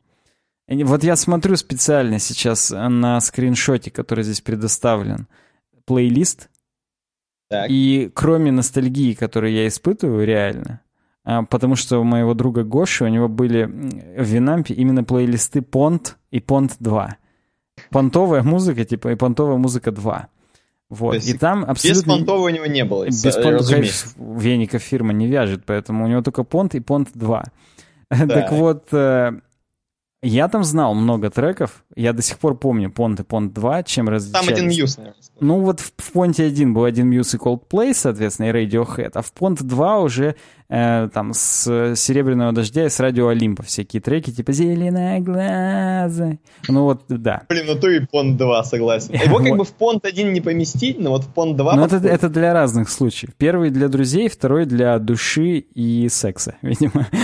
И 0.68 0.84
вот 0.84 1.04
я 1.04 1.16
смотрю 1.16 1.56
специально 1.56 2.20
сейчас 2.20 2.70
на 2.70 3.20
скриншоте, 3.20 3.90
который 3.90 4.24
здесь 4.24 4.42
предоставлен, 4.42 5.28
плейлист. 5.86 6.50
Так. 7.50 7.68
И 7.70 8.12
кроме 8.14 8.52
ностальгии, 8.52 9.14
которую 9.14 9.52
я 9.52 9.68
испытываю 9.68 10.26
реально, 10.26 10.82
а, 11.24 11.44
потому 11.44 11.76
что 11.76 11.98
у 11.98 12.04
моего 12.04 12.36
друга 12.36 12.64
Гоши, 12.64 13.06
у 13.06 13.08
него 13.08 13.28
были 13.28 13.66
в 13.66 14.24
Винампе 14.24 14.76
именно 14.76 15.04
плейлисты 15.04 15.64
Понт 15.64 16.18
и 16.30 16.40
Понт 16.40 16.76
2. 16.80 17.18
Понтовая 17.90 18.44
музыка, 18.44 18.86
типа, 18.86 19.14
и 19.14 19.16
понтовая 19.16 19.58
музыка 19.58 19.92
2. 19.92 20.30
Вот. 20.96 21.16
И 21.16 21.34
там 21.38 21.66
абсолютно... 21.66 22.00
Беспонтового 22.00 22.46
у 22.46 22.50
него 22.50 22.66
не 22.66 22.86
было. 22.86 23.06
Без 23.06 23.36
понта, 23.36 23.66
конечно, 23.66 24.12
веников 24.18 24.82
фирма 24.82 25.14
не 25.14 25.28
вяжет, 25.28 25.64
поэтому 25.66 26.06
у 26.06 26.08
него 26.08 26.22
только 26.22 26.44
понт 26.44 26.76
и 26.76 26.80
понт 26.80 27.10
2. 27.14 27.44
Да. 28.10 28.28
так 28.28 28.52
вот, 28.52 28.88
э, 28.94 29.32
я 30.22 30.48
там 30.48 30.64
знал 30.64 30.94
много 30.94 31.30
треков. 31.30 31.85
Я 31.96 32.12
до 32.12 32.22
сих 32.22 32.40
пор 32.40 32.58
помню 32.58 32.92
Понт 32.92 33.22
и 33.22 33.24
Понт 33.24 33.54
2, 33.54 33.84
чем 33.84 34.10
различались. 34.10 34.46
Там 34.46 34.54
один 34.54 34.68
Muse, 34.68 34.98
наверное. 34.98 35.16
Ну 35.40 35.60
вот 35.62 35.80
в, 35.80 35.94
в 35.98 36.12
Понте 36.12 36.46
1 36.46 36.74
был 36.74 36.84
один 36.84 37.08
Muse 37.08 37.34
и 37.34 37.38
Coldplay, 37.38 37.94
соответственно, 37.94 38.48
и 38.48 38.52
Radiohead, 38.52 39.12
а 39.14 39.22
в 39.22 39.32
Понт 39.32 39.62
2 39.62 40.00
уже 40.00 40.36
э, 40.70 41.10
там 41.14 41.34
с 41.34 41.96
Серебряного 41.96 42.52
дождя 42.52 42.86
и 42.86 42.90
с 42.90 43.00
Радио 43.00 43.28
Олимпа 43.28 43.64
всякие 43.64 44.02
треки, 44.02 44.32
типа 44.32 44.52
«Зеленая 44.52 45.20
глаза». 45.20 46.38
Ну 46.68 46.84
вот, 46.84 47.04
да. 47.08 47.44
Блин, 47.50 47.66
ну 47.68 47.76
то 47.76 47.90
и 47.90 48.00
Понт 48.06 48.38
2, 48.38 48.64
согласен. 48.64 49.14
Его 49.26 49.40
как 49.40 49.58
бы 49.58 49.64
в 49.64 49.74
Понт 49.74 50.06
1 50.06 50.34
не 50.34 50.42
поместить, 50.42 51.00
но 51.00 51.12
вот 51.12 51.24
в 51.24 51.34
Понт 51.34 51.58
2... 51.58 51.76
Ну 51.76 51.86
это, 51.86 51.98
это 51.98 52.30
для 52.30 52.54
разных 52.54 52.90
случаев. 52.90 53.34
Первый 53.38 53.70
для 53.70 53.88
друзей, 53.88 54.30
второй 54.30 54.66
для 54.66 55.00
души 55.00 55.60
и 55.60 56.08
секса, 56.10 56.56
видимо. 56.62 57.08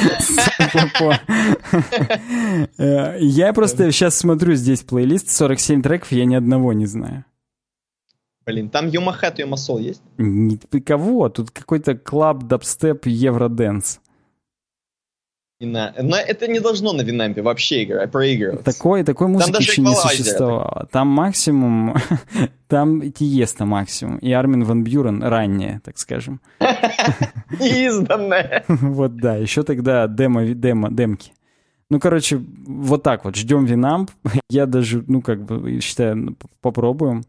Э, 2.77 3.17
я 3.19 3.53
просто 3.53 3.91
сейчас 3.91 4.17
смотрю 4.17 4.55
здесь 4.61 4.81
плейлист, 4.83 5.29
47 5.29 5.81
треков, 5.81 6.11
я 6.11 6.25
ни 6.25 6.35
одного 6.35 6.73
не 6.73 6.85
знаю. 6.85 7.25
Блин, 8.45 8.69
там 8.69 8.87
и 8.87 8.91
Юмасол 8.91 9.77
есть? 9.77 10.01
Не, 10.17 10.57
кого? 10.57 11.29
Тут 11.29 11.51
какой-то 11.51 11.95
клаб, 11.95 12.43
дабстеп, 12.43 13.05
евроденс. 13.05 13.99
На... 15.61 15.93
Но 16.01 16.17
это 16.17 16.47
не 16.47 16.59
должно 16.59 16.91
на 16.91 17.01
Винампе 17.01 17.43
вообще 17.43 17.83
игра, 17.83 18.07
проигрываться. 18.07 18.65
Такой, 18.65 19.03
такой 19.03 19.27
музыки 19.27 19.51
там 19.51 19.61
еще 19.61 19.81
не 19.81 19.95
существовало. 19.95 20.87
Там 20.91 21.07
максимум, 21.07 21.95
там 22.67 23.11
Тиеста 23.11 23.65
максимум, 23.65 24.17
и 24.17 24.31
Армин 24.31 24.63
Ван 24.63 24.83
Бюрен 24.83 25.21
ранее, 25.21 25.79
так 25.83 25.99
скажем. 25.99 26.41
Изданное. 27.59 28.63
Вот 28.67 29.17
да, 29.17 29.35
еще 29.35 29.61
тогда 29.61 30.07
демо, 30.07 30.45
демо, 30.47 30.89
демки. 30.89 31.31
Ну, 31.91 31.99
короче, 31.99 32.37
вот 32.37 33.03
так 33.03 33.25
вот, 33.25 33.35
ждем 33.35 33.65
Winamp. 33.65 34.11
Я 34.49 34.65
даже, 34.65 35.03
ну, 35.07 35.21
как 35.21 35.43
бы, 35.43 35.81
считаю, 35.81 36.37
попробуем 36.61 37.23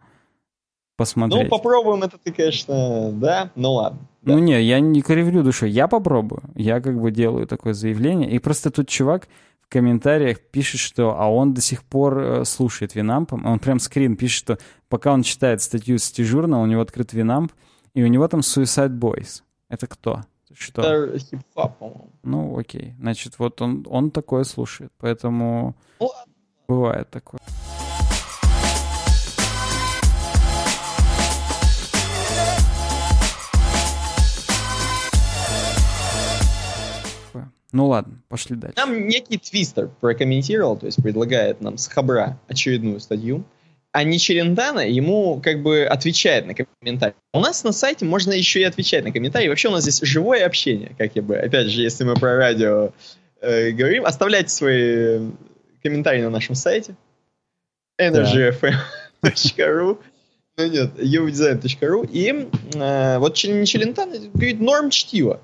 посмотреть. 0.97 1.43
Ну, 1.43 1.48
попробуем 1.51 2.05
это 2.05 2.16
ты, 2.16 2.30
конечно, 2.30 3.10
да, 3.12 3.51
ну 3.56 3.72
ладно. 3.72 3.98
Ну 4.22 4.39
не, 4.39 4.62
я 4.62 4.78
не 4.78 5.02
кривлю 5.02 5.43
душой, 5.43 5.72
я 5.72 5.89
попробую. 5.89 6.43
Я 6.55 6.80
как 6.80 7.01
бы 7.01 7.10
делаю 7.10 7.48
такое 7.48 7.74
заявление. 7.74 8.30
И 8.30 8.39
просто 8.39 8.70
тут 8.70 8.89
чувак 8.89 9.26
в 9.62 9.68
комментариях 9.68 10.39
пишет, 10.39 10.78
что 10.78 11.18
а 11.18 11.28
он 11.28 11.55
до 11.55 11.60
сих 11.60 11.82
пор 11.82 12.20
э, 12.20 12.44
слушает 12.44 12.94
Winamp. 12.94 13.32
Он 13.32 13.59
прям 13.59 13.80
скрин 13.80 14.14
пишет, 14.14 14.39
что 14.39 14.59
пока 14.89 15.12
он 15.12 15.24
читает 15.24 15.60
статью 15.60 15.98
с 15.98 16.09
TJournal 16.12 16.52
а, 16.52 16.62
у 16.62 16.66
него 16.66 16.82
открыт 16.82 17.12
Винамп, 17.12 17.51
и 17.94 18.05
у 18.05 18.06
него 18.06 18.28
там 18.28 18.40
Suicide 18.40 18.97
Boys. 18.97 19.43
Это 19.68 19.89
кто? 19.89 20.20
Что? 20.54 20.82
Это 20.82 21.18
хип-хоп, 21.18 21.78
по-моему. 21.78 22.10
Ну, 22.22 22.58
окей. 22.58 22.94
Значит, 22.98 23.38
вот 23.38 23.60
он, 23.62 23.86
он 23.88 24.10
такое 24.10 24.44
слушает. 24.44 24.92
Поэтому 24.98 25.76
ну, 26.00 26.10
бывает 26.68 27.10
такое. 27.10 27.40
Ну 37.72 37.86
ладно, 37.86 38.20
пошли 38.28 38.54
дальше. 38.54 38.76
Там 38.76 39.08
некий 39.08 39.38
твистер 39.38 39.88
прокомментировал, 40.00 40.76
то 40.76 40.84
есть 40.84 41.02
предлагает 41.02 41.62
нам 41.62 41.78
с 41.78 41.88
Хабра 41.88 42.38
очередную 42.46 43.00
статью, 43.00 43.44
а 43.93 44.05
не 44.05 44.19
Черендана 44.19 44.81
ему 44.89 45.40
как 45.43 45.62
бы 45.62 45.85
отвечает 45.85 46.47
на 46.47 46.55
комментарии. 46.55 47.14
У 47.32 47.40
нас 47.40 47.62
на 47.62 47.73
сайте 47.73 48.05
можно 48.05 48.32
еще 48.32 48.60
и 48.60 48.64
отвечать 48.64 49.05
на 49.05 49.12
комментарии. 49.12 49.48
Вообще 49.48 49.69
у 49.69 49.73
нас 49.73 49.82
здесь 49.82 50.01
живое 50.02 50.47
общение, 50.47 50.94
как 50.98 51.14
я 51.14 51.23
бы, 51.23 51.36
опять 51.36 51.69
же, 51.69 51.82
если 51.82 52.05
мы 52.05 52.14
про 52.14 52.36
радио 52.36 52.93
э, 53.40 53.70
говорим, 53.70 54.05
оставляйте 54.06 54.48
свои 54.48 55.20
комментарии 55.82 56.23
на 56.23 56.31
нашем 56.31 56.55
сайте 56.55 56.97
energyfm.ru 58.01 59.98
ну 60.59 60.66
нет, 60.66 60.90
udesign.ru 60.98 62.09
и 62.10 62.48
э, 62.74 63.19
вот 63.19 63.35
Челентан 63.35 64.10
говорит 64.35 64.60
норм 64.60 64.90
чтиво. 64.90 65.40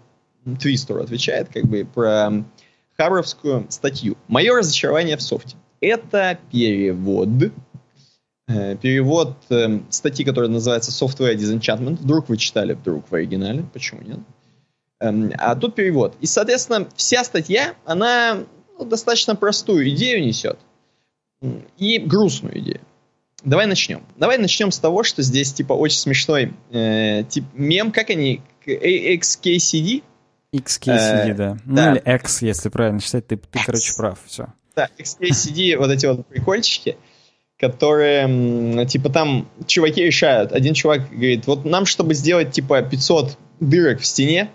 Твистеру 0.61 1.03
отвечает 1.03 1.49
как 1.53 1.65
бы 1.65 1.85
про 1.85 2.45
хабровскую 2.97 3.67
статью. 3.71 4.17
Мое 4.29 4.55
разочарование 4.55 5.17
в 5.17 5.23
софте. 5.23 5.57
Это 5.81 6.39
перевод. 6.51 7.29
Э, 8.49 8.77
перевод 8.77 9.37
э, 9.51 9.81
статьи, 9.91 10.25
которая 10.25 10.51
называется 10.51 10.91
Software 10.91 11.35
Disenchantment. 11.37 11.97
Вдруг 12.01 12.31
вы 12.31 12.39
читали, 12.39 12.73
вдруг 12.73 13.11
в 13.11 13.15
оригинале. 13.15 13.63
Почему 13.75 14.01
нет? 14.01 14.21
Эм, 15.01 15.33
а 15.37 15.55
тут 15.55 15.75
перевод. 15.75 16.17
И, 16.21 16.27
соответственно, 16.27 16.89
вся 16.97 17.25
статья, 17.25 17.75
она 17.85 18.45
ну, 18.79 18.85
достаточно 18.87 19.37
простую 19.37 19.91
идею 19.91 20.25
несет. 20.25 20.59
И 21.77 21.99
грустную 21.99 22.59
идею. 22.59 22.81
Давай 23.45 23.67
начнем. 23.67 24.03
Давай 24.17 24.39
начнем 24.39 24.73
с 24.73 24.79
того, 24.79 25.05
что 25.05 25.23
здесь 25.23 25.53
типа 25.53 25.75
очень 25.75 25.99
смешной 25.99 26.55
э, 26.71 27.23
тип 27.29 27.45
мем, 27.53 27.93
как 27.93 28.11
они, 28.11 28.41
XKCD, 28.67 30.03
XKCD, 30.53 31.31
э, 31.31 31.35
да. 31.35 31.57
Ну 31.65 31.93
или 31.93 32.17
X, 32.17 32.43
если 32.43 32.71
правильно 32.71 33.01
читать, 33.01 33.27
ты, 33.27 33.37
ты 33.37 33.59
короче, 33.65 33.93
прав, 33.95 34.19
все. 34.27 34.49
Да, 34.75 34.89
XKCD, 34.99 35.77
вот 35.77 35.91
эти 35.91 36.07
вот 36.07 36.27
прикольчики, 36.27 36.97
которые, 37.59 38.87
типа, 38.87 39.11
там 39.11 39.49
чуваки 39.67 40.05
решают. 40.05 40.53
Один 40.53 40.75
чувак 40.75 41.11
говорит, 41.11 41.47
вот 41.47 41.65
нам, 41.65 41.87
чтобы 41.87 42.15
сделать, 42.15 42.53
типа, 42.53 42.83
500 42.83 43.37
дырок 43.61 44.01
в 44.01 44.07
стене, 44.07 44.51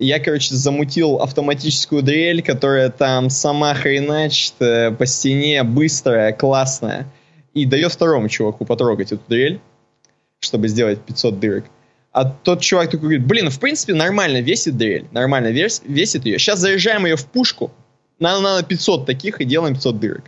я, 0.00 0.18
короче, 0.18 0.54
замутил 0.54 1.16
автоматическую 1.16 2.02
дрель, 2.02 2.42
которая 2.42 2.88
там 2.88 3.28
сама 3.28 3.74
хреначит 3.74 4.54
э, 4.60 4.90
по 4.90 5.04
стене, 5.04 5.62
быстрая, 5.62 6.32
классная, 6.32 7.06
и 7.52 7.66
дает 7.66 7.92
второму 7.92 8.28
чуваку 8.28 8.64
потрогать 8.64 9.12
эту 9.12 9.22
дрель, 9.28 9.60
чтобы 10.40 10.68
сделать 10.68 11.00
500 11.02 11.38
дырок. 11.38 11.64
А 12.12 12.24
тот 12.24 12.62
чувак 12.62 12.86
такой 12.86 13.00
говорит, 13.00 13.26
блин, 13.26 13.50
в 13.50 13.60
принципе, 13.60 13.94
нормально 13.94 14.40
весит 14.40 14.76
дрель, 14.76 15.06
нормально 15.12 15.48
вес, 15.48 15.82
весит 15.84 16.24
ее. 16.24 16.38
Сейчас 16.38 16.58
заряжаем 16.58 17.04
ее 17.04 17.16
в 17.16 17.26
пушку, 17.26 17.70
нам 18.18 18.42
надо 18.42 18.64
500 18.64 19.06
таких 19.06 19.40
и 19.40 19.44
делаем 19.44 19.74
500 19.74 20.00
дырок. 20.00 20.24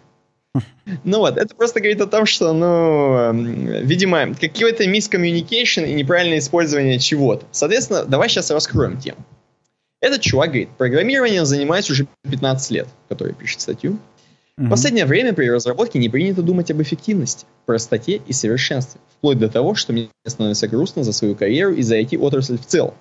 Ну 1.04 1.18
вот, 1.18 1.36
это 1.36 1.54
просто 1.54 1.80
говорит 1.80 2.00
о 2.00 2.06
том, 2.06 2.26
что, 2.26 2.52
ну, 2.52 3.16
эм, 3.16 3.86
видимо, 3.86 4.34
какой-то 4.34 4.86
мискоммуникейшн 4.86 5.80
и 5.84 5.94
неправильное 5.94 6.38
использование 6.38 6.98
чего-то. 6.98 7.46
Соответственно, 7.50 8.04
давай 8.04 8.28
сейчас 8.28 8.50
раскроем 8.50 8.98
тему. 8.98 9.18
Этот 10.00 10.20
чувак 10.20 10.48
говорит, 10.48 10.68
программированием 10.76 11.46
занимаюсь 11.46 11.88
уже 11.90 12.06
15 12.28 12.70
лет, 12.72 12.88
который 13.08 13.34
пишет 13.34 13.60
статью. 13.60 13.98
В 14.58 14.68
последнее 14.68 15.06
время 15.06 15.32
при 15.32 15.48
разработке 15.48 15.98
не 15.98 16.10
принято 16.10 16.42
думать 16.42 16.70
об 16.70 16.82
эффективности, 16.82 17.46
простоте 17.64 18.20
и 18.26 18.32
совершенстве, 18.32 19.00
вплоть 19.16 19.38
до 19.38 19.48
того, 19.48 19.74
что 19.74 19.92
мне 19.92 20.08
становится 20.26 20.68
грустно 20.68 21.04
за 21.04 21.12
свою 21.12 21.34
карьеру 21.34 21.72
и 21.72 21.82
за 21.82 21.98
IT-отрасль 21.98 22.58
в 22.58 22.66
целом. 22.66 22.94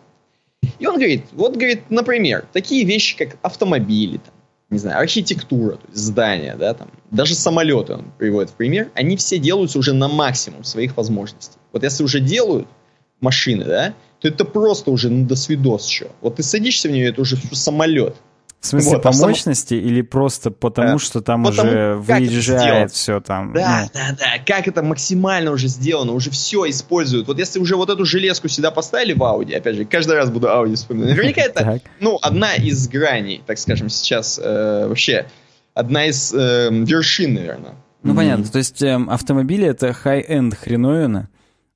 И 0.79 0.87
он 0.87 0.95
говорит, 0.95 1.25
вот, 1.33 1.55
говорит, 1.55 1.89
например, 1.89 2.45
такие 2.53 2.85
вещи, 2.85 3.17
как 3.17 3.37
автомобили, 3.41 4.17
там, 4.17 4.33
не 4.71 4.79
знаю, 4.79 4.99
архитектура, 4.99 5.73
то 5.73 5.87
есть 5.89 6.01
здания, 6.01 6.55
да, 6.55 6.73
там, 6.73 6.87
даже 7.11 7.35
самолеты 7.35 7.93
он 7.93 8.05
приводит 8.17 8.51
в 8.51 8.53
пример, 8.53 8.89
они 8.95 9.17
все 9.17 9.37
делаются 9.37 9.77
уже 9.77 9.93
на 9.93 10.07
максимум 10.07 10.63
своих 10.63 10.95
возможностей. 10.95 11.57
Вот 11.73 11.83
если 11.83 12.03
уже 12.03 12.21
делают 12.21 12.67
машины, 13.19 13.65
да, 13.65 13.93
то 14.21 14.29
это 14.29 14.45
просто 14.45 14.89
уже 14.91 15.09
ну, 15.09 15.27
до 15.27 15.35
свидос 15.35 15.85
что. 15.87 16.07
Вот 16.21 16.37
ты 16.37 16.43
садишься 16.43 16.87
в 16.87 16.91
нее, 16.91 17.09
это 17.09 17.21
уже 17.21 17.37
самолет. 17.51 18.15
В 18.61 18.67
смысле, 18.67 18.91
вот, 18.91 19.01
по 19.01 19.11
само... 19.11 19.29
мощности 19.29 19.73
или 19.73 20.03
просто 20.03 20.51
потому, 20.51 20.99
что 20.99 21.21
там 21.21 21.43
потому, 21.43 21.67
уже 21.67 21.95
выезжает 21.95 22.91
все 22.91 23.19
там? 23.19 23.53
Да, 23.53 23.81
ну. 23.85 23.89
да, 23.91 24.15
да. 24.19 24.25
Как 24.45 24.67
это 24.67 24.83
максимально 24.83 25.49
уже 25.49 25.67
сделано, 25.67 26.11
уже 26.11 26.29
все 26.29 26.69
используют. 26.69 27.27
Вот 27.27 27.39
если 27.39 27.59
уже 27.59 27.75
вот 27.75 27.89
эту 27.89 28.05
железку 28.05 28.49
сюда 28.49 28.69
поставили 28.69 29.13
в 29.13 29.23
Audi, 29.23 29.55
опять 29.55 29.77
же, 29.77 29.85
каждый 29.85 30.15
раз 30.15 30.29
буду 30.29 30.47
Audi 30.47 30.75
вспоминать. 30.75 31.09
Наверняка 31.09 31.41
это, 31.45 31.81
ну, 31.99 32.19
одна 32.21 32.53
из 32.53 32.87
граней, 32.87 33.41
так 33.47 33.57
скажем, 33.57 33.89
сейчас 33.89 34.39
э, 34.41 34.85
вообще, 34.87 35.25
одна 35.73 36.05
из 36.05 36.31
э, 36.31 36.69
вершин, 36.71 37.33
наверное. 37.33 37.73
Ну, 38.03 38.13
понятно. 38.13 38.45
То 38.45 38.59
есть 38.59 38.83
э, 38.83 38.93
автомобили— 39.09 39.65
это 39.67 39.89
high-end 39.89 40.55
хреновина, 40.55 41.29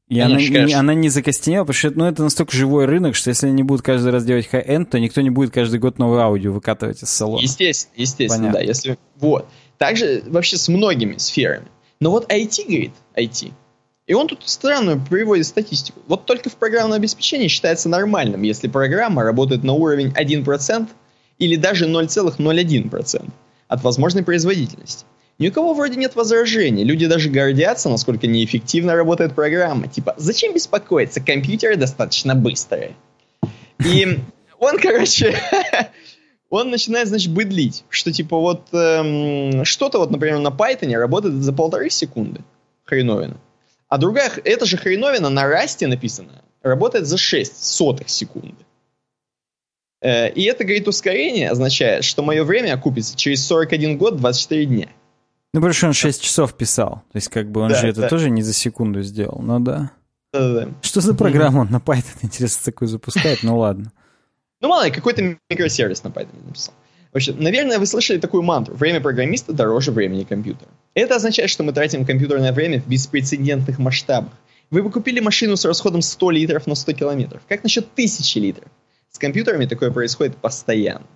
и 0.08 0.20
она, 0.20 0.38
не, 0.38 0.74
она 0.74 0.94
не 0.94 1.10
закостенела, 1.10 1.64
потому 1.64 1.74
что 1.74 1.92
ну, 1.92 2.06
это 2.06 2.22
настолько 2.22 2.56
живой 2.56 2.86
рынок, 2.86 3.16
что 3.16 3.30
если 3.30 3.48
они 3.48 3.64
будут 3.64 3.84
каждый 3.84 4.12
раз 4.12 4.24
делать 4.24 4.48
хай-энд, 4.48 4.92
то 4.92 5.00
никто 5.00 5.22
не 5.22 5.32
будет 5.32 5.52
каждый 5.52 5.80
год 5.80 5.98
новое 5.98 6.22
аудио 6.22 6.52
выкатывать 6.52 7.02
из 7.02 7.10
салона. 7.10 7.42
Естественно, 7.42 7.94
естественно, 7.96 8.44
Понятно. 8.44 8.60
да. 8.60 8.66
Если, 8.66 8.98
вот. 9.16 9.48
Также 9.80 10.24
вообще 10.28 10.58
с 10.58 10.68
многими 10.68 11.18
сферами. 11.18 11.68
Но 12.00 12.12
вот 12.12 12.32
IT, 12.32 12.66
говорит, 12.68 12.94
IT. 13.16 13.52
И 14.06 14.14
он 14.14 14.28
тут 14.28 14.42
странную 14.46 15.04
приводит 15.04 15.48
статистику. 15.48 16.00
Вот 16.08 16.26
только 16.26 16.52
в 16.52 16.56
программном 16.56 16.98
обеспечении 16.98 17.48
считается 17.48 17.90
нормальным, 17.90 18.44
если 18.44 18.68
программа 18.68 19.24
работает 19.24 19.64
на 19.64 19.74
уровень 19.74 20.10
1% 20.10 20.88
или 21.40 21.56
даже 21.56 21.88
0,01% 21.88 23.30
от 23.68 23.84
возможной 23.84 24.24
производительности. 24.24 25.06
Ни 25.38 25.50
у 25.50 25.52
кого 25.52 25.74
вроде 25.74 25.98
нет 25.98 26.16
возражений. 26.16 26.84
Люди 26.84 27.08
даже 27.08 27.30
гордятся, 27.30 27.90
насколько 27.90 28.26
неэффективно 28.26 28.96
работает 28.96 29.36
программа. 29.36 29.88
Типа, 29.88 30.16
зачем 30.18 30.54
беспокоиться? 30.54 31.20
Компьютеры 31.20 31.76
достаточно 31.76 32.36
быстрые. 32.36 32.96
И 33.86 34.20
он, 34.60 34.78
короче, 34.80 35.38
он 36.50 36.70
начинает, 36.70 37.10
значит, 37.10 37.34
быдлить, 37.34 37.84
что 37.90 38.14
типа 38.14 38.38
вот 38.38 38.68
эм, 38.72 39.66
что-то 39.66 40.00
вот, 40.00 40.10
например, 40.10 40.40
на 40.40 40.50
Python 40.50 40.96
работает 40.98 41.36
за 41.36 41.52
полторы 41.52 41.90
секунды. 41.90 42.42
Хреновина. 42.86 43.38
А 43.90 43.98
другая, 43.98 44.32
эта 44.44 44.66
же 44.66 44.78
хреновина 44.78 45.30
на 45.30 45.48
Расте 45.48 45.88
написана, 45.88 46.44
работает 46.62 47.08
за 47.08 47.18
6 47.18 47.64
сотых 47.64 48.10
секунды. 48.10 48.56
Э, 50.02 50.30
и 50.30 50.44
это, 50.44 50.64
говорит, 50.64 50.88
ускорение 50.88 51.50
означает, 51.50 52.04
что 52.04 52.22
мое 52.22 52.44
время 52.44 52.74
окупится 52.74 53.18
через 53.18 53.46
41 53.46 53.98
год 53.98 54.18
24 54.18 54.66
дня. 54.66 54.88
Ну, 55.56 55.62
потому 55.62 55.74
что 55.74 55.88
он 55.88 55.94
6 55.94 56.22
часов 56.22 56.54
писал. 56.54 57.04
То 57.14 57.16
есть, 57.16 57.30
как 57.30 57.50
бы 57.50 57.62
он 57.62 57.70
да, 57.70 57.80
же 57.80 57.88
это 57.88 58.02
да. 58.02 58.10
тоже 58.10 58.30
не 58.30 58.42
за 58.42 58.52
секунду 58.52 59.02
сделал. 59.04 59.40
Ну 59.42 59.62
да. 59.62 59.90
Да-да-да. 60.34 60.68
Что 60.82 61.00
за 61.00 61.16
программу 61.16 61.62
он 61.62 61.72
на 61.72 61.78
Python, 61.78 62.18
интересно, 62.24 62.62
такую 62.66 62.90
запускает? 62.90 63.40
Ну 63.42 63.60
ладно. 63.60 63.94
Ну, 64.60 64.68
мало 64.68 64.84
ли, 64.84 64.92
какой-то 64.92 65.38
микросервис 65.50 66.04
на 66.04 66.10
Python 66.10 66.46
написал. 66.46 66.74
Вообще, 67.14 67.32
наверное, 67.32 67.80
вы 67.80 67.86
слышали 67.86 68.18
такую 68.18 68.44
мантру. 68.44 68.76
Время 68.76 69.00
программиста 69.00 69.54
дороже 69.54 69.94
времени 69.94 70.26
компьютера. 70.26 70.70
Это 70.94 71.16
означает, 71.16 71.50
что 71.50 71.64
мы 71.64 71.72
тратим 71.72 72.06
компьютерное 72.06 72.52
время 72.52 72.82
в 72.82 72.88
беспрецедентных 72.90 73.80
масштабах. 73.80 74.34
Вы 74.72 74.84
бы 74.84 74.92
купили 74.92 75.22
машину 75.22 75.56
с 75.56 75.64
расходом 75.64 76.02
100 76.02 76.32
литров 76.32 76.68
на 76.68 76.76
100 76.76 76.92
километров. 76.92 77.42
Как 77.48 77.64
насчет 77.64 77.86
1000 77.94 78.40
литров? 78.42 78.68
С 79.10 79.20
компьютерами 79.20 79.68
такое 79.68 79.90
происходит 79.90 80.36
постоянно. 80.36 81.08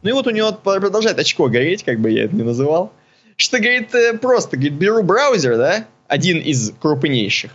Ну 0.00 0.08
и 0.08 0.12
вот 0.14 0.26
у 0.26 0.30
него 0.30 0.52
продолжает 0.52 1.18
очко 1.18 1.48
гореть, 1.50 1.82
как 1.82 2.00
бы 2.00 2.10
я 2.10 2.24
это 2.24 2.34
ни 2.34 2.40
называл. 2.40 2.90
Что, 3.36 3.58
говорит, 3.58 3.94
э, 3.94 4.16
просто, 4.18 4.56
говорит, 4.56 4.74
беру 4.74 5.02
браузер, 5.02 5.56
да, 5.56 5.86
один 6.06 6.38
из 6.38 6.72
крупнейших, 6.80 7.52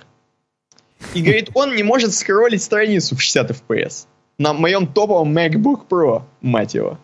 и, 1.14 1.22
говорит, 1.22 1.50
он 1.54 1.76
не 1.76 1.84
может 1.84 2.14
скроллить 2.14 2.62
страницу 2.62 3.16
в 3.16 3.22
60 3.22 3.52
FPS 3.52 4.06
на 4.38 4.54
моем 4.54 4.88
топовом 4.88 5.38
MacBook 5.38 5.82
Pro, 5.90 6.24
мать 6.42 6.74
его. 6.74 6.98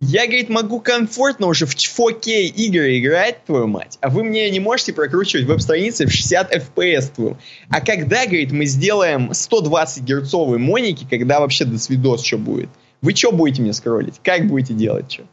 Я, 0.00 0.26
говорит, 0.26 0.48
могу 0.48 0.78
комфортно 0.80 1.48
уже 1.48 1.66
в 1.66 1.74
4K 1.74 2.42
игры 2.42 3.00
играть, 3.00 3.44
твою 3.44 3.66
мать, 3.66 3.98
а 4.00 4.10
вы 4.10 4.22
мне 4.22 4.48
не 4.48 4.60
можете 4.60 4.92
прокручивать 4.92 5.46
веб-страницы 5.46 6.06
в 6.06 6.12
60 6.12 6.54
FPS, 6.54 7.12
твою. 7.12 7.36
А 7.68 7.80
когда, 7.80 8.24
говорит, 8.24 8.52
мы 8.52 8.66
сделаем 8.66 9.34
120 9.34 10.04
герцовые 10.04 10.60
моники, 10.60 11.04
когда 11.10 11.40
вообще 11.40 11.64
до 11.64 11.78
свидос 11.78 12.24
что 12.24 12.38
будет? 12.38 12.68
Вы 13.00 13.12
что 13.12 13.32
будете 13.32 13.62
мне 13.62 13.72
скроллить? 13.72 14.20
Как 14.22 14.46
будете 14.46 14.72
делать 14.72 15.10
что? 15.10 15.24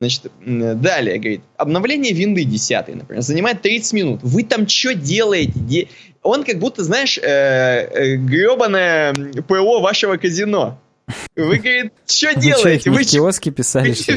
Значит, 0.00 0.30
далее, 0.40 1.18
говорит, 1.18 1.40
обновление 1.56 2.12
винды 2.12 2.44
10, 2.44 2.94
например, 2.94 3.20
занимает 3.20 3.62
30 3.62 3.92
минут. 3.94 4.20
Вы 4.22 4.44
там 4.44 4.68
что 4.68 4.94
делаете? 4.94 5.88
Он 6.22 6.44
как 6.44 6.60
будто, 6.60 6.84
знаешь, 6.84 7.18
э, 7.18 7.22
э, 7.22 8.14
гребаное 8.14 9.12
ПО 9.48 9.80
вашего 9.80 10.16
казино. 10.16 10.80
Вы, 11.34 11.56
говорит, 11.56 11.92
что 12.06 12.32
делаете? 12.34 12.90
Вы 12.90 13.02
в 13.02 13.06
киоске 13.06 13.50
писали, 13.50 13.92
что 13.94 14.16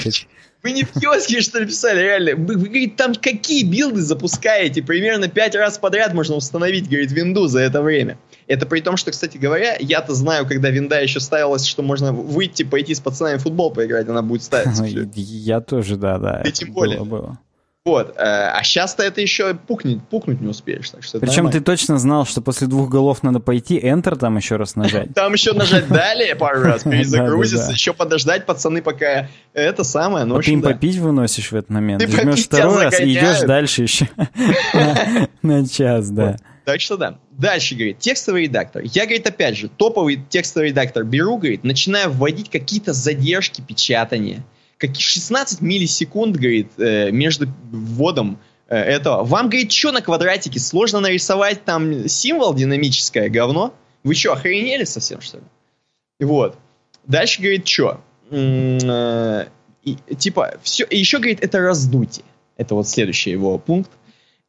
Вы 0.62 0.72
не 0.74 0.84
в 0.84 0.92
киоске, 1.00 1.42
что 1.42 1.58
ли, 1.58 1.66
писали, 1.66 2.00
реально? 2.02 2.36
Вы, 2.36 2.58
вы, 2.58 2.68
говорит, 2.68 2.96
там 2.96 3.16
какие 3.16 3.64
билды 3.64 4.02
запускаете? 4.02 4.84
Примерно 4.84 5.30
пять 5.30 5.56
раз 5.56 5.80
подряд 5.80 6.14
можно 6.14 6.36
установить, 6.36 6.88
говорит, 6.88 7.12
винду 7.12 7.48
за 7.48 7.62
это 7.62 7.82
время. 7.82 8.20
Это 8.52 8.66
при 8.66 8.82
том, 8.82 8.98
что, 8.98 9.12
кстати 9.12 9.38
говоря, 9.38 9.78
я-то 9.80 10.14
знаю, 10.14 10.46
когда 10.46 10.70
винда 10.70 11.02
еще 11.02 11.22
ставилась, 11.22 11.66
что 11.66 11.84
можно 11.84 12.12
выйти, 12.12 12.64
пойти 12.64 12.94
с 12.94 13.00
пацанами 13.00 13.38
в 13.38 13.44
футбол 13.44 13.72
поиграть, 13.72 14.10
она 14.10 14.22
будет 14.22 14.44
ставиться. 14.44 14.84
Я 14.86 15.62
тоже, 15.62 15.96
да, 15.96 16.18
да. 16.18 16.42
И 16.42 16.52
тем 16.52 16.74
более. 16.74 17.00
Было, 17.00 17.06
было. 17.06 17.40
Вот. 17.84 18.16
Э, 18.16 18.52
а 18.54 18.64
сейчас-то 18.64 19.02
это 19.04 19.22
еще 19.22 19.56
пукнуть, 19.56 20.04
пукнуть 20.04 20.40
не 20.40 20.48
успеешь. 20.48 20.90
Так 20.90 21.02
что 21.02 21.20
Причем 21.20 21.50
ты 21.50 21.62
точно 21.62 21.98
знал, 21.98 22.26
что 22.26 22.42
после 22.42 22.68
двух 22.68 22.90
голов 22.90 23.24
надо 23.24 23.40
пойти, 23.40 23.80
Enter 23.80 24.18
там 24.18 24.38
еще 24.38 24.58
раз 24.58 24.76
нажать. 24.76 25.14
Там 25.16 25.34
еще 25.34 25.54
нажать 25.54 25.88
далее 25.88 26.36
пару 26.36 26.62
раз, 26.62 26.84
перезагрузиться, 26.84 27.72
еще 27.72 27.94
подождать, 27.94 28.46
пацаны, 28.46 28.84
пока 28.84 29.30
это 29.54 29.84
самое. 29.84 30.26
Ну, 30.26 30.38
а 30.38 30.42
ты 30.42 30.52
им 30.52 30.62
попить 30.62 30.98
выносишь 30.98 31.52
в 31.52 31.56
этот 31.56 31.72
момент. 31.72 32.04
Ты 32.04 32.12
жмешь 32.12 32.44
второй 32.46 32.84
раз 32.84 33.00
и 33.00 33.14
идешь 33.14 33.42
дальше 33.42 33.84
еще 33.84 34.10
на 35.42 35.68
час, 35.68 36.10
да. 36.12 36.38
Так 36.66 36.80
что 36.80 36.98
да. 36.98 37.18
Дальше, 37.32 37.76
говорит, 37.76 38.00
текстовый 38.00 38.44
редактор. 38.44 38.84
Я, 38.84 39.06
говорит, 39.06 39.26
опять 39.26 39.58
же, 39.58 39.70
топовый 39.70 40.22
текстовый 40.30 40.70
редактор 40.70 41.04
беру, 41.04 41.38
говорит, 41.38 41.64
начинаю 41.64 42.12
вводить 42.12 42.50
какие-то 42.50 42.94
задержки 42.94 43.62
печатания 43.62 44.44
какие 44.82 45.04
16 45.04 45.62
миллисекунд, 45.62 46.36
говорит, 46.36 46.72
э, 46.78 47.12
между 47.12 47.48
вводом 47.72 48.40
э, 48.68 48.76
этого. 48.76 49.24
Вам, 49.24 49.48
говорит, 49.48 49.72
что 49.72 49.92
на 49.92 50.02
квадратике? 50.02 50.60
Сложно 50.60 51.00
нарисовать 51.00 51.64
там 51.64 52.08
символ 52.10 52.54
динамическое 52.56 53.30
говно? 53.30 53.74
Вы 54.04 54.16
что, 54.16 54.34
охренели 54.34 54.84
совсем, 54.84 55.22
что 55.22 55.38
ли? 55.38 55.44
Вот. 56.20 56.58
Дальше, 57.06 57.42
говорит, 57.42 57.68
что? 57.68 58.02
Э, 58.32 59.46
типа, 60.18 60.56
все, 60.64 60.86
и 60.86 60.98
еще, 60.98 61.20
говорит, 61.20 61.44
это 61.44 61.60
раздутие. 61.60 62.26
Это 62.58 62.74
вот 62.74 62.88
следующий 62.88 63.30
его 63.30 63.58
пункт. 63.60 63.92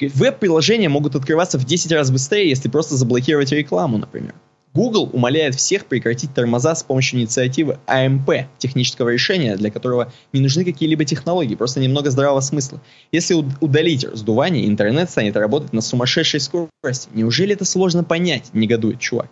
Веб-приложения 0.09 0.89
могут 0.89 1.15
открываться 1.17 1.59
в 1.59 1.65
10 1.65 1.93
раз 1.93 2.11
быстрее, 2.11 2.49
если 2.49 2.69
просто 2.69 2.97
заблокировать 2.97 3.53
рекламу, 3.53 3.99
например. 3.99 4.35
Google 4.75 5.11
умоляет 5.13 5.55
всех 5.55 5.85
прекратить 5.85 6.35
тормоза 6.35 6.75
с 6.75 6.83
помощью 6.83 7.21
инициативы 7.21 7.79
AMP, 7.87 8.47
технического 8.57 9.11
решения, 9.11 9.57
для 9.57 9.71
которого 9.71 10.11
не 10.33 10.41
нужны 10.41 10.65
какие-либо 10.65 11.05
технологии, 11.05 11.55
просто 11.55 11.81
немного 11.81 12.11
здравого 12.11 12.41
смысла. 12.41 12.81
Если 13.11 13.35
удалить 13.35 14.05
раздувание, 14.05 14.67
интернет 14.67 15.11
станет 15.11 15.37
работать 15.37 15.75
на 15.75 15.83
сумасшедшей 15.83 16.41
скорости. 16.41 17.11
Неужели 17.13 17.53
это 17.53 17.67
сложно 17.67 18.03
понять? 18.03 18.49
Негодует 18.55 18.99
чувак. 18.99 19.29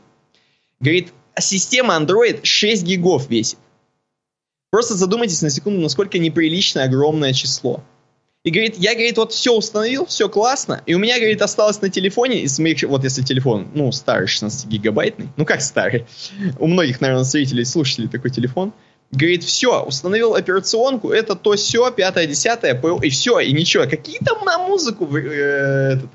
Говорит, 0.79 1.13
а 1.35 1.41
система 1.41 1.97
Android 1.97 2.41
6 2.43 2.85
гигов 2.85 3.31
весит. 3.31 3.59
Просто 4.71 4.95
задумайтесь 4.95 5.43
на 5.43 5.51
секунду, 5.51 5.81
насколько 5.81 6.19
неприлично 6.19 6.85
огромное 6.85 7.33
число. 7.33 7.83
И 8.43 8.51
говорит, 8.51 8.77
я, 8.79 8.95
говорит, 8.95 9.19
вот 9.19 9.33
все 9.33 9.53
установил, 9.53 10.07
все 10.07 10.27
классно, 10.31 10.83
и 10.87 10.95
у 10.95 10.99
меня, 10.99 11.19
говорит, 11.19 11.43
осталось 11.43 11.83
на 11.83 11.91
телефоне, 11.91 12.41
из 12.41 12.59
моих, 12.59 12.83
вот 12.85 13.05
если 13.05 13.21
телефон, 13.21 13.69
ну, 13.75 13.93
старый, 13.93 14.27
16-гигабайтный, 14.27 15.29
ну, 15.37 15.45
как 15.45 15.61
старый, 15.61 16.07
у 16.59 16.67
многих, 16.67 17.03
наверное, 17.03 17.25
зрителей, 17.25 17.67
слушателей 17.67 18.09
такой 18.09 18.31
телефон, 18.31 18.73
говорит, 19.13 19.45
все, 19.45 19.83
установил 19.83 20.35
операционку, 20.35 21.11
это 21.11 21.35
то 21.35 21.55
все, 21.55 21.91
пятое, 21.91 22.27
десятое, 22.27 22.75
ПО, 22.75 22.99
и 23.03 23.11
все, 23.11 23.41
и 23.41 23.53
ничего. 23.53 23.85
Какие 23.85 24.19
там 24.21 24.43
на 24.47 24.57
музыку 24.59 25.07
э, 25.19 25.99
этот, 25.99 26.11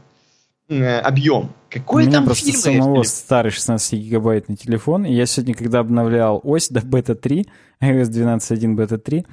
э, 0.70 0.98
объем? 1.02 1.54
Какой 1.70 2.08
у 2.08 2.12
там 2.12 2.26
просто 2.26 2.46
фильм 2.46 2.58
самого 2.58 3.04
старый 3.04 3.52
16-гигабайтный 3.52 4.56
телефон, 4.56 5.06
и 5.06 5.14
я 5.14 5.28
сегодня, 5.28 5.54
когда 5.54 5.78
обновлял 5.78 6.42
ось 6.44 6.70
до 6.70 6.82
бета-3, 6.82 7.46
iOS 7.84 8.10
12.1 8.10 8.74
бета-3, 8.74 9.26
Э, 9.26 9.28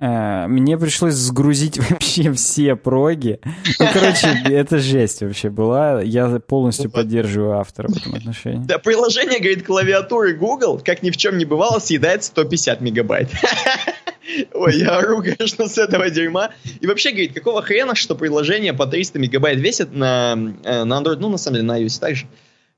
мне 0.00 0.76
пришлось 0.76 1.14
сгрузить 1.14 1.78
вообще 1.90 2.32
все 2.32 2.74
проги. 2.76 3.40
Ну, 3.78 3.86
короче, 3.92 4.28
это 4.46 4.78
жесть 4.78 5.22
вообще 5.22 5.50
была. 5.50 6.02
Я 6.02 6.40
полностью 6.40 6.90
поддерживаю 6.90 7.58
автора 7.58 7.88
в 7.88 7.96
этом 7.96 8.14
отношении. 8.14 8.64
Да, 8.64 8.78
приложение, 8.78 9.38
говорит, 9.38 9.64
клавиатуры 9.64 10.34
Google, 10.34 10.80
как 10.84 11.02
ни 11.02 11.10
в 11.10 11.16
чем 11.16 11.38
не 11.38 11.44
бывало, 11.44 11.78
съедает 11.78 12.24
150 12.24 12.80
мегабайт. 12.80 13.30
Ой, 14.54 14.78
я 14.78 14.98
ору, 14.98 15.22
конечно, 15.22 15.68
с 15.68 15.78
этого 15.78 16.10
дерьма. 16.10 16.50
И 16.80 16.86
вообще, 16.86 17.10
говорит, 17.10 17.32
какого 17.32 17.62
хрена, 17.62 17.94
что 17.94 18.16
приложение 18.16 18.72
по 18.72 18.86
300 18.86 19.18
мегабайт 19.18 19.60
весит 19.60 19.94
на, 19.94 20.34
э, 20.64 20.84
на 20.84 21.00
Android, 21.00 21.16
ну, 21.16 21.28
на 21.28 21.38
самом 21.38 21.56
деле, 21.56 21.66
на 21.66 21.80
iOS 21.80 22.00
также. 22.00 22.26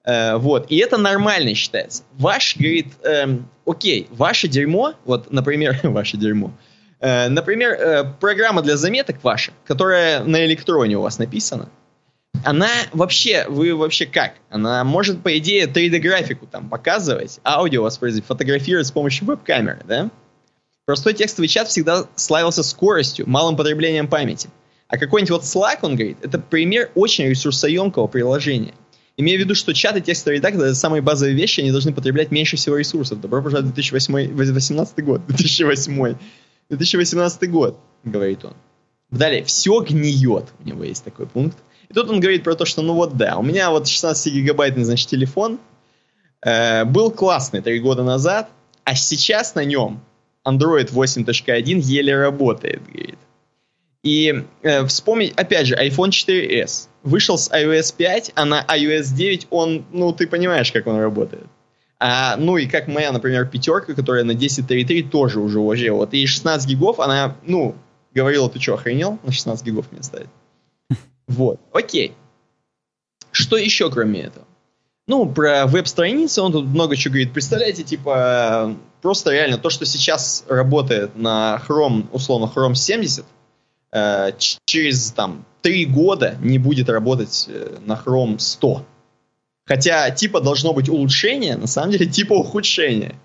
Uh, 0.09 0.38
вот, 0.38 0.66
и 0.68 0.76
это 0.76 0.98
нормально 0.98 1.52
считается. 1.56 2.05
Ваш, 2.12 2.56
говорит, 2.56 2.86
эм, 3.02 3.48
окей, 3.64 4.06
ваше 4.12 4.47
дерьмо, 4.47 4.94
вот, 5.05 5.32
например, 5.32 5.80
ваше 5.82 6.16
дерьмо, 6.16 6.52
Э, 6.52 6.65
например, 7.01 7.73
э, 7.73 8.05
программа 8.20 8.62
для 8.62 8.77
заметок 8.77 9.23
ваша, 9.23 9.52
которая 9.66 10.24
на 10.24 10.44
электроне 10.44 10.97
у 10.97 11.02
вас 11.02 11.18
написана, 11.18 11.68
она 12.44 12.68
вообще, 12.93 13.47
вы 13.48 13.74
вообще 13.74 14.06
как? 14.06 14.35
Она 14.51 14.85
может, 14.85 15.23
по 15.23 15.36
идее, 15.39 15.66
3D-графику 15.66 16.47
там 16.47 16.68
показывать, 16.68 17.40
аудио 17.44 17.82
воспроизводить, 17.82 18.27
фотографировать 18.27 18.86
с 18.86 18.93
помощью 18.93 19.27
веб-камеры, 19.27 19.81
да? 19.86 20.10
Простой 20.85 21.14
текстовый 21.14 21.48
чат 21.48 21.68
всегда 21.68 22.06
славился 22.14 22.62
скоростью, 22.62 23.28
малым 23.28 23.56
потреблением 23.56 24.06
памяти. 24.06 24.48
А 24.89 24.98
какой-нибудь 24.98 25.31
вот 25.31 25.43
Slack, 25.43 25.78
он 25.82 25.97
говорит, 25.97 26.18
это 26.23 26.39
пример 26.39 26.90
очень 26.94 27.24
ресурсоемкого 27.27 28.06
приложения. 28.06 28.74
Имея 29.16 29.39
в 29.39 29.40
виду, 29.40 29.55
что 29.55 29.73
чат 29.74 29.97
и 29.97 30.01
текстовый 30.01 30.36
редактор— 30.36 30.62
это 30.64 30.74
самые 30.74 31.02
базовые 31.02 31.35
вещи, 31.35 31.60
они 31.60 31.73
должны 31.73 31.93
потреблять 31.93 32.31
меньше 32.31 32.56
всего 32.56 32.77
ресурсов. 32.77 33.20
Добро 33.20 33.43
пожаловать 33.43 33.73
в 33.73 33.74
2018 33.74 35.05
год. 35.05 35.23
2008. 35.27 36.14
2018 36.68 37.51
год, 37.51 37.78
говорит 38.05 38.44
он. 38.44 38.55
Далее, 39.10 39.44
все 39.44 39.80
гниет, 39.82 40.47
у 40.59 40.68
него 40.68 40.84
есть 40.84 41.05
такой 41.05 41.26
пункт. 41.26 41.56
И 41.88 41.94
тут 41.94 42.10
он 42.10 42.20
говорит 42.20 42.43
про 42.43 42.56
то, 42.56 42.64
что 42.64 42.82
ну 42.82 42.94
вот 42.94 43.16
да, 43.16 43.36
у 43.38 43.43
меня 43.43 43.70
вот 43.70 43.84
16-гигабайтный, 43.84 44.82
значит, 44.82 45.09
телефон 45.09 45.60
э, 46.43 46.84
был 46.84 47.10
классный 47.10 47.60
три 47.60 47.78
года 47.78 48.02
назад, 48.02 48.51
а 48.84 48.94
сейчас 48.97 49.55
на 49.55 49.64
нем 49.64 50.01
Android 50.47 50.93
8.1 50.93 51.80
еле 51.80 52.16
работает, 52.16 52.82
говорит. 52.86 53.18
И 54.02 54.44
э, 54.62 54.86
вспомнить, 54.86 55.32
опять 55.36 55.66
же, 55.66 55.74
iPhone 55.74 56.10
4s 56.10 56.88
вышел 57.02 57.38
с 57.38 57.51
iOS 57.51 57.94
5, 57.97 58.32
а 58.34 58.44
на 58.44 58.64
iOS 58.64 59.14
9 59.14 59.48
он, 59.51 59.84
ну, 59.93 60.12
ты 60.12 60.26
понимаешь, 60.26 60.70
как 60.72 60.86
он 60.86 60.98
работает. 60.98 61.47
А, 61.98 62.36
ну 62.36 62.56
и 62.59 62.66
как 62.66 62.89
моя, 62.89 63.10
например, 63.12 63.47
пятерка, 63.47 63.94
которая 63.94 64.24
на 64.24 64.32
10.3.3 64.32 65.09
тоже 65.09 65.40
уже 65.40 65.59
уже. 65.59 65.90
Вот 65.90 66.12
и 66.12 66.27
16 66.27 66.68
гигов, 66.68 67.01
она, 67.01 67.36
ну, 67.44 67.74
говорила, 68.14 68.51
ты 68.51 68.60
что, 68.60 68.74
охренел? 68.74 69.18
На 69.23 69.32
16 69.32 69.64
гигов 69.64 69.90
мне 69.93 70.02
ставить. 70.02 70.28
Вот, 71.27 71.60
окей. 71.73 72.12
Что 73.32 73.56
еще 73.56 73.90
кроме 73.90 74.23
этого? 74.23 74.47
Ну, 75.09 75.27
про 75.27 75.66
веб-страницы 75.66 76.43
он 76.43 76.52
тут 76.52 76.66
много 76.66 76.97
чего 76.97 77.12
говорит. 77.12 77.32
Представляете, 77.32 77.85
типа, 77.85 78.77
просто 79.02 79.31
реально 79.31 79.56
то, 79.56 79.70
что 79.70 79.86
сейчас 79.86 80.44
работает 80.48 81.16
на 81.16 81.62
Chrome, 81.68 82.06
условно, 82.12 82.51
Chrome 82.52 82.74
70, 82.74 83.24
э, 83.93 84.32
через 84.64 85.12
там 85.12 85.44
три 85.62 85.86
года 85.86 86.36
не 86.40 86.59
будет 86.59 86.89
работать 86.89 87.47
э, 87.48 87.77
на 87.85 87.93
Chrome 87.93 88.39
100. 88.39 88.85
Хотя 89.66 90.10
типа 90.10 90.40
должно 90.40 90.72
быть 90.72 90.88
улучшение, 90.88 91.56
на 91.56 91.66
самом 91.66 91.93
деле 91.93 92.06
типа 92.10 92.34
ухудшение. 92.34 93.16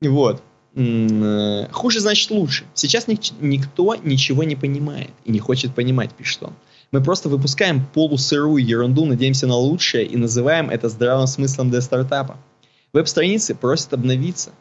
Вот. 0.00 0.42
Э, 0.74 1.68
хуже 1.72 2.00
значит 2.00 2.30
лучше. 2.30 2.64
Сейчас 2.74 3.08
ник- 3.08 3.40
никто 3.40 3.94
ничего 3.96 4.44
не 4.44 4.56
понимает 4.56 5.10
и 5.24 5.32
не 5.32 5.38
хочет 5.38 5.74
понимать, 5.74 6.12
пишет 6.14 6.42
он. 6.42 6.52
Мы 6.92 7.02
просто 7.02 7.28
выпускаем 7.28 7.84
полусырую 7.84 8.64
ерунду, 8.64 9.06
надеемся 9.06 9.46
на 9.46 9.56
лучшее 9.56 10.06
и 10.06 10.16
называем 10.16 10.70
это 10.70 10.88
здравым 10.88 11.26
смыслом 11.26 11.70
для 11.70 11.80
стартапа. 11.80 12.38
Веб-страницы 12.92 13.54
просят 13.54 13.92
обновиться, 13.92 14.52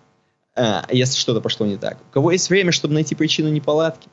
а, 0.56 0.88
если 0.92 1.20
что-то 1.20 1.40
пошло 1.42 1.66
не 1.66 1.78
так. 1.78 1.98
У 2.10 2.14
кого 2.14 2.32
есть 2.32 2.50
время, 2.50 2.72
чтобы 2.72 2.96
найти 2.96 3.14
причину 3.14 3.50
неполадки? 3.50 4.10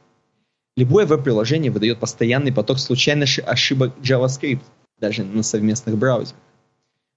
Любое 0.76 1.06
веб-приложение 1.06 1.70
выдает 1.70 2.00
постоянный 2.00 2.52
поток 2.52 2.78
случайных 2.78 3.38
ошибок 3.46 3.94
JavaScript, 4.02 4.62
даже 4.98 5.24
на 5.24 5.42
совместных 5.42 5.96
браузерах. 5.96 6.38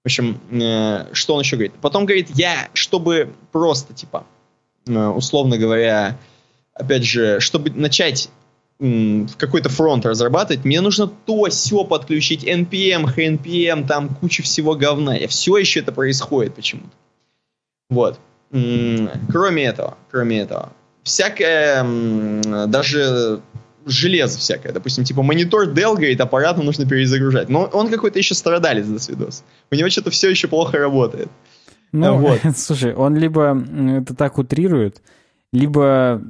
В 0.05 0.07
общем, 0.07 0.39
э, 0.51 1.07
что 1.13 1.33
он 1.33 1.41
еще 1.41 1.55
говорит? 1.55 1.73
Потом 1.81 2.05
говорит, 2.05 2.29
я, 2.35 2.69
чтобы 2.75 3.33
просто, 3.51 3.95
типа, 3.95 4.27
э, 4.85 5.07
условно 5.07 5.57
говоря, 5.57 6.15
опять 6.75 7.03
же, 7.03 7.39
чтобы 7.39 7.71
начать 7.71 8.29
в 8.77 9.35
какой-то 9.37 9.69
фронт 9.69 10.05
разрабатывать, 10.05 10.63
мне 10.63 10.79
нужно 10.81 11.07
то, 11.07 11.45
все 11.45 11.83
подключить, 11.85 12.43
NPM, 12.43 13.05
HNPM, 13.15 13.87
там 13.87 14.09
куча 14.09 14.43
всего 14.43 14.75
говна. 14.75 15.17
И 15.17 15.25
все 15.25 15.57
еще 15.57 15.79
это 15.79 15.91
происходит 15.91 16.53
почему-то. 16.53 16.91
Вот. 17.89 18.19
Кроме 18.51 19.63
этого, 19.63 19.97
кроме 20.11 20.41
этого, 20.41 20.71
всякое, 21.01 21.83
даже 22.67 23.41
железо 23.85 24.39
всякое. 24.39 24.73
Допустим, 24.73 25.03
типа 25.03 25.23
монитор 25.23 25.67
говорит, 25.67 26.19
аппарат 26.19 26.57
нужно 26.57 26.87
перезагружать. 26.87 27.49
Но 27.49 27.63
он 27.65 27.89
какой-то 27.89 28.19
еще 28.19 28.33
страдалец 28.33 28.85
до 28.87 28.99
свидос. 28.99 29.43
У 29.71 29.75
него 29.75 29.89
что-то 29.89 30.09
все 30.09 30.29
еще 30.29 30.47
плохо 30.47 30.77
работает. 30.77 31.29
Ну, 31.91 32.17
вот. 32.17 32.39
слушай, 32.57 32.93
он 32.93 33.15
либо 33.15 33.57
это 33.99 34.15
так 34.15 34.37
утрирует, 34.37 35.01
либо, 35.51 36.21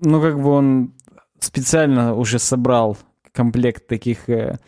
ну, 0.00 0.20
как 0.22 0.40
бы 0.40 0.50
он 0.50 0.94
специально 1.40 2.14
уже 2.14 2.38
собрал 2.38 2.96
комплект 3.32 3.86
таких, 3.86 4.28
э, 4.28 4.58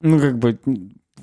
ну, 0.00 0.18
как 0.18 0.38
бы, 0.38 0.58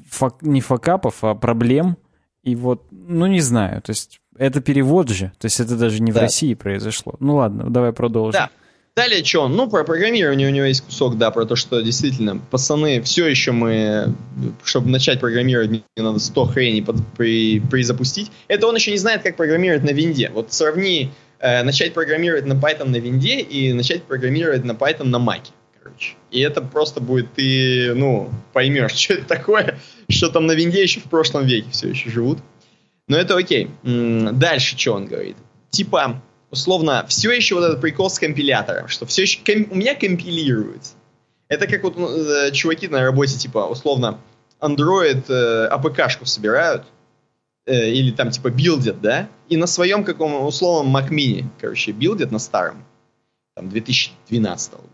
фак, 0.09 0.41
не 0.41 0.61
факапов, 0.61 1.23
а 1.23 1.33
проблем. 1.35 1.97
И 2.43 2.55
вот, 2.55 2.87
ну, 2.91 3.25
не 3.25 3.39
знаю, 3.39 3.81
то 3.81 3.91
есть 3.91 4.19
это 4.37 4.61
перевод 4.61 5.09
же, 5.09 5.31
то 5.39 5.45
есть 5.45 5.59
это 5.59 5.77
даже 5.77 6.01
не 6.01 6.11
да. 6.11 6.19
в 6.19 6.21
России 6.23 6.53
произошло. 6.53 7.15
Ну 7.19 7.35
ладно, 7.35 7.69
давай 7.69 7.93
продолжим. 7.93 8.33
Да. 8.33 8.49
Далее 8.95 9.23
что? 9.23 9.47
Ну, 9.47 9.67
про 9.67 9.83
программирование 9.83 10.47
у 10.47 10.51
него 10.51 10.65
есть 10.65 10.81
кусок, 10.81 11.17
да, 11.17 11.31
про 11.31 11.45
то, 11.45 11.55
что 11.55 11.81
действительно, 11.81 12.37
пацаны, 12.51 13.01
все 13.01 13.25
еще 13.25 13.51
мы, 13.51 14.13
чтобы 14.63 14.89
начать 14.89 15.19
программировать, 15.19 15.71
мне 15.71 15.83
надо 15.97 16.19
100 16.19 16.45
хреней 16.45 16.83
под, 16.83 16.97
при, 17.17 17.59
призапустить. 17.59 18.31
Это 18.47 18.67
он 18.67 18.75
еще 18.75 18.91
не 18.91 18.99
знает, 18.99 19.23
как 19.23 19.35
программировать 19.35 19.83
на 19.83 19.89
винде. 19.89 20.29
Вот 20.29 20.53
сравни 20.53 21.09
э, 21.39 21.63
начать 21.63 21.95
программировать 21.95 22.45
на 22.45 22.53
Python 22.53 22.89
на 22.89 22.97
винде 22.97 23.39
и 23.39 23.73
начать 23.73 24.03
программировать 24.03 24.63
на 24.63 24.73
Python 24.73 25.05
на 25.05 25.17
Mac. 25.17 25.41
Короче. 25.81 26.13
И 26.29 26.41
это 26.41 26.61
просто 26.61 27.01
будет, 27.01 27.33
ты, 27.33 27.95
ну, 27.95 28.29
поймешь, 28.53 28.91
что 28.95 29.15
это 29.15 29.25
такое, 29.25 29.79
что 30.07 30.29
там 30.29 30.45
на 30.45 30.51
винде 30.51 30.83
еще 30.83 30.99
в 30.99 31.05
прошлом 31.05 31.47
веке 31.47 31.67
все 31.71 31.89
еще 31.89 32.11
живут. 32.11 32.37
Но 33.07 33.17
это 33.17 33.35
окей. 33.35 33.71
Дальше 33.81 34.77
что 34.77 34.93
он 34.93 35.07
говорит? 35.07 35.35
Типа, 35.71 36.21
условно, 36.53 37.05
все 37.09 37.31
еще 37.31 37.55
вот 37.55 37.63
этот 37.63 37.81
прикол 37.81 38.09
с 38.09 38.19
компилятором, 38.19 38.87
что 38.87 39.05
все 39.07 39.23
еще 39.23 39.39
ком, 39.43 39.67
у 39.71 39.75
меня 39.75 39.95
компилируется. 39.95 40.93
Это 41.47 41.67
как 41.67 41.83
вот 41.83 41.97
э, 41.97 42.51
чуваки 42.51 42.87
на 42.87 43.01
работе, 43.03 43.37
типа, 43.37 43.67
условно, 43.67 44.19
Android 44.61 45.25
э, 45.27 45.69
APK-шку 45.71 46.25
собирают, 46.25 46.83
э, 47.65 47.89
или 47.89 48.11
там, 48.11 48.29
типа, 48.29 48.51
билдят, 48.51 49.01
да, 49.01 49.27
и 49.49 49.57
на 49.57 49.65
своем 49.65 50.03
каком 50.03 50.45
условном 50.45 50.95
Mac 50.95 51.09
Mini, 51.09 51.45
короче, 51.59 51.91
билдят 51.91 52.31
на 52.31 52.39
старом, 52.39 52.85
там, 53.55 53.69
2012 53.69 54.73
года. 54.73 54.89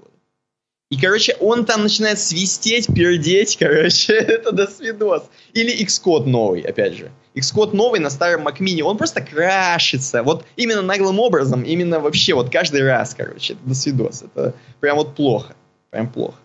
И, 0.89 0.97
короче, 0.97 1.35
он 1.41 1.65
там 1.65 1.83
начинает 1.83 2.19
свистеть, 2.19 2.87
пердеть, 2.87 3.57
короче, 3.59 4.13
это 4.13 4.53
до 4.53 4.65
свидос. 4.67 5.23
Или 5.53 5.85
Xcode 5.85 6.25
новый, 6.25 6.61
опять 6.61 6.93
же. 6.93 7.11
Xcode 7.35 7.75
новый 7.75 7.99
на 7.99 8.09
старом 8.09 8.47
Mac 8.47 8.57
Mini, 8.59 8.81
он 8.81 8.97
просто 8.97 9.21
крашится. 9.21 10.23
Вот 10.23 10.45
именно 10.55 10.81
наглым 10.81 11.19
образом, 11.19 11.63
именно 11.63 11.99
вообще 11.99 12.33
вот 12.33 12.49
каждый 12.49 12.83
раз, 12.83 13.13
короче, 13.15 13.53
это 13.53 13.61
до 13.65 13.75
свидос. 13.75 14.23
Это 14.23 14.53
прям 14.79 14.97
вот 14.97 15.15
плохо. 15.15 15.55
Прям 15.91 16.09
плохо. 16.09 16.37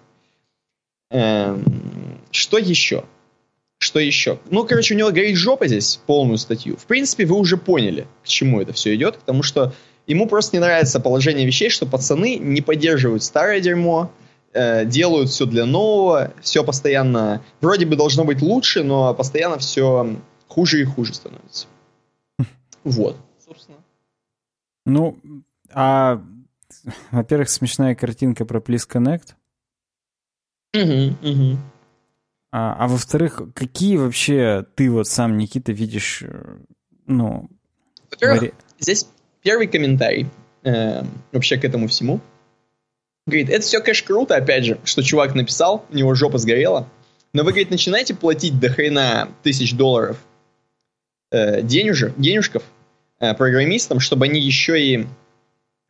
Эм, 1.11 2.21
что 2.31 2.59
еще? 2.59 3.05
Что 3.79 3.99
еще? 3.99 4.39
Ну, 4.51 4.65
короче, 4.65 4.95
у 4.95 4.97
него 4.97 5.11
горит 5.11 5.37
жопа 5.37 5.69
здесь, 5.69 6.01
полную 6.07 6.39
статью. 6.39 6.77
В 6.77 6.87
принципе, 6.87 7.27
вы 7.27 7.37
уже 7.37 7.57
поняли, 7.57 8.07
к 8.23 8.29
чему 8.29 8.61
это 8.61 8.73
все 8.73 8.95
идет, 8.95 9.19
потому 9.19 9.43
что 9.43 9.75
ему 10.07 10.27
просто 10.27 10.57
не 10.57 10.61
нравится 10.61 11.01
положение 11.01 11.47
вещей, 11.47 11.69
что 11.71 11.87
пацаны 11.87 12.37
не 12.37 12.61
поддерживают 12.61 13.23
старое 13.23 13.61
дерьмо, 13.61 14.11
э, 14.53 14.85
делают 14.87 15.31
все 15.31 15.45
для 15.47 15.67
нового, 15.67 16.33
все 16.41 16.65
постоянно 16.65 17.43
вроде 17.61 17.87
бы 17.87 17.97
должно 17.97 18.25
быть 18.25 18.41
лучше, 18.41 18.83
но 18.83 19.15
постоянно 19.15 19.59
все 19.59 20.17
хуже 20.49 20.81
и 20.81 20.85
хуже 20.85 21.15
становится. 21.15 21.67
Вот, 22.85 23.17
собственно. 23.45 23.79
Ну, 24.87 25.19
а, 25.73 26.23
во-первых, 27.11 27.49
смешная 27.49 27.95
картинка 27.95 28.45
про 28.45 28.61
Please 28.61 28.89
Connect. 28.89 29.35
Угу, 30.75 31.29
угу. 31.29 31.59
А, 32.53 32.77
а 32.79 32.89
во-вторых, 32.89 33.43
какие 33.55 33.97
вообще 33.97 34.65
ты 34.75 34.91
вот 34.91 35.09
сам, 35.09 35.39
Никита, 35.39 35.73
видишь, 35.73 36.23
э, 36.23 36.59
ну... 37.07 37.49
Во-первых, 38.11 38.41
вари... 38.41 38.55
здесь 38.79 39.09
первый 39.43 39.67
комментарий 39.67 40.29
э, 40.63 41.03
вообще 41.33 41.57
к 41.57 41.65
этому 41.65 41.89
всему. 41.89 42.21
Говорит, 43.27 43.49
это 43.49 43.63
все, 43.63 43.81
конечно, 43.81 44.07
круто, 44.07 44.37
опять 44.37 44.65
же, 44.65 44.79
что 44.85 45.03
чувак 45.03 45.35
написал, 45.35 45.87
у 45.91 45.97
него 45.97 46.15
жопа 46.15 46.39
сгорела. 46.39 46.89
Но 47.33 47.43
вы, 47.43 47.51
говорит, 47.51 47.71
начинаете 47.71 48.15
платить 48.15 48.61
до 48.61 48.69
хрена 48.69 49.31
тысяч 49.43 49.75
долларов 49.75 50.19
э, 51.35 51.63
денежков 51.63 52.63
э, 53.21 53.35
программистам, 53.35 54.01
чтобы 54.01 54.27
они 54.27 54.41
еще 54.41 54.81
и 54.81 55.07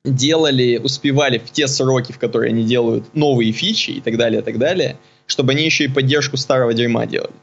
делали, 0.04 0.78
успевали 0.78 1.38
в 1.38 1.50
те 1.50 1.66
сроки, 1.66 2.12
в 2.12 2.18
которые 2.18 2.50
они 2.50 2.64
делают 2.64 3.14
новые 3.14 3.52
фичи 3.52 3.92
и 3.92 4.00
так 4.00 4.16
далее, 4.16 4.40
и 4.40 4.44
так 4.44 4.58
далее, 4.58 4.96
чтобы 5.26 5.52
они 5.52 5.64
еще 5.64 5.84
и 5.84 5.88
поддержку 5.88 6.36
старого 6.36 6.74
дерьма 6.74 7.06
делали. 7.06 7.34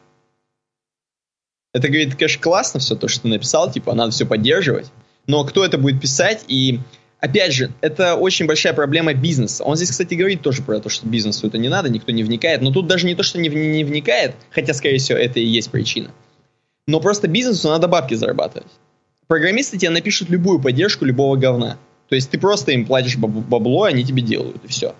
Это, 1.74 1.88
говорит, 1.88 2.16
конечно, 2.16 2.42
классно 2.42 2.80
все 2.80 2.96
то, 2.96 3.08
что 3.08 3.22
ты 3.22 3.28
написал, 3.30 3.72
типа, 3.72 3.94
надо 3.94 4.12
все 4.12 4.26
поддерживать, 4.26 4.92
но 5.26 5.44
кто 5.46 5.64
это 5.64 5.78
будет 5.78 6.02
писать 6.02 6.44
и 6.48 6.80
Опять 7.22 7.54
же, 7.54 7.72
это 7.82 8.16
очень 8.16 8.48
большая 8.48 8.74
проблема 8.74 9.14
бизнеса. 9.14 9.64
Он 9.64 9.76
здесь, 9.76 9.92
кстати, 9.92 10.16
говорит 10.16 10.42
тоже 10.42 10.64
про 10.64 10.80
то, 10.80 10.90
что 10.90 11.06
бизнесу 11.08 11.46
это 11.46 11.60
не 11.60 11.70
надо, 11.70 11.88
никто 11.88 12.12
не 12.12 12.24
вникает. 12.24 12.64
Но 12.64 12.72
тут 12.72 12.88
даже 12.88 13.06
не 13.06 13.14
то, 13.14 13.22
что 13.22 13.38
не, 13.38 13.48
не 13.48 13.84
вникает, 13.84 14.34
хотя, 14.50 14.74
скорее 14.74 14.98
всего, 14.98 15.20
это 15.20 15.40
и 15.40 15.46
есть 15.46 15.70
причина. 15.70 16.10
Но 16.92 17.00
просто 17.00 17.30
бизнесу 17.30 17.70
надо 17.70 17.88
бабки 17.88 18.16
зарабатывать. 18.16 18.70
Программисты 19.28 19.78
тебе 19.78 19.92
напишут 19.92 20.30
любую 20.30 20.60
поддержку 20.60 21.06
любого 21.06 21.38
говна. 21.38 21.78
То 22.10 22.16
есть 22.16 22.30
ты 22.30 22.38
просто 22.38 22.74
им 22.74 22.86
платишь 22.86 23.16
бабло, 23.16 23.84
они 23.84 24.04
тебе 24.04 24.22
делают, 24.22 24.66
и 24.66 24.68
все. 24.68 24.94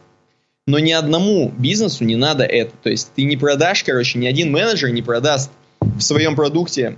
Но 0.68 0.80
ни 0.80 0.94
одному 0.94 1.50
бизнесу 1.50 2.06
не 2.06 2.16
надо 2.16 2.46
это. 2.46 2.72
То 2.82 2.90
есть 2.90 3.12
ты 3.14 3.24
не 3.26 3.36
продашь, 3.36 3.84
короче, 3.84 4.20
ни 4.20 4.26
один 4.26 4.54
менеджер 4.54 4.90
не 4.92 5.02
продаст 5.02 5.52
в 5.82 6.00
своем 6.00 6.38
продукте 6.38 6.98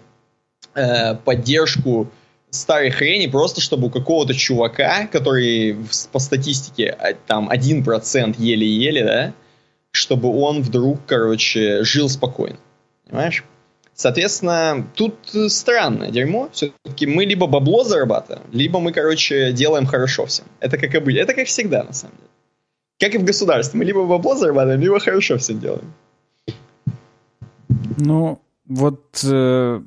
э, 0.76 1.16
поддержку 1.16 2.12
старой 2.52 2.92
хрени, 2.92 3.26
просто 3.26 3.62
чтобы 3.62 3.88
у 3.88 3.90
какого-то 3.90 4.36
чувака, 4.36 5.08
который 5.08 5.76
по 6.12 6.20
статистике 6.20 6.96
а, 7.00 7.16
там 7.16 7.50
1% 7.50 8.36
еле-еле, 8.38 9.04
да, 9.04 9.34
чтобы 9.90 10.30
он 10.40 10.62
вдруг, 10.62 11.00
короче, 11.08 11.84
жил 11.84 12.10
спокойно. 12.10 12.58
Понимаешь? 13.10 13.44
Соответственно, 13.96 14.88
тут 14.96 15.16
странное 15.50 16.10
дерьмо. 16.10 16.50
Все-таки 16.52 17.06
мы 17.06 17.26
либо 17.26 17.48
бабло 17.48 17.84
зарабатываем, 17.84 18.44
либо 18.52 18.80
мы, 18.80 18.92
короче, 18.92 19.52
делаем 19.54 19.86
хорошо 19.86 20.26
всем. 20.26 20.46
Это 20.60 20.78
как 20.78 20.96
обычно. 20.96 21.20
Это 21.20 21.34
как 21.34 21.48
всегда, 21.48 21.84
на 21.84 21.94
самом 21.94 22.16
деле. 22.18 22.30
Как 23.00 23.16
и 23.16 23.18
в 23.18 23.24
государстве. 23.24 23.78
Мы 23.78 23.86
либо 23.86 24.06
бабло 24.06 24.36
зарабатываем, 24.36 24.82
либо 24.82 25.00
хорошо 25.00 25.38
все 25.38 25.54
делаем. 25.54 25.94
Ну, 27.98 28.42
вот... 28.66 29.24
Э, 29.24 29.82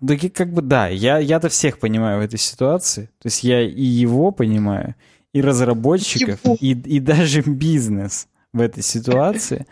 да 0.00 0.16
как 0.16 0.52
бы 0.52 0.62
да, 0.62 0.86
я, 0.86 1.18
я-то 1.18 1.48
всех 1.48 1.80
понимаю 1.80 2.20
в 2.20 2.24
этой 2.24 2.38
ситуации. 2.38 3.10
То 3.20 3.26
есть 3.26 3.42
я 3.42 3.62
и 3.62 3.82
его 3.82 4.30
понимаю, 4.30 4.94
и 5.32 5.42
разработчиков, 5.42 6.38
и, 6.60 6.72
и 6.72 7.00
даже 7.00 7.42
бизнес 7.42 8.28
в 8.52 8.60
этой 8.60 8.82
ситуации. 8.82 9.66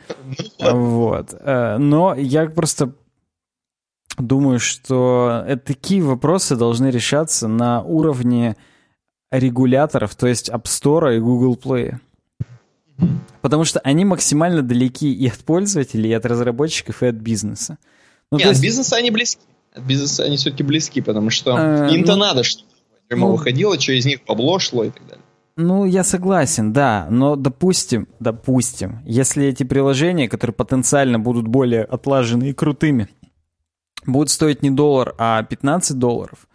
Вот. 0.58 1.34
Э, 1.38 1.76
но 1.78 2.14
я 2.14 2.46
просто 2.46 2.92
думаю, 4.18 4.58
что 4.58 5.44
такие 5.64 6.02
вопросы 6.02 6.56
должны 6.56 6.88
решаться 6.88 7.48
на 7.48 7.82
уровне 7.82 8.56
регуляторов, 9.30 10.14
то 10.14 10.26
есть 10.26 10.48
App 10.50 10.64
Store 10.64 11.16
и 11.16 11.20
Google 11.20 11.58
Play. 11.62 11.96
Потому 13.42 13.64
что 13.64 13.80
они 13.80 14.04
максимально 14.04 14.62
далеки 14.62 15.12
и 15.12 15.28
от 15.28 15.38
пользователей, 15.38 16.10
и 16.10 16.14
от 16.14 16.24
разработчиков, 16.26 17.02
и 17.02 17.06
от 17.06 17.16
бизнеса. 17.16 17.78
Ну, 18.32 18.38
Нет, 18.38 18.48
есть... 18.48 18.60
от 18.60 18.64
бизнеса 18.64 18.96
они 18.96 19.10
близки. 19.10 19.42
От 19.74 19.84
бизнеса 19.84 20.24
они 20.24 20.36
все-таки 20.36 20.62
близки, 20.62 21.00
потому 21.02 21.30
что 21.30 21.54
а, 21.56 21.88
им-то 21.88 22.12
ну, 22.16 22.20
надо, 22.20 22.42
чтобы 22.42 22.66
ну, 23.10 23.32
выходило, 23.32 23.76
через 23.76 24.06
них 24.06 24.20
бабло 24.26 24.58
шло 24.58 24.84
и 24.84 24.90
так 24.90 25.06
далее. 25.06 25.22
Ну, 25.58 25.86
я 25.86 26.04
согласен, 26.04 26.72
да, 26.74 27.06
но 27.10 27.34
допустим, 27.34 28.08
допустим, 28.20 29.00
если 29.06 29.46
эти 29.46 29.62
приложения, 29.62 30.28
которые 30.28 30.54
потенциально 30.54 31.18
будут 31.18 31.48
более 31.48 31.84
отлажены 31.84 32.50
и 32.50 32.52
крутыми, 32.52 33.08
будут 34.06 34.30
стоить 34.30 34.62
не 34.62 34.70
доллар, 34.70 35.14
а 35.18 35.42
15 35.42 35.98
долларов, 35.98 36.46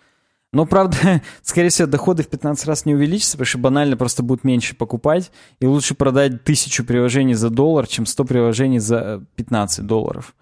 но, 0.53 0.65
правда, 0.65 1.21
скорее 1.41 1.69
всего, 1.69 1.87
доходы 1.87 2.23
в 2.23 2.27
15 2.27 2.65
раз 2.67 2.85
не 2.85 2.93
увеличатся, 2.93 3.33
потому 3.33 3.45
что 3.45 3.57
банально 3.59 3.97
просто 3.97 4.23
будут 4.23 4.43
меньше 4.43 4.75
покупать, 4.75 5.31
и 5.59 5.65
лучше 5.65 5.95
продать 5.95 6.43
тысячу 6.43 6.83
приложений 6.83 7.35
за 7.35 7.49
доллар, 7.49 7.87
чем 7.87 8.05
100 8.05 8.25
приложений 8.25 8.79
за 8.79 9.23
15 9.35 9.85
долларов. 9.85 10.35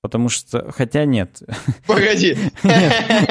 Потому 0.00 0.28
что, 0.28 0.72
хотя 0.72 1.04
нет. 1.04 1.42
Погоди. 1.86 2.36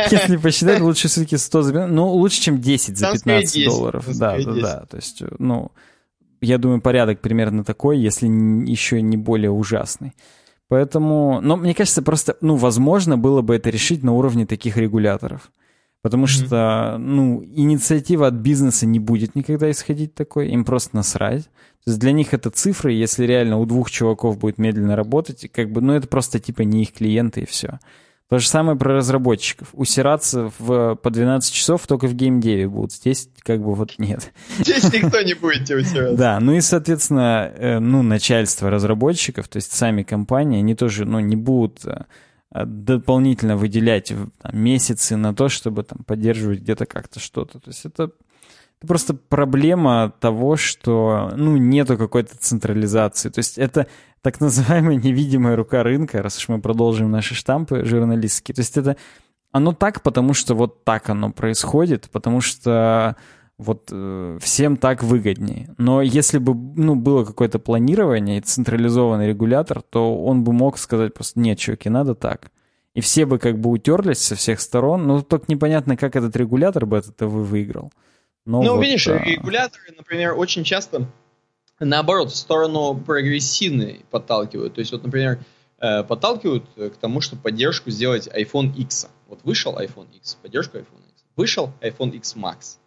если 0.10 0.38
посчитать, 0.38 0.80
лучше 0.80 1.10
все-таки 1.10 1.36
100 1.36 1.62
за 1.64 1.72
15, 1.74 1.94
ну, 1.94 2.08
лучше, 2.14 2.42
чем 2.42 2.62
10 2.62 2.98
за 2.98 3.12
15 3.12 3.66
долларов. 3.66 4.18
Да, 4.18 4.38
да, 4.42 4.54
да. 4.54 4.86
То 4.90 4.96
есть, 4.96 5.22
ну, 5.38 5.72
я 6.40 6.58
думаю, 6.58 6.80
порядок 6.80 7.20
примерно 7.20 7.66
такой, 7.66 8.00
если 8.00 8.28
еще 8.28 9.02
не 9.02 9.18
более 9.18 9.52
ужасный. 9.52 10.14
Поэтому, 10.72 11.42
но 11.42 11.58
мне 11.58 11.76
кажется, 11.76 12.02
просто, 12.02 12.38
ну, 12.40 12.56
возможно 12.56 13.18
было 13.18 13.42
бы 13.42 13.58
это 13.58 13.70
решить 13.70 14.04
на 14.04 14.14
уровне 14.14 14.46
таких 14.46 14.78
регуляторов. 14.78 15.52
Потому 16.02 16.24
mm-hmm. 16.24 16.46
что, 16.46 16.96
ну, 16.98 17.44
инициатива 17.44 18.28
от 18.28 18.36
бизнеса 18.36 18.86
не 18.86 18.98
будет 18.98 19.36
никогда 19.36 19.70
исходить 19.70 20.14
такой, 20.14 20.48
им 20.48 20.64
просто 20.64 20.96
насрать. 20.96 21.44
То 21.84 21.90
есть 21.92 22.00
для 22.00 22.14
них 22.14 22.34
это 22.34 22.50
цифры, 22.52 22.94
если 22.94 23.26
реально 23.26 23.58
у 23.58 23.66
двух 23.66 23.92
чуваков 23.92 24.38
будет 24.38 24.60
медленно 24.60 24.96
работать, 24.96 25.52
как 25.52 25.74
бы, 25.74 25.82
ну, 25.82 25.92
это 25.92 26.08
просто 26.08 26.40
типа 26.40 26.62
не 26.62 26.84
их 26.84 26.94
клиенты 26.94 27.42
и 27.42 27.46
все. 27.46 27.80
То 28.32 28.40
же 28.40 28.48
самое 28.48 28.78
про 28.78 28.96
разработчиков. 28.96 29.68
Усираться 29.74 30.54
в, 30.58 30.96
по 30.96 31.10
12 31.10 31.54
часов 31.54 31.86
только 31.86 32.08
в 32.08 32.14
геймдеве 32.14 32.70
будут. 32.70 32.94
Здесь 32.94 33.28
как 33.42 33.62
бы 33.62 33.76
вот 33.76 33.96
нет. 33.98 34.32
Здесь 34.58 34.84
никто 34.94 35.22
не 35.22 35.34
будет 35.34 35.66
тебе 35.66 35.80
усираться. 35.80 36.16
Да, 36.16 36.40
ну 36.40 36.54
и, 36.54 36.62
соответственно, 36.62 37.52
э, 37.54 37.80
ну, 37.80 38.04
начальство 38.04 38.70
разработчиков, 38.70 39.50
то 39.50 39.58
есть 39.58 39.74
сами 39.74 40.04
компании, 40.04 40.60
они 40.60 40.76
тоже, 40.76 41.04
ну, 41.04 41.20
не 41.20 41.36
будут 41.36 41.82
э, 41.84 42.06
дополнительно 42.54 43.58
выделять 43.58 44.14
там, 44.42 44.58
месяцы 44.58 45.18
на 45.18 45.36
то, 45.36 45.50
чтобы 45.50 45.84
там 45.84 46.06
поддерживать 46.06 46.62
где-то 46.62 46.86
как-то 46.86 47.20
что-то. 47.20 47.60
То 47.60 47.70
есть 47.70 47.86
это, 47.86 48.12
это 48.82 48.88
просто 48.88 49.14
проблема 49.14 50.12
того, 50.20 50.56
что 50.56 51.32
ну, 51.36 51.56
нету 51.56 51.98
какой-то 51.98 52.36
централизации. 52.36 53.30
То 53.30 53.40
есть 53.40 53.60
это 53.60 53.86
так 54.22 54.42
называемая 54.42 54.96
невидимая 55.04 55.56
рука 55.56 55.84
рынка, 55.84 56.24
раз 56.24 56.38
уж 56.38 56.50
мы 56.50 56.60
продолжим 56.60 57.12
наши 57.12 57.36
штампы 57.36 57.86
журналистские. 57.86 58.56
То 58.56 58.62
есть 58.62 58.78
это 58.78 58.98
оно 59.52 59.74
так, 59.74 60.02
потому 60.02 60.34
что 60.34 60.56
вот 60.56 60.84
так 60.84 61.10
оно 61.10 61.32
происходит, 61.32 62.10
потому 62.12 62.42
что 62.42 63.18
вот 63.60 63.90
э, 63.92 64.40
всем 64.42 64.78
так 64.78 65.04
выгоднее. 65.04 65.76
Но 65.78 66.02
если 66.02 66.40
бы 66.40 66.56
ну, 66.56 66.96
было 66.96 67.24
какое-то 67.24 67.60
планирование 67.60 68.40
и 68.40 68.42
централизованный 68.42 69.28
регулятор, 69.28 69.84
то 69.84 70.24
он 70.24 70.44
бы 70.44 70.54
мог 70.54 70.80
сказать 70.80 71.14
просто, 71.14 71.40
нет, 71.40 71.60
чуваки, 71.60 71.90
надо 71.90 72.16
так. 72.16 72.50
И 72.96 73.02
все 73.02 73.28
бы 73.28 73.38
как 73.38 73.60
бы 73.60 73.70
утерлись 73.70 74.20
со 74.20 74.36
всех 74.36 74.60
сторон, 74.60 75.06
но 75.06 75.22
только 75.22 75.46
непонятно, 75.50 75.96
как 75.96 76.16
этот 76.16 76.36
регулятор 76.36 76.88
бы 76.88 76.98
это 76.98 77.28
вы 77.28 77.44
выиграл. 77.44 77.92
Но 78.46 78.62
ну, 78.62 78.76
вот, 78.76 78.84
видишь, 78.84 79.08
а... 79.08 79.18
регуляторы, 79.18 79.94
например, 79.96 80.34
очень 80.38 80.64
часто 80.64 81.08
наоборот 81.80 82.32
в 82.32 82.36
сторону 82.36 82.96
прогрессивной 82.96 84.06
подталкивают. 84.10 84.76
То 84.76 84.80
есть 84.80 84.92
вот, 84.92 85.04
например, 85.04 85.40
э, 85.80 86.04
подталкивают 86.04 86.66
к 86.76 86.98
тому, 86.98 87.22
чтобы 87.22 87.42
поддержку 87.42 87.90
сделать 87.90 88.28
iPhone 88.28 88.76
X. 88.76 89.10
Вот 89.28 89.40
вышел 89.44 89.78
iPhone 89.78 90.08
X, 90.16 90.38
поддержку 90.42 90.78
iPhone 90.78 91.04
X. 91.12 91.24
Вышел 91.36 91.72
iPhone 91.82 92.16
X 92.16 92.36
Max 92.36 92.78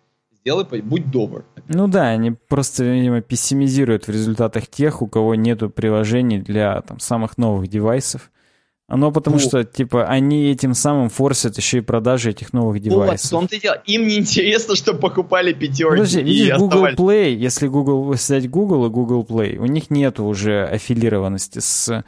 сделай, 0.45 0.65
будь 0.83 1.11
добр. 1.11 1.45
Ну 1.69 1.89
да, 1.89 2.09
они 2.09 2.33
просто, 2.33 2.85
видимо, 2.85 3.23
пессимизируют 3.23 4.07
в 4.07 4.11
результатах 4.11 4.67
тех, 4.67 5.01
у 5.01 5.07
кого 5.07 5.35
нету 5.35 5.71
приложений 5.71 6.41
для 6.41 6.83
там, 6.83 7.01
самых 7.01 7.39
новых 7.39 7.69
девайсов. 7.69 8.31
Оно 8.87 9.11
потому 9.11 9.39
вот. 9.39 9.47
что, 9.47 9.65
типа, 9.65 10.05
они 10.05 10.51
этим 10.51 10.75
самым 10.75 11.09
форсят 11.09 11.57
еще 11.57 11.79
и 11.79 11.81
продажи 11.81 12.31
этих 12.31 12.53
новых 12.53 12.81
девайсов. 12.81 13.33
Вот, 13.33 13.39
в 13.39 13.41
том-то 13.41 13.57
и 13.57 13.61
дело. 13.61 13.83
Им 13.87 14.07
не 14.07 14.19
интересно, 14.19 14.77
чтобы 14.77 14.99
покупали 14.99 15.55
пятерки 15.55 15.91
Подожди, 15.91 16.23
видишь, 16.23 16.59
Google 16.59 16.89
Play, 16.89 17.33
если 17.33 17.67
Google 17.67 18.11
взять 18.11 18.51
Google 18.51 18.87
и 18.87 18.91
Google 18.91 19.25
Play, 19.25 19.57
у 19.57 19.65
них 19.65 19.91
нету 19.91 20.25
уже 20.25 20.65
аффилированности 20.65 21.61
с... 21.61 22.05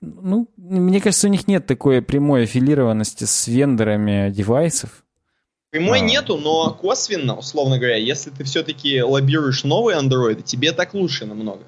Ну, 0.00 0.48
мне 0.56 1.00
кажется, 1.00 1.26
у 1.26 1.30
них 1.30 1.48
нет 1.48 1.66
такой 1.66 2.02
прямой 2.02 2.44
аффилированности 2.44 3.24
с 3.24 3.48
вендорами 3.48 4.30
девайсов. 4.30 5.04
Прямой 5.70 5.98
а. 5.98 6.02
нету, 6.02 6.36
но 6.38 6.72
косвенно, 6.72 7.36
условно 7.36 7.78
говоря, 7.78 7.96
если 7.96 8.30
ты 8.30 8.44
все-таки 8.44 9.02
лоббируешь 9.02 9.64
новые 9.64 9.98
андроиды, 9.98 10.42
тебе 10.42 10.72
так 10.72 10.94
лучше 10.94 11.26
намного. 11.26 11.64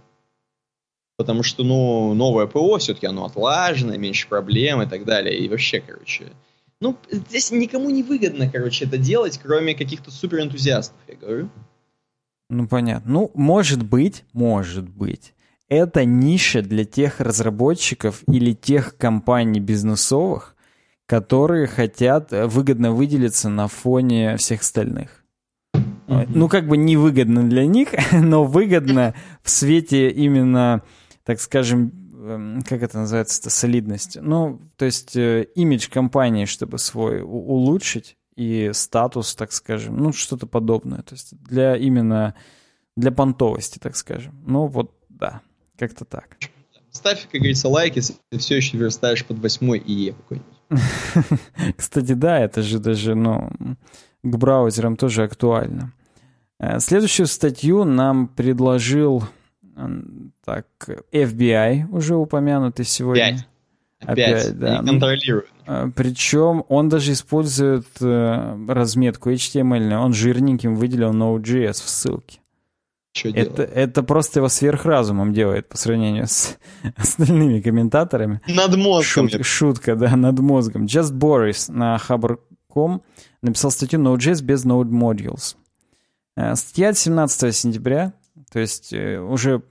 Потому 1.21 1.43
что, 1.43 1.65
ну, 1.65 2.15
новое 2.15 2.47
ПО 2.47 2.79
все-таки 2.79 3.07
оно 3.07 3.27
отлажено, 3.27 3.95
меньше 3.99 4.27
проблем 4.27 4.81
и 4.81 4.87
так 4.87 5.05
далее. 5.05 5.39
И 5.39 5.51
вообще, 5.51 5.83
короче, 5.87 6.33
ну, 6.81 6.97
здесь 7.11 7.51
никому 7.51 7.91
не 7.91 8.03
выгодно, 8.03 8.51
короче, 8.51 8.87
это 8.87 8.97
делать, 8.97 9.39
кроме 9.39 9.75
каких-то 9.75 10.11
суперэнтузиастов, 10.11 10.97
я 11.09 11.17
говорю. 11.17 11.51
Ну, 12.49 12.67
понятно. 12.67 13.13
Ну, 13.13 13.31
может 13.35 13.83
быть, 13.83 14.25
может 14.33 14.89
быть. 14.89 15.35
Это 15.69 16.07
ниша 16.07 16.63
для 16.63 16.87
тех 16.87 17.21
разработчиков 17.21 18.23
или 18.27 18.55
тех 18.55 18.97
компаний 18.97 19.61
бизнесовых, 19.61 20.57
которые 21.05 21.67
хотят 21.67 22.33
э, 22.33 22.47
выгодно 22.47 22.93
выделиться 22.93 23.51
на 23.51 23.69
фоне 23.69 24.39
всех 24.39 24.63
остальных. 24.63 25.23
Mm-hmm. 25.75 26.31
Ну, 26.35 26.49
как 26.49 26.67
бы 26.67 26.79
невыгодно 26.79 27.47
для 27.47 27.67
них, 27.67 27.91
но 28.13 28.45
выгодно 28.45 29.15
в 29.43 29.51
свете 29.51 30.09
именно, 30.09 30.83
так 31.31 31.40
скажем, 31.40 31.93
эм, 32.12 32.62
как 32.62 32.82
это 32.82 32.98
называется, 32.98 33.48
солидность. 33.51 34.19
Ну, 34.20 34.61
то 34.77 34.85
есть 34.85 35.15
э, 35.15 35.47
имидж 35.55 35.89
компании, 35.89 36.44
чтобы 36.44 36.78
свой 36.78 37.23
улучшить 37.23 38.16
и 38.35 38.73
статус, 38.74 39.36
так 39.36 39.52
скажем, 39.52 39.97
ну, 39.97 40.12
что-то 40.12 40.48
подобное. 40.48 41.02
То 41.02 41.15
есть 41.15 41.40
для 41.40 41.77
именно 41.77 42.35
для 42.97 43.12
понтовости, 43.12 43.78
так 43.78 43.94
скажем. 43.94 44.43
Ну, 44.44 44.66
вот, 44.66 44.93
да, 45.09 45.40
как-то 45.78 46.05
так. 46.05 46.36
Ставь, 46.90 47.28
как 47.31 47.40
говорится, 47.40 47.69
лайк, 47.69 47.94
если 47.94 48.16
ты 48.28 48.39
все 48.39 48.57
еще 48.57 48.77
верстаешь 48.77 49.24
под 49.24 49.39
восьмой 49.39 49.78
ИЕ 49.78 50.15
какой-нибудь. 50.15 51.77
Кстати, 51.77 52.15
да, 52.15 52.40
это 52.40 52.62
же 52.62 52.81
даже, 52.81 53.15
ну, 53.15 53.52
к 54.24 54.36
браузерам 54.36 54.97
тоже 54.97 55.23
актуально. 55.23 55.93
Э, 56.59 56.81
следующую 56.81 57.28
статью 57.28 57.85
нам 57.85 58.27
предложил 58.27 59.23
так, 60.44 60.66
FBI, 61.12 61.89
уже 61.90 62.16
упомянутый 62.16 62.85
сегодня. 62.85 63.24
Опять. 63.24 63.47
Опять, 64.01 64.59
да. 64.59 64.78
Они 64.78 64.89
контролируют. 64.89 65.48
Э, 65.66 65.90
Причем 65.94 66.65
он 66.69 66.89
даже 66.89 67.12
использует 67.12 67.86
э, 68.01 68.66
разметку 68.69 69.31
HTML. 69.31 69.94
Он 69.94 70.12
жирненьким 70.12 70.74
выделил 70.74 71.12
Node.js 71.12 71.73
в 71.73 71.89
ссылке. 71.89 72.40
Что 73.12 73.28
это, 73.31 73.62
это 73.62 74.02
просто 74.02 74.39
его 74.39 74.48
сверхразумом 74.48 75.32
делает 75.32 75.69
по 75.69 75.77
сравнению 75.77 76.28
с 76.28 76.57
остальными 76.97 77.61
комментаторами. 77.61 78.40
Над 78.47 78.77
мозгом. 78.77 79.28
Шут, 79.28 79.44
шутка, 79.44 79.97
да, 79.97 80.16
над 80.16 80.39
мозгом. 80.39 80.86
Just 80.86 81.12
Boris 81.12 81.70
на 81.70 81.98
Хабр.ком 81.98 83.02
написал 83.43 83.70
статью 83.70 84.01
Node.js 84.01 84.43
без 84.43 84.65
Node 84.65 84.90
Modules. 84.90 85.57
Э, 86.36 86.55
статья 86.55 86.90
от 86.90 86.98
17 86.98 87.55
сентября, 87.55 88.15
то 88.53 88.59
есть 88.59 88.93
э, 88.93 89.19
уже, 89.19 89.63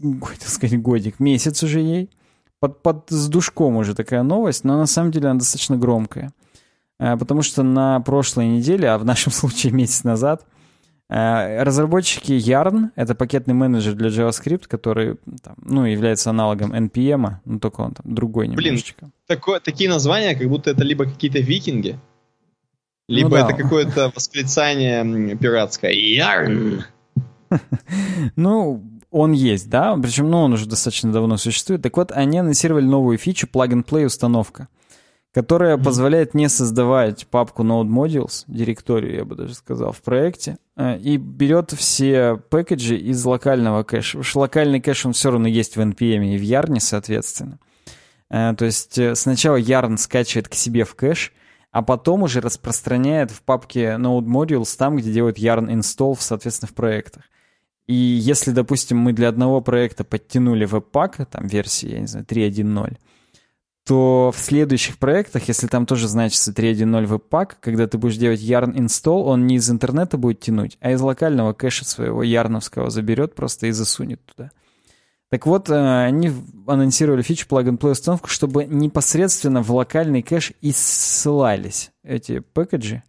так 0.00 0.48
сказать, 0.48 0.80
годик, 0.80 1.20
месяц 1.20 1.62
уже 1.62 1.80
ей. 1.80 2.10
Под, 2.60 2.82
под 2.82 3.06
с 3.08 3.28
душком 3.28 3.76
уже 3.76 3.94
такая 3.94 4.22
новость, 4.22 4.64
но 4.64 4.76
на 4.76 4.86
самом 4.86 5.10
деле 5.10 5.28
она 5.28 5.38
достаточно 5.38 5.76
громкая. 5.76 6.32
Э, 6.98 7.16
потому 7.16 7.42
что 7.42 7.62
на 7.62 8.00
прошлой 8.00 8.48
неделе, 8.48 8.88
а 8.88 8.98
в 8.98 9.04
нашем 9.04 9.32
случае 9.32 9.72
месяц 9.72 10.04
назад, 10.04 10.44
Э, 11.10 11.64
разработчики 11.64 12.32
Yarn— 12.32 12.90
это 12.94 13.16
пакетный 13.16 13.52
менеджер 13.52 13.94
для 13.94 14.10
JavaScript, 14.10 14.68
который 14.68 15.16
там, 15.42 15.56
ну, 15.60 15.84
является 15.84 16.30
аналогом 16.30 16.72
NPM, 16.72 17.32
но 17.44 17.58
только 17.58 17.80
он 17.80 17.94
там 17.94 18.14
другой 18.14 18.46
немножечко. 18.46 19.06
Блин, 19.06 19.12
такое, 19.26 19.58
такие 19.58 19.90
названия, 19.90 20.36
как 20.36 20.48
будто 20.48 20.70
это 20.70 20.84
либо 20.84 21.06
какие-то 21.06 21.40
викинги, 21.40 21.98
либо 23.08 23.30
ну, 23.30 23.34
да. 23.34 23.48
это 23.48 23.60
какое-то 23.60 24.12
восклицание 24.14 25.36
пиратское. 25.36 25.92
Yarn! 25.92 26.84
Ну, 28.36 28.82
он 29.10 29.32
есть, 29.32 29.68
да, 29.68 29.96
причем, 29.96 30.30
ну, 30.30 30.38
он 30.38 30.52
уже 30.52 30.66
достаточно 30.66 31.12
давно 31.12 31.36
существует. 31.36 31.82
Так 31.82 31.96
вот, 31.96 32.12
они 32.12 32.38
анонсировали 32.38 32.84
новую 32.84 33.18
фичу 33.18 33.48
plug-and-play 33.52 34.06
установка 34.06 34.68
которая 35.32 35.76
mm-hmm. 35.76 35.84
позволяет 35.84 36.34
не 36.34 36.48
создавать 36.48 37.26
папку 37.28 37.62
Node 37.62 37.86
Modules, 37.86 38.44
директорию, 38.48 39.14
я 39.14 39.24
бы 39.24 39.36
даже 39.36 39.54
сказал, 39.54 39.92
в 39.92 40.02
проекте, 40.02 40.58
э, 40.76 40.98
и 40.98 41.16
берет 41.16 41.70
все 41.72 42.36
пэкэджи 42.36 42.96
из 42.96 43.24
локального 43.24 43.84
кэша. 43.84 44.18
Уж 44.18 44.34
локальный 44.34 44.80
кэш, 44.80 45.06
он 45.06 45.12
все 45.12 45.30
равно 45.30 45.46
есть 45.46 45.76
в 45.76 45.80
NPM 45.80 46.34
и 46.34 46.38
в 46.38 46.42
Yarn, 46.42 46.80
соответственно. 46.80 47.58
Э, 48.28 48.54
то 48.56 48.64
есть 48.64 48.98
э, 48.98 49.14
сначала 49.14 49.56
Yarn 49.56 49.98
скачивает 49.98 50.48
к 50.48 50.54
себе 50.54 50.84
в 50.84 50.96
кэш, 50.96 51.32
а 51.70 51.82
потом 51.82 52.24
уже 52.24 52.40
распространяет 52.40 53.30
в 53.30 53.42
папке 53.42 53.96
Node 53.98 54.24
Modules 54.24 54.76
там, 54.76 54.96
где 54.96 55.12
делают 55.12 55.38
Yarn 55.38 55.68
install, 55.68 56.16
соответственно, 56.18 56.68
в 56.68 56.74
проектах. 56.74 57.24
И 57.90 57.92
если, 57.92 58.52
допустим, 58.52 58.98
мы 58.98 59.12
для 59.12 59.28
одного 59.28 59.60
проекта 59.60 60.04
подтянули 60.04 60.64
веб-пак, 60.64 61.26
там 61.26 61.48
версии, 61.48 61.88
я 61.88 61.98
не 61.98 62.06
знаю, 62.06 62.24
3.1.0, 62.24 62.98
то 63.84 64.32
в 64.32 64.38
следующих 64.38 64.96
проектах, 64.96 65.48
если 65.48 65.66
там 65.66 65.86
тоже 65.86 66.06
значится 66.06 66.52
3.1.0 66.52 67.06
веб-пак, 67.06 67.58
когда 67.58 67.88
ты 67.88 67.98
будешь 67.98 68.16
делать 68.16 68.42
yarn 68.42 68.76
install, 68.76 69.24
он 69.24 69.48
не 69.48 69.56
из 69.56 69.68
интернета 69.68 70.18
будет 70.18 70.38
тянуть, 70.38 70.78
а 70.80 70.92
из 70.92 71.00
локального 71.00 71.52
кэша 71.52 71.84
своего 71.84 72.22
ярновского 72.22 72.90
заберет 72.90 73.34
просто 73.34 73.66
и 73.66 73.72
засунет 73.72 74.24
туда. 74.24 74.52
Так 75.28 75.46
вот, 75.46 75.68
э, 75.68 76.04
они 76.04 76.30
анонсировали 76.68 77.22
фичу 77.22 77.48
plug-and-play 77.48 77.90
установку, 77.90 78.28
чтобы 78.28 78.66
непосредственно 78.66 79.64
в 79.64 79.72
локальный 79.72 80.22
кэш 80.22 80.52
и 80.60 80.70
ссылались 80.70 81.90
эти 82.04 82.38
пэкэджи, 82.38 83.02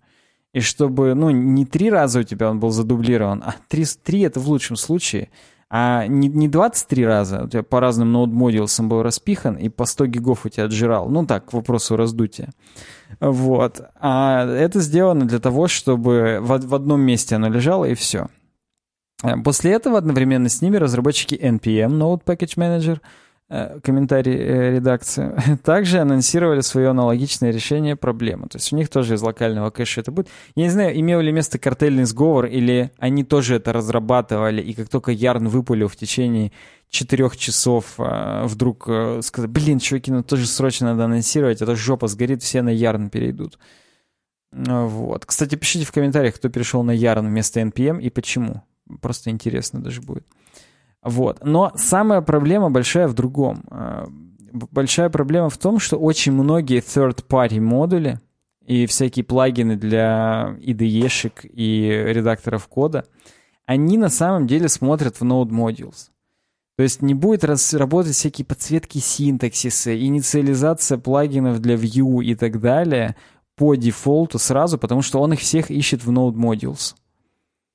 и 0.54 0.60
чтобы, 0.60 1.14
ну, 1.14 1.30
не 1.30 1.66
три 1.66 1.90
раза 1.90 2.20
у 2.20 2.24
тебя 2.24 2.50
он 2.50 2.60
был 2.60 2.72
задублирован, 2.72 3.42
а 3.46 3.56
три, 3.68 3.86
три 4.04 4.22
это 4.22 4.40
в 4.40 4.48
лучшем 4.50 4.76
случае— 4.76 5.30
а 5.74 6.06
не, 6.06 6.28
не 6.28 6.50
23 6.50 7.06
раза, 7.06 7.44
у 7.46 7.48
тебя 7.48 7.64
по 7.64 7.80
разным 7.80 8.12
ноут 8.12 8.30
модулсам 8.30 8.90
был 8.90 9.04
распихан, 9.04 9.56
и 9.56 9.70
по 9.70 9.86
100 9.86 10.08
гигов 10.08 10.46
у 10.46 10.50
тебя 10.50 10.66
отжирал. 10.66 11.08
Ну 11.08 11.26
так, 11.26 11.46
к 11.46 11.54
вопросу 11.54 11.96
раздутия. 11.96 12.50
Вот. 13.22 13.80
А 13.96 14.46
это 14.46 14.82
сделано 14.82 15.26
для 15.26 15.40
того, 15.40 15.70
чтобы 15.70 16.40
в, 16.42 16.60
в 16.60 16.76
одном 16.76 17.00
месте 17.00 17.38
оно 17.38 17.48
лежало, 17.48 17.86
и 17.86 17.94
все. 17.94 18.28
После 19.46 19.72
этого 19.72 19.98
одновременно 19.98 20.50
с 20.50 20.62
ними 20.62 20.76
разработчики 20.76 21.36
NPM, 21.36 21.92
Node 21.92 22.26
Package 22.26 22.58
Manager, 22.58 23.00
Э, 23.00 23.31
комментарий 23.84 24.36
э, 24.36 24.76
редакции, 24.76 25.36
также 25.64 26.00
анонсировали 26.00 26.62
свое 26.62 26.90
аналогичное 26.90 27.52
решение 27.52 27.98
проблемы. 27.98 28.48
То 28.48 28.58
есть 28.58 28.72
у 28.72 28.78
них 28.78 28.90
тоже 28.90 29.16
из 29.16 29.22
локального 29.22 29.70
кэша 29.72 30.02
это 30.02 30.12
будет. 30.12 30.30
Я 30.56 30.64
не 30.64 30.70
знаю, 30.70 30.98
имел 30.98 31.20
ли 31.20 31.32
место 31.34 31.60
картельный 31.60 32.06
сговор, 32.06 32.46
или 32.46 32.92
они 32.98 33.26
тоже 33.26 33.56
это 33.56 33.74
разрабатывали, 33.74 34.62
и 34.62 34.74
как 34.74 34.88
только 34.88 35.12
Ярн 35.12 35.50
выпалил 35.50 35.90
в 35.90 35.98
течение 35.98 36.54
четырех 36.90 37.36
часов, 37.36 37.96
э, 37.98 38.44
вдруг 38.46 38.84
сказали, 39.22 39.50
блин, 39.50 39.80
чуваки, 39.80 40.12
ну 40.12 40.24
тоже 40.24 40.48
срочно 40.48 40.92
надо 40.92 41.06
анонсировать, 41.06 41.62
а 41.62 41.66
то 41.66 41.76
жопа 41.76 42.08
сгорит, 42.08 42.44
все 42.44 42.62
на 42.62 42.70
Ярн 42.70 43.10
перейдут. 43.10 43.60
Вот. 44.54 45.26
Кстати, 45.26 45.56
пишите 45.56 45.86
в 45.86 45.92
комментариях, 45.92 46.36
кто 46.36 46.50
перешел 46.50 46.84
на 46.84 46.92
Ярн 46.92 47.28
вместо 47.28 47.60
NPM 47.62 48.02
и 48.02 48.10
почему. 48.10 48.64
Просто 49.02 49.30
интересно 49.30 49.82
даже 49.82 50.02
будет. 50.02 50.26
Вот. 51.04 51.44
Но 51.44 51.72
самая 51.76 52.22
проблема 52.22 52.70
большая 52.70 53.08
в 53.08 53.14
другом. 53.14 53.64
Э, 53.72 54.06
большая 54.52 55.10
проблема 55.10 55.50
в 55.50 55.58
том, 55.58 55.80
что 55.80 55.98
очень 55.98 56.32
многие 56.32 56.80
third-party 56.82 57.60
модули 57.60 58.20
и 58.66 58.86
всякие 58.86 59.26
плагины 59.26 59.76
для 59.76 60.56
IDE-шек 60.60 61.42
и 61.44 61.90
редакторов 62.08 62.68
кода, 62.68 63.06
они 63.66 63.98
на 63.98 64.10
самом 64.10 64.48
деле 64.48 64.70
смотрят 64.70 65.18
в 65.18 65.24
Node 65.24 65.50
Modules. 65.50 66.10
То 66.78 66.84
есть 66.84 67.02
не 67.02 67.14
будет 67.14 67.44
работать 67.44 68.16
всякие 68.16 68.46
подсветки 68.46 68.98
синтаксиса, 68.98 70.00
инициализация 70.00 70.98
плагинов 70.98 71.60
для 71.60 71.76
Vue 71.76 72.24
и 72.24 72.36
так 72.36 72.60
далее 72.60 73.16
по 73.56 73.76
дефолту 73.76 74.40
сразу, 74.40 74.78
потому 74.78 75.02
что 75.02 75.20
он 75.20 75.34
их 75.34 75.40
всех 75.40 75.70
ищет 75.70 76.04
в 76.04 76.12
Node 76.12 76.34
Modules. 76.34 76.96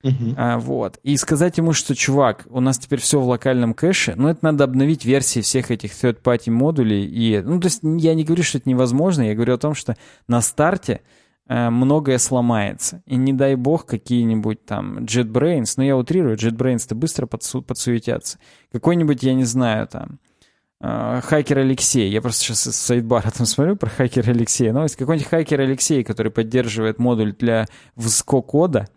Uh-huh. 0.04 0.34
А, 0.36 0.58
вот. 0.58 0.98
И 1.02 1.16
сказать 1.16 1.58
ему, 1.58 1.72
что, 1.72 1.94
чувак, 1.94 2.46
у 2.50 2.60
нас 2.60 2.78
теперь 2.78 3.00
все 3.00 3.18
в 3.20 3.26
локальном 3.26 3.74
кэше, 3.74 4.14
ну, 4.16 4.28
это 4.28 4.40
надо 4.42 4.64
обновить 4.64 5.04
версии 5.04 5.40
всех 5.40 5.70
этих 5.70 5.92
third-party 5.92 6.50
модулей. 6.50 7.06
И, 7.06 7.40
ну, 7.42 7.60
то 7.60 7.66
есть 7.66 7.80
я 7.82 8.14
не 8.14 8.24
говорю, 8.24 8.42
что 8.42 8.58
это 8.58 8.68
невозможно, 8.68 9.22
я 9.22 9.34
говорю 9.34 9.54
о 9.54 9.58
том, 9.58 9.74
что 9.74 9.96
на 10.28 10.40
старте 10.42 11.00
э, 11.48 11.70
многое 11.70 12.18
сломается. 12.18 13.02
И 13.06 13.16
не 13.16 13.32
дай 13.32 13.56
бог 13.56 13.86
какие-нибудь 13.86 14.64
там 14.64 14.98
JetBrains, 14.98 15.74
ну, 15.76 15.82
я 15.82 15.96
утрирую, 15.96 16.36
JetBrains-то 16.36 16.94
быстро 16.94 17.26
подсу- 17.26 17.62
подсуетятся. 17.62 18.38
Какой-нибудь, 18.72 19.22
я 19.22 19.34
не 19.34 19.44
знаю, 19.44 19.88
там, 19.88 20.18
э, 20.80 21.20
хакер 21.24 21.58
Алексей. 21.58 22.10
Я 22.10 22.20
просто 22.20 22.44
сейчас 22.44 22.60
с 22.60 22.76
сайдбара 22.76 23.30
там 23.30 23.46
смотрю 23.46 23.76
про 23.76 23.88
хакера 23.88 24.30
Алексея. 24.30 24.72
Новость. 24.72 24.96
Какой-нибудь 24.96 25.28
хакер 25.28 25.62
Алексей, 25.62 26.04
который 26.04 26.30
поддерживает 26.30 26.98
модуль 26.98 27.32
для 27.32 27.66
VSCO-кода, 27.96 28.88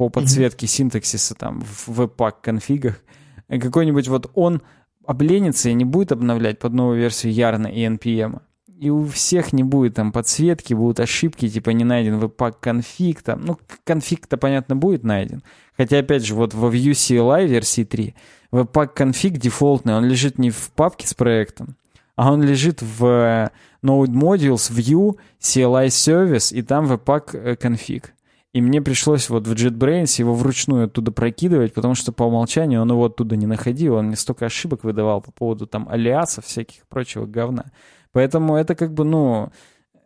по 0.00 0.08
подсветке 0.08 0.66
синтаксиса 0.66 1.34
там 1.34 1.60
в 1.60 1.88
веб-пак 1.88 2.40
конфигах, 2.40 3.02
какой-нибудь 3.48 4.08
вот 4.08 4.30
он 4.32 4.62
обленится 5.04 5.68
и 5.68 5.74
не 5.74 5.84
будет 5.84 6.10
обновлять 6.10 6.58
под 6.58 6.72
новую 6.72 6.98
версию 6.98 7.34
Yarn 7.34 7.70
и 7.70 7.84
NPM. 7.84 8.40
И 8.78 8.88
у 8.88 9.06
всех 9.06 9.52
не 9.52 9.62
будет 9.62 9.96
там 9.96 10.10
подсветки, 10.10 10.72
будут 10.72 11.00
ошибки, 11.00 11.50
типа 11.50 11.68
не 11.70 11.84
найден 11.84 12.18
веб-пак 12.18 12.60
конфиг 12.60 13.20
там. 13.20 13.42
Ну, 13.42 13.58
конфиг-то, 13.84 14.38
понятно, 14.38 14.74
будет 14.74 15.04
найден. 15.04 15.42
Хотя, 15.76 15.98
опять 15.98 16.24
же, 16.24 16.34
вот 16.34 16.54
во 16.54 16.70
Vue 16.70 16.92
CLI 16.92 17.46
версии 17.46 17.84
3 17.84 18.14
веб-пак 18.52 18.94
конфиг 18.94 19.36
дефолтный, 19.36 19.96
он 19.96 20.06
лежит 20.06 20.38
не 20.38 20.48
в 20.48 20.70
папке 20.74 21.06
с 21.06 21.12
проектом, 21.12 21.76
а 22.16 22.32
он 22.32 22.42
лежит 22.42 22.80
в 22.80 23.04
э, 23.04 23.50
Node 23.82 24.14
Modules, 24.14 24.72
View, 24.72 25.18
CLI 25.42 25.88
Service, 25.88 26.54
и 26.54 26.62
там 26.62 26.86
веб-пак 26.86 27.34
э, 27.34 27.56
конфиг. 27.56 28.14
И 28.52 28.60
мне 28.60 28.82
пришлось 28.82 29.30
вот 29.30 29.46
в 29.46 29.52
JetBrains 29.52 30.18
его 30.18 30.34
вручную 30.34 30.86
оттуда 30.86 31.12
прокидывать, 31.12 31.72
потому 31.72 31.94
что 31.94 32.10
по 32.10 32.24
умолчанию 32.24 32.82
он 32.82 32.90
его 32.90 33.04
оттуда 33.04 33.36
не 33.36 33.46
находил. 33.46 33.94
Он 33.94 34.06
мне 34.06 34.16
столько 34.16 34.46
ошибок 34.46 34.82
выдавал 34.82 35.20
по 35.20 35.30
поводу 35.30 35.66
там 35.66 35.88
алиасов, 35.88 36.46
всяких 36.46 36.86
прочего 36.88 37.26
говна. 37.26 37.66
Поэтому 38.12 38.56
это 38.56 38.74
как 38.74 38.92
бы, 38.92 39.04
ну, 39.04 39.50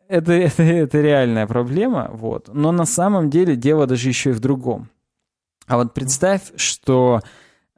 это, 0.09 0.33
это, 0.33 0.63
это 0.63 1.01
реальная 1.01 1.47
проблема, 1.47 2.11
вот. 2.13 2.51
Но 2.53 2.71
на 2.71 2.85
самом 2.85 3.31
деле 3.31 3.57
дело 3.57 3.87
даже 3.87 4.09
еще 4.09 4.31
и 4.31 4.35
в 4.35 4.41
другом. 4.41 4.89
А 5.67 5.79
вот 5.79 5.95
представь, 5.95 6.53
что 6.57 7.23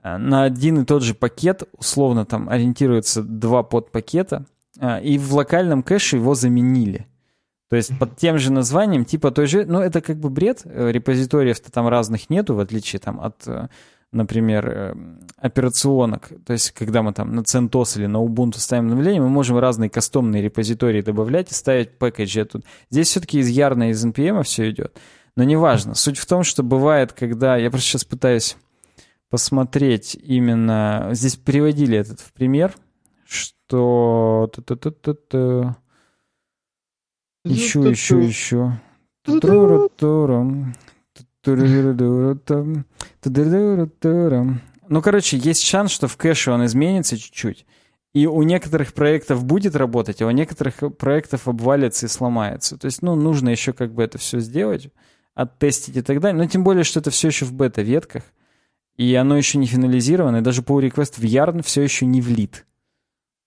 э, 0.03 0.17
на 0.17 0.43
один 0.43 0.81
и 0.81 0.85
тот 0.85 1.05
же 1.05 1.15
пакет, 1.15 1.63
условно 1.79 2.25
там 2.25 2.49
ориентируются 2.49 3.23
два 3.23 3.63
подпакета, 3.63 4.47
э, 4.81 5.03
и 5.05 5.17
в 5.19 5.33
локальном 5.33 5.85
кэше 5.85 6.17
его 6.17 6.35
заменили. 6.35 7.07
То 7.69 7.77
есть 7.77 7.99
под 7.99 8.17
тем 8.17 8.39
же 8.39 8.53
названием, 8.53 9.05
типа 9.05 9.31
той 9.31 9.47
же, 9.47 9.65
ну 9.67 9.81
это 9.81 10.01
как 10.01 10.19
бы 10.19 10.31
бред, 10.31 10.63
э, 10.65 10.93
репозиториев-то 10.93 11.73
там 11.73 11.89
разных 11.89 12.31
нету, 12.31 12.55
в 12.55 12.61
отличие 12.61 13.01
там 13.01 13.21
от, 13.21 13.47
э, 13.47 13.69
например, 14.13 14.69
э, 14.69 14.95
операционок. 15.37 16.31
То 16.47 16.53
есть 16.53 16.71
когда 16.71 17.03
мы 17.03 17.13
там 17.13 17.35
на 17.35 17.41
CentOS 17.41 17.99
или 17.99 18.07
на 18.07 18.19
Ubuntu 18.19 18.59
ставим 18.59 18.87
обновление, 18.87 19.21
мы 19.21 19.31
можем 19.31 19.59
разные 19.59 19.91
кастомные 19.91 20.43
репозитории 20.43 21.03
добавлять 21.03 21.51
и 21.51 21.55
ставить 21.55 21.99
пэкэджи 21.99 22.45
тут. 22.45 22.65
Здесь 22.91 23.09
все-таки 23.09 23.41
из 23.41 23.49
Ярна, 23.49 23.91
из 23.91 24.05
NPM 24.05 24.45
все 24.45 24.71
идет. 24.71 24.97
Но 25.35 25.43
неважно. 25.43 25.95
Суть 25.95 26.19
в 26.19 26.27
том, 26.27 26.45
что 26.45 26.63
бывает, 26.63 27.13
когда... 27.13 27.57
Я 27.57 27.71
просто 27.71 27.89
сейчас 27.89 28.05
пытаюсь 28.05 28.57
посмотреть 29.29 30.17
именно... 30.23 31.11
Здесь 31.13 31.37
приводили 31.37 31.99
этот 31.99 32.21
в 32.21 32.33
пример, 32.33 32.73
что... 33.27 34.51
Еще, 37.47 37.81
еще, 37.81 38.23
еще. 38.23 38.73
Ну, 44.89 45.03
короче, 45.03 45.37
есть 45.37 45.63
шанс, 45.63 45.91
что 45.91 46.09
в 46.09 46.17
кэше 46.17 46.51
он 46.51 46.65
изменится 46.65 47.17
чуть-чуть. 47.17 47.67
И 48.15 48.27
у 48.27 48.43
некоторых 48.43 48.95
проектов 48.95 49.45
будет 49.45 49.77
работать, 49.77 50.23
а 50.23 50.27
у 50.27 50.31
некоторых 50.31 50.97
проектов 50.97 51.49
обвалится 51.49 52.07
и 52.07 52.09
сломается. 52.09 52.79
То 52.79 52.87
есть, 52.87 53.03
ну, 53.03 53.15
нужно 53.15 53.51
еще 53.51 53.73
как 53.73 53.93
бы 53.93 54.03
это 54.03 54.17
все 54.17 54.41
сделать, 54.41 54.89
оттестить 55.35 55.97
и 55.97 56.03
так 56.03 56.21
далее. 56.21 56.43
Но 56.43 56.49
тем 56.49 56.65
более, 56.65 56.85
что 56.85 57.01
это 57.01 57.11
все 57.11 57.29
еще 57.29 57.45
в 57.45 57.53
бета-ветках. 57.53 58.23
И 58.97 59.15
оно 59.15 59.37
еще 59.37 59.59
не 59.59 59.67
финализировано. 59.67 60.39
И 60.39 60.41
даже 60.41 60.63
pull 60.63 60.89
request 60.89 61.21
в 61.21 61.25
Yarn 61.25 61.63
все 61.63 61.83
еще 61.83 62.07
не 62.07 62.23
влит. 62.23 62.65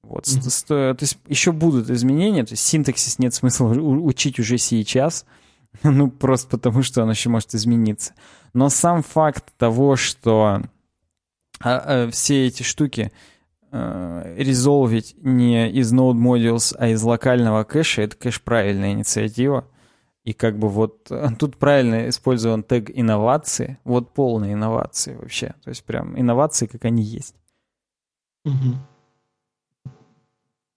Вот, 0.01 0.25
mm-hmm. 0.25 0.95
то 0.95 0.97
есть 1.01 1.17
еще 1.27 1.51
будут 1.51 1.89
изменения, 1.89 2.45
то 2.45 2.53
есть 2.53 2.63
синтаксис 2.63 3.19
нет 3.19 3.33
смысла 3.33 3.67
учить 3.67 4.39
уже 4.39 4.57
сейчас, 4.57 5.25
ну, 5.83 6.09
просто 6.09 6.49
потому, 6.49 6.81
что 6.83 7.03
он 7.03 7.09
еще 7.09 7.29
может 7.29 7.53
измениться. 7.53 8.13
Но 8.53 8.69
сам 8.69 9.03
факт 9.03 9.53
того, 9.57 9.95
что 9.95 10.61
а, 11.59 12.05
а, 12.05 12.09
все 12.09 12.47
эти 12.47 12.63
штуки 12.63 13.11
э, 13.71 14.35
резолвить 14.37 15.15
не 15.21 15.69
из 15.69 15.93
Node 15.93 16.15
Modules, 16.15 16.75
а 16.77 16.87
из 16.87 17.03
локального 17.03 17.63
кэша, 17.63 18.03
это, 18.03 18.15
конечно, 18.15 18.41
правильная 18.43 18.93
инициатива. 18.93 19.67
И 20.23 20.33
как 20.33 20.59
бы 20.59 20.67
вот 20.67 21.09
тут 21.39 21.57
правильно 21.57 22.09
использован 22.09 22.63
тег 22.63 22.91
инновации, 22.93 23.79
вот 23.83 24.13
полные 24.13 24.53
инновации 24.53 25.15
вообще. 25.15 25.55
То 25.63 25.69
есть 25.69 25.83
прям 25.83 26.19
инновации, 26.19 26.65
как 26.67 26.85
они 26.85 27.03
есть. 27.03 27.35
Угу. 28.45 28.75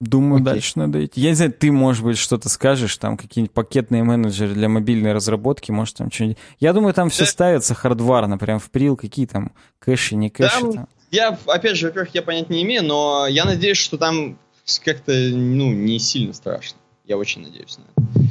Думаю, 0.03 0.43
Окей. 0.43 0.45
дальше 0.47 0.73
надо 0.75 1.05
идти. 1.05 1.21
Я 1.21 1.29
не 1.29 1.37
знаю, 1.37 1.53
ты, 1.53 1.71
может 1.71 2.03
быть, 2.03 2.19
что-то 2.19 2.49
скажешь, 2.49 2.97
там 2.97 3.17
какие-нибудь 3.17 3.55
пакетные 3.55 4.03
менеджеры 4.03 4.53
для 4.53 4.69
мобильной 4.69 5.13
разработки, 5.13 5.71
может, 5.71 5.99
там 5.99 6.11
что-нибудь. 6.11 6.39
Я 6.59 6.73
думаю, 6.73 6.93
там 6.93 7.09
все 7.09 7.23
да. 7.23 7.31
ставится 7.31 7.75
хардварно, 7.75 8.37
прям 8.37 8.59
в 8.59 8.69
прил, 8.73 8.97
какие 8.97 9.27
там 9.27 9.53
кэши, 9.79 10.17
не 10.17 10.29
кэши. 10.29 10.61
Там, 10.61 10.73
там. 10.73 10.89
Я, 11.13 11.39
опять 11.47 11.77
же, 11.77 11.87
во-первых, 11.87 12.13
я 12.17 12.23
понять 12.23 12.51
не 12.51 12.65
имею, 12.65 12.83
но 12.83 13.29
я 13.29 13.45
надеюсь, 13.45 13.77
что 13.77 13.97
там 13.97 14.39
как-то, 14.85 15.13
ну, 15.13 15.73
не 15.73 16.01
сильно 16.01 16.33
страшно. 16.33 16.79
Я 17.05 17.17
очень 17.17 17.43
надеюсь 17.43 17.79
на 17.79 17.83
это. 17.83 18.23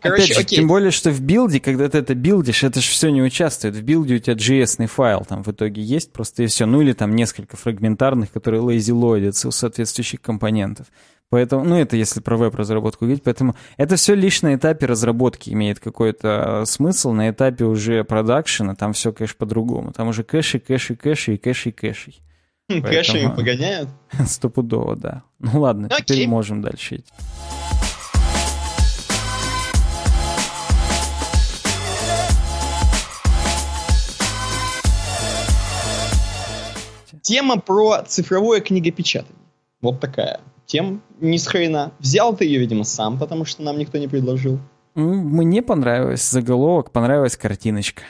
Короче, 0.00 0.22
Опять 0.22 0.34
же, 0.36 0.40
окей. 0.42 0.58
тем 0.58 0.68
более, 0.68 0.90
что 0.90 1.10
в 1.10 1.20
билде, 1.20 1.60
когда 1.60 1.88
ты 1.88 1.98
это 1.98 2.14
билдишь, 2.14 2.64
это 2.64 2.80
же 2.80 2.90
все 2.90 3.10
не 3.10 3.22
участвует. 3.22 3.74
В 3.74 3.82
билде 3.82 4.16
у 4.16 4.18
тебя 4.18 4.34
JS 4.34 4.86
файл 4.86 5.24
там 5.28 5.42
в 5.42 5.48
итоге 5.48 5.82
есть 5.82 6.12
просто 6.12 6.42
и 6.42 6.46
все. 6.46 6.66
Ну 6.66 6.80
или 6.80 6.92
там 6.92 7.14
несколько 7.14 7.56
фрагментарных, 7.56 8.30
которые 8.32 8.62
lazy 8.62 8.94
load 8.94 9.16
ятся 9.16 9.48
у 9.48 9.50
соответствующих 9.50 10.20
компонентов. 10.20 10.86
Поэтому, 11.30 11.64
ну, 11.64 11.76
это 11.76 11.96
если 11.96 12.18
про 12.18 12.36
веб-разработку 12.36 13.04
говорить, 13.04 13.22
поэтому 13.22 13.54
это 13.76 13.94
все 13.94 14.14
лишь 14.14 14.42
на 14.42 14.56
этапе 14.56 14.86
разработки 14.86 15.50
имеет 15.50 15.78
какой-то 15.78 16.64
смысл, 16.66 17.12
на 17.12 17.30
этапе 17.30 17.66
уже 17.66 18.02
продакшена 18.02 18.74
там 18.74 18.94
все, 18.94 19.12
конечно, 19.12 19.36
по-другому. 19.38 19.92
Там 19.92 20.08
уже 20.08 20.24
кэши, 20.24 20.58
кэши, 20.58 20.96
кэши 20.96 21.34
и 21.34 21.36
кэши, 21.38 21.70
кэши. 21.70 22.14
Кэши 22.68 23.32
погоняют? 23.36 23.88
Стопудово, 24.26 24.96
да. 24.96 25.22
Ну 25.38 25.60
ладно, 25.60 25.86
Окей. 25.86 26.04
теперь 26.04 26.28
можем 26.28 26.62
дальше 26.62 26.96
идти. 26.96 27.12
Тема 37.22 37.58
про 37.60 38.02
цифровое 38.02 38.60
книгопечатание. 38.60 39.36
Вот 39.80 40.00
такая 40.00 40.40
тем 40.66 41.02
ни 41.20 41.36
с 41.36 41.46
хрена. 41.46 41.92
Взял 41.98 42.36
ты 42.36 42.44
ее, 42.44 42.60
видимо, 42.60 42.84
сам, 42.84 43.18
потому 43.18 43.44
что 43.44 43.62
нам 43.62 43.78
никто 43.78 43.98
не 43.98 44.06
предложил. 44.06 44.60
Мне 44.94 45.62
понравилось 45.62 46.28
заголовок, 46.30 46.92
понравилась 46.92 47.36
картиночка. 47.36 48.02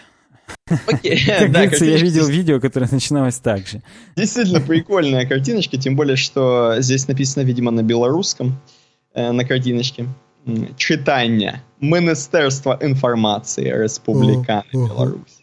Окей, 0.87 1.25
как 1.27 1.53
да, 1.53 1.63
я 1.63 1.97
видел 1.97 2.27
видео, 2.27 2.61
которое 2.61 2.89
начиналось 2.91 3.39
так 3.39 3.67
же. 3.67 3.83
Действительно 4.17 4.61
прикольная 4.61 5.27
картиночка, 5.27 5.77
тем 5.77 5.97
более, 5.97 6.17
что 6.17 6.77
здесь 6.81 7.09
написано, 7.09 7.43
видимо, 7.45 7.71
на 7.71 7.83
белорусском, 7.83 8.61
э, 9.15 9.33
на 9.33 9.45
картиночке. 9.45 10.07
Читание. 10.77 11.63
Министерство 11.81 12.77
информации 12.81 13.71
Республиканы 13.71 14.65
Беларусь. 14.73 15.40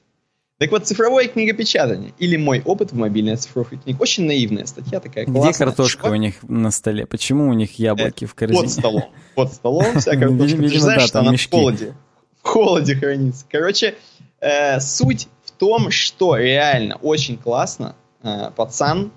Так 0.60 0.72
вот, 0.72 0.88
цифровое 0.88 1.28
книгопечатание 1.28 2.14
или 2.18 2.36
мой 2.36 2.64
опыт 2.66 2.92
в 2.92 2.96
мобильной 2.96 3.34
оцифровке 3.34 3.78
книг. 3.78 4.02
Очень 4.02 4.26
наивная 4.26 4.66
статья 4.66 5.00
такая 5.00 5.26
классная. 5.26 5.52
Где 5.52 5.58
картошка 5.60 6.02
Чувак? 6.04 6.14
у 6.14 6.16
них 6.16 6.36
на 6.42 6.72
столе? 6.72 7.06
Почему 7.06 7.48
у 7.50 7.54
них 7.54 7.78
яблоки 7.78 8.24
э, 8.24 8.28
в 8.28 8.34
корзине? 8.34 8.62
Под 8.62 8.72
столом. 8.72 9.04
Под 9.36 9.54
столом 9.54 10.00
вся 10.00 10.16
картошка. 10.16 10.58
Видимо, 10.58 10.70
Ты 10.70 10.80
знаешь, 10.80 11.02
да, 11.02 11.08
что 11.08 11.20
она 11.20 11.32
мешки. 11.32 11.50
в 11.50 11.52
холоде. 11.52 11.94
В 12.42 12.48
холоде 12.48 12.96
хранится. 12.96 13.46
Короче, 13.52 13.96
э, 14.40 14.80
суть 14.80 15.28
в 15.44 15.52
том, 15.52 15.92
что 15.92 16.36
реально 16.36 16.96
очень 16.96 17.38
классно 17.38 17.96
э, 18.24 18.50
пацан, 18.56 19.12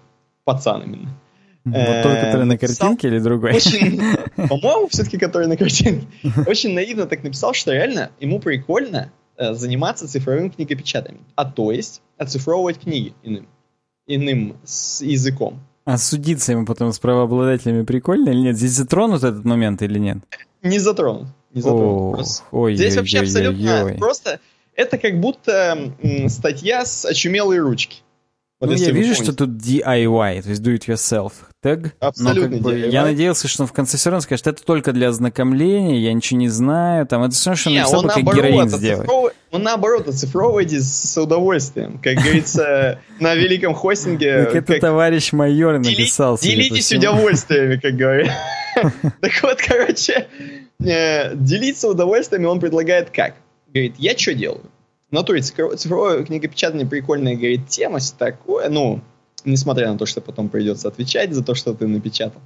пацан 0.45 0.83
именно, 0.83 1.19
вот 1.65 2.03
тот, 2.03 2.19
который 2.19 2.45
на 2.45 2.59
картинке 2.59 3.09
или 3.09 3.19
другой? 3.19 3.55
Очень, 3.55 3.99
по-моему, 4.37 4.89
все-таки 4.89 5.17
который 5.17 5.47
на 5.47 5.57
картинке. 5.57 6.07
Очень 6.47 6.75
наивно 6.75 7.07
так 7.07 7.23
написал, 7.23 7.55
что 7.55 7.73
реально 7.73 8.11
ему 8.19 8.41
прикольно 8.41 9.11
Э, 9.11 9.20
заниматься 9.41 10.07
цифровым 10.07 10.51
книгопечатанием, 10.51 11.25
а 11.35 11.45
то 11.45 11.73
есть 11.73 12.03
оцифровывать 12.19 12.81
книги 12.81 13.15
иным, 13.23 13.49
иным 14.07 14.57
с 14.65 15.01
языком. 15.03 15.61
А 15.85 15.97
судиться 15.99 16.53
ему 16.53 16.67
потом 16.67 16.93
с 16.93 16.99
правообладателями 16.99 17.85
прикольно 17.85 18.31
или 18.31 18.39
нет? 18.39 18.57
Здесь 18.57 18.73
затронут 18.73 19.25
этот 19.25 19.45
момент 19.45 19.83
или 19.83 19.99
нет? 19.99 20.19
Не 20.63 20.79
затронут. 20.79 21.29
Не 21.53 21.63
затронут. 21.63 22.27
О, 22.53 22.59
ой, 22.59 22.77
Здесь 22.77 22.93
ой, 22.93 22.99
вообще 22.99 23.19
ой, 23.19 23.25
абсолютно 23.25 23.75
ой, 23.75 23.93
ой. 23.93 23.95
просто 23.99 24.41
это 24.77 24.99
как 24.99 25.19
будто 25.19 25.93
статья 26.29 26.85
с 26.85 27.05
очумелой 27.05 27.59
ручки. 27.59 28.03
Вот 28.61 28.69
ну, 28.69 28.75
я 28.75 28.91
вижу, 28.91 29.15
что 29.15 29.33
тут 29.33 29.51
DIY, 29.51 30.43
то 30.43 30.51
есть 30.51 30.61
do 30.61 30.75
it 30.75 30.87
yourself 30.87 31.33
тег. 31.63 31.95
Абсолютно. 31.99 32.43
Но, 32.45 32.51
как 32.51 32.61
бы, 32.63 32.79
я 32.79 33.05
надеялся, 33.05 33.49
что 33.49 33.63
он 33.63 33.69
в 33.69 33.73
конце 33.73 33.97
все 33.97 34.11
равно 34.11 34.21
скажет, 34.21 34.47
это 34.49 34.63
только 34.63 34.93
для 34.93 35.09
ознакомления, 35.09 35.99
я 35.99 36.13
ничего 36.13 36.41
не 36.41 36.49
знаю. 36.49 37.07
Там, 37.07 37.23
это 37.23 37.35
все, 37.35 37.55
что 37.55 37.71
он 37.71 37.77
написал, 37.77 38.03
как 38.03 38.23
героин 38.23 38.69
сделать. 38.69 39.09
Он 39.51 39.63
наоборот 39.63 40.09
оцифровывайте 40.09 40.79
с 40.81 41.21
удовольствием. 41.21 41.99
Как 42.03 42.17
говорится, 42.17 43.01
на 43.21 43.35
великом 43.35 43.75
хостинге. 43.75 44.45
Как 44.45 44.57
это 44.57 44.79
товарищ 44.79 45.33
майор 45.33 45.79
написал. 45.79 46.39
Делитесь 46.39 46.93
удовольствиями, 46.93 47.77
как 47.77 47.95
говорят. 47.95 48.31
Так 49.21 49.33
вот, 49.43 49.59
короче, 49.61 50.29
э, 50.79 51.35
делиться 51.35 51.89
удовольствиями 51.89 52.47
он 52.47 52.61
предлагает 52.61 53.11
как? 53.11 53.35
Говорит, 53.75 53.97
я 53.99 54.17
что 54.17 54.33
делаю? 54.33 54.63
В 55.11 55.13
натуре 55.13 55.43
цифровое 55.43 56.25
книгопечатание 56.25 56.87
прикольная, 56.87 57.35
говорит, 57.35 57.67
тема 57.69 57.99
такое, 58.17 58.69
ну, 58.69 59.01
несмотря 59.45 59.91
на 59.93 59.99
то, 59.99 60.07
что 60.07 60.21
потом 60.21 60.49
придется 60.49 60.89
отвечать 60.89 61.33
за 61.33 61.43
то, 61.43 61.55
что 61.55 61.75
ты 61.75 61.87
напечатал. 61.87 62.41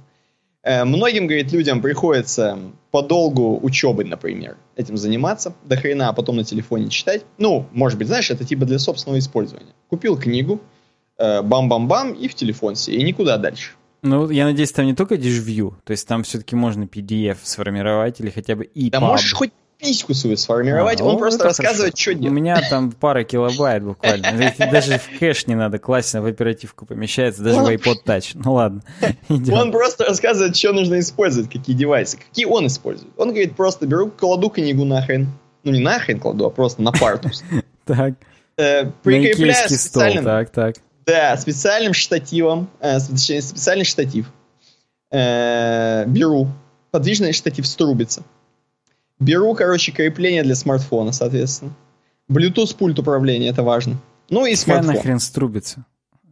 Э, 0.63 0.83
многим, 0.83 1.27
говорит, 1.27 1.51
людям 1.51 1.79
приходится 1.79 2.57
по 2.89 3.03
долгу 3.03 3.59
учебы, 3.61 4.03
например, 4.03 4.57
этим 4.75 4.97
заниматься 4.97 5.53
до 5.63 5.77
хрена, 5.77 6.09
а 6.09 6.13
потом 6.13 6.37
на 6.37 6.43
телефоне 6.43 6.89
читать. 6.89 7.23
Ну, 7.37 7.67
может 7.71 7.99
быть, 7.99 8.07
знаешь, 8.07 8.31
это 8.31 8.43
типа 8.43 8.65
для 8.65 8.79
собственного 8.79 9.19
использования. 9.19 9.73
Купил 9.89 10.17
книгу, 10.17 10.59
э, 11.19 11.43
бам-бам-бам, 11.43 12.13
и 12.13 12.27
в 12.27 12.33
телефон 12.33 12.75
себе, 12.75 12.97
и 12.97 13.03
никуда 13.03 13.37
дальше. 13.37 13.73
Ну, 14.01 14.29
я 14.31 14.45
надеюсь, 14.45 14.71
там 14.71 14.87
не 14.87 14.95
только 14.95 15.15
DishView, 15.15 15.75
то 15.83 15.91
есть 15.91 16.07
там 16.07 16.23
все-таки 16.23 16.55
можно 16.55 16.85
PDF 16.85 17.37
сформировать 17.43 18.19
или 18.19 18.31
хотя 18.31 18.55
бы 18.55 18.65
EPUB. 18.65 18.89
Да 18.89 18.99
можешь 18.99 19.33
хоть 19.33 19.51
письку 19.77 20.13
свою 20.13 20.37
сформировать, 20.37 21.01
а, 21.01 21.03
он 21.03 21.17
просто 21.17 21.43
рассказывает, 21.43 21.93
хорошо. 21.93 22.01
что 22.01 22.13
делать. 22.13 22.31
У 22.31 22.33
меня 22.33 22.61
там 22.69 22.91
пара 22.91 23.23
килобайт 23.23 23.83
буквально. 23.83 24.53
Даже 24.71 24.97
в 24.97 25.19
кэш 25.19 25.47
не 25.47 25.55
надо 25.55 25.79
класть, 25.79 26.13
в 26.13 26.25
оперативку 26.25 26.85
помещается, 26.85 27.43
даже 27.43 27.59
в 27.59 27.67
iPod 27.67 27.97
Touch. 28.05 28.31
Ну 28.35 28.53
ладно, 28.53 28.81
Он 29.29 29.71
просто 29.71 30.05
рассказывает, 30.05 30.55
что 30.55 30.73
нужно 30.73 30.99
использовать, 30.99 31.51
какие 31.51 31.75
девайсы. 31.75 32.17
Какие 32.17 32.45
он 32.45 32.67
использует. 32.67 33.11
Он 33.17 33.29
говорит, 33.29 33.55
просто 33.55 33.85
беру, 33.87 34.09
кладу 34.09 34.49
книгу 34.49 34.85
нахрен. 34.85 35.27
Ну, 35.63 35.71
не 35.71 35.79
нахрен 35.79 36.19
кладу, 36.19 36.45
а 36.45 36.49
просто 36.49 36.81
на 36.81 36.91
партус. 36.91 37.43
Так. 37.85 38.15
Э, 38.57 38.85
прикрепляю 39.03 39.69
специальным... 39.69 40.23
Так, 40.23 40.49
так. 40.49 40.75
Да, 41.05 41.37
специальным 41.37 41.93
штативом, 41.93 42.67
э, 42.79 42.99
специальный 42.99 43.85
штатив. 43.85 44.25
Э, 45.11 46.05
беру 46.07 46.47
подвижный 46.89 47.31
штатив 47.31 47.67
струбится 47.67 48.23
Беру, 49.19 49.53
короче, 49.55 49.91
крепление 49.91 50.43
для 50.43 50.55
смартфона, 50.55 51.11
соответственно. 51.11 51.73
Bluetooth 52.29 52.75
пульт 52.75 52.99
управления, 52.99 53.49
это 53.49 53.63
важно. 53.63 53.97
Ну 54.29 54.45
и 54.45 54.55
смартфон. 54.55 54.87
Какая 54.87 54.97
нахрен 54.97 55.19
струбится? 55.19 55.85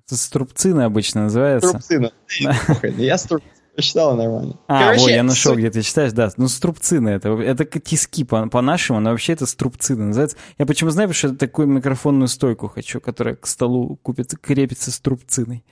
Это 0.06 0.18
струбцина 0.18 0.86
обычно 0.86 1.24
называется. 1.24 1.70
Струбцина. 1.70 2.12
Я 2.98 3.18
струбцина. 3.18 3.52
Прочитала 3.76 4.16
нормально. 4.16 4.60
А, 4.68 4.84
Короче, 4.84 5.02
вот, 5.02 5.10
я 5.10 5.24
нашел, 5.24 5.56
где 5.56 5.72
ты 5.72 5.82
читаешь, 5.82 6.12
да. 6.12 6.30
Ну, 6.38 6.48
струбцина 6.48 7.10
это. 7.10 7.30
Это 7.30 7.66
тиски 7.66 8.24
по- 8.24 8.48
по-нашему, 8.48 9.00
но 9.00 9.10
вообще 9.10 9.34
это 9.34 9.48
струбцина 9.48 10.06
называется. 10.06 10.38
Я 10.60 10.68
почему 10.68 10.92
знаю, 10.92 11.10
потому 11.10 11.18
что 11.18 11.28
это 11.30 11.38
такую 11.38 11.68
микрофонную 11.68 12.28
стойку 12.28 12.68
хочу, 12.68 13.02
которая 13.02 13.36
к 13.36 13.48
столу 13.48 13.96
купится, 14.04 14.38
крепится 14.38 14.92
струбциной. 14.92 15.64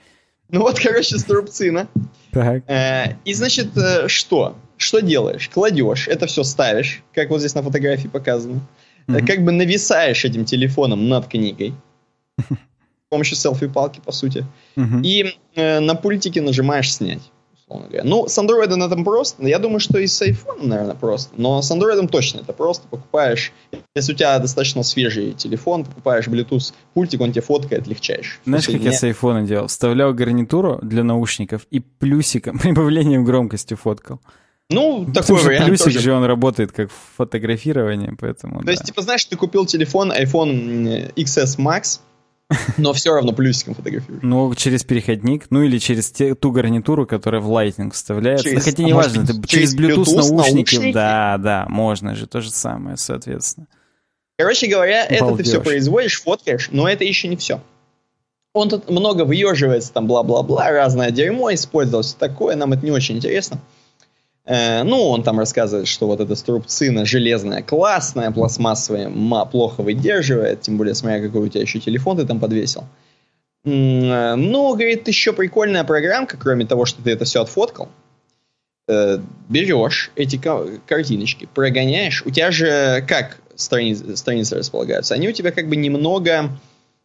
Ну 0.48 0.62
вот, 0.62 0.80
короче, 0.80 1.16
струбцина. 1.16 1.86
Так. 2.32 2.68
Э, 2.68 3.18
и, 3.24 3.34
значит, 3.34 3.76
э, 3.76 4.08
что? 4.08 4.56
Что 4.82 5.00
делаешь? 5.00 5.48
Кладешь, 5.48 6.08
это 6.08 6.26
все 6.26 6.42
ставишь, 6.42 7.02
как 7.14 7.30
вот 7.30 7.38
здесь 7.38 7.54
на 7.54 7.62
фотографии 7.62 8.08
показано. 8.08 8.60
Mm-hmm. 9.06 9.26
Как 9.26 9.44
бы 9.44 9.52
нависаешь 9.52 10.24
этим 10.24 10.44
телефоном 10.44 11.08
над 11.08 11.28
книгой. 11.28 11.74
С 12.38 13.08
помощью 13.08 13.36
селфи-палки, 13.36 14.00
по 14.04 14.10
сути. 14.10 14.44
Mm-hmm. 14.76 15.02
И 15.04 15.36
э, 15.54 15.80
на 15.80 15.94
пультике 15.94 16.40
нажимаешь 16.40 16.92
снять. 16.92 17.22
Ну, 18.04 18.26
с 18.28 18.38
Android 18.38 18.74
на 18.74 18.84
этом 18.84 19.04
просто. 19.04 19.46
Я 19.46 19.58
думаю, 19.58 19.80
что 19.80 19.98
и 19.98 20.06
с 20.06 20.20
iPhone, 20.22 20.66
наверное, 20.66 20.94
просто. 20.94 21.32
Но 21.36 21.62
с 21.62 21.70
Android 21.70 22.06
точно 22.08 22.40
это 22.40 22.52
просто. 22.52 22.86
Покупаешь, 22.88 23.52
если 23.94 24.12
у 24.12 24.16
тебя 24.16 24.38
достаточно 24.38 24.82
свежий 24.82 25.32
телефон, 25.32 25.84
покупаешь 25.84 26.26
Bluetooth 26.26 26.72
пультик, 26.94 27.20
он 27.20 27.32
тебе 27.32 27.42
фоткает, 27.42 27.86
легчаешь. 27.86 28.40
Знаешь, 28.44 28.66
как 28.66 28.80
я 28.80 28.92
с 28.92 29.02
iPhone 29.04 29.46
делал? 29.46 29.68
Вставлял 29.68 30.12
гарнитуру 30.12 30.80
для 30.82 31.04
наушников 31.04 31.66
и 31.70 31.80
плюсиком, 31.80 32.58
прибавлением 32.62 33.24
громкости 33.24 33.74
фоткал. 33.74 34.20
Ну, 34.70 35.06
такой 35.12 35.38
же 35.38 35.46
вариант 35.46 35.66
плюсик 35.68 35.84
тоже. 35.86 36.00
же 36.00 36.12
он 36.12 36.24
работает 36.24 36.72
как 36.72 36.90
фотографирование, 37.16 38.14
поэтому 38.18 38.60
То 38.60 38.66
да. 38.66 38.72
есть, 38.72 38.84
типа, 38.84 39.02
знаешь, 39.02 39.24
ты 39.24 39.36
купил 39.36 39.66
телефон 39.66 40.12
iPhone 40.12 41.12
XS 41.14 41.58
Max, 41.58 42.00
но 42.78 42.92
все 42.92 43.12
равно 43.12 43.32
плюсиком 43.32 43.74
фотографируешь. 43.74 44.22
Ну, 44.22 44.54
через 44.54 44.84
переходник, 44.84 45.46
ну 45.50 45.62
или 45.62 45.78
через 45.78 46.10
те, 46.10 46.34
ту 46.34 46.52
гарнитуру, 46.52 47.06
которая 47.06 47.40
в 47.40 47.50
Lightning 47.50 47.90
вставляется. 47.92 48.44
Через- 48.44 48.64
ну, 48.64 48.70
хотя 48.70 48.82
а 48.82 48.86
не 48.86 48.92
может 48.94 49.16
важно, 49.16 49.26
ты 49.26 49.48
через 49.48 49.70
через 49.72 49.76
Bluetooth, 49.76 50.04
Bluetooth 50.04 50.34
наушники, 50.34 50.74
наушники? 50.74 50.92
Да, 50.94 51.38
да, 51.38 51.66
можно 51.68 52.14
же, 52.14 52.26
то 52.26 52.40
же 52.40 52.50
самое, 52.50 52.96
соответственно. 52.96 53.66
Короче 54.38 54.66
говоря, 54.66 55.04
это 55.04 55.16
ты 55.16 55.20
Балдеж. 55.20 55.46
все 55.46 55.60
производишь, 55.60 56.22
фоткаешь, 56.22 56.68
но 56.72 56.88
это 56.88 57.04
еще 57.04 57.28
не 57.28 57.36
все. 57.36 57.60
Он 58.54 58.68
тут 58.68 58.90
много 58.90 59.24
выеживается, 59.24 59.92
там 59.92 60.06
бла-бла-бла, 60.06 60.70
разное 60.70 61.10
дерьмо 61.10 61.54
использовал, 61.54 62.02
все 62.02 62.16
такое, 62.18 62.56
нам 62.56 62.72
это 62.72 62.84
не 62.84 62.90
очень 62.90 63.16
интересно. 63.16 63.60
Ну, 64.44 65.08
он 65.08 65.22
там 65.22 65.38
рассказывает, 65.38 65.86
что 65.86 66.06
вот 66.06 66.20
эта 66.20 66.34
струбцина 66.34 67.04
железная, 67.04 67.62
классная, 67.62 68.30
пластмассовая, 68.32 69.08
ма, 69.08 69.44
плохо 69.44 69.82
выдерживает, 69.82 70.62
тем 70.62 70.78
более, 70.78 70.94
смотря 70.94 71.20
какой 71.20 71.42
у 71.42 71.48
тебя 71.48 71.60
еще 71.62 71.78
телефон 71.78 72.16
ты 72.16 72.26
там 72.26 72.40
подвесил. 72.40 72.84
Э, 73.64 74.34
Ну, 74.34 74.70
говорит, 74.72 75.06
еще 75.06 75.32
прикольная 75.32 75.84
программка, 75.84 76.36
кроме 76.36 76.66
того, 76.66 76.84
что 76.86 77.02
ты 77.02 77.10
это 77.12 77.24
все 77.24 77.42
отфоткал. 77.42 77.88
Э, 78.88 79.18
берешь 79.48 80.10
эти 80.16 80.36
ка- 80.38 80.66
картиночки, 80.86 81.48
прогоняешь. 81.54 82.24
У 82.26 82.30
тебя 82.30 82.50
же 82.50 83.04
как 83.06 83.38
страницы, 83.54 84.16
страницы 84.16 84.56
располагаются? 84.56 85.14
Они 85.14 85.28
у 85.28 85.32
тебя 85.32 85.52
как 85.52 85.68
бы 85.68 85.76
немного, 85.76 86.50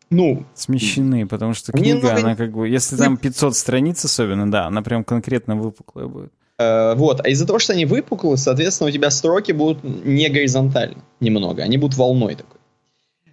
ну, 0.10 0.44
Смещены, 0.56 1.28
потому 1.28 1.54
что 1.54 1.72
книга, 1.72 2.00
много- 2.08 2.16
она 2.20 2.36
как 2.36 2.52
бы, 2.52 2.68
если 2.68 2.98
там 2.98 3.18
500 3.18 3.56
страниц 3.56 4.04
особенно, 4.04 4.50
да, 4.50 4.66
она 4.66 4.82
прям 4.82 5.04
конкретно 5.04 5.56
выпуклая 5.56 6.08
будет. 6.08 6.32
Э, 6.60 6.96
вот, 6.96 7.22
а 7.24 7.30
из-за 7.30 7.46
того, 7.46 7.60
что 7.60 7.74
они 7.74 7.86
выпуклые, 7.86 8.38
соответственно, 8.38 8.90
у 8.90 8.92
тебя 8.92 9.12
строки 9.12 9.52
будут 9.52 9.84
не 9.84 10.28
горизонтально 10.30 11.04
немного, 11.20 11.64
они 11.64 11.78
будут 11.78 11.98
волной 11.98 12.36
такой. 12.36 12.60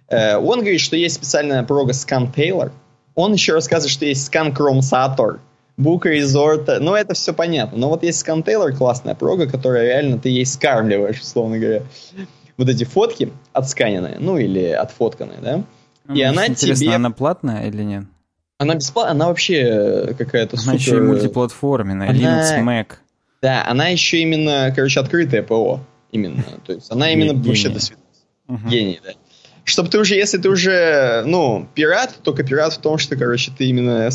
Э, 0.09 0.37
он 0.37 0.59
говорит, 0.59 0.81
что 0.81 0.95
есть 0.95 1.15
специальная 1.15 1.63
прога 1.63 1.93
Scan 1.93 2.33
Taylor. 2.33 2.71
Он 3.15 3.33
еще 3.33 3.53
рассказывает, 3.53 3.91
что 3.91 4.05
есть 4.05 4.31
Scan 4.31 4.53
Chrome 4.55 4.79
Sator, 4.81 5.39
Book 5.79 6.03
Resort. 6.03 6.79
Ну, 6.79 6.93
это 6.93 7.13
все 7.15 7.33
понятно. 7.33 7.77
Но 7.77 7.89
вот 7.89 8.03
есть 8.03 8.25
Scan 8.25 8.43
Taylor, 8.43 8.71
классная 8.75 9.15
прога, 9.15 9.47
которая 9.47 9.83
реально 9.85 10.19
ты 10.19 10.29
ей 10.29 10.45
скармливаешь, 10.45 11.19
условно 11.21 11.57
говоря, 11.57 11.81
вот 12.57 12.69
эти 12.69 12.83
фотки 12.83 13.33
отсканенные, 13.53 14.17
ну, 14.19 14.37
или 14.37 14.65
отфотканные, 14.67 15.39
да? 15.41 15.63
И 16.13 16.23
Ну, 16.23 16.29
она 16.29 16.47
Интересно, 16.47 16.85
тебе- 16.85 16.95
она 16.95 17.09
платная 17.09 17.67
или 17.67 17.81
нет? 17.83 18.03
Она 18.57 18.75
бесплатная, 18.75 19.11
она 19.15 19.27
вообще 19.27 20.13
какая-то 20.17 20.55
Она 20.55 20.63
супер... 20.63 20.77
еще 20.77 20.97
и 20.97 21.01
мультиплатформенная, 21.01 22.09
Она- 22.09 22.17
Linux 22.19 22.63
Mac. 22.63 22.87
Да, 23.45 23.63
она 23.67 23.89
еще 23.89 24.17
именно, 24.17 24.73
короче, 24.75 24.99
открытая 24.99 25.43
ПО. 25.43 25.79
Именно. 26.11 26.43
То 26.65 26.73
есть 26.73 26.91
она 26.91 27.11
именно 27.11 27.33
Гений. 27.33 27.47
вообще 27.47 27.69
до 27.69 27.79
свидания. 27.79 28.07
Мгм. 28.47 28.69
Гений, 28.69 28.99
да. 29.05 29.11
Чтобы 29.63 29.89
ты 29.89 29.99
уже, 29.99 30.15
если 30.15 30.39
ты 30.39 30.49
уже, 30.49 31.21
ну, 31.27 31.69
пират, 31.75 32.15
только 32.23 32.41
пират 32.41 32.73
в 32.73 32.79
том, 32.79 32.97
что, 32.97 33.15
короче, 33.15 33.51
ты 33.55 33.65
именно 33.65 34.09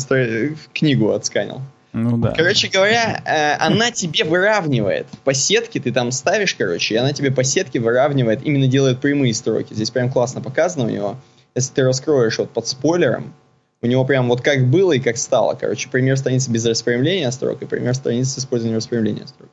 книгу 0.73 1.11
отсканил. 1.13 1.61
Ну 1.93 2.17
да. 2.17 2.33
Короче 2.35 2.67
говоря, 2.67 3.23
э, 3.25 3.55
она 3.65 3.91
тебе 3.91 4.25
выравнивает 4.25 5.07
по 5.23 5.33
сетке, 5.33 5.79
ты 5.79 5.93
там 5.93 6.11
ставишь, 6.11 6.53
короче, 6.53 6.95
и 6.95 6.97
она 6.97 7.13
тебе 7.13 7.31
по 7.31 7.45
сетке 7.45 7.79
выравнивает, 7.79 8.41
именно 8.43 8.67
делает 8.67 8.99
прямые 8.99 9.33
строки. 9.33 9.73
Здесь 9.73 9.91
прям 9.91 10.11
классно 10.11 10.41
показано 10.41 10.87
у 10.87 10.89
него. 10.89 11.15
Если 11.55 11.73
ты 11.73 11.83
раскроешь 11.83 12.37
вот 12.37 12.49
под 12.49 12.67
спойлером, 12.67 13.33
у 13.81 13.87
него 13.87 14.05
прям 14.05 14.29
вот 14.29 14.41
как 14.41 14.67
было 14.67 14.93
и 14.93 14.99
как 14.99 15.17
стало. 15.17 15.55
Короче, 15.55 15.89
пример 15.89 16.17
страницы 16.17 16.51
без 16.51 16.65
распрямления 16.65 17.31
строк 17.31 17.61
и 17.61 17.65
пример 17.65 17.95
страницы 17.95 18.31
с 18.31 18.39
использованием 18.39 18.77
распрямления 18.77 19.25
строк. 19.25 19.49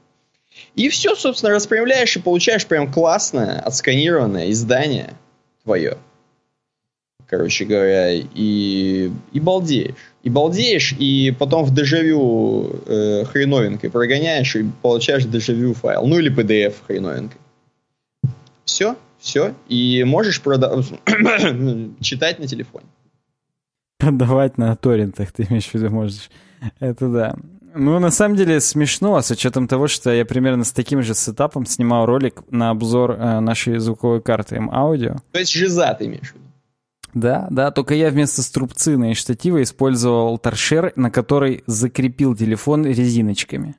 И 0.75 0.89
все, 0.89 1.15
собственно, 1.15 1.55
распрямляешь 1.55 2.17
и 2.17 2.21
получаешь 2.21 2.67
прям 2.67 2.93
классное, 2.93 3.61
отсканированное 3.61 4.51
издание 4.51 5.15
твое. 5.65 5.97
Короче 7.27 7.65
говоря, 7.65 8.13
и, 8.13 9.11
и 9.33 9.41
балдеешь. 9.41 9.95
И 10.23 10.31
балдеешь, 10.31 10.95
и 10.99 11.35
потом 11.39 11.65
в 11.65 11.75
дежавю 11.75 12.81
э, 12.87 13.25
хреновинкой 13.25 13.91
прогоняешь 13.91 14.57
и 14.57 14.65
получаешь 14.83 15.25
дежавю 15.25 15.75
файл. 15.75 16.07
Ну 16.07 16.19
или 16.19 16.35
PDF 16.35 16.75
хреновинкой. 16.87 17.39
Все, 18.65 18.97
все. 19.19 19.55
И 19.69 20.05
можешь 20.05 20.41
прода- 20.43 20.83
читать 22.03 22.39
на 22.39 22.47
телефоне. 22.47 22.87
Продавать 23.99 24.59
на 24.59 24.75
торрентах, 24.77 25.33
ты 25.33 25.47
имеешь 25.49 25.67
в 25.67 25.75
виду, 25.75 25.91
можешь. 25.91 26.31
Это 26.81 27.09
да. 27.09 27.37
Ну, 27.75 27.99
на 27.99 28.11
самом 28.11 28.37
деле 28.37 28.61
смешно, 28.61 29.21
с 29.21 29.31
учетом 29.31 29.69
того, 29.69 29.89
что 29.89 30.11
я 30.11 30.25
примерно 30.25 30.65
с 30.65 30.73
таким 30.73 31.03
же 31.03 31.15
сетапом 31.15 31.67
снимал 31.67 32.07
ролик 32.07 32.43
на 32.51 32.71
обзор 32.71 33.13
э, 33.13 33.41
нашей 33.41 33.79
звуковой 33.79 34.23
карты 34.23 34.57
М-аудио. 34.57 35.17
То 35.33 35.39
есть 35.39 35.53
жиза 35.53 35.95
ты 35.99 36.07
имеешь 36.07 36.31
в 36.31 36.35
виду. 36.35 36.45
Да, 37.15 37.49
да, 37.51 37.71
только 37.71 37.95
я 37.95 38.11
вместо 38.11 38.43
струбцины 38.43 39.13
и 39.13 39.15
штатива 39.15 39.63
использовал 39.63 40.39
торшер, 40.39 40.93
на 40.97 41.11
который 41.11 41.65
закрепил 41.67 42.37
телефон 42.37 42.87
резиночками. 42.87 43.77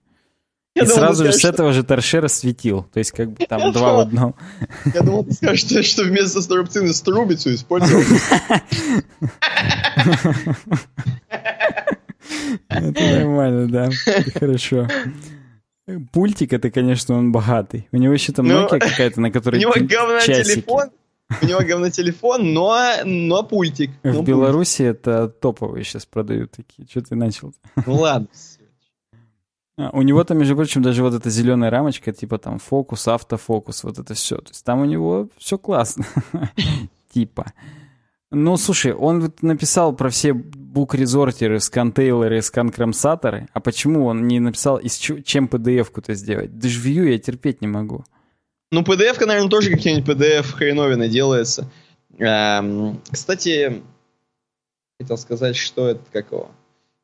И 0.76 0.86
сразу 0.86 1.26
же 1.26 1.34
с 1.34 1.44
этого 1.44 1.74
же 1.74 1.84
торшера 1.84 2.28
светил. 2.28 2.84
То 2.94 3.00
есть 3.00 3.12
как 3.12 3.32
бы 3.32 3.46
там 3.46 3.72
два 3.74 3.94
в 3.96 4.00
одном. 4.00 4.36
Я 4.94 5.02
думал, 5.02 5.26
ты 5.26 5.34
скажешь, 5.34 5.88
что- 5.88 6.04
вместо 6.04 6.42
струбцины 6.42 6.94
струбицу 6.94 7.54
использовал. 7.54 8.04
Это 12.70 13.20
нормально, 13.20 13.68
да. 13.68 13.90
Хорошо. 14.36 14.88
Пультик 16.12 16.54
это, 16.54 16.70
конечно, 16.70 17.16
он 17.16 17.32
богатый. 17.32 17.88
У 17.92 17.98
него 17.98 18.14
еще 18.14 18.32
там 18.32 18.46
Ну, 18.48 18.66
Nokia 18.68 18.80
какая-то, 18.80 19.20
на 19.22 19.28
У 19.30 19.32
которой 19.32 19.60
него 19.60 19.72
ты- 19.74 19.86
говно 19.86 20.20
телефон, 20.20 20.90
у 21.42 21.46
него 21.46 21.60
говно 21.62 21.90
телефон, 21.90 22.54
но, 22.54 22.80
но 23.06 23.42
пультик. 23.44 23.90
В 24.04 24.06
Но 24.06 24.12
пультик. 24.14 24.28
Беларуси 24.28 24.84
это 24.84 25.28
топовые 25.30 25.84
сейчас 25.84 26.06
продают 26.06 26.52
такие. 26.52 26.88
Что 26.88 27.02
ты 27.02 27.16
начал? 27.16 27.54
Ну 27.88 27.96
ладно. 27.96 28.28
А, 29.80 29.92
у 29.94 30.02
него 30.02 30.24
там, 30.26 30.38
между 30.38 30.56
прочим, 30.56 30.82
даже 30.82 31.04
вот 31.04 31.14
эта 31.14 31.30
зеленая 31.30 31.70
рамочка, 31.70 32.12
типа 32.12 32.38
там 32.38 32.60
фокус, 32.60 33.08
автофокус, 33.08 33.84
вот 33.86 33.98
это 33.98 34.14
все. 34.14 34.36
То 34.38 34.50
есть 34.50 34.66
там 34.66 34.82
у 34.82 34.86
него 34.86 35.30
все 35.38 35.58
классно. 35.58 36.06
Типа. 37.14 37.54
Ну, 38.32 38.58
слушай, 38.58 38.94
он 38.94 39.34
написал 39.42 39.96
про 39.96 40.10
все 40.10 40.34
бук-резортеры, 40.34 41.60
скан-тейлоры, 41.60 42.42
скан-кромсаторы. 42.42 43.48
А 43.54 43.60
почему 43.60 44.06
он 44.06 44.28
не 44.28 44.40
написал, 44.40 44.78
из 44.78 44.98
чем 44.98 45.48
PDF-ку-то 45.48 46.14
сделать? 46.14 46.60
Дежвью 46.60 47.10
я 47.10 47.18
терпеть 47.18 47.62
не 47.62 47.68
могу. 47.68 48.04
Ну, 48.72 48.82
PDF, 48.82 49.26
наверное, 49.26 49.50
тоже 49.50 49.72
какие-нибудь 49.72 50.08
PDF 50.08 50.54
хреновины 50.54 51.10
делается. 51.10 51.72
Эм, 52.20 53.02
кстати, 53.10 53.82
хотел 55.00 55.18
сказать, 55.18 55.56
что 55.56 55.88
это 55.88 56.02
как 56.12 56.32
его? 56.32 56.52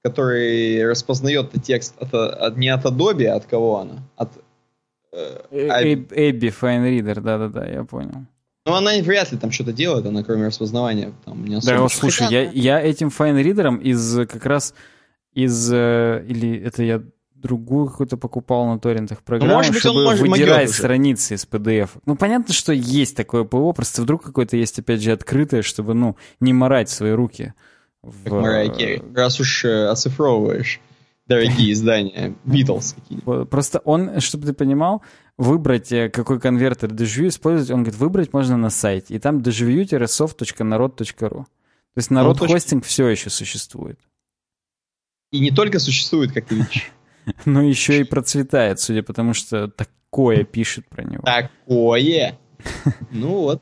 Который 0.10 0.88
распознает 0.88 1.52
текст 1.64 1.96
от, 2.00 2.14
от- 2.14 2.58
не 2.58 2.70
от 2.70 2.86
Adobe, 2.86 3.26
а 3.26 3.38
от 3.38 3.46
кого 3.46 3.80
она? 3.80 4.04
От, 4.16 4.30
э, 5.12 5.96
Эбби 6.12 6.50
Файнридер, 6.50 7.22
да-да-да, 7.22 7.66
я 7.66 7.84
понял. 7.84 8.26
ну, 8.68 8.74
она 8.76 8.92
вряд 9.02 9.32
ли 9.32 9.38
там 9.40 9.50
что-то 9.52 9.74
делает, 9.74 10.06
она 10.06 10.24
кроме 10.24 10.46
распознавания 10.48 11.12
там 11.26 11.44
не 11.46 11.56
особо. 11.56 11.74
Да, 11.78 11.82
вот 11.82 11.92
слушай, 11.92 12.28
я, 12.30 12.44
я 12.52 12.80
этим 12.82 13.10
файнридером 13.10 13.78
из 13.78 14.20
э, 14.20 14.28
как 14.28 14.46
раз 14.46 14.76
из... 15.34 15.72
э, 15.74 16.24
Или 16.28 16.56
это 16.64 16.84
я 16.84 17.02
другую 17.34 17.88
какую-то 17.88 18.18
покупал 18.18 18.68
на 18.68 18.78
торрентах 18.80 19.24
программу, 19.24 19.54
Ну, 19.54 19.58
может 19.58 19.74
быть, 19.74 19.86
он 19.86 19.92
чтобы 19.92 20.04
может- 20.06 20.22
могёт 20.28 20.38
выдирать 20.38 20.72
страницы 20.72 21.34
из 21.34 21.48
PDF. 21.52 21.90
Ну, 22.06 22.16
понятно, 22.16 22.54
что 22.54 22.74
есть 22.74 23.16
такое 23.18 23.44
ПО, 23.44 23.74
просто 23.74 24.04
вдруг 24.04 24.24
какое-то 24.24 24.56
есть, 24.56 24.78
опять 24.78 25.02
же, 25.02 25.12
открытое, 25.14 25.64
чтобы, 25.64 25.96
ну, 25.96 26.16
не 26.40 26.54
морать 26.54 26.90
свои 26.90 27.12
руки. 27.12 27.54
В, 28.06 28.28
э. 28.28 29.02
Раз 29.14 29.40
уж 29.40 29.66
э, 29.66 29.88
оцифровываешь 29.88 30.80
дорогие 31.28 31.74
издания, 31.74 32.36
Beatles 32.46 32.94
какие-нибудь. 32.96 33.26
Вот, 33.26 33.50
Просто 33.50 33.80
он, 33.80 34.20
чтобы 34.22 34.46
ты 34.46 34.54
понимал, 34.54 35.02
выбрать, 35.38 35.92
э, 35.92 36.10
какой 36.10 36.40
конвертер 36.40 36.90
Dejview 36.90 37.30
использовать, 37.30 37.72
он 37.72 37.84
говорит, 37.84 38.00
выбрать 38.00 38.34
можно 38.34 38.58
на 38.58 38.70
сайте. 38.70 39.16
И 39.16 39.20
там 39.20 39.40
dejview-soft.narod.ru. 39.40 41.30
То 41.30 41.48
есть 41.96 42.12
народ 42.12 42.38
точно. 42.40 42.54
хостинг 42.54 42.86
все 42.86 43.08
еще 43.08 43.30
существует. 43.30 44.00
И 45.32 45.40
не 45.40 45.52
только 45.52 45.80
существует, 45.80 46.32
как 46.32 46.46
ты 46.46 46.56
видишь. 46.56 46.92
Но 47.46 47.62
еще 47.62 48.00
и 48.02 48.04
процветает, 48.04 48.80
судя 48.80 49.02
по 49.02 49.14
тому, 49.14 49.34
что 49.34 49.68
такое 49.68 50.44
пишет 50.44 50.88
про 50.88 51.04
него. 51.04 51.24
Такое. 51.24 52.38
Ну 53.12 53.42
вот. 53.42 53.62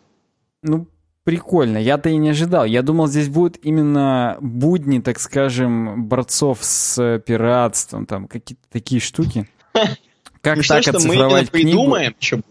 Ну, 0.62 0.88
прикольно. 1.24 1.78
Я-то 1.78 2.10
и 2.10 2.18
не 2.18 2.30
ожидал. 2.30 2.66
Я 2.66 2.82
думал, 2.82 3.08
здесь 3.08 3.30
будут 3.30 3.58
именно 3.64 4.38
будни, 4.42 5.00
так 5.00 5.20
скажем, 5.20 6.06
борцов 6.06 6.60
с 6.62 6.98
э, 7.02 7.20
пиратством, 7.20 8.06
там 8.06 8.28
какие-то 8.28 8.64
такие 8.72 9.02
штуки. 9.02 9.48
Как 10.42 10.56
Смешно, 10.58 10.76
так 10.76 10.84
что 10.84 11.08
мы 11.08 11.16
именно 11.16 11.46
придумаем, 11.46 12.16
что 12.20 12.38
будет. 12.38 12.46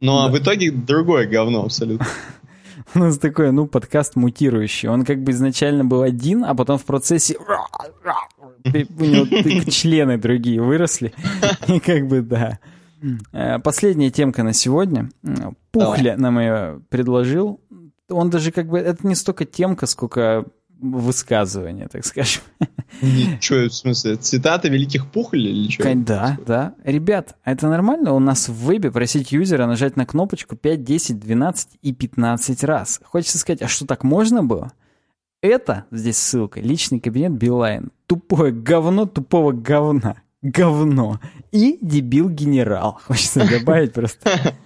Но 0.00 0.26
Да. 0.28 0.32
в 0.32 0.38
итоге 0.38 0.70
другое 0.70 1.26
говно 1.26 1.64
абсолютно. 1.64 2.06
У 2.94 3.00
нас 3.00 3.18
такой, 3.18 3.50
ну, 3.50 3.66
подкаст 3.66 4.14
мутирующий. 4.14 4.88
Он 4.88 5.04
как 5.04 5.22
бы 5.22 5.32
изначально 5.32 5.84
был 5.84 6.02
один, 6.02 6.44
а 6.44 6.54
потом 6.54 6.78
в 6.78 6.84
процессе 6.84 7.36
у 7.36 9.04
него 9.04 9.70
члены 9.70 10.18
другие 10.18 10.62
выросли. 10.62 11.12
И 11.66 11.80
как 11.80 12.06
бы, 12.06 12.22
да. 12.22 12.58
Э, 13.32 13.58
последняя 13.58 14.10
темка 14.10 14.42
на 14.42 14.52
сегодня. 14.52 15.10
Пухля 15.72 16.16
Давай. 16.16 16.16
нам 16.16 16.38
ее 16.38 16.80
предложил. 16.88 17.60
Он 18.08 18.30
даже 18.30 18.52
как 18.52 18.68
бы... 18.68 18.78
Это 18.78 19.06
не 19.06 19.14
столько 19.14 19.44
темка, 19.44 19.86
сколько 19.86 20.44
высказывание, 20.80 21.88
так 21.88 22.04
скажем. 22.04 22.42
Ничего, 23.00 23.68
в 23.68 23.74
смысле, 23.74 24.16
цитаты 24.16 24.68
великих 24.68 25.10
пухолей 25.10 25.50
или 25.50 25.70
что? 25.70 25.94
Да, 25.94 26.38
да. 26.46 26.74
Ребят, 26.84 27.36
а 27.44 27.52
это 27.52 27.68
нормально 27.68 28.12
у 28.12 28.18
нас 28.18 28.48
в 28.48 28.54
вебе 28.54 28.90
просить 28.90 29.32
юзера 29.32 29.66
нажать 29.66 29.96
на 29.96 30.06
кнопочку 30.06 30.56
5, 30.56 30.84
10, 30.84 31.18
12 31.18 31.68
и 31.82 31.92
15 31.92 32.64
раз? 32.64 33.00
Хочется 33.04 33.38
сказать, 33.38 33.62
а 33.62 33.68
что 33.68 33.86
так 33.86 34.04
можно 34.04 34.44
было? 34.44 34.72
Это, 35.42 35.84
здесь 35.90 36.18
ссылка, 36.18 36.60
личный 36.60 37.00
кабинет 37.00 37.32
Билайн. 37.32 37.90
Тупое 38.06 38.52
говно 38.52 39.06
тупого 39.06 39.52
говна. 39.52 40.16
Говно. 40.42 41.20
И 41.50 41.78
дебил-генерал. 41.80 43.00
Хочется 43.04 43.48
добавить 43.48 43.92
просто. 43.92 44.54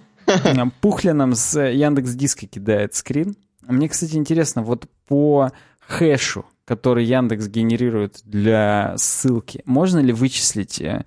Пухля 0.81 1.13
нам 1.13 1.35
с 1.35 1.59
Яндекс 1.59 2.11
Диска 2.11 2.47
кидает 2.47 2.93
скрин. 2.95 3.35
Мне, 3.61 3.89
кстати, 3.89 4.15
интересно, 4.15 4.63
вот 4.63 4.85
по 5.07 5.51
хэшу, 5.79 6.45
который 6.65 7.05
Яндекс 7.05 7.47
генерирует 7.47 8.21
для 8.23 8.93
ссылки, 8.97 9.61
можно 9.65 9.99
ли 9.99 10.13
вычислить 10.13 10.81
э, 10.81 11.05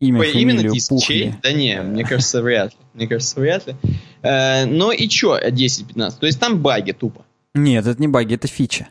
имя, 0.00 0.20
Ой, 0.20 0.32
фамилию, 0.32 0.58
именно 0.58 0.72
диск, 0.72 0.88
Пухли? 0.88 1.06
Чей? 1.06 1.34
Да 1.42 1.52
не, 1.52 1.82
мне 1.82 2.04
кажется, 2.04 2.42
вряд 2.42 2.72
ли. 2.72 2.78
Мне 2.94 3.08
кажется, 3.08 3.40
вряд 3.40 3.66
ли. 3.66 3.76
Э, 4.22 4.64
но 4.66 4.92
и 4.92 5.08
чё 5.08 5.38
10-15? 5.38 6.18
То 6.18 6.26
есть 6.26 6.40
там 6.40 6.60
баги 6.60 6.92
тупо. 6.92 7.24
Нет, 7.54 7.86
это 7.86 8.00
не 8.00 8.08
баги, 8.08 8.34
это 8.34 8.48
фича. 8.48 8.88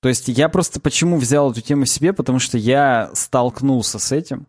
То 0.00 0.08
есть 0.08 0.26
я 0.28 0.48
просто 0.48 0.80
почему 0.80 1.16
взял 1.16 1.52
эту 1.52 1.60
тему 1.60 1.86
себе, 1.86 2.12
потому 2.12 2.40
что 2.40 2.58
я 2.58 3.10
столкнулся 3.14 3.98
с 3.98 4.10
этим. 4.10 4.46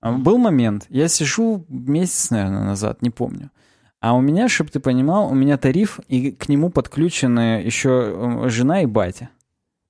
А, 0.00 0.12
был 0.12 0.38
момент, 0.38 0.86
я 0.88 1.08
сижу 1.08 1.66
месяц, 1.68 2.30
наверное, 2.30 2.64
назад, 2.64 3.02
не 3.02 3.10
помню. 3.10 3.50
А 4.06 4.12
у 4.12 4.20
меня, 4.20 4.48
чтобы 4.48 4.70
ты 4.70 4.78
понимал, 4.78 5.28
у 5.28 5.34
меня 5.34 5.58
тариф, 5.58 5.98
и 6.06 6.30
к 6.30 6.48
нему 6.48 6.70
подключены 6.70 7.60
еще 7.64 8.44
э, 8.44 8.48
жена 8.50 8.82
и 8.82 8.86
батя. 8.86 9.30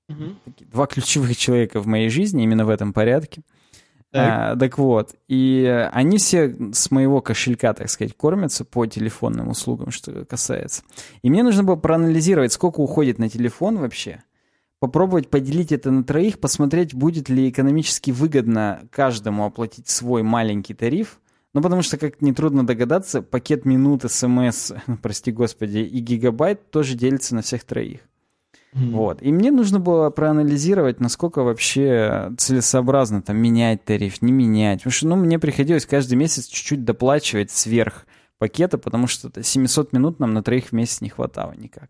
Угу. 0.08 0.54
Два 0.72 0.86
ключевых 0.86 1.36
человека 1.36 1.82
в 1.82 1.86
моей 1.86 2.08
жизни, 2.08 2.42
именно 2.42 2.64
в 2.64 2.70
этом 2.70 2.94
порядке. 2.94 3.42
Так. 4.10 4.54
А, 4.54 4.56
так 4.56 4.78
вот, 4.78 5.14
и 5.28 5.66
они 5.92 6.16
все 6.16 6.56
с 6.72 6.90
моего 6.90 7.20
кошелька, 7.20 7.74
так 7.74 7.90
сказать, 7.90 8.16
кормятся 8.16 8.64
по 8.64 8.86
телефонным 8.86 9.50
услугам, 9.50 9.90
что 9.90 10.24
касается. 10.24 10.82
И 11.20 11.28
мне 11.28 11.42
нужно 11.42 11.62
было 11.62 11.76
проанализировать, 11.76 12.54
сколько 12.54 12.80
уходит 12.80 13.18
на 13.18 13.28
телефон 13.28 13.76
вообще, 13.76 14.22
попробовать 14.78 15.28
поделить 15.28 15.72
это 15.72 15.90
на 15.90 16.04
троих, 16.04 16.38
посмотреть, 16.38 16.94
будет 16.94 17.28
ли 17.28 17.50
экономически 17.50 18.12
выгодно 18.12 18.80
каждому 18.90 19.44
оплатить 19.44 19.90
свой 19.90 20.22
маленький 20.22 20.72
тариф. 20.72 21.20
Ну, 21.56 21.62
потому 21.62 21.80
что, 21.80 21.96
как 21.96 22.20
нетрудно 22.20 22.66
догадаться, 22.66 23.22
пакет 23.22 23.64
минут, 23.64 24.02
смс, 24.06 24.72
прости 25.02 25.32
господи, 25.32 25.78
и 25.78 26.00
гигабайт 26.00 26.70
тоже 26.70 26.94
делится 26.94 27.34
на 27.34 27.40
всех 27.40 27.64
троих. 27.64 28.00
Mm-hmm. 28.74 28.90
Вот. 28.90 29.22
И 29.22 29.32
мне 29.32 29.50
нужно 29.50 29.80
было 29.80 30.10
проанализировать, 30.10 31.00
насколько 31.00 31.42
вообще 31.42 32.30
целесообразно 32.36 33.22
там 33.22 33.38
менять 33.38 33.82
тариф, 33.86 34.20
не 34.20 34.32
менять. 34.32 34.80
Потому 34.80 34.92
что, 34.92 35.06
ну, 35.06 35.16
мне 35.16 35.38
приходилось 35.38 35.86
каждый 35.86 36.16
месяц 36.16 36.44
чуть-чуть 36.44 36.84
доплачивать 36.84 37.50
сверх 37.50 38.06
пакета, 38.36 38.76
потому 38.76 39.06
что 39.06 39.30
700 39.42 39.94
минут 39.94 40.20
нам 40.20 40.34
на 40.34 40.42
троих 40.42 40.66
в 40.66 40.72
месяц 40.72 41.00
не 41.00 41.08
хватало 41.08 41.54
никак. 41.56 41.88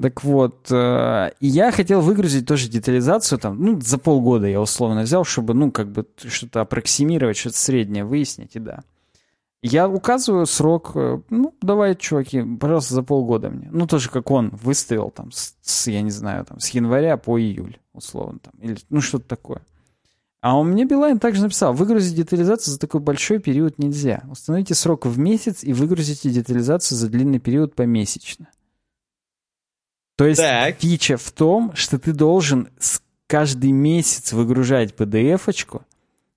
Так 0.00 0.24
вот, 0.24 0.72
э, 0.72 1.30
я 1.40 1.70
хотел 1.70 2.00
выгрузить 2.00 2.46
тоже 2.46 2.68
детализацию, 2.68 3.38
там, 3.38 3.62
ну, 3.62 3.80
за 3.80 3.96
полгода 3.98 4.46
я 4.46 4.60
условно 4.60 5.02
взял, 5.02 5.24
чтобы, 5.24 5.54
ну, 5.54 5.70
как 5.70 5.92
бы 5.92 6.04
что-то 6.16 6.62
аппроксимировать, 6.62 7.36
что-то 7.36 7.56
среднее 7.58 8.04
выяснить, 8.04 8.56
и 8.56 8.58
да. 8.58 8.82
Я 9.62 9.88
указываю 9.88 10.46
срок, 10.46 10.92
э, 10.96 11.20
ну, 11.30 11.54
давай, 11.62 11.94
чуваки, 11.94 12.42
пожалуйста, 12.42 12.94
за 12.94 13.02
полгода 13.04 13.50
мне. 13.50 13.68
Ну, 13.70 13.86
тоже 13.86 14.10
как 14.10 14.32
он 14.32 14.50
выставил 14.50 15.10
там, 15.10 15.30
с, 15.32 15.86
я 15.86 16.02
не 16.02 16.10
знаю, 16.10 16.44
там, 16.44 16.58
с 16.58 16.70
января 16.70 17.16
по 17.16 17.38
июль, 17.40 17.78
условно, 17.92 18.40
там, 18.40 18.52
или, 18.60 18.76
ну, 18.90 19.00
что-то 19.00 19.28
такое. 19.28 19.62
А 20.40 20.58
он 20.58 20.70
мне 20.70 20.84
Билайн 20.84 21.20
также 21.20 21.40
написал, 21.40 21.72
выгрузить 21.72 22.16
детализацию 22.16 22.74
за 22.74 22.80
такой 22.80 23.00
большой 23.00 23.38
период 23.38 23.78
нельзя. 23.78 24.24
Установите 24.30 24.74
срок 24.74 25.06
в 25.06 25.18
месяц 25.18 25.64
и 25.64 25.72
выгрузите 25.72 26.28
детализацию 26.28 26.98
за 26.98 27.08
длинный 27.08 27.38
период 27.38 27.74
помесячно. 27.74 28.48
То 30.16 30.26
есть 30.26 30.40
так. 30.40 30.76
фича 30.78 31.16
в 31.16 31.30
том, 31.32 31.74
что 31.74 31.98
ты 31.98 32.12
должен 32.12 32.68
каждый 33.26 33.72
месяц 33.72 34.32
выгружать 34.32 34.94
PDF-очку, 34.94 35.82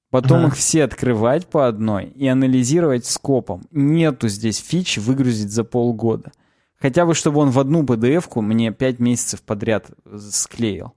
Потом 0.09 0.39
ага. 0.39 0.47
их 0.47 0.55
все 0.55 0.83
открывать 0.83 1.47
по 1.47 1.67
одной 1.67 2.05
и 2.05 2.27
анализировать 2.27 3.05
скопом. 3.05 3.67
Нету 3.71 4.29
здесь 4.29 4.57
фичи 4.57 4.99
выгрузить 4.99 5.51
за 5.51 5.63
полгода. 5.63 6.31
Хотя 6.79 7.05
бы, 7.05 7.13
чтобы 7.13 7.39
он 7.41 7.49
в 7.49 7.59
одну 7.59 7.83
PDF-ку 7.83 8.41
мне 8.41 8.71
5 8.71 8.99
месяцев 8.99 9.41
подряд 9.41 9.87
склеил. 10.31 10.93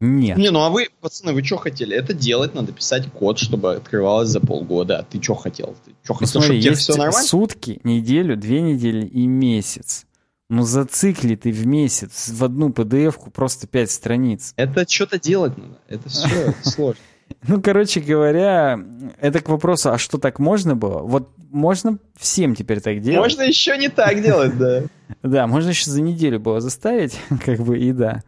Нет. 0.00 0.36
Не, 0.36 0.50
ну 0.50 0.60
а 0.60 0.68
вы, 0.68 0.88
пацаны, 1.00 1.32
вы 1.32 1.44
что 1.44 1.58
хотели? 1.58 1.96
Это 1.96 2.12
делать, 2.12 2.54
надо 2.54 2.72
писать 2.72 3.10
код, 3.12 3.38
чтобы 3.38 3.74
открывалось 3.74 4.28
за 4.28 4.40
полгода. 4.40 4.98
А 4.98 5.02
ты 5.04 5.22
что 5.22 5.34
хотел? 5.34 5.76
Ты 5.84 5.92
что 6.02 6.14
хотел, 6.14 6.40
ну, 6.40 6.40
смотри, 6.40 6.60
чтобы 6.60 6.74
есть 6.74 6.82
все 6.82 6.96
нормально? 6.96 7.28
сутки, 7.28 7.80
неделю, 7.84 8.36
две 8.36 8.60
недели 8.60 9.06
и 9.06 9.26
месяц. 9.28 10.06
Ну 10.54 10.64
зацикли 10.64 11.34
ты 11.34 11.50
в 11.50 11.66
месяц 11.66 12.28
в 12.28 12.44
одну 12.44 12.68
PDF-ку 12.68 13.30
просто 13.30 13.66
5 13.66 13.90
страниц. 13.90 14.52
Это 14.56 14.86
что-то 14.86 15.18
делать 15.18 15.56
надо. 15.56 15.78
Это 15.88 16.10
все 16.10 16.54
сложно. 16.62 17.00
Ну, 17.48 17.62
короче 17.62 18.00
говоря, 18.00 18.78
это 19.18 19.40
к 19.40 19.48
вопросу, 19.48 19.92
а 19.92 19.96
что 19.96 20.18
так 20.18 20.38
можно 20.38 20.76
было? 20.76 20.98
Вот 20.98 21.30
можно 21.50 21.98
всем 22.18 22.54
теперь 22.54 22.82
так 22.82 23.00
делать. 23.00 23.18
Можно 23.18 23.48
еще 23.48 23.78
не 23.78 23.88
так 23.88 24.20
делать, 24.20 24.58
да. 24.58 24.82
Да, 25.22 25.46
можно 25.46 25.70
еще 25.70 25.90
за 25.90 26.02
неделю 26.02 26.38
было 26.38 26.60
заставить, 26.60 27.18
как 27.46 27.60
бы, 27.60 27.78
и 27.78 27.92
да. 27.92 28.22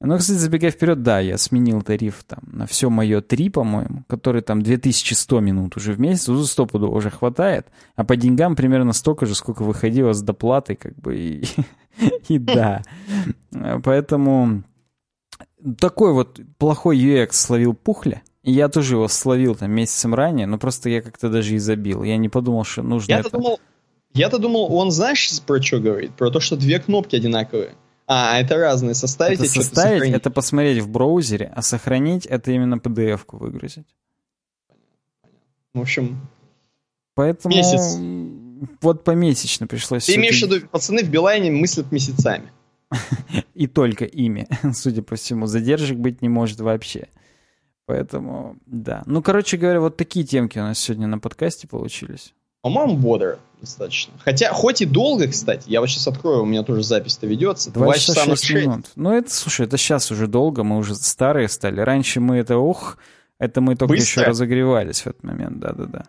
Но, 0.00 0.16
кстати, 0.16 0.38
забегая 0.38 0.70
вперед, 0.70 1.02
да, 1.02 1.18
я 1.18 1.36
сменил 1.38 1.82
тариф 1.82 2.22
там 2.24 2.40
на 2.44 2.66
все 2.66 2.88
мое 2.88 3.20
3, 3.20 3.50
по-моему, 3.50 4.04
который 4.06 4.42
там 4.42 4.62
2100 4.62 5.40
минут 5.40 5.76
уже 5.76 5.92
в 5.92 5.98
месяц, 5.98 6.28
уже 6.28 6.46
стопуду 6.46 6.88
уже 6.88 7.10
хватает, 7.10 7.66
а 7.96 8.04
по 8.04 8.16
деньгам 8.16 8.54
примерно 8.54 8.92
столько 8.92 9.26
же, 9.26 9.34
сколько 9.34 9.64
выходило 9.64 10.12
с 10.12 10.22
доплатой, 10.22 10.76
как 10.76 10.94
бы, 10.94 11.16
и, 11.16 11.44
и 12.28 12.38
да. 12.38 12.82
Поэтому 13.82 14.62
такой 15.80 16.12
вот 16.12 16.40
плохой 16.58 16.96
UX 16.96 17.32
словил 17.32 17.74
Пухля, 17.74 18.22
я 18.44 18.68
тоже 18.68 18.94
его 18.94 19.08
словил 19.08 19.56
там 19.56 19.72
месяцем 19.72 20.14
ранее, 20.14 20.46
но 20.46 20.58
просто 20.58 20.88
я 20.88 21.02
как-то 21.02 21.28
даже 21.28 21.56
и 21.56 21.58
забил. 21.58 22.04
Я 22.04 22.16
не 22.16 22.28
подумал, 22.28 22.64
что 22.64 22.82
нужно 22.82 23.10
Я-то 23.10 23.28
это... 23.28 23.36
думал, 23.36 23.60
я-то 24.14 24.38
думал, 24.38 24.72
он 24.72 24.90
знаешь, 24.92 25.28
про 25.46 25.60
что 25.60 25.80
говорит? 25.80 26.12
Про 26.12 26.30
то, 26.30 26.40
что 26.40 26.56
две 26.56 26.78
кнопки 26.78 27.16
одинаковые. 27.16 27.74
А, 28.10 28.40
это 28.40 28.56
разные. 28.56 28.94
Составить 28.94 29.38
это 29.38 29.48
составить, 29.48 30.10
это 30.10 30.30
посмотреть 30.30 30.82
в 30.82 30.88
браузере, 30.88 31.52
а 31.54 31.60
сохранить 31.60 32.24
это 32.24 32.50
именно 32.50 32.76
PDF-ку 32.76 33.36
выгрузить. 33.36 33.86
В 35.74 35.80
общем, 35.80 36.18
Поэтому 37.14 37.54
месяц. 37.54 37.98
вот 38.80 39.04
помесячно 39.04 39.66
пришлось. 39.66 40.06
Ты 40.06 40.14
имеешь 40.14 40.40
в 40.40 40.46
виду, 40.50 40.66
пацаны 40.68 41.04
в 41.04 41.10
Билайне 41.10 41.50
мыслят 41.50 41.92
месяцами. 41.92 42.50
И 43.54 43.66
только 43.66 44.06
ими, 44.06 44.48
судя 44.72 45.02
по 45.02 45.16
всему. 45.16 45.46
Задержек 45.46 45.98
быть 45.98 46.22
не 46.22 46.30
может 46.30 46.60
вообще. 46.60 47.08
Поэтому, 47.84 48.56
да. 48.64 49.02
Ну, 49.04 49.22
короче 49.22 49.58
говоря, 49.58 49.80
вот 49.80 49.98
такие 49.98 50.24
темки 50.24 50.58
у 50.58 50.62
нас 50.62 50.78
сегодня 50.78 51.06
на 51.06 51.18
подкасте 51.18 51.68
получились. 51.68 52.34
По-моему, 52.62 52.96
бодро 52.96 53.38
достаточно. 53.60 54.14
Хотя, 54.18 54.52
хоть 54.52 54.82
и 54.82 54.86
долго, 54.86 55.28
кстати, 55.28 55.64
я 55.68 55.80
вот 55.80 55.88
сейчас 55.88 56.06
открою, 56.08 56.42
у 56.42 56.46
меня 56.46 56.62
тоже 56.62 56.82
запись-то 56.82 57.26
ведется. 57.26 57.70
Два 57.70 57.94
часа 57.94 58.24
на 58.24 58.34
минут. 58.54 58.86
Ну, 58.96 59.12
это, 59.12 59.32
слушай, 59.32 59.66
это 59.66 59.76
сейчас 59.76 60.10
уже 60.10 60.26
долго, 60.26 60.64
мы 60.64 60.78
уже 60.78 60.94
старые 60.94 61.48
стали. 61.48 61.80
Раньше 61.80 62.20
мы 62.20 62.36
это, 62.36 62.58
ух, 62.58 62.98
это 63.38 63.60
мы 63.60 63.76
только 63.76 63.94
Быстро. 63.94 64.22
еще 64.22 64.30
разогревались 64.30 65.02
в 65.02 65.06
этот 65.08 65.22
момент, 65.22 65.58
да-да-да. 65.58 66.04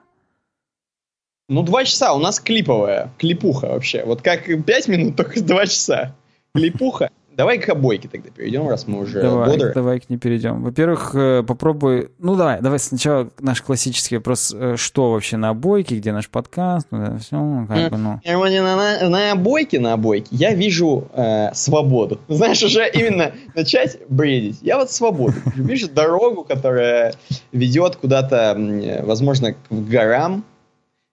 Ну, 1.48 1.64
два 1.64 1.84
часа, 1.84 2.14
у 2.14 2.20
нас 2.20 2.40
клиповая, 2.40 3.12
клипуха 3.18 3.68
вообще. 3.68 4.04
Вот 4.06 4.22
как 4.22 4.46
пять 4.66 4.88
минут, 4.88 5.16
только 5.16 5.42
два 5.42 5.66
часа. 5.66 6.16
Клипуха. 6.54 7.10
Давай 7.40 7.58
к 7.58 7.70
обойке 7.70 8.10
тогда 8.10 8.32
перейдем, 8.32 8.68
раз 8.68 8.86
мы 8.86 9.00
уже 9.00 9.22
давай, 9.22 9.50
бодры. 9.50 9.72
Давай 9.74 10.02
к 10.02 10.10
ней 10.10 10.18
перейдем. 10.18 10.62
Во-первых, 10.62 11.16
э, 11.16 11.42
попробуй... 11.42 12.10
Ну, 12.20 12.36
давай, 12.36 12.60
давай 12.60 12.80
сначала 12.80 13.30
наш 13.40 13.62
классический 13.62 14.18
вопрос. 14.18 14.54
Э, 14.54 14.76
что 14.76 15.14
вообще 15.14 15.38
на 15.38 15.48
обойке, 15.48 15.96
где 15.96 16.12
наш 16.12 16.28
подкаст? 16.28 16.88
Ну, 16.92 16.98
да, 16.98 17.18
все, 17.18 17.66
как 17.70 17.92
бы, 17.92 17.98
ну. 17.98 18.20
На, 18.26 18.76
на, 18.76 19.08
на 19.10 19.32
обойке, 19.32 19.80
на 19.80 19.94
обойке 19.94 20.28
я 20.32 20.54
вижу 20.54 21.08
э, 21.14 21.54
свободу. 21.54 22.20
Знаешь, 22.28 22.62
уже 22.62 22.90
именно 22.94 23.32
начать 23.56 24.00
бредить. 24.10 24.58
Я 24.62 24.78
вот 24.78 24.92
свободу. 24.92 25.36
Вижу 25.56 25.88
дорогу, 25.90 26.44
которая 26.44 27.14
ведет 27.54 27.96
куда-то, 27.96 28.58
возможно, 29.04 29.54
к 29.54 29.58
горам. 29.70 30.44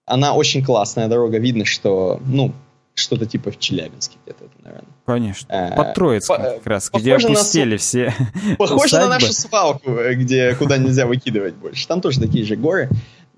Она 0.07 0.35
очень 0.35 0.65
классная 0.65 1.07
дорога. 1.07 1.39
Видно, 1.39 1.65
что, 1.65 2.20
ну, 2.27 2.53
что-то 2.97 3.27
типа 3.27 3.51
в 3.51 3.59
Челябинске 3.59 4.16
где-то, 4.24 4.44
наверное. 4.62 4.89
Конечно. 5.05 5.52
Э, 5.52 5.77
Под 5.77 5.94
Троицком 5.94 6.36
как 6.36 6.66
раз, 6.66 6.90
где 6.93 7.14
опустили 7.14 7.73
на... 7.73 7.78
все 7.78 8.14
Похоже 8.59 8.98
на 8.98 9.09
нашу 9.09 9.32
свалку, 9.32 9.93
где, 10.14 10.55
куда 10.55 10.78
нельзя 10.78 11.06
выкидывать 11.06 11.55
больше. 11.55 11.86
Там 11.86 12.01
тоже 12.01 12.20
такие 12.20 12.44
же 12.44 12.56
горы. 12.56 12.89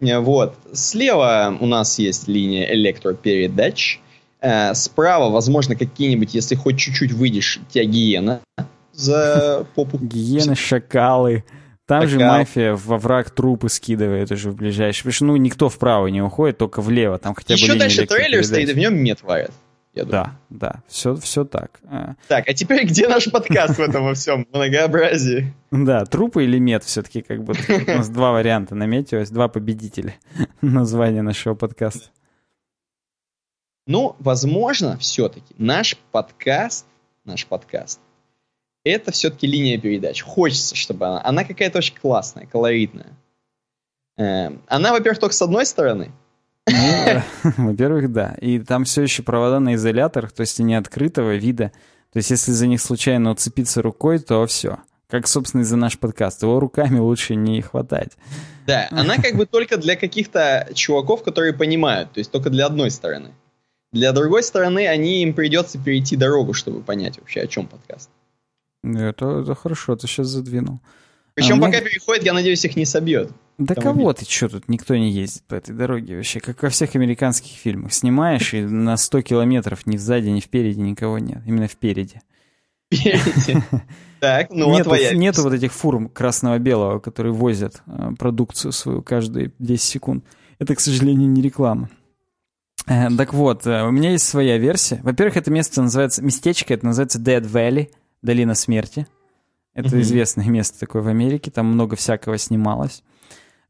Вот. 0.01 0.55
Слева 0.73 1.57
у 1.61 1.67
нас 1.67 1.99
есть 1.99 2.29
линия 2.29 2.73
электропередач. 2.73 4.01
Э, 4.41 4.75
справа, 4.75 5.29
возможно, 5.31 5.75
какие-нибудь, 5.75 6.35
если 6.35 6.55
хоть 6.55 6.79
чуть-чуть 6.79 7.13
выйдешь, 7.13 7.61
тебя 7.69 7.85
гиена 7.85 8.41
за 8.93 9.67
попу. 9.75 9.99
Гиены, 9.99 10.55
шакалы. 10.55 11.45
Там 11.89 12.03
Шакал. 12.03 12.19
же 12.19 12.25
мафия 12.27 12.75
во 12.75 12.99
враг 12.99 13.31
трупы 13.31 13.71
скидывает 13.71 14.31
уже 14.31 14.51
в 14.51 14.57
ближайший. 14.57 14.99
Потому 14.99 15.13
что, 15.15 15.25
ну, 15.25 15.37
никто 15.37 15.71
вправо 15.71 16.09
не 16.09 16.21
уходит, 16.21 16.59
только 16.59 16.83
влево. 16.83 17.19
Там 17.19 17.35
хотя 17.35 17.55
бы 17.55 17.59
Еще 17.59 17.77
дальше 17.77 18.07
трейлер 18.07 18.45
стоит, 18.45 18.69
и 18.69 18.75
в 18.75 18.77
нем 18.77 18.95
мед 18.95 19.23
варят. 19.23 19.53
Да, 19.95 20.37
да, 20.51 20.83
все, 20.87 21.17
все 21.17 21.45
так. 21.45 21.81
А. 21.91 22.15
Так, 22.29 22.47
а 22.47 22.53
теперь 22.53 22.85
где 22.85 23.09
наш 23.09 23.31
подкаст 23.31 23.79
в 23.79 23.81
этом 23.81 24.05
во 24.05 24.13
всем 24.13 24.47
многообразии? 24.53 25.55
Да, 25.71 26.05
трупы 26.05 26.45
или 26.45 26.59
мед 26.59 26.85
все-таки 26.85 27.23
как 27.23 27.43
бы. 27.43 27.55
У 27.55 27.91
нас 27.91 28.11
два 28.11 28.33
варианта 28.33 28.75
наметилось, 28.75 29.31
два 29.31 29.49
победителя 29.49 30.15
названия 30.61 31.23
нашего 31.23 31.55
подкаста. 31.55 32.11
Ну, 33.87 34.15
возможно, 34.19 34.99
все-таки 34.99 35.55
наш 35.57 35.97
подкаст, 36.13 36.85
наш 37.25 37.47
подкаст, 37.47 37.99
это 38.91 39.13
все-таки 39.13 39.47
линия 39.47 39.79
передач. 39.79 40.23
Хочется, 40.23 40.77
чтобы 40.77 41.07
она... 41.07 41.21
Она 41.25 41.45
какая-то 41.45 41.79
очень 41.79 41.95
классная, 41.97 42.47
колоритная. 42.47 43.17
Эм, 44.17 44.63
она, 44.67 44.93
во-первых, 44.93 45.19
только 45.21 45.35
с 45.35 45.43
одной 45.43 45.67
стороны. 45.67 46.11
Ну, 46.67 47.23
во-первых, 47.57 48.13
да. 48.13 48.35
И 48.41 48.59
там 48.59 48.85
все 48.85 49.03
еще 49.03 49.23
провода 49.23 49.61
на 49.61 49.75
изоляторах, 49.75 50.33
то 50.33 50.43
есть 50.43 50.59
не 50.59 50.75
открытого 50.75 51.37
вида. 51.37 51.73
То 52.13 52.19
есть 52.19 52.31
если 52.31 52.53
за 52.53 52.67
них 52.67 52.81
случайно 52.81 53.31
уцепиться 53.31 53.83
рукой, 53.83 54.19
то 54.19 54.47
все. 54.47 54.79
Как, 55.09 55.27
собственно, 55.27 55.63
и 55.63 55.65
за 55.65 55.77
наш 55.77 55.99
подкаст. 55.99 56.43
Его 56.43 56.61
руками 56.61 56.99
лучше 56.99 57.35
не 57.35 57.63
хватать. 57.63 58.13
Да, 58.67 58.89
она 58.91 59.17
как 59.17 59.37
бы 59.37 59.47
только 59.47 59.79
для 59.79 59.97
каких-то 59.97 60.69
чуваков, 60.75 61.23
которые 61.23 61.55
понимают. 61.55 62.13
То 62.13 62.19
есть 62.19 62.31
только 62.31 62.51
для 62.51 62.67
одной 62.67 62.91
стороны. 62.91 63.31
Для 63.93 64.13
другой 64.13 64.43
стороны, 64.43 64.87
они 64.87 65.23
им 65.23 65.33
придется 65.33 65.79
перейти 65.79 66.15
дорогу, 66.17 66.53
чтобы 66.53 66.83
понять 66.83 67.19
вообще, 67.19 67.41
о 67.41 67.47
чем 67.47 67.67
подкаст. 67.67 68.11
Это, 68.83 69.41
это 69.41 69.55
хорошо, 69.55 69.97
ты 69.97 70.07
сейчас 70.07 70.29
задвинул. 70.29 70.81
Причем 71.35 71.59
а 71.59 71.67
пока 71.67 71.81
мне... 71.81 71.89
переходит, 71.89 72.25
я 72.25 72.33
надеюсь, 72.33 72.65
их 72.65 72.77
не 72.77 72.85
собьет. 72.85 73.31
Да 73.59 73.75
кого 73.75 74.13
ты, 74.13 74.25
что 74.25 74.49
тут, 74.49 74.69
никто 74.69 74.97
не 74.97 75.11
ездит 75.11 75.43
по 75.45 75.55
этой 75.57 75.75
дороге 75.75 76.17
вообще, 76.17 76.41
как 76.41 76.63
во 76.63 76.69
всех 76.69 76.95
американских 76.95 77.53
фильмах. 77.53 77.93
Снимаешь, 77.93 78.55
и 78.55 78.61
на 78.63 78.97
100 78.97 79.23
километров 79.23 79.87
ни 79.87 79.97
сзади, 79.97 80.29
ни 80.29 80.41
впереди 80.41 80.81
никого 80.81 81.19
нет, 81.19 81.43
именно 81.47 81.67
впереди. 81.67 82.21
Впереди? 82.93 83.63
Так, 84.21 84.51
ну 84.51 84.73
нету, 84.73 84.85
твоя 84.85 85.15
Нету 85.15 85.43
вот 85.43 85.53
этих 85.53 85.73
фур 85.73 86.09
красного-белого, 86.09 86.99
которые 86.99 87.33
возят 87.33 87.83
э, 87.87 88.11
продукцию 88.19 88.73
свою 88.73 89.01
каждые 89.01 89.53
10 89.61 89.81
секунд. 89.81 90.25
Это, 90.59 90.75
к 90.75 90.81
сожалению, 90.81 91.29
не 91.29 91.41
реклама. 91.41 91.89
Э, 92.89 93.09
так 93.17 93.33
вот, 93.33 93.65
э, 93.67 93.85
у 93.85 93.93
меня 93.93 94.11
есть 94.11 94.27
своя 94.27 94.59
версия. 94.59 95.01
Во-первых, 95.05 95.37
это 95.37 95.53
место 95.53 95.83
называется, 95.83 96.23
местечко 96.25 96.75
это 96.75 96.87
называется 96.87 97.21
Dead 97.21 97.43
Valley, 97.43 97.91
долина 98.23 98.55
смерти. 98.55 99.07
Это 99.75 99.91
mm-hmm. 99.91 100.01
известное 100.01 100.47
место 100.47 100.81
такое 100.81 101.03
в 101.03 101.09
Америке, 101.09 101.51
там 101.51 101.67
много 101.67 101.97
всякого 101.97 102.39
снималось. 102.39 103.03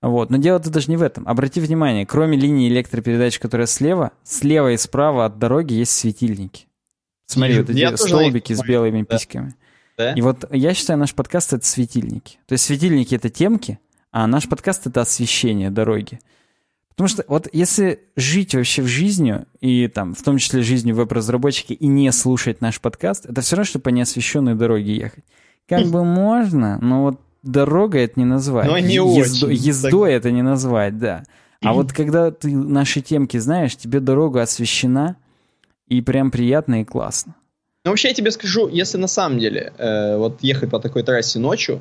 Вот. 0.01 0.31
Но 0.31 0.37
дело-то 0.37 0.71
даже 0.71 0.91
не 0.91 0.97
в 0.97 1.03
этом. 1.03 1.27
Обрати 1.27 1.61
внимание, 1.61 2.07
кроме 2.07 2.39
линии 2.39 2.69
электропередач, 2.69 3.39
которая 3.39 3.67
слева, 3.67 4.13
слева 4.23 4.73
и 4.73 4.77
справа 4.77 5.27
от 5.27 5.39
дороги 5.39 5.75
есть 5.75 5.93
светильники. 5.93 6.67
Смотри, 7.27 7.57
и, 7.57 7.59
вот 7.59 7.71
эти 7.71 7.97
столбики 7.97 8.53
с 8.53 8.63
белыми 8.63 9.03
да. 9.03 9.17
письками. 9.17 9.55
Да? 9.99 10.13
И 10.13 10.21
вот 10.21 10.45
я 10.53 10.73
считаю, 10.75 10.99
наш 10.99 11.15
подкаст— 11.15 11.53
это 11.55 11.67
светильники. 11.67 12.39
То 12.47 12.53
есть 12.53 12.65
светильники— 12.65 13.15
это 13.17 13.29
темки, 13.29 13.79
а 14.13 14.27
наш 14.27 14.49
подкаст— 14.49 14.87
это 14.87 15.01
освещение 15.01 15.71
дороги. 15.71 16.21
Потому 16.99 17.11
что 17.11 17.25
вот 17.29 17.49
если 17.53 18.01
жить 18.17 18.57
вообще 18.57 18.83
в 18.83 18.89
жизни, 18.89 19.45
и 19.61 19.87
там, 19.87 20.17
в 20.17 20.23
том 20.25 20.39
числе 20.39 20.63
жизнью 20.63 20.97
веб-разработчики, 20.97 21.73
и 21.73 21.87
не 21.87 22.11
слушать 22.11 22.61
наш 22.61 22.81
подкаст, 22.81 23.25
это 23.25 23.41
все 23.41 23.55
равно, 23.55 23.67
что 23.67 23.79
по 23.79 23.91
неосвещенной 23.91 24.57
дороге 24.57 24.97
ехать. 24.97 25.23
Как 25.69 25.87
бы 25.87 26.05
можно, 26.05 26.77
но 26.81 27.05
вот 27.05 27.21
дорога 27.45 27.99
это 27.99 28.19
не 28.19 28.27
назвать. 28.27 28.67
Но 28.67 28.81
не 28.81 28.95
Ездо, 28.95 29.47
очень. 29.47 29.57
Ездой 29.65 30.13
это 30.13 30.33
не 30.33 30.43
назвать, 30.43 30.99
да. 30.99 31.23
А 31.63 31.73
вот 31.73 31.93
когда 31.93 32.33
ты 32.33 32.51
наши 32.51 33.01
темки 33.01 33.37
знаешь, 33.37 33.77
тебе 33.77 34.01
дорога 34.01 34.43
освещена, 34.43 35.15
и 35.87 36.01
прям 36.01 36.33
приятно 36.33 36.81
и 36.81 36.85
классно. 36.85 37.37
Ну, 37.85 37.93
вообще, 37.93 38.09
я 38.09 38.15
тебе 38.15 38.31
скажу, 38.33 38.69
если 38.69 38.99
на 38.99 39.07
самом 39.07 39.39
деле 39.39 39.73
э, 39.79 40.17
вот 40.17 40.43
ехать 40.43 40.71
по 40.71 40.81
такой 40.81 41.05
трассе 41.05 41.39
ночью, 41.39 41.81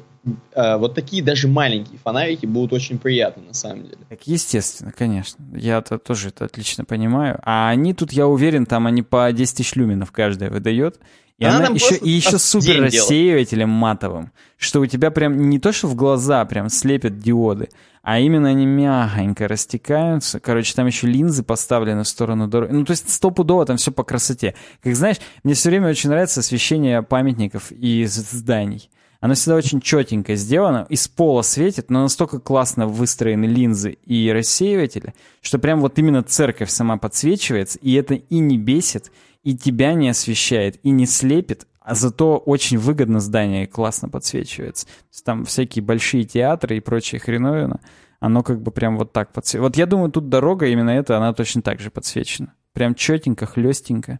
э, 0.53 0.77
вот 0.77 0.93
такие 0.93 1.23
даже 1.23 1.47
маленькие 1.47 1.97
фонарики 1.97 2.45
будут 2.45 2.73
очень 2.73 2.99
приятны 2.99 3.43
на 3.43 3.53
самом 3.53 3.83
деле. 3.83 3.97
Так, 4.07 4.19
естественно, 4.25 4.93
конечно. 4.95 5.43
Я 5.55 5.79
-то 5.79 5.97
тоже 5.97 6.29
это 6.29 6.45
отлично 6.45 6.85
понимаю. 6.85 7.39
А 7.43 7.69
они 7.69 7.93
тут, 7.93 8.13
я 8.13 8.27
уверен, 8.27 8.67
там 8.67 8.85
они 8.85 9.01
по 9.01 9.31
10 9.31 9.57
тысяч 9.57 9.75
люминов 9.75 10.11
каждая 10.11 10.51
выдает. 10.51 10.99
И 11.37 11.45
она, 11.45 11.57
она 11.57 11.67
еще, 11.67 11.95
и 11.95 12.09
еще 12.09 12.39
супер 12.39 12.81
рассеивателем 12.81 13.69
матовым, 13.69 14.31
что 14.57 14.79
у 14.79 14.87
тебя 14.87 15.11
прям 15.11 15.49
не 15.49 15.59
то, 15.59 15.71
что 15.71 15.87
в 15.87 15.93
глаза 15.93 16.43
прям 16.45 16.69
слепят 16.69 17.19
диоды, 17.19 17.69
а 18.01 18.19
именно 18.19 18.49
они 18.49 18.65
мягонько 18.65 19.47
растекаются. 19.47 20.39
Короче, 20.39 20.73
там 20.73 20.87
еще 20.87 21.05
линзы 21.05 21.43
поставлены 21.43 22.03
в 22.03 22.07
сторону 22.07 22.47
дороги. 22.47 22.71
Ну, 22.71 22.85
то 22.85 22.91
есть 22.91 23.09
стопудово 23.13 23.65
там 23.65 23.77
все 23.77 23.91
по 23.91 24.03
красоте. 24.03 24.55
Как 24.81 24.95
знаешь, 24.95 25.17
мне 25.43 25.53
все 25.53 25.69
время 25.69 25.89
очень 25.89 26.09
нравится 26.09 26.39
освещение 26.39 27.03
памятников 27.03 27.71
и 27.71 28.05
зданий. 28.05 28.89
Оно 29.19 29.33
всегда 29.33 29.55
очень 29.55 29.81
четенько 29.81 30.35
сделано, 30.35 30.85
из 30.89 31.07
пола 31.07 31.41
светит, 31.41 31.89
но 31.89 32.03
настолько 32.03 32.39
классно 32.39 32.87
выстроены 32.87 33.45
линзы 33.45 33.97
и 34.05 34.31
рассеиватели, 34.31 35.13
что 35.41 35.59
прям 35.59 35.81
вот 35.81 35.97
именно 35.97 36.21
церковь 36.23 36.69
сама 36.69 36.97
подсвечивается, 36.97 37.79
и 37.79 37.93
это 37.93 38.13
и 38.13 38.39
не 38.39 38.57
бесит, 38.57 39.11
и 39.47 39.55
тебя 39.55 39.93
не 39.93 40.09
освещает, 40.09 40.77
и 40.83 40.89
не 40.89 41.05
слепит, 41.05 41.67
а 41.79 41.95
зато 41.95 42.37
очень 42.37 42.77
выгодно 42.77 43.21
здание 43.21 43.65
классно 43.65 44.09
подсвечивается. 44.09 44.87
там 45.23 45.45
всякие 45.45 45.85
большие 45.85 46.25
театры 46.25 46.75
и 46.75 46.81
прочая 46.81 47.21
хреновина, 47.21 47.79
оно 48.19 48.43
как 48.43 48.61
бы 48.61 48.71
прям 48.71 48.97
вот 48.97 49.13
так 49.13 49.31
подсвечивается. 49.31 49.69
Вот 49.69 49.77
я 49.77 49.85
думаю, 49.85 50.11
тут 50.11 50.27
дорога 50.27 50.65
именно 50.65 50.89
эта, 50.89 51.15
она 51.15 51.31
точно 51.31 51.61
так 51.61 51.79
же 51.79 51.89
подсвечена. 51.89 52.55
Прям 52.73 52.93
четенько, 52.93 53.45
хлестенько 53.45 54.19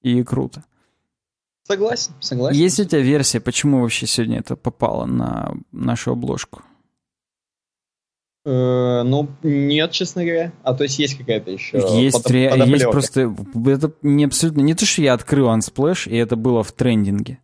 и 0.00 0.22
круто. 0.22 0.64
Согласен, 1.64 2.14
согласен. 2.20 2.58
Есть 2.58 2.80
у 2.80 2.84
тебя 2.84 3.02
версия, 3.02 3.40
почему 3.40 3.82
вообще 3.82 4.06
сегодня 4.06 4.38
это 4.38 4.56
попало 4.56 5.04
на 5.04 5.52
нашу 5.72 6.12
обложку? 6.12 6.62
Э, 8.44 9.02
ну, 9.04 9.28
нет, 9.42 9.92
честно 9.92 10.24
говоря. 10.24 10.52
А 10.62 10.74
то 10.74 10.84
есть 10.84 10.98
есть 10.98 11.16
какая-то 11.16 11.50
еще 11.50 11.78
Есть, 11.94 12.22
под, 12.22 12.30
ре... 12.30 12.52
есть 12.66 12.84
просто... 12.84 13.34
Это 13.66 13.92
не 14.02 14.24
абсолютно... 14.24 14.60
Не 14.60 14.74
то, 14.74 14.84
что 14.84 15.02
я 15.02 15.14
открыл 15.14 15.48
Unsplash, 15.48 16.08
и 16.08 16.16
это 16.16 16.36
было 16.36 16.62
в 16.62 16.72
трендинге. 16.72 17.38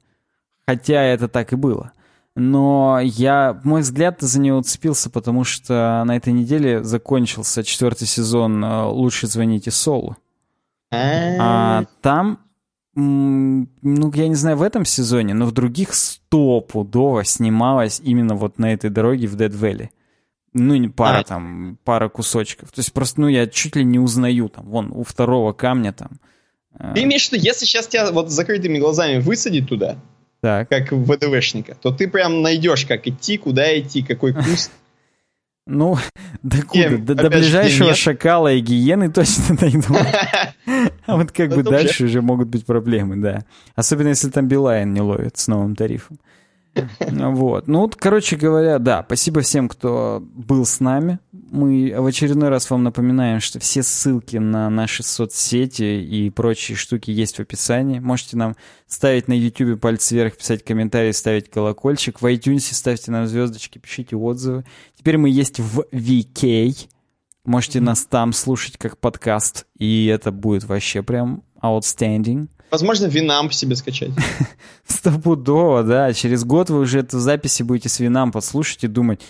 Хотя 0.67 1.03
это 1.03 1.29
так 1.29 1.53
и 1.53 1.57
было. 1.57 1.93
Но 2.37 3.01
я, 3.03 3.61
мой 3.65 3.81
взгляд 3.81 4.21
за 4.21 4.41
него 4.41 4.59
уцепился, 4.59 5.11
потому 5.11 5.45
что 5.45 6.03
на 6.07 6.17
этой 6.17 6.33
неделе 6.33 6.85
закончился 6.85 7.65
четвертый 7.65 8.07
сезон 8.07 8.65
э, 8.65 8.85
«Лучше 8.85 9.27
звоните 9.27 9.71
Солу». 9.71 10.17
А 10.93 11.85
там, 12.03 12.41
ну, 12.95 13.67
я 14.15 14.29
не 14.29 14.35
знаю, 14.35 14.57
в 14.57 14.63
этом 14.63 14.85
сезоне, 14.85 15.35
но 15.35 15.47
в 15.47 15.53
других 15.53 15.95
стопудово 15.95 17.25
снималось 17.25 18.01
именно 18.03 18.35
вот 18.35 18.59
на 18.59 18.73
этой 18.73 18.91
дороге 18.91 19.29
в 19.29 19.37
Dead 19.37 19.51
Valley. 19.51 19.91
Ну, 20.53 20.75
не 20.77 20.89
пара 20.89 21.19
а. 21.19 21.25
там, 21.25 21.79
пара 21.85 22.09
кусочков. 22.09 22.73
То 22.73 22.81
есть 22.81 22.93
просто, 22.93 23.21
ну, 23.21 23.29
я 23.29 23.47
чуть 23.47 23.77
ли 23.77 23.85
не 23.85 23.99
узнаю 23.99 24.49
там, 24.49 24.67
вон, 24.67 24.91
у 24.93 25.05
второго 25.05 25.53
камня 25.53 25.93
там. 25.93 26.11
Э. 26.79 26.93
Ты 26.95 27.05
имеешь 27.05 27.29
в 27.29 27.33
виду, 27.33 27.45
если 27.45 27.67
сейчас 27.67 27.87
тебя 27.87 28.11
вот 28.11 28.31
с 28.31 28.35
закрытыми 28.35 28.79
глазами 28.79 29.21
высадить 29.21 29.69
туда, 29.69 29.97
так. 30.41 30.69
как 30.69 30.93
ВДВшника, 30.93 31.77
то 31.81 31.93
ты 31.93 32.09
прям 32.09 32.43
найдешь, 32.43 32.85
как 32.85 33.07
идти, 33.07 33.39
куда 33.39 33.79
идти, 33.79 34.03
какой 34.03 34.35
куст. 34.35 34.71
Ну, 35.67 35.97
до 36.43 36.63
куда? 36.63 36.97
До, 36.97 37.15
до 37.15 37.31
ближайшего 37.31 37.95
шакала 37.95 38.53
и 38.53 38.61
гиены 38.61 39.13
точно 39.13 39.57
найду. 39.61 39.95
А 41.07 41.17
вот 41.17 41.33
как 41.33 41.51
бы 41.51 41.63
дальше 41.63 42.05
уже 42.05 42.23
могут 42.23 42.49
быть 42.49 42.65
проблемы, 42.65 43.17
да. 43.17 43.45
Особенно 43.75 44.09
если 44.09 44.31
там 44.31 44.49
Билайн 44.49 44.93
не 44.93 45.01
ловит 45.01 45.37
с 45.37 45.49
новым 45.49 45.77
тарифом. 45.77 46.19
Вот. 46.75 47.67
Ну, 47.67 47.81
вот, 47.81 47.97
короче 47.97 48.37
говоря, 48.37 48.79
да, 48.79 49.03
спасибо 49.05 49.41
всем, 49.41 49.69
кто 49.69 50.23
был 50.23 50.65
с 50.65 50.81
нами. 50.81 51.19
Мы 51.33 51.95
в 51.97 52.07
очередной 52.07 52.49
раз 52.49 52.71
вам 52.71 52.85
напоминаем, 52.85 53.41
что 53.41 53.59
все 53.59 53.83
ссылки 53.83 54.37
на 54.37 54.71
наши 54.71 55.03
соцсети 55.03 56.03
и 56.03 56.31
прочие 56.31 56.77
штуки 56.77 57.11
есть 57.11 57.37
в 57.37 57.41
описании. 57.41 57.99
Можете 57.99 58.37
нам 58.37 58.57
ставить 58.87 59.29
на 59.29 59.33
YouTube 59.33 59.81
пальцы 59.81 60.15
вверх, 60.15 60.37
писать 60.37 60.65
комментарии, 60.65 61.13
ставить 61.13 61.51
колокольчик. 61.51 62.21
В 62.21 62.27
iTunes 62.27 62.73
ставьте 62.73 63.11
нам 63.11 63.27
звездочки, 63.27 63.79
пишите 63.79 64.17
отзывы. 64.17 64.65
Теперь 64.97 65.19
мы 65.19 65.29
есть 65.29 65.59
в 65.59 65.87
VK. 65.93 66.89
Можете 67.45 67.81
нас 67.81 68.05
там 68.05 68.33
слушать 68.33 68.77
как 68.77 68.99
подкаст, 68.99 69.67
и 69.77 70.07
это 70.07 70.31
будет 70.31 70.65
вообще 70.65 71.03
прям 71.03 71.43
outstanding. 71.63 72.49
Возможно, 72.71 73.07
Винамп 73.07 73.53
себе 73.53 73.77
скачать. 73.77 74.11
Стопудово, 74.87 75.83
да. 75.83 76.13
Через 76.13 76.45
год 76.45 76.71
вы 76.71 76.81
уже 76.81 77.01
эту 77.01 77.19
записи 77.19 77.63
будете 77.63 77.89
с 77.89 78.01
Винампа 78.01 78.41
слушать 78.41 78.85
и 78.85 78.89
думать, 78.89 79.23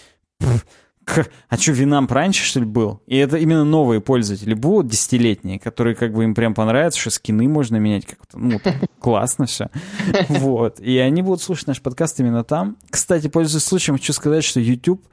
а 1.48 1.56
что, 1.56 1.72
Винамп 1.72 2.10
раньше, 2.12 2.44
что 2.44 2.60
ли, 2.60 2.66
был? 2.66 3.02
И 3.06 3.16
это 3.16 3.36
именно 3.36 3.64
новые 3.64 4.00
пользователи 4.00 4.54
будут, 4.54 4.88
десятилетние, 4.92 5.58
которые 5.58 5.96
как 5.96 6.12
бы 6.12 6.24
им 6.24 6.34
прям 6.34 6.54
понравятся, 6.54 7.00
что 7.00 7.10
скины 7.10 7.48
можно 7.48 7.76
менять 7.76 8.06
как-то, 8.06 8.38
ну, 8.38 8.60
классно 9.00 9.46
все. 9.46 9.70
Вот. 10.28 10.80
И 10.80 10.98
они 10.98 11.22
будут 11.22 11.42
слушать 11.42 11.66
наш 11.66 11.80
подкаст 11.80 12.20
именно 12.20 12.44
там. 12.44 12.76
Кстати, 12.90 13.28
пользуясь 13.28 13.64
случаем, 13.64 13.98
хочу 13.98 14.12
сказать, 14.12 14.44
что 14.44 14.60
YouTube 14.60 15.04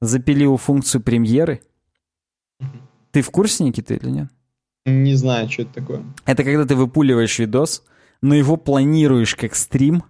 запилил 0.00 0.56
функцию 0.56 1.02
премьеры. 1.02 1.62
Ты 3.12 3.22
в 3.22 3.30
курсе, 3.30 3.64
Никита, 3.64 3.94
или 3.94 4.10
нет? 4.10 4.28
Не 4.86 5.14
знаю, 5.14 5.50
что 5.50 5.62
это 5.62 5.74
такое. 5.74 6.04
Это 6.26 6.44
когда 6.44 6.64
ты 6.66 6.74
выпуливаешь 6.74 7.38
видос, 7.38 7.82
но 8.20 8.34
его 8.34 8.56
планируешь 8.56 9.34
как 9.34 9.54
стрим, 9.54 10.04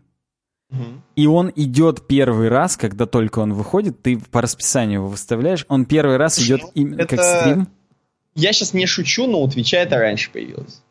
и 1.14 1.26
он 1.26 1.52
идет 1.54 2.06
первый 2.06 2.48
раз, 2.48 2.76
когда 2.76 3.06
только 3.06 3.38
он 3.38 3.52
выходит, 3.52 4.02
ты 4.02 4.18
по 4.18 4.42
расписанию 4.42 5.00
его 5.00 5.08
выставляешь, 5.08 5.64
он 5.68 5.84
первый 5.84 6.16
раз 6.16 6.40
идет 6.40 6.62
именно 6.74 7.02
это... 7.02 7.16
как 7.16 7.24
стрим. 7.24 7.68
Я 8.34 8.52
сейчас 8.52 8.74
не 8.74 8.86
шучу, 8.86 9.28
но 9.28 9.42
у 9.42 9.48
Твича 9.48 9.78
это 9.78 9.96
раньше 9.98 10.30
появилось. 10.32 10.82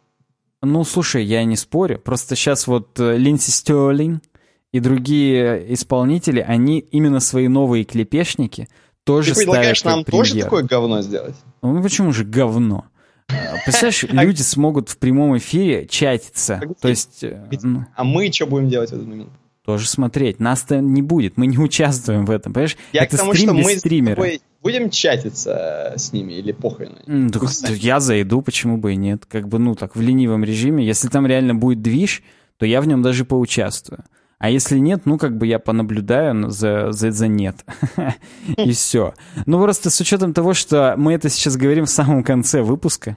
Ну, 0.62 0.86
слушай, 0.86 1.26
я 1.26 1.44
не 1.44 1.58
спорю. 1.58 2.00
Просто 2.00 2.38
сейчас 2.38 2.68
вот 2.68 2.98
э, 2.98 3.18
Линдси 3.18 3.52
Стерлинг 3.52 4.24
и 4.72 4.80
другие 4.80 5.74
исполнители, 5.74 6.40
они 6.40 6.80
именно 6.80 7.20
свои 7.20 7.50
новые 7.50 7.84
клепешники 7.84 8.70
тоже 9.04 9.34
Ты 9.34 9.42
предлагаешь 9.42 9.84
нам 9.84 10.06
премьер. 10.06 10.26
тоже 10.26 10.40
такое 10.40 10.64
говно 10.64 11.02
сделать? 11.02 11.36
Ну, 11.62 11.84
почему 11.84 12.14
же 12.14 12.24
говно? 12.24 12.86
А, 13.30 13.56
представляешь, 13.64 14.04
люди 14.10 14.42
смогут 14.42 14.90
в 14.90 14.98
прямом 14.98 15.38
эфире 15.38 15.88
чатиться. 15.88 16.62
То 16.82 16.90
есть... 16.90 17.24
Э, 17.24 17.48
ну. 17.62 17.86
А 17.96 18.04
мы 18.04 18.32
что 18.32 18.46
будем 18.46 18.70
делать 18.70 18.90
в 18.90 18.94
этот 18.94 19.08
момент? 19.08 19.30
тоже 19.66 19.88
смотреть. 19.88 20.40
Нас-то 20.40 20.80
не 20.80 21.02
будет, 21.02 21.38
мы 21.38 21.48
не 21.48 21.58
участвуем 21.58 22.26
в 22.26 22.32
этом, 22.32 22.54
понимаешь? 22.54 22.78
Я 22.92 23.04
Это 23.04 23.16
к 23.16 23.20
тому, 23.20 23.34
что 23.34 23.54
мы 23.54 23.76
стримера. 23.76 24.22
будем 24.62 24.90
чатиться 24.90 25.94
с 25.96 26.12
ними 26.12 26.34
или 26.34 26.52
похрен? 26.52 26.98
Mm, 27.06 27.30
так, 27.32 27.78
я 27.78 28.00
зайду, 28.00 28.42
почему 28.42 28.78
бы 28.78 28.94
и 28.94 28.96
нет. 28.96 29.26
Как 29.26 29.48
бы, 29.48 29.60
ну, 29.60 29.76
так, 29.76 29.96
в 29.96 30.02
ленивом 30.02 30.44
режиме. 30.44 30.86
Если 30.86 31.08
там 31.08 31.26
реально 31.26 31.56
будет 31.56 31.82
движ, 31.82 32.24
то 32.58 32.66
я 32.66 32.82
в 32.82 32.88
нем 32.88 33.02
даже 33.02 33.26
поучаствую. 33.26 34.04
А 34.44 34.50
если 34.50 34.78
нет, 34.78 35.06
ну, 35.06 35.18
как 35.18 35.38
бы 35.38 35.48
я 35.48 35.58
понаблюдаю 35.58 36.50
за, 36.50 36.92
за, 36.92 37.12
за 37.12 37.28
нет. 37.30 37.64
И 38.58 38.74
все. 38.74 39.14
Ну, 39.46 39.64
просто 39.64 39.90
с 39.90 40.02
учетом 40.02 40.34
того, 40.34 40.54
что 40.54 40.96
мы 40.98 41.14
это 41.14 41.30
сейчас 41.30 41.56
говорим 41.56 41.86
в 41.86 41.90
самом 41.90 42.26
конце 42.26 42.62
выпуска, 42.62 43.16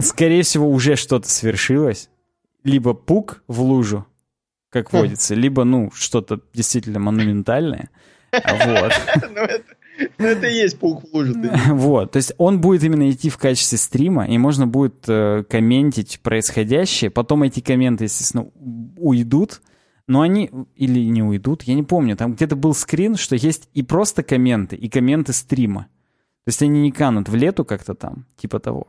скорее 0.00 0.42
всего, 0.42 0.70
уже 0.70 0.96
что-то 0.96 1.28
свершилось. 1.28 2.08
Либо 2.64 2.94
пук 2.94 3.42
в 3.46 3.60
лужу, 3.60 4.06
как 4.70 4.90
хм. 4.90 4.96
водится, 4.96 5.34
либо, 5.34 5.64
ну, 5.64 5.90
что-то 5.92 6.40
действительно 6.54 6.98
монументальное. 6.98 7.90
Вот. 8.32 8.92
Ну, 10.16 10.26
это 10.28 10.46
и 10.46 10.54
есть 10.54 10.78
паук 10.78 11.02
в 11.02 11.12
луже. 11.12 11.34
Вот, 11.72 12.12
то 12.12 12.18
есть 12.18 12.32
он 12.38 12.60
будет 12.60 12.84
именно 12.84 13.10
идти 13.10 13.30
в 13.30 13.36
качестве 13.36 13.76
стрима, 13.76 14.26
и 14.28 14.38
можно 14.38 14.64
будет 14.68 15.04
э, 15.08 15.42
комментить 15.50 16.20
происходящее. 16.22 17.10
Потом 17.10 17.42
эти 17.42 17.58
комменты, 17.58 18.04
естественно, 18.04 18.46
уйдут, 18.96 19.60
но 20.08 20.22
они 20.22 20.50
или 20.74 21.00
не 21.00 21.22
уйдут, 21.22 21.62
я 21.62 21.74
не 21.74 21.84
помню. 21.84 22.16
Там 22.16 22.34
где-то 22.34 22.56
был 22.56 22.74
скрин, 22.74 23.16
что 23.16 23.36
есть 23.36 23.68
и 23.74 23.82
просто 23.82 24.22
комменты, 24.22 24.74
и 24.74 24.88
комменты 24.88 25.32
стрима. 25.32 25.82
То 26.44 26.48
есть 26.48 26.62
они 26.62 26.80
не 26.80 26.90
канут 26.90 27.28
в 27.28 27.34
лету 27.34 27.64
как-то 27.64 27.94
там, 27.94 28.24
типа 28.36 28.58
того. 28.58 28.88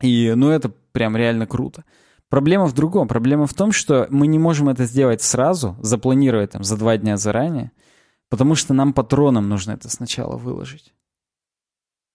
И, 0.00 0.32
ну, 0.36 0.50
это 0.50 0.70
прям 0.92 1.16
реально 1.16 1.46
круто. 1.46 1.84
Проблема 2.28 2.66
в 2.66 2.74
другом. 2.74 3.08
Проблема 3.08 3.46
в 3.46 3.54
том, 3.54 3.72
что 3.72 4.06
мы 4.10 4.26
не 4.26 4.38
можем 4.38 4.68
это 4.68 4.84
сделать 4.84 5.22
сразу, 5.22 5.76
запланировать 5.80 6.50
там 6.50 6.64
за 6.64 6.76
два 6.76 6.96
дня 6.98 7.16
заранее, 7.16 7.72
потому 8.28 8.54
что 8.54 8.74
нам 8.74 8.92
патронам 8.92 9.48
нужно 9.48 9.72
это 9.72 9.88
сначала 9.88 10.36
выложить. 10.36 10.94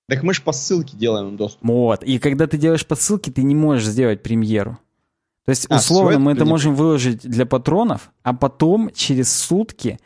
Так 0.07 0.21
мы 0.21 0.35
же 0.35 0.43
по 0.43 0.51
ссылке 0.51 0.95
делаем 0.95 1.35
доступ. 1.35 1.63
Вот. 1.63 2.03
И 2.03 2.19
когда 2.19 2.45
ты 2.45 2.57
делаешь 2.59 2.85
по 2.85 2.95
ссылке, 2.95 3.31
ты 3.31 3.41
не 3.41 3.55
можешь 3.55 3.87
сделать 3.87 4.21
премьеру. 4.21 4.77
То 5.45 5.51
есть, 5.51 5.67
а, 5.69 5.77
условно, 5.77 6.19
мы 6.19 6.31
это 6.33 6.45
можем 6.45 6.75
выложить 6.75 7.21
для 7.21 7.45
патронов, 7.45 8.11
а 8.23 8.33
потом 8.33 8.89
через 8.93 9.31
сутки 9.31 9.99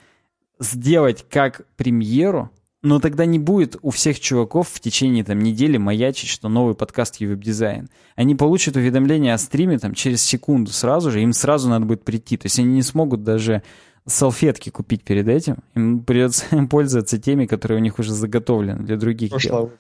сделать 0.60 1.26
как 1.30 1.66
премьеру 1.78 2.52
но 2.82 3.00
тогда 3.00 3.26
не 3.26 3.40
будет 3.40 3.76
у 3.82 3.90
всех 3.90 4.20
чуваков 4.20 4.70
в 4.70 4.80
течение 4.80 5.24
там, 5.24 5.40
недели 5.40 5.78
маячить, 5.78 6.30
что 6.30 6.48
новый 6.48 6.76
подкаст 6.76 7.20
веб-дизайн. 7.20 7.90
Они 8.16 8.36
получат 8.36 8.78
уведомление 8.78 9.34
о 9.34 9.38
стриме 9.38 9.78
там, 9.80 9.94
через 9.94 10.22
секунду 10.22 10.72
сразу 10.72 11.12
же, 11.12 11.22
им 11.22 11.34
сразу 11.34 11.70
надо 11.70 11.86
будет 11.86 12.04
прийти. 12.04 12.38
То 12.38 12.46
есть 12.46 12.58
они 12.58 12.76
не 12.76 12.82
смогут 12.82 13.24
даже 13.24 13.64
салфетки 14.06 14.70
купить 14.70 15.04
перед 15.04 15.28
этим. 15.28 15.58
Им 15.76 16.00
придется 16.00 16.46
пользоваться 16.70 17.18
теми, 17.18 17.46
которые 17.46 17.80
у 17.80 17.82
них 17.82 18.00
уже 18.00 18.14
заготовлены 18.14 18.84
для 18.84 18.96
других 18.96 19.32
дел. 19.38 19.72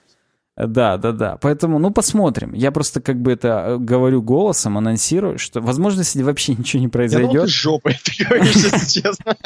Да, 0.59 0.97
да, 0.97 1.13
да. 1.13 1.37
Поэтому, 1.37 1.79
ну, 1.79 1.91
посмотрим. 1.91 2.53
Я 2.53 2.71
просто 2.71 2.99
как 3.01 3.21
бы 3.21 3.31
это 3.31 3.47
э, 3.47 3.77
говорю 3.77 4.21
голосом, 4.21 4.77
анонсирую, 4.77 5.39
что, 5.39 5.61
возможно, 5.61 5.99
если 5.99 6.21
вообще 6.21 6.53
ничего 6.57 6.81
не 6.81 6.89
произойдет... 6.89 7.27
Я 7.27 7.33
думал, 7.33 7.45
ты 7.45 7.51
жопой, 7.51 7.97
ты 8.03 8.25
говоришь, 8.25 8.55
если 8.55 9.01
честно. 9.01 9.37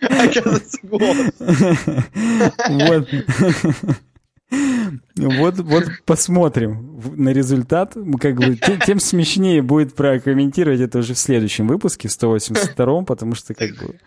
Оказывается, 0.00 0.78
голос. 0.82 1.32
Вот. 2.68 3.08
Вот, 5.16 5.58
вот 5.60 5.84
посмотрим 6.04 7.00
на 7.14 7.30
результат. 7.30 7.96
Как 8.20 8.36
бы, 8.36 8.56
тем, 8.56 8.80
тем 8.80 9.00
смешнее 9.00 9.62
будет 9.62 9.94
прокомментировать 9.94 10.80
это 10.80 10.98
уже 10.98 11.14
в 11.14 11.18
следующем 11.18 11.68
выпуске, 11.68 12.08
в 12.08 12.10
182-м, 12.10 13.06
потому 13.06 13.34
что 13.34 13.54
как 13.54 13.70
бы... 13.76 13.98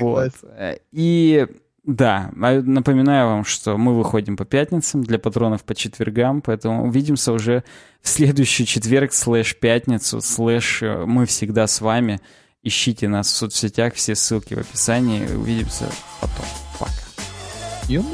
Вот. 0.00 0.32
И 0.92 1.46
да, 1.90 2.30
а 2.40 2.62
напоминаю 2.62 3.26
вам, 3.26 3.44
что 3.44 3.76
мы 3.76 3.96
выходим 3.98 4.36
по 4.36 4.44
пятницам, 4.44 5.02
для 5.02 5.18
патронов 5.18 5.64
по 5.64 5.74
четвергам, 5.74 6.40
поэтому 6.40 6.86
увидимся 6.86 7.32
уже 7.32 7.64
в 8.00 8.08
следующий 8.08 8.64
четверг, 8.64 9.12
слэш 9.12 9.56
пятницу, 9.56 10.20
слэш 10.20 10.84
э, 10.84 11.04
мы 11.04 11.26
всегда 11.26 11.66
с 11.66 11.80
вами. 11.80 12.20
Ищите 12.62 13.08
нас 13.08 13.26
в 13.26 13.34
соцсетях, 13.34 13.94
все 13.94 14.14
ссылки 14.14 14.54
в 14.54 14.58
описании. 14.58 15.26
Увидимся 15.34 15.90
потом. 16.20 16.46
Пока. 16.78 16.92
You 17.88 18.04